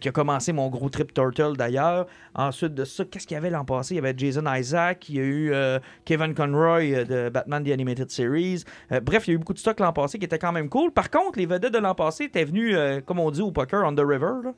qui 0.00 0.08
a 0.08 0.12
commencé 0.12 0.52
mon 0.52 0.68
gros 0.68 0.88
trip 0.88 1.12
Turtle 1.14 1.56
d'ailleurs. 1.56 2.06
Ensuite 2.34 2.74
de 2.74 2.84
ça, 2.84 3.04
qu'est-ce 3.04 3.26
qu'il 3.26 3.34
y 3.34 3.38
avait 3.38 3.50
l'an 3.50 3.64
passé? 3.64 3.94
Il 3.94 3.96
y 3.96 4.00
avait 4.00 4.14
Jason 4.16 4.44
Isaac, 4.52 5.08
il 5.08 5.14
y 5.16 5.20
a 5.20 5.22
eu 5.22 5.52
Kevin 6.04 6.34
Conroy 6.34 7.04
de 7.04 7.28
Batman 7.28 7.64
The 7.64 7.70
Animated 7.70 8.10
Series. 8.10 8.64
Bref, 9.02 9.26
il 9.26 9.30
y 9.30 9.32
a 9.32 9.34
eu 9.34 9.38
beaucoup 9.38 9.54
de 9.54 9.58
stock 9.58 9.80
l'an 9.80 9.92
passé 9.92 10.18
qui 10.18 10.24
était 10.24 10.38
quand 10.38 10.52
même 10.52 10.68
cool. 10.68 10.90
Par 10.92 11.10
contre, 11.10 11.38
les 11.38 11.46
vedettes 11.46 11.72
de 11.72 11.78
l'an 11.78 11.94
passé 11.94 12.24
étaient 12.24 12.44
venus, 12.44 12.74
euh, 12.76 13.00
comme 13.00 13.18
on 13.18 13.30
dit 13.30 13.42
au 13.42 13.50
poker, 13.50 13.84
on 13.86 13.94
the 13.94 14.00
river. 14.00 14.32
là. 14.44 14.52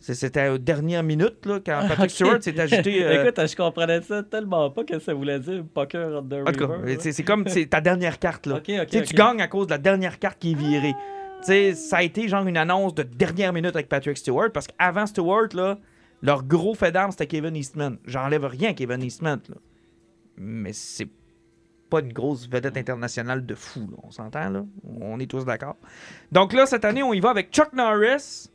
C'était 0.00 0.48
aux 0.48 0.56
dernières 0.58 1.02
minutes 1.02 1.44
là, 1.44 1.60
quand 1.64 1.86
Patrick. 1.86 2.10
Stewart 2.10 2.42
s'est 2.42 2.58
ajouté. 2.58 3.04
euh, 3.04 3.22
Écoute, 3.22 3.46
je 3.46 3.54
comprenais 3.54 4.00
ça 4.00 4.22
tellement 4.22 4.70
pas 4.70 4.82
que 4.84 4.98
ça 4.98 5.12
voulait 5.12 5.38
dire 5.38 5.62
poker 5.74 6.22
on 6.22 6.22
the 6.26 6.42
river. 6.46 6.96
c'est 7.12 7.22
comme 7.22 7.44
ta 7.44 7.80
dernière 7.82 8.18
carte. 8.18 8.46
Là. 8.46 8.60
Tu 8.90 9.14
gagnes 9.14 9.42
à 9.42 9.48
cause 9.48 9.66
de 9.66 9.72
la 9.72 9.78
dernière 9.78 10.18
carte 10.18 10.38
qui 10.38 10.52
est 10.52 10.54
virée. 10.54 10.94
Tu 11.40 11.46
sais, 11.46 11.74
ça 11.74 11.98
a 11.98 12.02
été 12.02 12.28
genre 12.28 12.46
une 12.46 12.56
annonce 12.56 12.94
de 12.94 13.02
dernière 13.02 13.52
minute 13.52 13.74
avec 13.74 13.88
Patrick 13.88 14.16
Stewart 14.16 14.50
parce 14.52 14.66
qu'avant 14.66 15.06
Stewart, 15.06 15.48
là, 15.54 15.78
leur 16.22 16.44
gros 16.44 16.74
fait 16.74 16.92
d'armes, 16.92 17.10
c'était 17.12 17.26
Kevin 17.26 17.54
Eastman. 17.56 17.98
J'enlève 18.06 18.44
rien 18.46 18.70
à 18.70 18.74
Kevin 18.74 19.02
Eastman. 19.02 19.40
Là. 19.48 19.56
Mais 20.36 20.72
c'est 20.72 21.08
pas 21.90 22.00
une 22.00 22.12
grosse 22.12 22.48
vedette 22.48 22.76
internationale 22.78 23.44
de 23.44 23.54
fou, 23.54 23.80
là, 23.90 23.96
on 24.02 24.10
s'entend, 24.10 24.48
là? 24.48 24.64
On 25.00 25.18
est 25.18 25.26
tous 25.30 25.44
d'accord. 25.44 25.76
Donc 26.30 26.52
là, 26.52 26.64
cette 26.66 26.84
année, 26.84 27.02
on 27.02 27.12
y 27.12 27.20
va 27.20 27.30
avec 27.30 27.50
Chuck 27.52 27.72
Norris, 27.72 28.48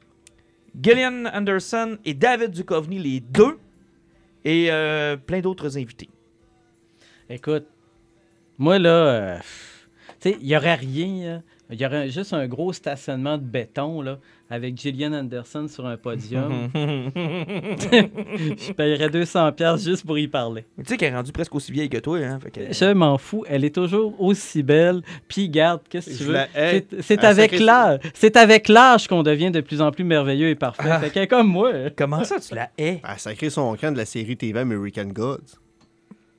Gillian 0.81 1.25
Anderson 1.33 1.97
et 2.05 2.13
David 2.13 2.51
Duchovny, 2.51 2.99
les 2.99 3.19
deux, 3.19 3.57
et 4.43 4.71
euh, 4.71 5.17
plein 5.17 5.39
d'autres 5.39 5.77
invités. 5.77 6.09
Écoute, 7.29 7.65
moi 8.57 8.77
là, 8.77 8.89
euh, 8.89 9.39
tu 10.19 10.31
sais, 10.31 10.37
il 10.39 10.47
y 10.47 10.55
aurait 10.55 10.75
rien. 10.75 11.43
Il 11.71 11.81
y 11.81 11.85
aurait 11.85 12.09
juste 12.09 12.31
un 12.33 12.47
gros 12.47 12.71
stationnement 12.73 13.37
de 13.39 13.43
béton 13.43 14.01
là, 14.01 14.19
avec 14.51 14.77
Gillian 14.79 15.13
Anderson 15.13 15.67
sur 15.67 15.85
un 15.87 15.97
podium. 15.97 16.69
je 16.75 18.71
paierais 18.73 19.09
200 19.09 19.51
pièces 19.53 19.83
juste 19.83 20.05
pour 20.05 20.17
y 20.19 20.27
parler. 20.27 20.65
Mais 20.77 20.83
tu 20.83 20.89
sais 20.91 20.97
qu'elle 20.97 21.13
est 21.13 21.15
rendue 21.15 21.31
presque 21.31 21.55
aussi 21.55 21.71
vieille 21.71 21.89
que 21.89 21.97
toi, 21.97 22.19
hein? 22.19 22.39
Fait 22.39 22.51
que- 22.51 22.71
Je 22.73 22.93
m'en 22.93 23.17
fous, 23.17 23.43
elle 23.47 23.63
est 23.65 23.73
toujours 23.73 24.19
aussi 24.21 24.61
belle. 24.63 25.01
Puis 25.27 25.49
garde, 25.49 25.81
qu'est-ce 25.89 26.09
que 26.11 26.15
tu 26.17 26.19
Je 26.19 26.23
veux? 26.25 26.33
la 26.33 26.47
hais. 26.55 26.85
C'est- 27.01 27.23
avec 27.23 27.59
l'âge, 27.59 27.99
c'est 28.13 28.37
avec 28.37 28.67
l'âge 28.67 29.07
qu'on 29.07 29.23
devient 29.23 29.49
de 29.51 29.61
plus 29.61 29.81
en 29.81 29.91
plus 29.91 30.03
merveilleux 30.03 30.49
et 30.49 30.55
parfait. 30.55 30.83
Ah. 30.89 30.99
Fait 30.99 31.09
qu'elle 31.09 31.23
est 31.23 31.27
comme 31.27 31.47
moi. 31.47 31.71
Comment 31.95 32.23
ça, 32.23 32.39
tu 32.39 32.53
la 32.53 32.69
hais? 32.77 32.99
Elle 33.03 33.09
a 33.09 33.17
sacré 33.17 33.49
son 33.49 33.75
camp 33.75 33.91
de 33.91 33.97
la 33.97 34.05
série 34.05 34.37
TV 34.37 34.59
American 34.59 35.05
Gods. 35.05 35.57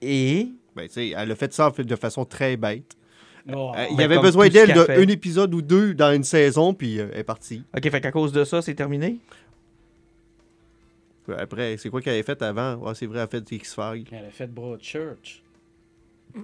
Et? 0.00 0.48
Ben, 0.76 0.86
tu 0.86 0.92
sais, 0.92 1.14
elle 1.16 1.30
a 1.30 1.34
fait 1.34 1.52
ça 1.52 1.72
de 1.76 1.96
façon 1.96 2.24
très 2.24 2.56
bête. 2.56 2.92
Oh. 3.52 3.72
Euh, 3.76 3.86
il 3.90 3.96
ben, 3.96 4.02
y 4.02 4.04
avait 4.04 4.18
besoin 4.18 4.48
d'elle 4.48 4.72
d'un 4.72 5.08
épisode 5.08 5.54
ou 5.54 5.62
deux 5.62 5.94
dans 5.94 6.12
une 6.12 6.24
saison, 6.24 6.74
puis 6.74 6.98
euh, 6.98 7.08
elle 7.12 7.20
est 7.20 7.24
partie. 7.24 7.62
Ok, 7.76 7.88
fait 7.90 8.00
qu'à 8.00 8.10
cause 8.10 8.32
de 8.32 8.44
ça, 8.44 8.62
c'est 8.62 8.74
terminé? 8.74 9.18
Après, 11.36 11.76
c'est 11.76 11.88
quoi 11.88 12.00
qu'elle 12.00 12.14
avait 12.14 12.22
fait 12.22 12.40
avant? 12.42 12.74
Ouais, 12.76 12.94
c'est 12.94 13.06
vrai, 13.06 13.18
elle 13.18 13.24
a 13.24 13.26
fait 13.28 13.50
X-Files. 13.50 14.04
Elle 14.12 14.26
a 14.26 14.30
fait 14.30 14.46
Broadchurch. 14.46 15.42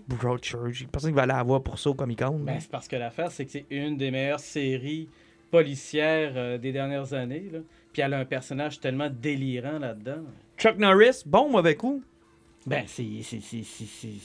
Broadchurch. 0.09 0.87
Personne 0.91 1.11
qui 1.11 1.17
va 1.17 1.23
aller 1.23 1.33
la 1.33 1.43
voir 1.43 1.63
pour 1.63 1.79
ça 1.79 1.91
au 1.91 1.95
Comic 1.95 2.21
Con. 2.21 2.41
Ben, 2.41 2.59
c'est 2.61 2.71
parce 2.71 2.89
que 2.89 2.97
l'affaire, 2.97 3.31
c'est 3.31 3.45
que 3.45 3.53
c'est 3.53 3.67
une 3.71 3.97
des 3.97 4.11
meilleures 4.11 4.41
séries 4.41 5.09
policières 5.51 6.33
euh, 6.37 6.59
des 6.59 6.73
dernières 6.73 7.13
années. 7.13 7.49
Là. 7.53 7.59
Puis 7.93 8.03
elle 8.03 8.15
a 8.15 8.19
un 8.19 8.25
personnage 8.25 8.81
tellement 8.81 9.11
délirant 9.11 9.79
là-dedans. 9.79 10.23
Chuck 10.57 10.79
Norris, 10.79 11.23
bon 11.27 11.47
ou 11.47 11.51
mauvais 11.51 11.77
coup? 11.77 12.03
Ben, 12.67 12.85
c'est. 12.87 13.05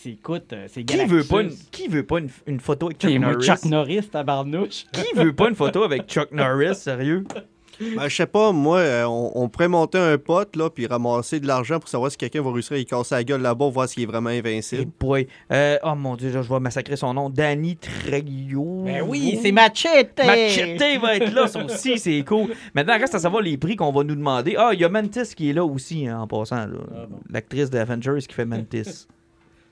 Écoute, 0.06 0.54
euh, 0.54 0.68
c'est 0.70 0.84
Qui 0.84 1.06
veut 1.06 1.24
pas 1.24 1.42
une, 1.42 1.52
qui 1.72 1.88
veut 1.88 2.06
pas 2.06 2.20
une, 2.20 2.30
une 2.46 2.60
photo 2.60 2.88
avec 2.88 3.00
Chuck 3.00 3.12
Norris? 3.20 3.46
Chuck 3.46 3.66
Norris, 3.66 4.08
tabarnouche. 4.12 4.86
Qui 4.92 5.16
veut 5.16 5.34
pas 5.34 5.50
une 5.50 5.56
photo 5.56 5.84
avec 5.84 6.08
Chuck 6.08 6.32
Norris, 6.32 6.76
sérieux? 6.76 7.24
Ben, 7.80 8.08
je 8.08 8.16
sais 8.16 8.26
pas, 8.26 8.52
moi, 8.52 8.80
euh, 8.80 9.04
on, 9.06 9.32
on 9.36 9.50
pourrait 9.50 9.68
monter 9.68 9.98
un 9.98 10.18
pote, 10.18 10.56
là, 10.56 10.70
puis 10.70 10.88
ramasser 10.88 11.40
de 11.40 11.48
l'argent 11.48 11.80
pour 11.80 11.90
savoir 11.90 12.12
si 12.12 12.18
quelqu'un 12.18 12.42
va 12.42 12.52
réussir 12.52 12.74
à 12.74 12.80
y 12.80 12.86
casser 12.86 13.16
la 13.16 13.24
gueule 13.24 13.42
là-bas, 13.42 13.70
voir 13.70 13.88
s'il 13.88 14.04
est 14.04 14.06
vraiment 14.08 14.30
Eh 14.30 14.40
invincible. 14.40 14.92
boy. 15.00 15.28
Euh, 15.52 15.78
oh 15.84 15.96
mon 15.96 16.16
dieu, 16.16 16.32
là, 16.32 16.42
je 16.42 16.50
vais 16.52 16.60
massacrer 16.60 16.96
son 16.96 17.14
nom. 17.14 17.30
Danny 17.30 17.78
Trejo. 17.78 18.84
Ben 18.86 19.04
oui, 19.08 19.40
c'est 19.42 19.52
Machete. 19.52 20.22
Machete 20.26 21.00
va 21.02 21.16
être 21.18 21.34
là, 21.34 21.48
ça 21.48 21.64
aussi, 21.64 21.98
c'est 21.98 22.24
cool. 22.24 22.48
Maintenant, 22.74 22.98
reste 22.98 23.16
à 23.16 23.20
savoir 23.20 23.42
les 23.42 23.58
prix 23.58 23.76
qu'on 23.76 23.92
va 23.92 24.04
nous 24.04 24.16
demander. 24.16 24.56
Ah, 24.58 24.72
il 24.74 24.80
y 24.80 24.84
a 24.84 24.90
Mantis 24.90 25.34
qui 25.36 25.50
est 25.50 25.54
là 25.54 25.64
aussi, 25.66 26.08
hein, 26.08 26.22
en 26.22 26.28
passant. 26.28 26.56
Ah 26.58 27.06
bon. 27.10 27.20
L'actrice 27.30 27.70
de 27.70 27.78
Avengers 27.78 28.20
qui 28.28 28.34
fait 28.34 28.46
Mantis. 28.46 29.08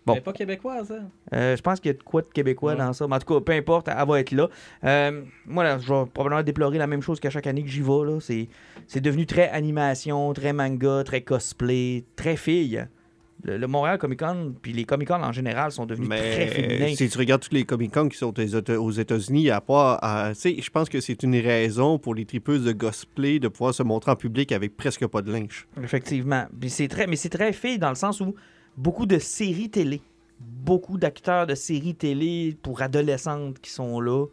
Bon. 0.06 0.14
Est 0.16 0.22
pas 0.22 0.34
québécoise, 0.34 0.91
hein? 0.91 1.10
Euh, 1.34 1.56
je 1.58 1.62
pense 1.64 1.80
qu'il 1.80 1.89
y 1.91 1.95
a 1.95 1.97
de 1.97 2.03
quoi 2.03 2.22
de 2.22 2.28
québécois 2.28 2.74
Ouais. 2.74 2.78
dans 2.78 2.93
ça. 2.93 3.08
Mais 3.08 3.16
en 3.16 3.20
tout 3.20 3.34
cas, 3.34 3.41
peu 3.41 3.53
importe, 3.53 3.88
elle 3.88 4.08
va 4.08 4.20
être 4.20 4.32
là. 4.32 4.49
Euh, 4.84 5.24
moi, 5.47 5.64
là, 5.64 5.80
je 5.80 5.88
vais 5.91 6.06
probablement 6.14 6.43
déplorer 6.43 6.78
la 6.78 6.86
même 6.88 7.01
chose 7.01 7.20
qu'à 7.20 7.32
chaque 7.32 7.47
année 7.47 7.64
que 7.64 7.70
j'y 7.70 7.82
vais. 7.82 8.06
là. 8.06 8.20
C'est, 8.20 8.47
c'est 8.88 9.01
devenu 9.01 9.26
très 9.26 9.49
animation, 9.49 10.32
très 10.34 10.53
manga, 10.53 11.03
très 11.03 11.22
cosplay, 11.22 12.03
très 12.16 12.36
fille. 12.36 12.86
Le, 13.43 13.58
le 13.58 13.68
Montréal 13.68 13.97
Comic 13.97 14.20
Con, 14.20 14.53
puis 14.62 14.74
les 14.74 14.86
Comic 14.86 15.08
Con 15.10 15.22
en 15.22 15.32
général 15.32 15.72
sont 15.72 15.86
devenus 15.86 16.08
très 16.10 16.47
féminins. 16.47 16.76
Mais 16.80 16.95
si 16.95 17.10
tu 17.10 17.18
regardes 17.18 17.41
tous 17.41 17.53
les 17.53 17.64
Comic-Con 17.64 18.08
qui 18.10 18.18
sont 18.18 18.28
aux 18.28 18.41
Éta- 18.43 18.76
aux 18.78 18.91
États-Unis, 18.91 19.41
il 19.41 19.45
y 19.45 19.51
a 19.51 19.60
pas. 19.62 19.99
à- 20.01 20.34
je 20.34 20.70
pense 20.70 20.88
que 20.89 20.99
c'est 21.01 21.22
une 21.22 21.36
raison 21.36 21.99
pour 21.99 22.16
les 22.16 22.26
tripeuses 22.26 22.64
de 22.64 22.72
cosplay 22.72 23.39
de 23.39 23.47
pouvoir 23.47 23.74
se 23.74 23.84
montrer 23.84 24.12
en 24.12 24.16
public 24.16 24.51
avec 24.51 24.78
presque 24.78 25.06
pas 25.08 25.22
de 25.22 25.32
linge. 25.32 25.68
Effectivement. 25.84 26.45
Puis 26.60 26.88
très, 26.88 27.08
mais 27.08 27.18
c'est 27.18 27.30
très 27.30 27.53
fille 27.53 27.78
dans 27.78 27.89
le 27.89 27.95
sens 27.95 28.22
où 28.22 28.34
beaucoup 28.78 29.05
de 29.05 29.19
séries 29.19 29.69
télé, 29.69 30.01
beaucoup 30.39 30.97
d'acteurs 30.97 31.47
de 31.47 31.55
séries 31.55 31.95
télé 31.95 32.57
pour 32.61 32.82
adolescentes 32.82 33.59
qui 33.59 33.69
sont 33.71 33.99
là. 33.99 34.26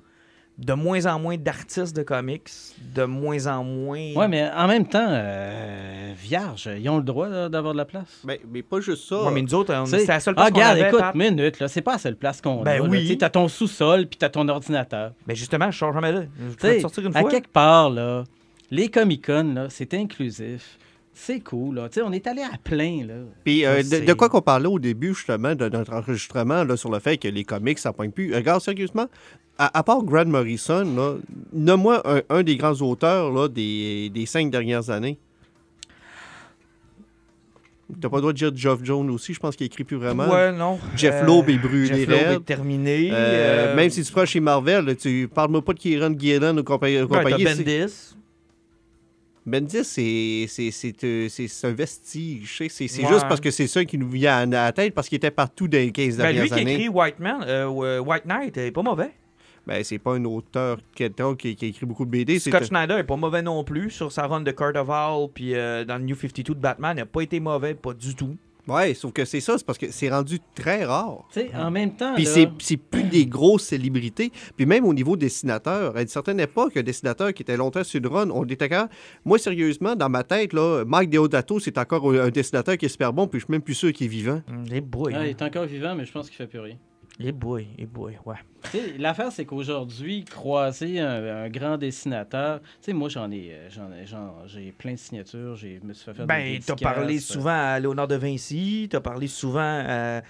de 0.58 0.74
moins 0.74 1.06
en 1.06 1.18
moins 1.18 1.36
d'artistes 1.38 1.96
de 1.96 2.02
comics, 2.02 2.50
de 2.94 3.04
moins 3.04 3.46
en 3.46 3.64
moins. 3.64 4.12
Ouais, 4.14 4.28
mais 4.28 4.48
en 4.54 4.68
même 4.68 4.86
temps, 4.86 5.06
euh, 5.08 6.12
vierge, 6.16 6.68
ils 6.78 6.88
ont 6.90 6.98
le 6.98 7.02
droit 7.02 7.48
d'avoir 7.48 7.72
de 7.72 7.78
la 7.78 7.84
place. 7.86 8.20
Mais, 8.24 8.38
mais 8.52 8.62
pas 8.62 8.80
juste 8.80 9.08
ça. 9.08 9.24
Ouais, 9.24 9.30
mais 9.32 9.42
nous 9.42 9.54
autres, 9.54 9.72
Tu 9.84 9.90
c'est 9.90 10.06
la 10.06 10.20
seule 10.20 10.34
place 10.34 10.46
ah, 10.46 10.50
qu'on 10.50 10.56
regarde, 10.56 10.78
avait, 10.78 10.88
écoute, 10.88 11.00
Pat. 11.00 11.14
minute, 11.14 11.58
là, 11.58 11.68
c'est 11.68 11.80
pas 11.80 11.92
la 11.92 11.98
seule 11.98 12.16
place 12.16 12.40
qu'on 12.42 12.62
Ben 12.62 12.82
a. 12.82 12.86
oui. 12.86 13.06
Tu 13.08 13.16
T'as 13.18 13.30
ton 13.30 13.48
sous-sol, 13.48 14.06
puis 14.06 14.18
t'as 14.18 14.28
ton 14.28 14.46
ordinateur. 14.48 15.12
Mais 15.26 15.34
justement, 15.34 15.70
je 15.70 15.78
sors 15.78 15.92
jamais 15.94 16.12
là. 16.12 16.22
Je 16.38 16.50
Tu 16.50 16.56
peux 16.56 16.74
te 16.76 16.80
sortir 16.80 17.06
une 17.06 17.16
à 17.16 17.20
fois. 17.20 17.30
quelque 17.30 17.48
part, 17.50 17.88
là, 17.90 18.24
les 18.70 18.88
Comic-Con, 18.90 19.54
là, 19.54 19.66
c'est 19.70 19.94
inclusif. 19.94 20.78
C'est 21.14 21.40
cool, 21.40 21.76
là. 21.76 21.88
Tu 21.88 21.94
sais, 22.00 22.02
on 22.02 22.12
est 22.12 22.26
allé 22.26 22.42
à 22.42 22.56
plein, 22.62 23.04
là. 23.06 23.14
Puis 23.44 23.66
euh, 23.66 23.82
Je 23.82 24.04
de, 24.06 24.12
quoi 24.14 24.28
qu'on 24.28 24.40
parlait 24.40 24.66
au 24.66 24.78
début, 24.78 25.14
justement, 25.14 25.54
de 25.54 25.68
notre 25.68 25.92
enregistrement, 25.92 26.64
là, 26.64 26.76
sur 26.76 26.90
le 26.90 26.98
fait 27.00 27.18
que 27.18 27.28
les 27.28 27.44
comics, 27.44 27.78
ça 27.78 27.92
pointe 27.92 28.14
plus. 28.14 28.34
Regarde, 28.34 28.62
sérieusement, 28.62 29.06
à, 29.58 29.78
à 29.78 29.82
part 29.82 30.02
Grant 30.04 30.24
Morrison, 30.24 30.84
là, 30.96 31.16
nomme-moi 31.52 32.02
un, 32.06 32.22
un 32.30 32.42
des 32.42 32.56
grands 32.56 32.74
auteurs 32.80 33.30
là, 33.30 33.48
des, 33.48 34.08
des 34.10 34.24
cinq 34.26 34.50
dernières 34.50 34.88
années. 34.90 35.18
T'as 38.00 38.08
pas 38.08 38.16
le 38.16 38.20
droit 38.22 38.32
de 38.32 38.38
dire 38.38 38.52
Geoff 38.56 38.80
Jones 38.82 39.10
aussi, 39.10 39.34
je 39.34 39.38
pense 39.38 39.54
qu'il 39.54 39.66
écrit 39.66 39.84
plus 39.84 39.98
vraiment. 39.98 40.26
Ouais, 40.26 40.50
non. 40.50 40.78
Jeff 40.96 41.14
Euh, 41.22 41.26
Loeb 41.26 41.50
est 41.50 41.58
brûlé 41.58 41.86
Jeff 41.88 42.08
Loeb 42.08 42.40
est 42.40 42.44
terminé. 42.46 43.10
Euh, 43.12 43.14
euh, 43.14 43.76
Même 43.76 43.90
si 43.90 44.02
tu 44.02 44.10
prends 44.10 44.24
chez 44.24 44.40
Marvel, 44.40 44.86
là, 44.86 44.94
tu 44.94 45.28
parles-moi 45.32 45.60
pas 45.62 45.74
de 45.74 45.78
Kieran 45.78 46.10
Gillen 46.18 46.58
ou 46.58 46.64
compagnie. 46.64 47.02
ouais, 47.02 47.06
t'as 47.06 47.18
compagnie, 47.22 47.44
c'est- 47.44 47.62
Bendis. 47.64 48.14
Bendis, 49.44 49.82
c'est- 49.84 50.46
c'est 50.48 50.70
c'est, 50.70 51.04
euh, 51.04 51.28
c'est- 51.28 51.64
un 51.66 51.72
vestige. 51.72 52.62
C'est 52.68 53.02
Ouais. 53.02 53.08
juste 53.08 53.26
parce 53.28 53.40
que 53.40 53.50
c'est 53.50 53.66
ça 53.66 53.84
qui 53.84 53.98
nous 53.98 54.08
vient 54.08 54.36
à 54.38 54.46
la 54.46 54.72
tête, 54.72 54.94
parce 54.94 55.08
qu'il 55.08 55.16
était 55.16 55.32
partout 55.32 55.66
dans 55.66 55.78
les 55.78 55.90
15 55.90 56.16
Ben, 56.16 56.24
dernières 56.24 56.42
lui 56.44 56.48
qui 56.48 56.54
a 56.54 56.58
années. 56.58 56.74
écrit 56.74 56.88
White 56.88 57.18
Man, 57.18 57.42
euh, 57.46 57.66
euh, 57.68 57.98
White 58.00 58.24
Knight, 58.24 58.56
est 58.56 58.70
pas 58.70 58.82
mauvais. 58.82 59.10
Ben, 59.66 59.82
c'est 59.84 59.98
pas 59.98 60.14
un 60.14 60.24
auteur 60.24 60.78
quelqu'un 60.94 61.34
qui, 61.36 61.54
qui 61.56 61.64
a 61.64 61.68
écrit 61.68 61.86
beaucoup 61.86 62.04
de 62.04 62.10
BD. 62.10 62.38
Scott 62.38 62.64
Snyder 62.64 62.94
est 62.94 63.04
pas 63.04 63.16
mauvais 63.16 63.42
non 63.42 63.62
plus 63.64 63.90
sur 63.90 64.10
sa 64.12 64.26
run 64.26 64.40
de 64.40 64.50
Carnival 64.52 65.28
puis 65.34 65.54
euh, 65.54 65.84
dans 65.84 65.98
le 65.98 66.04
New 66.04 66.16
52 66.16 66.54
de 66.54 66.60
Batman, 66.60 66.96
il 66.96 67.00
a 67.02 67.06
pas 67.06 67.20
été 67.22 67.38
mauvais, 67.40 67.74
pas 67.74 67.94
du 67.94 68.14
tout. 68.14 68.36
Ouais, 68.68 68.94
sauf 68.94 69.12
que 69.12 69.24
c'est 69.24 69.40
ça, 69.40 69.58
c'est 69.58 69.66
parce 69.66 69.78
que 69.78 69.90
c'est 69.90 70.08
rendu 70.08 70.38
très 70.54 70.84
rare. 70.84 71.24
Tu 71.32 71.40
sais, 71.40 71.50
en 71.56 71.70
même 71.70 71.94
temps, 71.96 72.14
Puis 72.14 72.24
là, 72.24 72.30
c'est 72.30 72.48
c'est 72.60 72.76
plus 72.76 73.02
des 73.02 73.26
grosses 73.26 73.64
célébrités. 73.64 74.30
Puis 74.56 74.66
même 74.66 74.84
au 74.84 74.94
niveau 74.94 75.16
dessinateurs, 75.16 75.96
à 75.96 76.02
une 76.02 76.08
certaine 76.08 76.38
époque, 76.38 76.76
un 76.76 76.82
dessinateur 76.82 77.32
qui 77.34 77.42
était 77.42 77.56
longtemps 77.56 77.82
sur 77.82 77.98
une 77.98 78.06
run, 78.06 78.30
on 78.30 78.44
était 78.44 78.68
capable- 78.68 78.90
Moi, 79.24 79.38
sérieusement, 79.38 79.96
dans 79.96 80.08
ma 80.08 80.22
tête, 80.22 80.52
là, 80.52 80.84
Mike 80.86 81.10
Deodato, 81.10 81.58
c'est 81.58 81.76
encore 81.78 82.08
un 82.12 82.30
dessinateur 82.30 82.76
qui 82.76 82.86
est 82.86 82.88
super 82.88 83.12
bon, 83.12 83.26
puis 83.26 83.40
je 83.40 83.46
suis 83.46 83.52
même 83.52 83.62
plus 83.62 83.74
sûr 83.74 83.92
qu'il 83.92 84.06
est 84.06 84.10
vivant. 84.10 84.40
Les 84.68 84.80
boy. 84.80 85.12
ouais, 85.14 85.26
il 85.26 85.30
est 85.30 85.42
encore 85.42 85.64
vivant, 85.64 85.94
mais 85.96 86.04
je 86.04 86.12
pense 86.12 86.28
qu'il 86.28 86.36
fait 86.36 86.46
plus 86.46 86.60
rien. 86.60 86.76
Les 87.22 87.32
boy, 87.32 87.68
les 87.78 87.86
boy, 87.86 88.18
ouais. 88.26 88.34
Tu 88.64 88.70
sais, 88.78 88.94
L'affaire, 88.98 89.30
c'est 89.30 89.44
qu'aujourd'hui, 89.44 90.24
croiser 90.24 91.00
un, 91.00 91.44
un 91.44 91.48
grand 91.48 91.76
dessinateur, 91.78 92.60
tu 92.60 92.66
sais, 92.80 92.92
moi, 92.92 93.08
j'en 93.08 93.30
ai, 93.30 93.50
euh, 93.52 93.68
j'en 93.70 93.90
ai, 93.92 94.06
j'en- 94.06 94.46
j'ai 94.46 94.72
plein 94.72 94.92
de 94.92 94.98
signatures, 94.98 95.54
j'ai, 95.56 95.78
je 95.82 95.86
me 95.86 95.92
suis 95.92 96.04
fait 96.04 96.14
faire 96.14 96.26
des 96.26 96.32
Ben, 96.34 96.58
t'as 96.64 96.74
parlé 96.76 97.16
euh, 97.16 97.20
souvent 97.20 97.50
à 97.74 97.78
Léonard 97.78 98.08
de 98.08 98.16
Vinci, 98.16 98.88
t'as 98.90 99.00
parlé 99.00 99.26
souvent 99.28 99.60
à 99.60 100.20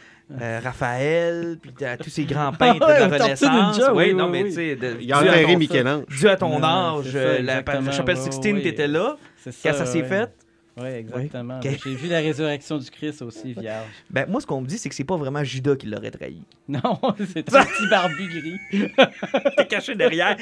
euh, 0.40 0.61
Raphaël, 0.62 1.59
puis 1.61 1.84
à 1.84 1.97
tous 1.97 2.11
ces 2.11 2.24
grands 2.24 2.53
peintres 2.59 2.86
Ouais, 2.86 3.07
de 3.07 3.11
la 3.11 3.18
Renaissance. 3.24 3.80
Oui, 3.95 4.05
oui, 4.09 4.14
non, 4.14 4.28
mais 4.28 4.45
tu 4.45 4.53
sais, 4.53 4.78
Il 5.01 5.12
a 5.12 5.18
enterré 5.20 5.45
ton- 5.53 5.59
Michel-Ange. 5.59 6.05
Dû 6.09 6.28
à 6.28 6.36
ton 6.36 6.62
âge, 6.62 7.11
ça, 7.11 7.18
euh, 7.18 7.43
la, 7.43 7.57
chapelle 7.93 8.16
ouais, 8.16 8.22
Sixtine, 8.22 8.57
ouais. 8.57 8.62
t'étais 8.62 8.88
là. 8.88 9.16
C'est 9.36 9.53
ça, 9.53 9.70
Quand 9.70 9.76
ça 9.78 9.86
s'est 9.86 10.03
ouais. 10.03 10.09
fait, 10.09 10.30
Oui, 10.77 10.89
exactement. 10.89 11.61
J'ai 11.61 11.95
vu 11.95 12.09
la 12.09 12.18
résurrection 12.18 12.79
du 12.79 12.91
Christ 12.91 13.20
aussi, 13.23 13.53
vierge. 13.53 13.89
ben 14.11 14.29
moi, 14.29 14.41
ce 14.41 14.47
qu'on 14.47 14.61
me 14.62 14.66
dit, 14.66 14.79
c'est 14.79 14.89
que 14.89 14.95
c'est 14.95 15.05
pas 15.05 15.16
vraiment 15.16 15.45
Judas 15.45 15.77
qui 15.77 15.87
l'aurait 15.87 16.11
trahi. 16.11 16.43
Non, 16.68 16.81
c'est 17.33 17.55
un 17.55 17.64
petit 17.64 17.89
barbu 17.91 18.29
gris. 18.29 18.89
T'es 19.57 19.66
caché 19.66 19.95
derrière. 19.95 20.37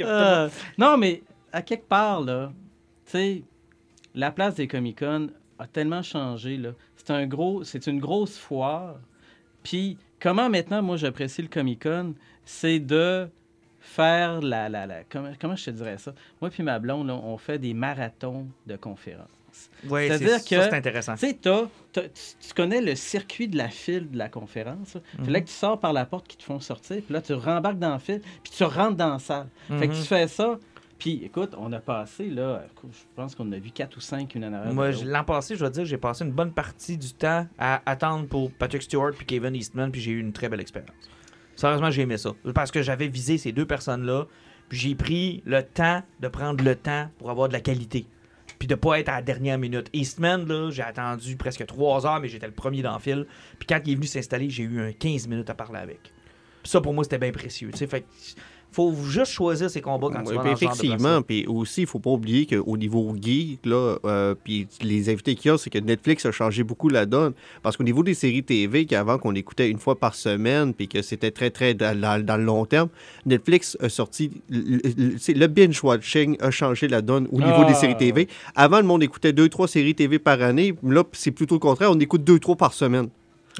Euh, 0.00 0.48
non, 0.76 0.96
mais 0.96 1.22
à 1.52 1.62
quelque 1.62 1.88
part, 1.88 2.20
là, 2.20 2.52
tu 3.06 3.12
sais, 3.12 3.42
la 4.14 4.30
place 4.30 4.54
des 4.54 4.68
Comic-Con 4.68 5.30
a 5.58 5.66
tellement 5.66 6.02
changé, 6.02 6.56
là. 6.56 6.70
C'est 6.96 7.10
un 7.10 7.26
gros, 7.26 7.64
c'est 7.64 7.86
une 7.86 7.98
grosse 7.98 8.36
foire. 8.36 8.96
Puis, 9.62 9.96
comment 10.20 10.48
maintenant, 10.48 10.82
moi, 10.82 10.96
j'apprécie 10.96 11.42
le 11.42 11.48
Comic-Con, 11.48 12.14
c'est 12.44 12.78
de 12.78 13.28
faire 13.88 14.40
la, 14.40 14.68
la, 14.68 14.86
la 14.86 15.04
comment, 15.04 15.30
comment 15.40 15.56
je 15.56 15.64
te 15.66 15.70
dirais 15.70 15.98
ça? 15.98 16.12
Moi 16.40 16.50
puis 16.50 16.62
ma 16.62 16.78
blonde, 16.78 17.06
là, 17.08 17.14
on 17.14 17.36
fait 17.38 17.58
des 17.58 17.74
marathons 17.74 18.46
de 18.66 18.76
conférences. 18.76 19.26
Ouais, 19.88 20.06
C'est-à-dire 20.06 20.38
c'est- 20.40 20.48
que- 20.56 20.62
ça, 20.62 20.70
c'est 20.70 20.76
intéressant. 20.76 21.14
Tu 21.14 21.26
sais, 21.26 21.34
t'as- 21.40 21.68
t'as- 21.92 22.02
tu, 22.08 22.54
connais 22.54 22.80
le 22.80 22.94
circuit 22.94 23.48
de 23.48 23.56
la 23.56 23.68
file 23.68 24.08
de 24.10 24.18
la 24.18 24.28
conférence. 24.28 24.94
là. 24.94 25.00
Mhm. 25.18 25.24
Puis 25.24 25.32
là 25.32 25.40
que 25.40 25.46
tu 25.46 25.52
sors 25.52 25.80
par 25.80 25.92
la 25.92 26.04
porte 26.06 26.28
qui 26.28 26.36
te 26.36 26.42
font 26.44 26.60
sortir, 26.60 27.02
puis 27.02 27.12
là, 27.12 27.20
tu 27.20 27.32
rembarques 27.32 27.78
dans 27.78 27.94
le 27.94 27.98
fil, 27.98 28.20
puis 28.42 28.52
tu 28.54 28.62
rentres 28.64 28.96
dans 28.96 29.14
la 29.14 29.18
salle. 29.18 29.48
Fait 29.68 29.88
que 29.88 29.92
Mhm. 29.94 30.00
tu 30.00 30.06
fais 30.06 30.28
ça. 30.28 30.58
Puis 30.98 31.22
écoute, 31.24 31.54
on 31.56 31.72
a 31.72 31.78
passé, 31.80 32.28
là, 32.28 32.64
je 32.84 32.88
pense 33.16 33.34
qu'on 33.34 33.50
a 33.52 33.58
vu 33.58 33.70
quatre 33.70 33.96
ou 33.96 34.00
cinq 34.00 34.34
une 34.34 34.42
de 34.42 34.72
Moi, 34.72 34.90
l'an 35.04 35.24
passé, 35.24 35.54
je 35.54 35.60
dois 35.60 35.70
dire, 35.70 35.84
j'ai 35.84 35.96
passé 35.98 36.24
une 36.24 36.32
bonne 36.32 36.52
partie 36.52 36.96
du 36.98 37.12
temps 37.14 37.46
à 37.58 37.80
attendre 37.86 38.26
pour 38.26 38.50
Patrick 38.52 38.82
Stewart 38.82 39.12
puis 39.16 39.24
Kevin 39.24 39.54
Eastman, 39.54 39.90
puis 39.92 40.00
j'ai 40.00 40.10
eu 40.12 40.20
une 40.20 40.32
très 40.32 40.48
belle 40.48 40.60
expérience. 40.60 40.92
Sérieusement, 41.58 41.90
j'ai 41.90 42.02
aimé 42.02 42.16
ça. 42.18 42.30
Parce 42.54 42.70
que 42.70 42.82
j'avais 42.82 43.08
visé 43.08 43.36
ces 43.36 43.50
deux 43.50 43.66
personnes-là, 43.66 44.26
puis 44.68 44.78
j'ai 44.78 44.94
pris 44.94 45.42
le 45.44 45.64
temps 45.64 46.04
de 46.20 46.28
prendre 46.28 46.62
le 46.62 46.76
temps 46.76 47.10
pour 47.18 47.30
avoir 47.30 47.48
de 47.48 47.52
la 47.52 47.60
qualité. 47.60 48.06
Puis 48.60 48.68
de 48.68 48.76
pas 48.76 49.00
être 49.00 49.08
à 49.08 49.16
la 49.16 49.22
dernière 49.22 49.58
minute. 49.58 49.88
Eastman, 49.92 50.46
là, 50.46 50.70
j'ai 50.70 50.82
attendu 50.82 51.34
presque 51.34 51.66
trois 51.66 52.06
heures, 52.06 52.20
mais 52.20 52.28
j'étais 52.28 52.46
le 52.46 52.52
premier 52.52 52.80
dans 52.82 52.94
le 52.94 53.00
fil. 53.00 53.26
Puis 53.58 53.66
quand 53.66 53.80
il 53.84 53.92
est 53.92 53.94
venu 53.96 54.06
s'installer, 54.06 54.48
j'ai 54.50 54.62
eu 54.62 54.80
un 54.80 54.92
15 54.92 55.26
minutes 55.26 55.50
à 55.50 55.54
parler 55.54 55.80
avec. 55.80 56.00
Puis 56.62 56.70
ça, 56.70 56.80
pour 56.80 56.94
moi, 56.94 57.02
c'était 57.02 57.18
bien 57.18 57.32
précieux. 57.32 57.72
Fait 57.74 58.06
faut 58.70 58.94
juste 59.08 59.32
choisir 59.32 59.70
ses 59.70 59.80
combats 59.80 60.08
quand 60.12 60.22
tu 60.22 60.34
vas 60.34 60.42
dans 60.44 60.52
effectivement, 60.52 61.22
puis 61.22 61.46
aussi, 61.46 61.80
il 61.82 61.86
faut 61.86 61.98
pas 61.98 62.10
oublier 62.10 62.46
qu'au 62.46 62.76
niveau 62.76 63.14
geek, 63.20 63.64
là, 63.66 63.96
euh, 64.04 64.34
puis 64.42 64.66
les 64.82 65.08
invités 65.10 65.34
qu'il 65.34 65.50
y 65.50 65.54
a, 65.54 65.58
c'est 65.58 65.70
que 65.70 65.78
Netflix 65.78 66.26
a 66.26 66.32
changé 66.32 66.62
beaucoup 66.62 66.88
la 66.88 67.06
donne. 67.06 67.32
Parce 67.62 67.76
qu'au 67.76 67.84
niveau 67.84 68.02
des 68.02 68.14
séries 68.14 68.42
TV, 68.44 68.84
qu'avant 68.86 69.18
qu'on 69.18 69.34
écoutait 69.34 69.68
une 69.70 69.78
fois 69.78 69.98
par 69.98 70.14
semaine, 70.14 70.74
puis 70.74 70.86
que 70.88 71.02
c'était 71.02 71.30
très, 71.30 71.50
très 71.50 71.74
dans, 71.74 71.98
dans- 71.98 72.24
dans 72.24 72.36
le 72.36 72.44
long 72.44 72.64
terme, 72.66 72.88
Netflix 73.26 73.76
a 73.80 73.88
sorti. 73.88 74.30
Le, 74.48 74.78
le- 75.34 75.46
binge-watching 75.46 76.36
a 76.40 76.50
changé 76.50 76.88
la 76.88 77.02
donne 77.02 77.26
au 77.32 77.38
niveau 77.38 77.62
Ah, 77.62 77.64
des 77.64 77.74
séries 77.74 77.96
TV. 77.96 78.28
Avant, 78.54 78.78
le 78.78 78.84
monde 78.86 79.02
écoutait 79.02 79.32
deux, 79.32 79.48
trois 79.48 79.68
séries 79.68 79.94
TV 79.94 80.18
par 80.18 80.40
année. 80.42 80.74
Là, 80.82 81.02
c'est 81.12 81.30
plutôt 81.30 81.56
le 81.56 81.60
contraire. 81.60 81.90
On 81.90 81.98
écoute 81.98 82.22
deux, 82.24 82.38
trois 82.38 82.56
par 82.56 82.72
semaine. 82.74 83.08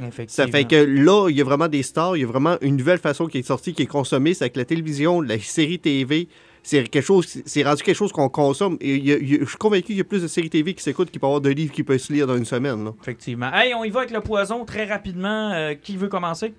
Ça 0.02 0.06
Effectivement. 0.08 0.52
fait 0.52 0.64
que 0.64 0.76
là, 0.76 1.28
il 1.28 1.36
y 1.36 1.40
a 1.40 1.44
vraiment 1.44 1.68
des 1.68 1.82
stars, 1.82 2.16
il 2.16 2.20
y 2.20 2.24
a 2.24 2.26
vraiment 2.26 2.56
une 2.60 2.76
nouvelle 2.76 2.98
façon 2.98 3.26
qui 3.26 3.38
est 3.38 3.42
sortie, 3.42 3.72
qui 3.74 3.82
est 3.82 3.86
consommée, 3.86 4.34
c'est 4.34 4.44
avec 4.44 4.56
la 4.56 4.64
télévision, 4.64 5.20
la 5.20 5.38
série 5.38 5.78
TV. 5.78 6.28
C'est 6.62 6.82
quelque 6.84 7.04
chose, 7.04 7.26
c'est 7.46 7.62
rendu 7.62 7.82
quelque 7.82 7.96
chose 7.96 8.12
qu'on 8.12 8.28
consomme. 8.28 8.76
Et 8.80 8.96
il 8.96 9.06
y 9.06 9.12
a- 9.12 9.16
il 9.16 9.30
y 9.30 9.34
a- 9.36 9.40
je 9.40 9.44
suis 9.48 9.56
convaincu 9.56 9.86
qu'il 9.86 9.96
y 9.96 10.00
a 10.00 10.04
plus 10.04 10.22
de 10.22 10.26
séries 10.28 10.50
TV 10.50 10.74
qui 10.74 10.82
s'écoutent 10.82 11.10
qu'il 11.10 11.18
peut 11.20 11.26
y 11.26 11.28
avoir 11.28 11.40
de 11.40 11.48
livres 11.50 11.72
qui 11.72 11.82
peuvent 11.82 11.96
se 11.98 12.12
lire 12.12 12.26
dans 12.26 12.36
une 12.36 12.44
semaine. 12.44 12.84
là. 12.84 12.92
Effectivement. 13.00 13.50
Hey, 13.54 13.72
on 13.74 13.84
y 13.84 13.90
va 13.90 14.00
avec 14.00 14.10
le 14.12 14.20
poison 14.20 14.64
très 14.64 14.84
rapidement. 14.84 15.52
Euh, 15.54 15.74
qui 15.74 15.96
veut 15.96 16.08
commencer? 16.08 16.52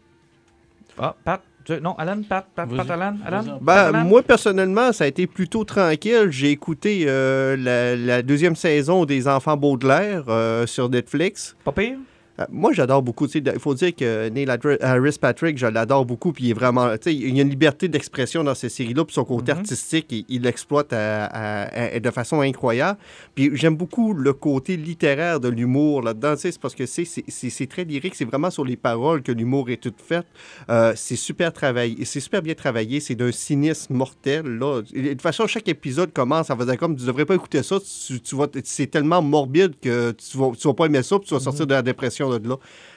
Ah, 0.98 1.16
Pat. 1.24 1.42
Non, 1.84 1.94
Alan, 2.00 2.20
Pat, 2.28 2.48
Pat. 2.56 2.68
Pat, 2.68 2.90
Alan, 2.90 3.16
Alan? 3.24 3.60
Ben, 3.62 3.74
Alan? 3.74 4.04
moi, 4.04 4.24
personnellement, 4.24 4.92
ça 4.92 5.04
a 5.04 5.08
été 5.08 5.28
plutôt 5.28 5.64
tranquille. 5.64 6.28
J'ai 6.32 6.50
écouté 6.50 7.04
euh, 7.06 7.56
la, 7.56 7.96
la 7.96 8.22
deuxième 8.24 8.56
saison 8.56 9.06
des 9.06 9.28
Enfants 9.28 9.56
Baudelaire 9.56 10.24
euh, 10.30 10.66
sur 10.66 10.90
Netflix. 10.90 11.56
Pas 11.64 11.72
pire? 11.72 12.00
Euh, 12.40 12.46
Moi, 12.52 12.74
j'adore 12.74 13.02
beaucoup. 13.02 13.28
tu 13.28 13.34
sais, 13.40 13.44
Il 13.54 13.60
faut 13.60 13.74
dire 13.74 13.96
que 13.96 14.30
Neil 14.30 14.46
Adri- 14.48 14.82
Harris 14.82 15.18
Patrick, 15.20 15.58
je 15.58 15.68
l'adore 15.68 16.06
beaucoup. 16.06 16.32
Puis 16.32 16.46
il 16.46 16.50
est 16.52 16.54
vraiment. 16.54 16.90
tu 16.98 16.98
sais, 17.04 17.16
Il 17.16 17.36
y 17.36 17.40
a 17.40 17.44
une 17.44 17.50
liberté 17.50 17.88
d'expression 17.88 18.44
dans 18.44 18.56
ces 18.56 18.70
séries-là. 18.70 19.06
Puis 19.06 19.14
son 19.14 19.26
côté 19.26 19.52
Mhm. 19.52 19.60
artistique, 19.60 20.08
il 20.12 20.26
il 20.30 20.42
l'exploite 20.44 20.92
de 20.92 22.12
façon 22.12 22.42
incroyable. 22.42 23.00
Puis 23.36 23.50
j'aime 23.54 23.76
beaucoup 23.76 24.14
le 24.14 24.34
côté 24.34 24.78
littéraire 24.78 25.40
de 25.40 25.50
l'humour 25.50 26.02
là-dedans. 26.02 26.36
C'est 26.38 26.58
parce 26.60 26.76
que 26.76 26.86
c'est- 26.86 27.68
très 27.70 27.84
lyrique. 27.84 28.16
C'est 28.16 28.26
vraiment 28.26 28.50
sur 28.50 28.64
les 28.66 28.78
paroles 28.78 29.22
que 29.22 29.32
l'humour 29.32 29.70
est 29.70 29.78
tout 29.82 29.94
fait. 29.98 30.26
Euh, 30.70 30.94
c'est 30.96 31.16
super 31.16 31.52
travaillé. 31.54 32.06
C'est 32.06 32.20
super 32.20 32.42
bien 32.42 32.54
travaillé. 32.54 33.00
C'est 33.00 33.16
d'un 33.16 33.32
cynisme 33.32 33.94
mortel. 33.94 34.46
Là. 34.46 34.82
Et 34.94 35.02
De 35.02 35.10
toute 35.10 35.22
façon, 35.22 35.46
chaque 35.48 35.68
épisode 35.68 36.14
commence 36.14 36.50
en 36.50 36.58
faisant 36.58 36.76
comme 36.76 36.96
tu 36.96 37.06
devrais 37.06 37.26
pas 37.26 37.36
écouter 37.36 37.64
ça. 37.64 37.78
Tu, 37.80 38.20
tu 38.22 38.36
c'est 38.64 38.88
tellement 38.88 39.22
morbide 39.22 39.74
que 39.82 40.12
tu 40.12 40.38
vas, 40.38 40.52
tu 40.58 40.68
vas 40.68 40.74
pas 40.74 40.86
aimer 40.86 41.04
ça. 41.04 41.18
Puis 41.20 41.28
tu 41.28 41.34
vas 41.34 41.40
sortir 41.40 41.68
de 41.68 41.74
la 41.74 41.82
dépression 41.82 42.29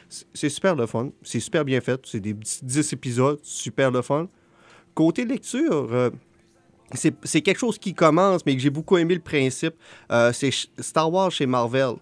C'est- 0.09 0.49
super 0.49 0.75
le 0.75 0.87
fun. 0.87 1.11
C'est 1.23 1.41
super 1.41 1.65
bien 1.65 1.81
fait. 1.81 2.01
C'est 2.05 2.21
des 2.21 2.35
petits 2.35 2.65
10 2.65 2.93
épisodes. 2.93 3.39
Super 3.43 3.91
le 3.91 4.03
fun. 4.03 4.29
Côté 4.95 5.25
lecture. 5.25 5.89
euh, 5.93 6.11
c'est 6.95 7.41
quelque 7.41 7.59
chose 7.59 7.79
qui 7.79 7.95
commence, 7.95 8.45
mais 8.45 8.55
que 8.55 8.61
j'ai 8.61 8.69
beaucoup 8.71 8.99
aimé 8.99 9.15
le 9.15 9.21
principe. 9.21 9.75
Euh, 10.11 10.31
c'est 10.35 10.51
Star 10.79 11.11
Wars 11.11 11.31
chez 11.31 11.47
Marvel. 11.47 11.95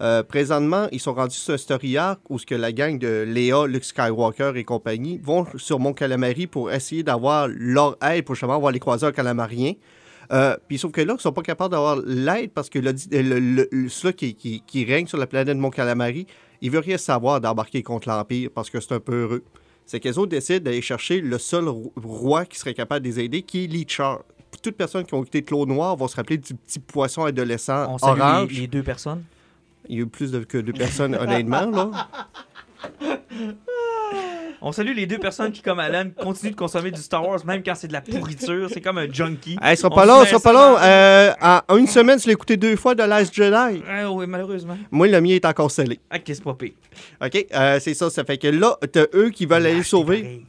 Euh, 0.00 0.22
présentement, 0.22 0.86
ils 0.92 1.00
sont 1.00 1.14
rendus 1.14 1.34
sur 1.36 1.54
un 1.54 1.56
story 1.56 1.96
arc 1.96 2.20
où 2.28 2.38
ce 2.38 2.46
que 2.46 2.54
la 2.54 2.70
gang 2.70 2.98
de 2.98 3.24
Léa, 3.26 3.66
Luke 3.66 3.82
Skywalker 3.84 4.52
et 4.54 4.62
compagnie 4.62 5.18
vont 5.22 5.46
sur 5.56 5.80
Mont 5.80 5.94
Calamari 5.94 6.46
pour 6.46 6.70
essayer 6.70 7.02
d'avoir 7.02 7.48
leur 7.48 7.96
aide 8.04 8.24
pour 8.24 8.34
justement 8.34 8.54
avoir 8.56 8.72
les 8.72 8.78
croiseurs 8.78 9.12
calamariens. 9.12 9.72
Euh, 10.32 10.56
puis 10.68 10.76
sauf 10.78 10.92
que 10.92 11.00
là, 11.00 11.14
ils 11.18 11.20
sont 11.20 11.32
pas 11.32 11.42
capables 11.42 11.70
d'avoir 11.72 11.96
l'aide 12.04 12.50
parce 12.52 12.68
que 12.68 12.78
le, 12.78 12.92
le, 13.10 14.10
qui, 14.12 14.34
qui 14.66 14.84
règne 14.84 15.06
sur 15.06 15.18
la 15.18 15.26
planète 15.26 15.56
Mont 15.56 15.70
Calamari, 15.70 16.26
il 16.62 16.70
veut 16.70 16.78
rien 16.80 16.98
savoir 16.98 17.40
d'embarquer 17.40 17.82
contre 17.82 18.08
l'Empire 18.08 18.50
parce 18.54 18.70
que 18.70 18.80
c'est 18.80 18.92
un 18.94 19.00
peu 19.00 19.22
heureux. 19.22 19.44
c'est 19.84 20.00
qu'elles 20.00 20.18
autres 20.18 20.30
décident 20.30 20.64
d'aller 20.64 20.82
chercher 20.82 21.20
le 21.20 21.38
seul 21.38 21.68
ro- 21.68 21.92
roi 21.96 22.44
qui 22.44 22.58
serait 22.58 22.74
capable 22.74 23.04
de 23.04 23.10
les 23.10 23.20
aider, 23.20 23.42
qui 23.42 23.64
est 23.64 23.66
Leechar. 23.66 24.22
Toute 24.62 24.76
personne 24.76 25.04
qui 25.04 25.14
ont 25.14 25.20
écouté 25.22 25.42
Clos 25.42 25.66
Noir 25.66 25.96
vont 25.96 26.08
se 26.08 26.16
rappeler 26.16 26.38
du 26.38 26.54
petit 26.54 26.78
poisson 26.78 27.24
adolescent 27.24 27.96
On 28.02 28.08
orange. 28.08 28.50
les, 28.52 28.60
les 28.62 28.66
deux 28.66 28.82
personnes. 28.82 29.22
Il 29.88 29.96
y 29.96 29.98
a 29.98 30.02
eu 30.02 30.06
plus 30.06 30.32
de, 30.32 30.40
que 30.40 30.58
deux 30.58 30.72
personnes, 30.72 31.14
honnêtement, 31.20 31.70
là. 31.70 32.08
On 34.62 34.72
salue 34.72 34.94
les 34.96 35.06
deux 35.06 35.18
personnes 35.18 35.52
qui, 35.52 35.60
comme 35.62 35.78
Alan, 35.78 36.06
continuent 36.18 36.52
de 36.52 36.56
consommer 36.56 36.90
du 36.90 37.00
Star 37.00 37.26
Wars, 37.28 37.44
même 37.44 37.62
quand 37.62 37.74
c'est 37.74 37.88
de 37.88 37.92
la 37.92 38.00
pourriture. 38.00 38.68
C'est 38.72 38.80
comme 38.80 38.98
un 38.98 39.10
junkie. 39.12 39.58
Hey, 39.62 39.76
ce 39.76 39.82
sera 39.82 39.92
On 39.92 39.94
pas 39.96 40.02
se 40.04 40.08
long, 40.08 40.18
met 40.20 40.24
ce 40.24 40.30
sera 40.30 40.40
pas 40.40 40.52
long. 40.52 40.76
Euh, 40.80 41.32
en, 41.42 41.60
en 41.68 41.76
une 41.76 41.86
semaine, 41.86 42.18
tu 42.18 42.26
l'as 42.28 42.32
écouté 42.32 42.56
deux 42.56 42.74
fois 42.76 42.94
de 42.94 43.02
Last 43.02 43.34
Jedi. 43.34 43.82
Ah 43.88 44.10
oui, 44.10 44.26
malheureusement. 44.26 44.76
Moi, 44.90 45.08
le 45.08 45.20
mien 45.20 45.34
est 45.34 45.44
encore 45.44 45.70
scellé. 45.70 46.00
Ah, 46.10 46.18
qu'est-ce 46.18 46.40
pas 46.42 46.54
pire? 46.54 46.72
OK? 47.22 47.46
Euh, 47.54 47.78
c'est 47.80 47.94
ça. 47.94 48.08
Ça 48.10 48.24
fait 48.24 48.38
que 48.38 48.48
là, 48.48 48.76
t'as 48.90 49.04
eux 49.14 49.28
qui 49.30 49.44
veulent 49.46 49.66
aller 49.66 49.82
sauver. 49.82 50.22
Pareil. 50.22 50.46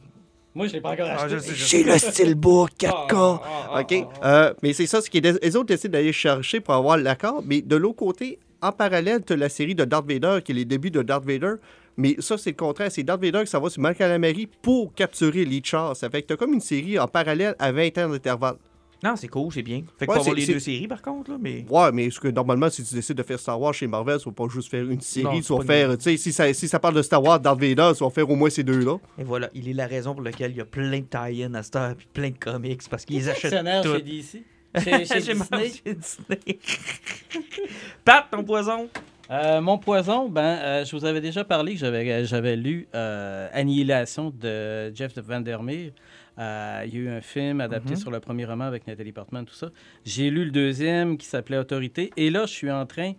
Moi, 0.56 0.68
je 0.68 0.74
l'ai 0.74 0.82
pas 0.82 0.92
encore 0.92 1.08
Ah, 1.12 1.24
acheté. 1.26 1.52
J'ai 1.54 1.84
le 1.84 1.98
steelbook 2.00 2.72
4K. 2.80 2.90
Ah, 2.90 3.08
ah, 3.14 3.70
ah, 3.74 3.82
OK? 3.82 3.94
ah, 4.22 4.28
Euh, 4.48 4.54
mais 4.64 4.74
c'est 4.74 4.88
ça, 4.88 5.02
ce 5.02 5.10
qui 5.10 5.18
est, 5.20 5.44
les 5.44 5.56
autres 5.56 5.68
décident 5.68 5.92
d'aller 5.92 6.14
chercher 6.14 6.62
pour 6.62 6.74
avoir 6.74 6.98
l'accord. 6.98 7.44
Mais 7.46 7.62
de 7.62 7.76
l'autre 7.76 7.98
côté, 7.98 8.40
en 8.62 8.72
parallèle, 8.72 9.24
tu 9.24 9.34
as 9.34 9.36
la 9.36 9.50
série 9.50 9.76
de 9.76 9.84
Darth 9.86 10.10
Vader, 10.10 10.40
qui 10.44 10.54
est 10.54 10.56
les 10.56 10.66
débuts 10.66 10.90
de 10.92 11.04
Darth 11.04 11.26
Vader. 11.26 11.56
Mais 11.98 12.16
ça, 12.20 12.38
c'est 12.38 12.52
le 12.52 12.56
contraire. 12.56 12.91
C'est 12.91 13.04
Darth 13.04 13.22
Vader 13.24 13.41
qui 13.43 13.48
s'en 13.52 13.60
va 13.60 13.70
sur 13.70 13.82
Mal 13.82 13.95
Calamari 13.95 14.48
pour 14.62 14.93
capturer 14.93 15.43
Lee 15.45 15.62
Charles. 15.64 15.95
Ça 15.95 16.10
fait 16.10 16.22
que 16.22 16.28
tu 16.28 16.34
as 16.34 16.38
comme 16.38 16.54
une 16.54 16.62
série 16.62 17.00
en 17.00 17.08
parallèle 17.08 17.56
à 17.58 17.72
20 17.72 17.98
ans 17.98 18.10
d'intervalle. 18.10 18.58
Non, 19.04 19.16
c'est 19.16 19.28
cool, 19.28 19.54
c'est 19.54 19.62
bien. 19.62 19.84
Fait 20.00 20.06
qu'il 20.06 20.10
Ouais, 20.10 20.20
avoir 20.20 20.24
c'est- 20.36 20.41
les 20.41 20.54
deux 20.54 20.60
séries, 20.60 20.88
par 20.88 21.04
contre, 21.04 21.30
là, 21.30 21.38
mais... 21.39 21.66
Ouais, 21.70 21.91
mais 21.91 22.10
ce 22.10 22.20
que 22.20 22.30
normalement, 22.30 22.68
si 22.72 22.84
tu 22.84 22.95
décides 22.95 23.16
de 23.18 23.22
faire 23.22 23.39
Star 23.39 23.62
Wars 23.62 23.72
chez 23.74 23.86
Marvel, 23.86 24.18
tu 24.18 24.26
vas 24.28 24.32
pas 24.34 24.48
juste 24.52 24.72
faire 24.72 24.89
une 24.89 25.02
série. 25.02 25.41
tu 25.43 25.54
vas 25.56 25.62
faire, 25.64 25.95
tu 25.98 26.04
sais, 26.04 26.18
si 26.18 26.34
ça, 26.34 26.52
si 26.52 26.68
ça 26.68 26.80
parle 26.80 26.95
de 26.95 27.04
Star 27.04 27.22
Wars, 27.24 27.39
Darth 27.39 27.60
Vader, 27.62 27.91
tu 27.95 28.04
vas 28.04 28.10
faire 28.10 28.28
au 28.28 28.36
moins 28.36 28.50
ces 28.50 28.64
deux-là. 28.64 28.98
Et 29.20 29.24
voilà, 29.24 29.52
il 29.54 29.70
est 29.70 29.74
la 29.74 29.86
raison 29.86 30.14
pour 30.16 30.24
laquelle 30.24 30.50
il 30.50 30.58
y 30.58 30.62
a 30.62 30.66
plein 30.66 31.00
de 31.00 31.06
tie-in 31.06 31.54
à 31.54 31.62
heure, 31.78 31.95
puis 31.95 32.08
plein 32.12 32.30
de 32.32 32.38
comics, 32.39 32.82
parce 32.89 33.06
qu'ils 33.06 33.18
les 33.18 33.30
achètent 33.30 33.54
tous. 33.84 33.93
chez 33.98 34.02
DC. 34.02 34.43
Chez, 34.84 34.84
chez 35.06 35.06
J'ai 35.22 35.34
Disney? 35.34 35.36
mangé 35.52 35.70
Disney. 35.86 36.60
Pat, 38.04 38.26
ton 38.32 38.43
poison. 38.43 38.88
Euh, 39.30 39.60
mon 39.60 39.78
poison, 39.78 40.30
ben, 40.30 40.42
euh, 40.42 40.86
je 40.86 40.96
vous 40.96 41.04
avais 41.04 41.20
déjà 41.20 41.44
parlé 41.44 41.74
que 41.74 41.80
j'avais, 41.80 42.10
euh, 42.10 42.26
j'avais 42.26 42.56
lu 42.56 42.88
euh, 42.96 43.50
Annihilation 43.52 44.30
de 44.30 44.94
Jeff 44.96 45.18
Vandermeer. 45.18 45.92
Euh, 46.40 46.84
il 46.86 46.94
y 46.96 46.98
a 46.98 47.02
eu 47.02 47.10
un 47.10 47.20
film 47.22 47.60
adapté 47.60 47.92
Mhm. 47.92 47.96
sur 47.98 48.12
le 48.12 48.20
premier 48.22 48.46
roman 48.46 48.64
avec 48.66 48.88
Nathalie 48.88 49.12
Portman, 49.12 49.44
tout 49.46 49.54
ça. 49.54 49.70
J'ai 50.06 50.30
lu 50.30 50.46
le 50.46 50.52
deuxième 50.52 51.18
qui 51.18 51.26
s'appelait 51.26 51.58
Autorité. 51.58 52.12
Et 52.16 52.30
là, 52.30 52.46
je 52.46 52.54
suis 52.54 52.72
en 52.72 52.86
train, 52.86 53.14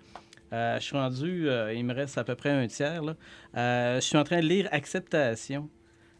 je 0.53 0.79
suis 0.81 0.97
rendu, 0.97 1.49
il 1.75 1.85
me 1.85 1.93
reste 1.93 2.17
à 2.17 2.25
peu 2.25 2.37
près 2.37 2.51
un 2.51 2.67
tiers, 2.69 3.03
là. 3.03 3.15
Je 3.97 4.01
suis 4.01 4.17
en 4.17 4.25
train 4.25 4.41
de 4.41 4.47
lire 4.47 4.69
Acceptation. 4.73 5.69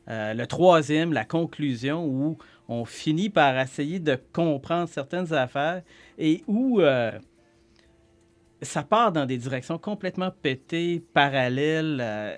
Le 0.09 0.45
troisième, 0.47 1.13
la 1.13 1.25
conclusion, 1.25 2.05
où 2.05 2.37
on 2.69 2.85
finit 2.85 3.31
par 3.31 3.59
essayer 3.59 4.01
de 4.01 4.19
comprendre 4.33 4.89
certaines 4.89 5.33
affaires 5.33 5.83
et 6.19 6.43
où 6.49 6.81
ça 8.63 8.83
part 8.83 9.13
dans 9.13 9.27
des 9.27 9.39
directions 9.39 9.79
complètement 9.79 10.31
pétées, 10.43 11.03
parallèles. 11.15 11.99
euh, 12.01 12.37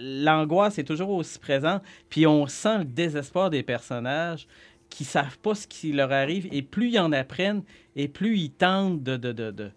L'angoisse 0.00 0.78
est 0.78 0.84
toujours 0.84 1.10
aussi 1.10 1.38
présente, 1.38 1.82
puis 2.08 2.26
on 2.26 2.46
sent 2.46 2.78
le 2.78 2.84
désespoir 2.84 3.50
des 3.50 3.62
personnages 3.62 4.46
qui 4.88 5.04
savent 5.04 5.38
pas 5.38 5.54
ce 5.54 5.66
qui 5.66 5.92
leur 5.92 6.12
arrive, 6.12 6.48
et 6.52 6.62
plus 6.62 6.90
ils 6.90 6.98
en 6.98 7.12
apprennent, 7.12 7.62
et 7.96 8.08
plus 8.08 8.38
ils 8.38 8.50
tentent 8.50 9.02
de, 9.02 9.70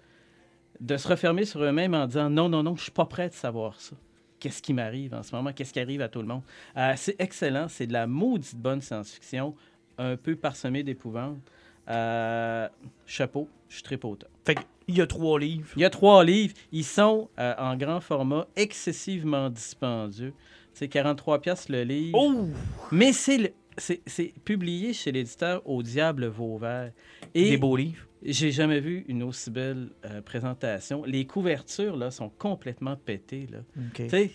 se 0.98 1.08
refermer 1.08 1.46
sur 1.46 1.64
eux-mêmes 1.64 1.94
en 1.94 2.08
disant 2.08 2.30
non, 2.30 2.50
non, 2.50 2.64
non, 2.64 2.76
je 2.76 2.84
suis 2.84 2.92
pas 2.92 3.06
prêt 3.06 3.30
de 3.30 3.34
savoir 3.34 3.80
ça. 3.80 3.96
Qu'est-ce 4.40 4.62
qui 4.62 4.74
m'arrive 4.74 5.14
en 5.14 5.24
ce 5.24 5.34
moment? 5.34 5.54
Qu'est-ce 5.54 5.72
qui 5.72 5.80
arrive 5.80 6.02
à 6.02 6.10
tout 6.10 6.22
le 6.22 6.28
monde? 6.28 6.44
Euh, 6.76 6.94
c'est 6.98 7.16
excellent, 7.20 7.68
c'est 7.70 7.88
de 7.88 7.94
la 7.94 8.06
maudite 8.06 8.58
bonne 8.58 8.82
science-fiction, 8.82 9.56
un 9.98 10.18
peu 10.18 10.36
parsemée 10.36 10.84
d'épouvante. 10.84 11.40
Euh, 11.88 12.68
chapeau, 13.06 13.48
je 13.70 13.76
suis 13.76 13.84
très 13.84 13.96
autant. 14.04 14.28
Fait 14.44 14.58
qu'il 14.86 14.98
y 14.98 15.02
a 15.02 15.08
trois 15.08 15.40
livres. 15.40 15.68
Il 15.76 15.82
y 15.82 15.86
a 15.86 15.90
trois 15.90 16.24
livres. 16.24 16.54
Ils 16.72 16.84
sont 16.84 17.30
euh, 17.40 17.54
en 17.58 17.76
grand 17.76 18.00
format, 18.02 18.48
excessivement 18.56 19.50
dispendieux. 19.50 20.34
C'est 20.74 20.88
43 20.90 21.40
pièces 21.42 21.70
le 21.70 21.84
livre. 21.84 22.18
Oh! 22.20 22.48
Mais 22.92 23.14
c'est 23.14 23.54
c'est 23.78 24.02
c'est 24.06 24.34
publié 24.44 24.94
chez 24.94 25.12
l'éditeur 25.12 25.62
Au 25.68 25.82
Diable 25.84 26.28
Vauvert. 26.28 26.92
Et 27.34 27.52
Des 27.52 27.58
beaux 27.58 27.76
livres. 27.76 28.06
j'ai 28.24 28.52
jamais 28.52 28.80
vu 28.80 29.04
une 29.08 29.24
aussi 29.24 29.52
belle 29.52 29.90
euh, 30.06 30.22
présentation. 30.22 31.04
Les 31.06 31.26
couvertures 31.26 31.98
là, 31.98 32.12
sont 32.12 32.30
complètement 32.30 32.96
pétées. 32.96 33.48
Là. 33.52 33.60
OK. 33.78 34.04
Tu 34.04 34.10
sais, 34.10 34.32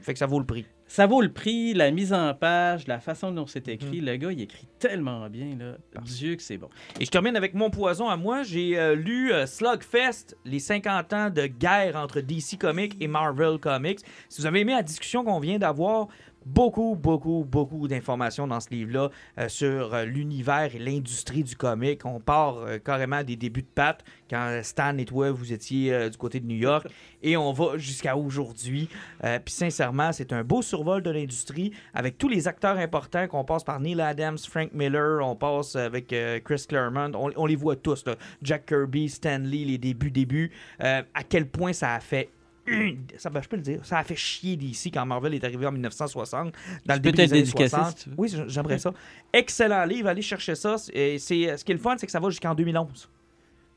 Fait 0.00 0.12
que 0.12 0.18
ça 0.18 0.26
vaut 0.26 0.38
le 0.40 0.46
prix. 0.46 0.66
Ça 0.90 1.06
vaut 1.06 1.22
le 1.22 1.32
prix, 1.32 1.72
la 1.72 1.92
mise 1.92 2.12
en 2.12 2.34
page, 2.34 2.88
la 2.88 2.98
façon 2.98 3.30
dont 3.30 3.46
c'est 3.46 3.68
Mhm. 3.68 3.72
écrit. 3.74 4.00
Le 4.00 4.16
gars, 4.16 4.32
il 4.32 4.40
écrit 4.40 4.66
tellement 4.80 5.30
bien. 5.30 5.56
Là. 5.56 5.76
Dieu 6.02 6.34
que 6.34 6.42
c'est 6.42 6.56
bon. 6.58 6.68
Et 6.98 7.04
je 7.04 7.10
termine 7.12 7.36
avec 7.36 7.54
mon 7.54 7.70
poison 7.70 8.08
à 8.08 8.16
moi. 8.16 8.42
J'ai 8.42 8.76
euh, 8.76 8.96
lu 8.96 9.32
euh, 9.32 9.46
Slugfest, 9.46 10.36
les 10.44 10.58
50 10.58 11.12
ans 11.12 11.30
de 11.30 11.46
guerre 11.46 11.94
entre 11.94 12.20
DC 12.20 12.58
Comics 12.58 12.96
et 13.00 13.06
Marvel 13.06 13.58
Comics. 13.60 14.00
Si 14.28 14.40
vous 14.40 14.46
avez 14.48 14.62
aimé 14.62 14.72
la 14.72 14.82
discussion 14.82 15.22
qu'on 15.22 15.38
vient 15.38 15.58
d'avoir, 15.60 16.08
beaucoup, 16.54 16.96
beaucoup, 16.96 17.46
beaucoup 17.48 17.86
d'informations 17.86 18.46
dans 18.46 18.60
ce 18.60 18.70
livre-là 18.70 19.10
euh, 19.38 19.48
sur 19.48 19.94
euh, 19.94 20.04
l'univers 20.04 20.74
et 20.74 20.78
l'industrie 20.78 21.44
du 21.44 21.56
comic. 21.56 22.04
On 22.04 22.20
part 22.20 22.58
euh, 22.58 22.78
carrément 22.78 23.22
des 23.22 23.36
débuts 23.36 23.62
de 23.62 23.68
Pat, 23.72 24.02
quand 24.28 24.60
Stan 24.62 24.96
et 24.98 25.04
toi, 25.04 25.30
vous 25.30 25.52
étiez 25.52 26.10
du 26.10 26.16
côté 26.16 26.40
de 26.40 26.46
New 26.46 26.56
York, 26.56 26.86
et 27.22 27.36
on 27.36 27.52
va 27.52 27.76
jusqu'à 27.78 28.16
aujourd'hui. 28.16 28.88
Puis 29.20 29.54
sincèrement, 29.54 30.12
c'est 30.12 30.32
un 30.32 30.44
beau 30.44 30.62
survol 30.62 31.02
de 31.02 31.10
l'industrie 31.10 31.72
avec 31.94 32.16
tous 32.16 32.28
les 32.28 32.48
acteurs 32.48 32.78
importants 32.78 33.26
qu'on 33.28 33.44
passe 33.44 33.64
par 33.64 33.80
Neil 33.80 34.00
Adams, 34.00 34.38
Frank 34.38 34.72
Miller, 34.72 35.26
on 35.26 35.36
passe 35.36 35.76
avec 35.76 36.14
Chris 36.44 36.64
Claremont, 36.68 37.12
on, 37.14 37.30
on 37.36 37.46
les 37.46 37.56
voit 37.56 37.76
tous, 37.76 38.04
là. 38.06 38.16
Jack 38.42 38.66
Kirby, 38.66 39.08
Stan 39.08 39.38
Lee, 39.38 39.64
les 39.64 39.78
débuts, 39.78 40.10
débuts, 40.10 40.52
à 40.78 41.22
quel 41.28 41.46
point 41.46 41.72
ça 41.72 41.94
a 41.94 42.00
fait 42.00 42.30
ça, 43.16 43.30
ben, 43.30 43.42
je 43.42 43.48
peux 43.48 43.56
le 43.56 43.62
dire, 43.62 43.84
ça 43.84 43.98
a 43.98 44.04
fait 44.04 44.16
chier 44.16 44.56
d'ici 44.56 44.90
quand 44.90 45.04
Marvel 45.06 45.34
est 45.34 45.44
arrivé 45.44 45.66
en 45.66 45.72
1960, 45.72 46.52
dans 46.86 46.94
le 46.94 47.00
début 47.00 47.16
des 47.16 47.22
années 47.24 47.42
dédicacer, 47.42 47.68
60. 47.76 47.98
si 47.98 48.04
tu 48.04 48.10
veux. 48.10 48.14
Oui, 48.18 48.32
j'aimerais 48.46 48.78
ça. 48.78 48.92
Excellent 49.32 49.84
livre, 49.84 50.08
allez 50.08 50.22
chercher 50.22 50.54
ça. 50.54 50.76
Et 50.92 51.18
c'est, 51.18 51.56
ce 51.56 51.64
qui 51.64 51.72
est 51.72 51.74
le 51.74 51.80
fun, 51.80 51.96
c'est 51.98 52.06
que 52.06 52.12
ça 52.12 52.20
va 52.20 52.30
jusqu'en 52.30 52.54
2011. 52.54 53.08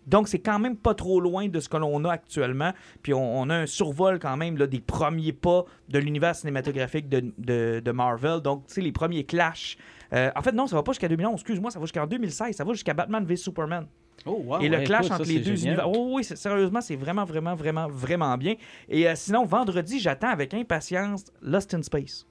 Donc, 0.06 0.28
c'est 0.28 0.40
quand 0.40 0.60
même 0.60 0.76
pas 0.76 0.94
trop 0.94 1.22
loin 1.22 1.48
de 1.48 1.60
ce 1.62 1.70
que 1.70 1.78
l'on 1.78 2.04
a 2.04 2.12
actuellement. 2.12 2.74
Puis, 3.02 3.14
on, 3.14 3.40
on 3.40 3.50
a 3.50 3.56
un 3.56 3.66
survol 3.66 4.20
quand 4.20 4.36
même 4.36 4.58
là, 4.58 4.68
des 4.68 4.82
premiers 4.82 5.32
pas 5.32 5.64
de 5.88 5.98
l'univers 6.00 6.36
cinématographique 6.36 7.08
de, 7.08 7.32
de- 7.38 7.82
de 7.84 7.92
Marvel. 7.92 8.42
Donc, 8.42 8.68
tu 8.68 8.74
sais, 8.74 8.82
les 8.82 8.92
premiers 8.92 9.24
clashs. 9.24 9.78
Euh, 10.12 10.30
en 10.36 10.42
fait, 10.42 10.52
non, 10.52 10.68
ça 10.68 10.76
va 10.76 10.84
pas 10.84 10.92
jusqu'à 10.92 11.08
2011. 11.08 11.36
Excuse-moi, 11.36 11.72
ça 11.72 11.80
va 11.80 11.86
jusqu'en 11.86 12.06
2016. 12.06 12.54
Ça 12.56 12.66
va 12.66 12.74
jusqu'à 12.74 12.94
Batman 12.94 13.24
v 13.26 13.36
Superman. 13.38 13.88
Oh, 14.26 14.42
wow, 14.46 14.60
et 14.62 14.70
le 14.70 14.78
ouais, 14.78 14.84
clash 14.86 15.06
écoute, 15.08 15.12
entre 15.20 15.26
ça, 15.26 15.32
les 15.34 15.40
deux 15.40 15.56
génial. 15.56 15.80
univers. 15.80 15.90
Oh, 15.90 16.12
oui, 16.16 16.24
c'est- 16.24 16.36
sérieusement, 16.38 16.80
c'est 16.82 16.96
vraiment, 16.96 17.26
vraiment, 17.26 17.56
vraiment, 17.56 17.88
vraiment 17.90 18.38
bien. 18.38 18.56
Et 18.88 19.08
euh, 19.08 19.14
sinon, 19.16 19.44
vendredi, 19.46 20.00
j'attends 20.00 20.30
avec 20.30 20.54
impatience 20.54 21.26
Lost 21.42 21.74
in 21.74 21.84
Space. 21.84 22.26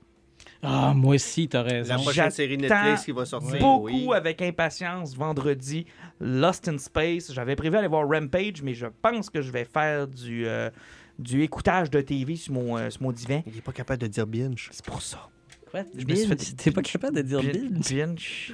Ah, 0.62 0.92
moi 0.94 1.14
aussi, 1.16 1.48
t'as 1.48 1.62
raison. 1.62 1.88
La 1.90 1.94
prochaine 1.96 2.14
J'attends 2.24 2.30
série 2.34 2.56
Netflix 2.58 3.04
qui 3.04 3.12
va 3.12 3.24
sortir. 3.24 3.60
Beaucoup 3.60 3.84
oui. 3.86 4.08
avec 4.14 4.40
impatience 4.42 5.14
vendredi. 5.14 5.86
Lost 6.20 6.66
in 6.68 6.78
Space. 6.78 7.32
J'avais 7.32 7.56
prévu 7.56 7.76
aller 7.76 7.88
voir 7.88 8.08
Rampage, 8.08 8.62
mais 8.62 8.74
je 8.74 8.86
pense 9.02 9.28
que 9.30 9.40
je 9.42 9.50
vais 9.52 9.64
faire 9.64 10.08
du, 10.08 10.46
euh, 10.46 10.70
du 11.18 11.42
écoutage 11.42 11.90
de 11.90 12.00
TV 12.00 12.36
sur 12.36 12.54
mon, 12.54 12.76
euh, 12.76 12.90
sur 12.90 13.02
mon 13.02 13.12
divan. 13.12 13.42
Il 13.46 13.56
est 13.58 13.60
pas 13.60 13.72
capable 13.72 14.00
de 14.02 14.06
dire 14.08 14.26
binge. 14.26 14.68
C'est 14.72 14.84
pour 14.84 15.02
ça. 15.02 15.28
Quoi? 15.72 15.80
Je 15.96 16.04
me 16.06 16.14
suis 16.14 16.26
fait-? 16.28 16.56
T'es 16.56 16.70
pas 16.70 16.82
capable 16.82 17.16
de 17.16 17.22
dire 17.22 17.40
binge? 17.42 17.90
Binge. 17.90 18.52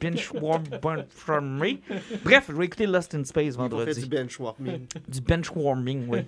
Binge 0.00 0.30
warm 0.40 0.62
from 1.10 1.58
me. 1.58 1.78
Bref, 2.24 2.44
je 2.48 2.52
vais 2.54 2.64
écouter 2.66 2.86
Lost 2.86 3.14
in 3.14 3.24
Space 3.24 3.56
On 3.58 3.64
fait 3.64 3.68
vendredi. 3.68 4.00
du 4.02 4.08
benchwarming. 4.08 4.86
Du 5.08 5.20
benchwarming, 5.20 6.06
oui. 6.08 6.20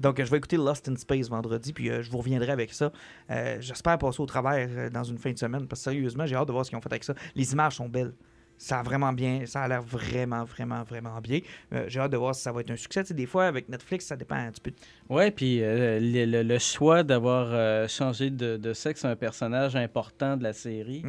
Donc, 0.00 0.16
je 0.18 0.30
vais 0.30 0.38
écouter 0.38 0.56
Lost 0.56 0.88
in 0.88 0.96
Space 0.96 1.28
vendredi, 1.28 1.72
puis 1.74 1.90
euh, 1.90 2.02
je 2.02 2.10
vous 2.10 2.18
reviendrai 2.18 2.50
avec 2.50 2.72
ça. 2.72 2.90
Euh, 3.30 3.58
J'espère 3.60 3.98
passer 3.98 4.20
au 4.22 4.26
travers 4.26 4.66
euh, 4.70 4.88
dans 4.90 5.04
une 5.04 5.18
fin 5.18 5.30
de 5.30 5.38
semaine, 5.38 5.66
parce 5.68 5.80
que 5.82 5.90
sérieusement, 5.90 6.24
j'ai 6.26 6.36
hâte 6.36 6.48
de 6.48 6.52
voir 6.52 6.64
ce 6.64 6.70
qu'ils 6.70 6.78
ont 6.78 6.82
fait 6.82 6.90
avec 6.92 7.04
ça. 7.04 7.14
Les 7.34 7.52
images 7.52 7.76
sont 7.76 7.88
belles. 7.88 8.14
Ça 8.62 8.78
a 8.78 8.82
vraiment 8.84 9.12
bien, 9.12 9.40
ça 9.44 9.62
a 9.62 9.66
l'air 9.68 9.82
vraiment, 9.82 10.44
vraiment, 10.44 10.84
vraiment 10.84 11.20
bien. 11.20 11.40
Euh, 11.72 11.84
j'ai 11.88 11.98
hâte 11.98 12.12
de 12.12 12.16
voir 12.16 12.32
si 12.32 12.42
ça 12.42 12.52
va 12.52 12.60
être 12.60 12.70
un 12.70 12.76
succès. 12.76 13.02
Tu 13.02 13.08
sais, 13.08 13.14
des 13.14 13.26
fois, 13.26 13.46
avec 13.46 13.68
Netflix, 13.68 14.06
ça 14.06 14.14
dépend 14.14 14.36
un 14.36 14.52
petit 14.52 14.60
peu. 14.60 14.70
Ouais, 15.08 15.32
puis 15.32 15.58
euh, 15.62 15.98
le, 16.00 16.24
le- 16.26 16.42
le 16.44 16.58
choix 16.60 17.02
d'avoir 17.02 17.48
euh, 17.50 17.88
changé 17.88 18.30
de, 18.30 18.56
de 18.56 18.72
sexe 18.72 19.04
un 19.04 19.16
personnage 19.16 19.74
important 19.74 20.36
de 20.36 20.44
la 20.44 20.52
série 20.52 21.02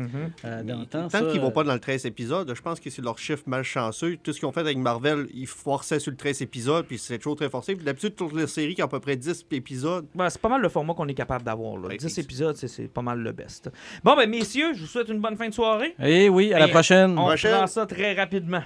euh, 0.46 0.64
dans 0.64 0.80
le 0.80 0.86
temps, 0.88 1.04
Tant 1.08 1.20
ça, 1.20 1.22
qu'ils 1.32 1.40
vont 1.40 1.48
euh, 1.48 1.52
pas 1.52 1.64
dans 1.64 1.74
le 1.76 1.80
13 1.80 2.08
épisodes, 2.08 2.52
je 2.54 2.62
pense 2.62 2.80
que 2.80 2.90
c'est 2.90 3.04
leur 3.04 3.20
chiffre 3.20 3.44
malchanceux. 3.46 4.18
Tout 4.24 4.34
ce 4.34 4.40
qu'ils 4.40 4.48
ont 4.48 4.52
fait 4.52 4.62
avec 4.62 4.78
Marvel, 4.78 5.28
ils 5.34 5.46
forçaient 5.48 6.00
sur 6.00 6.10
le 6.12 6.18
13 6.18 6.42
épisodes, 6.42 6.86
puis 6.88 6.98
c'est 6.98 7.20
toujours 7.20 7.36
très 7.36 7.50
forcé. 7.52 7.76
Puis 7.76 7.86
D'habitude, 7.86 8.16
toutes 8.16 8.34
les 8.34 8.48
séries 8.48 8.74
qui 8.74 8.82
ont 8.82 8.86
à 8.88 8.90
peu 8.90 9.00
près 9.00 9.16
10 9.16 9.46
épisodes, 9.52 10.08
Ben, 10.16 10.28
c'est 10.30 10.42
pas 10.42 10.50
mal 10.50 10.62
le 10.62 10.70
format 10.70 10.96
qu'on 10.96 11.08
est 11.08 11.14
capable 11.14 11.46
d'avoir. 11.46 11.78
là. 11.78 11.90
Ouais, 11.90 11.98
10 11.98 12.10
c'est- 12.10 12.22
épisodes, 12.22 12.56
c'est- 12.56 12.68
c'est 12.68 12.88
pas 12.88 13.04
mal 13.04 13.20
le 13.20 13.32
best. 13.32 13.70
Bon, 14.04 14.16
ben, 14.16 14.28
messieurs, 14.28 14.74
je 14.74 14.80
vous 14.82 14.88
souhaite 14.88 15.10
une 15.10 15.20
bonne 15.22 15.38
fin 15.38 15.48
de 15.48 15.54
soirée. 15.54 15.96
Eh 16.04 16.30
oui, 16.30 16.52
à 16.52 16.58
la 16.60 16.68
Et, 16.68 16.72
prochaine. 16.72 17.18
On 17.20 17.28
Prochaine. 17.44 17.58
prend 17.60 17.68
ça 17.68 17.86
très 17.86 18.14
rapidement. 18.14 18.64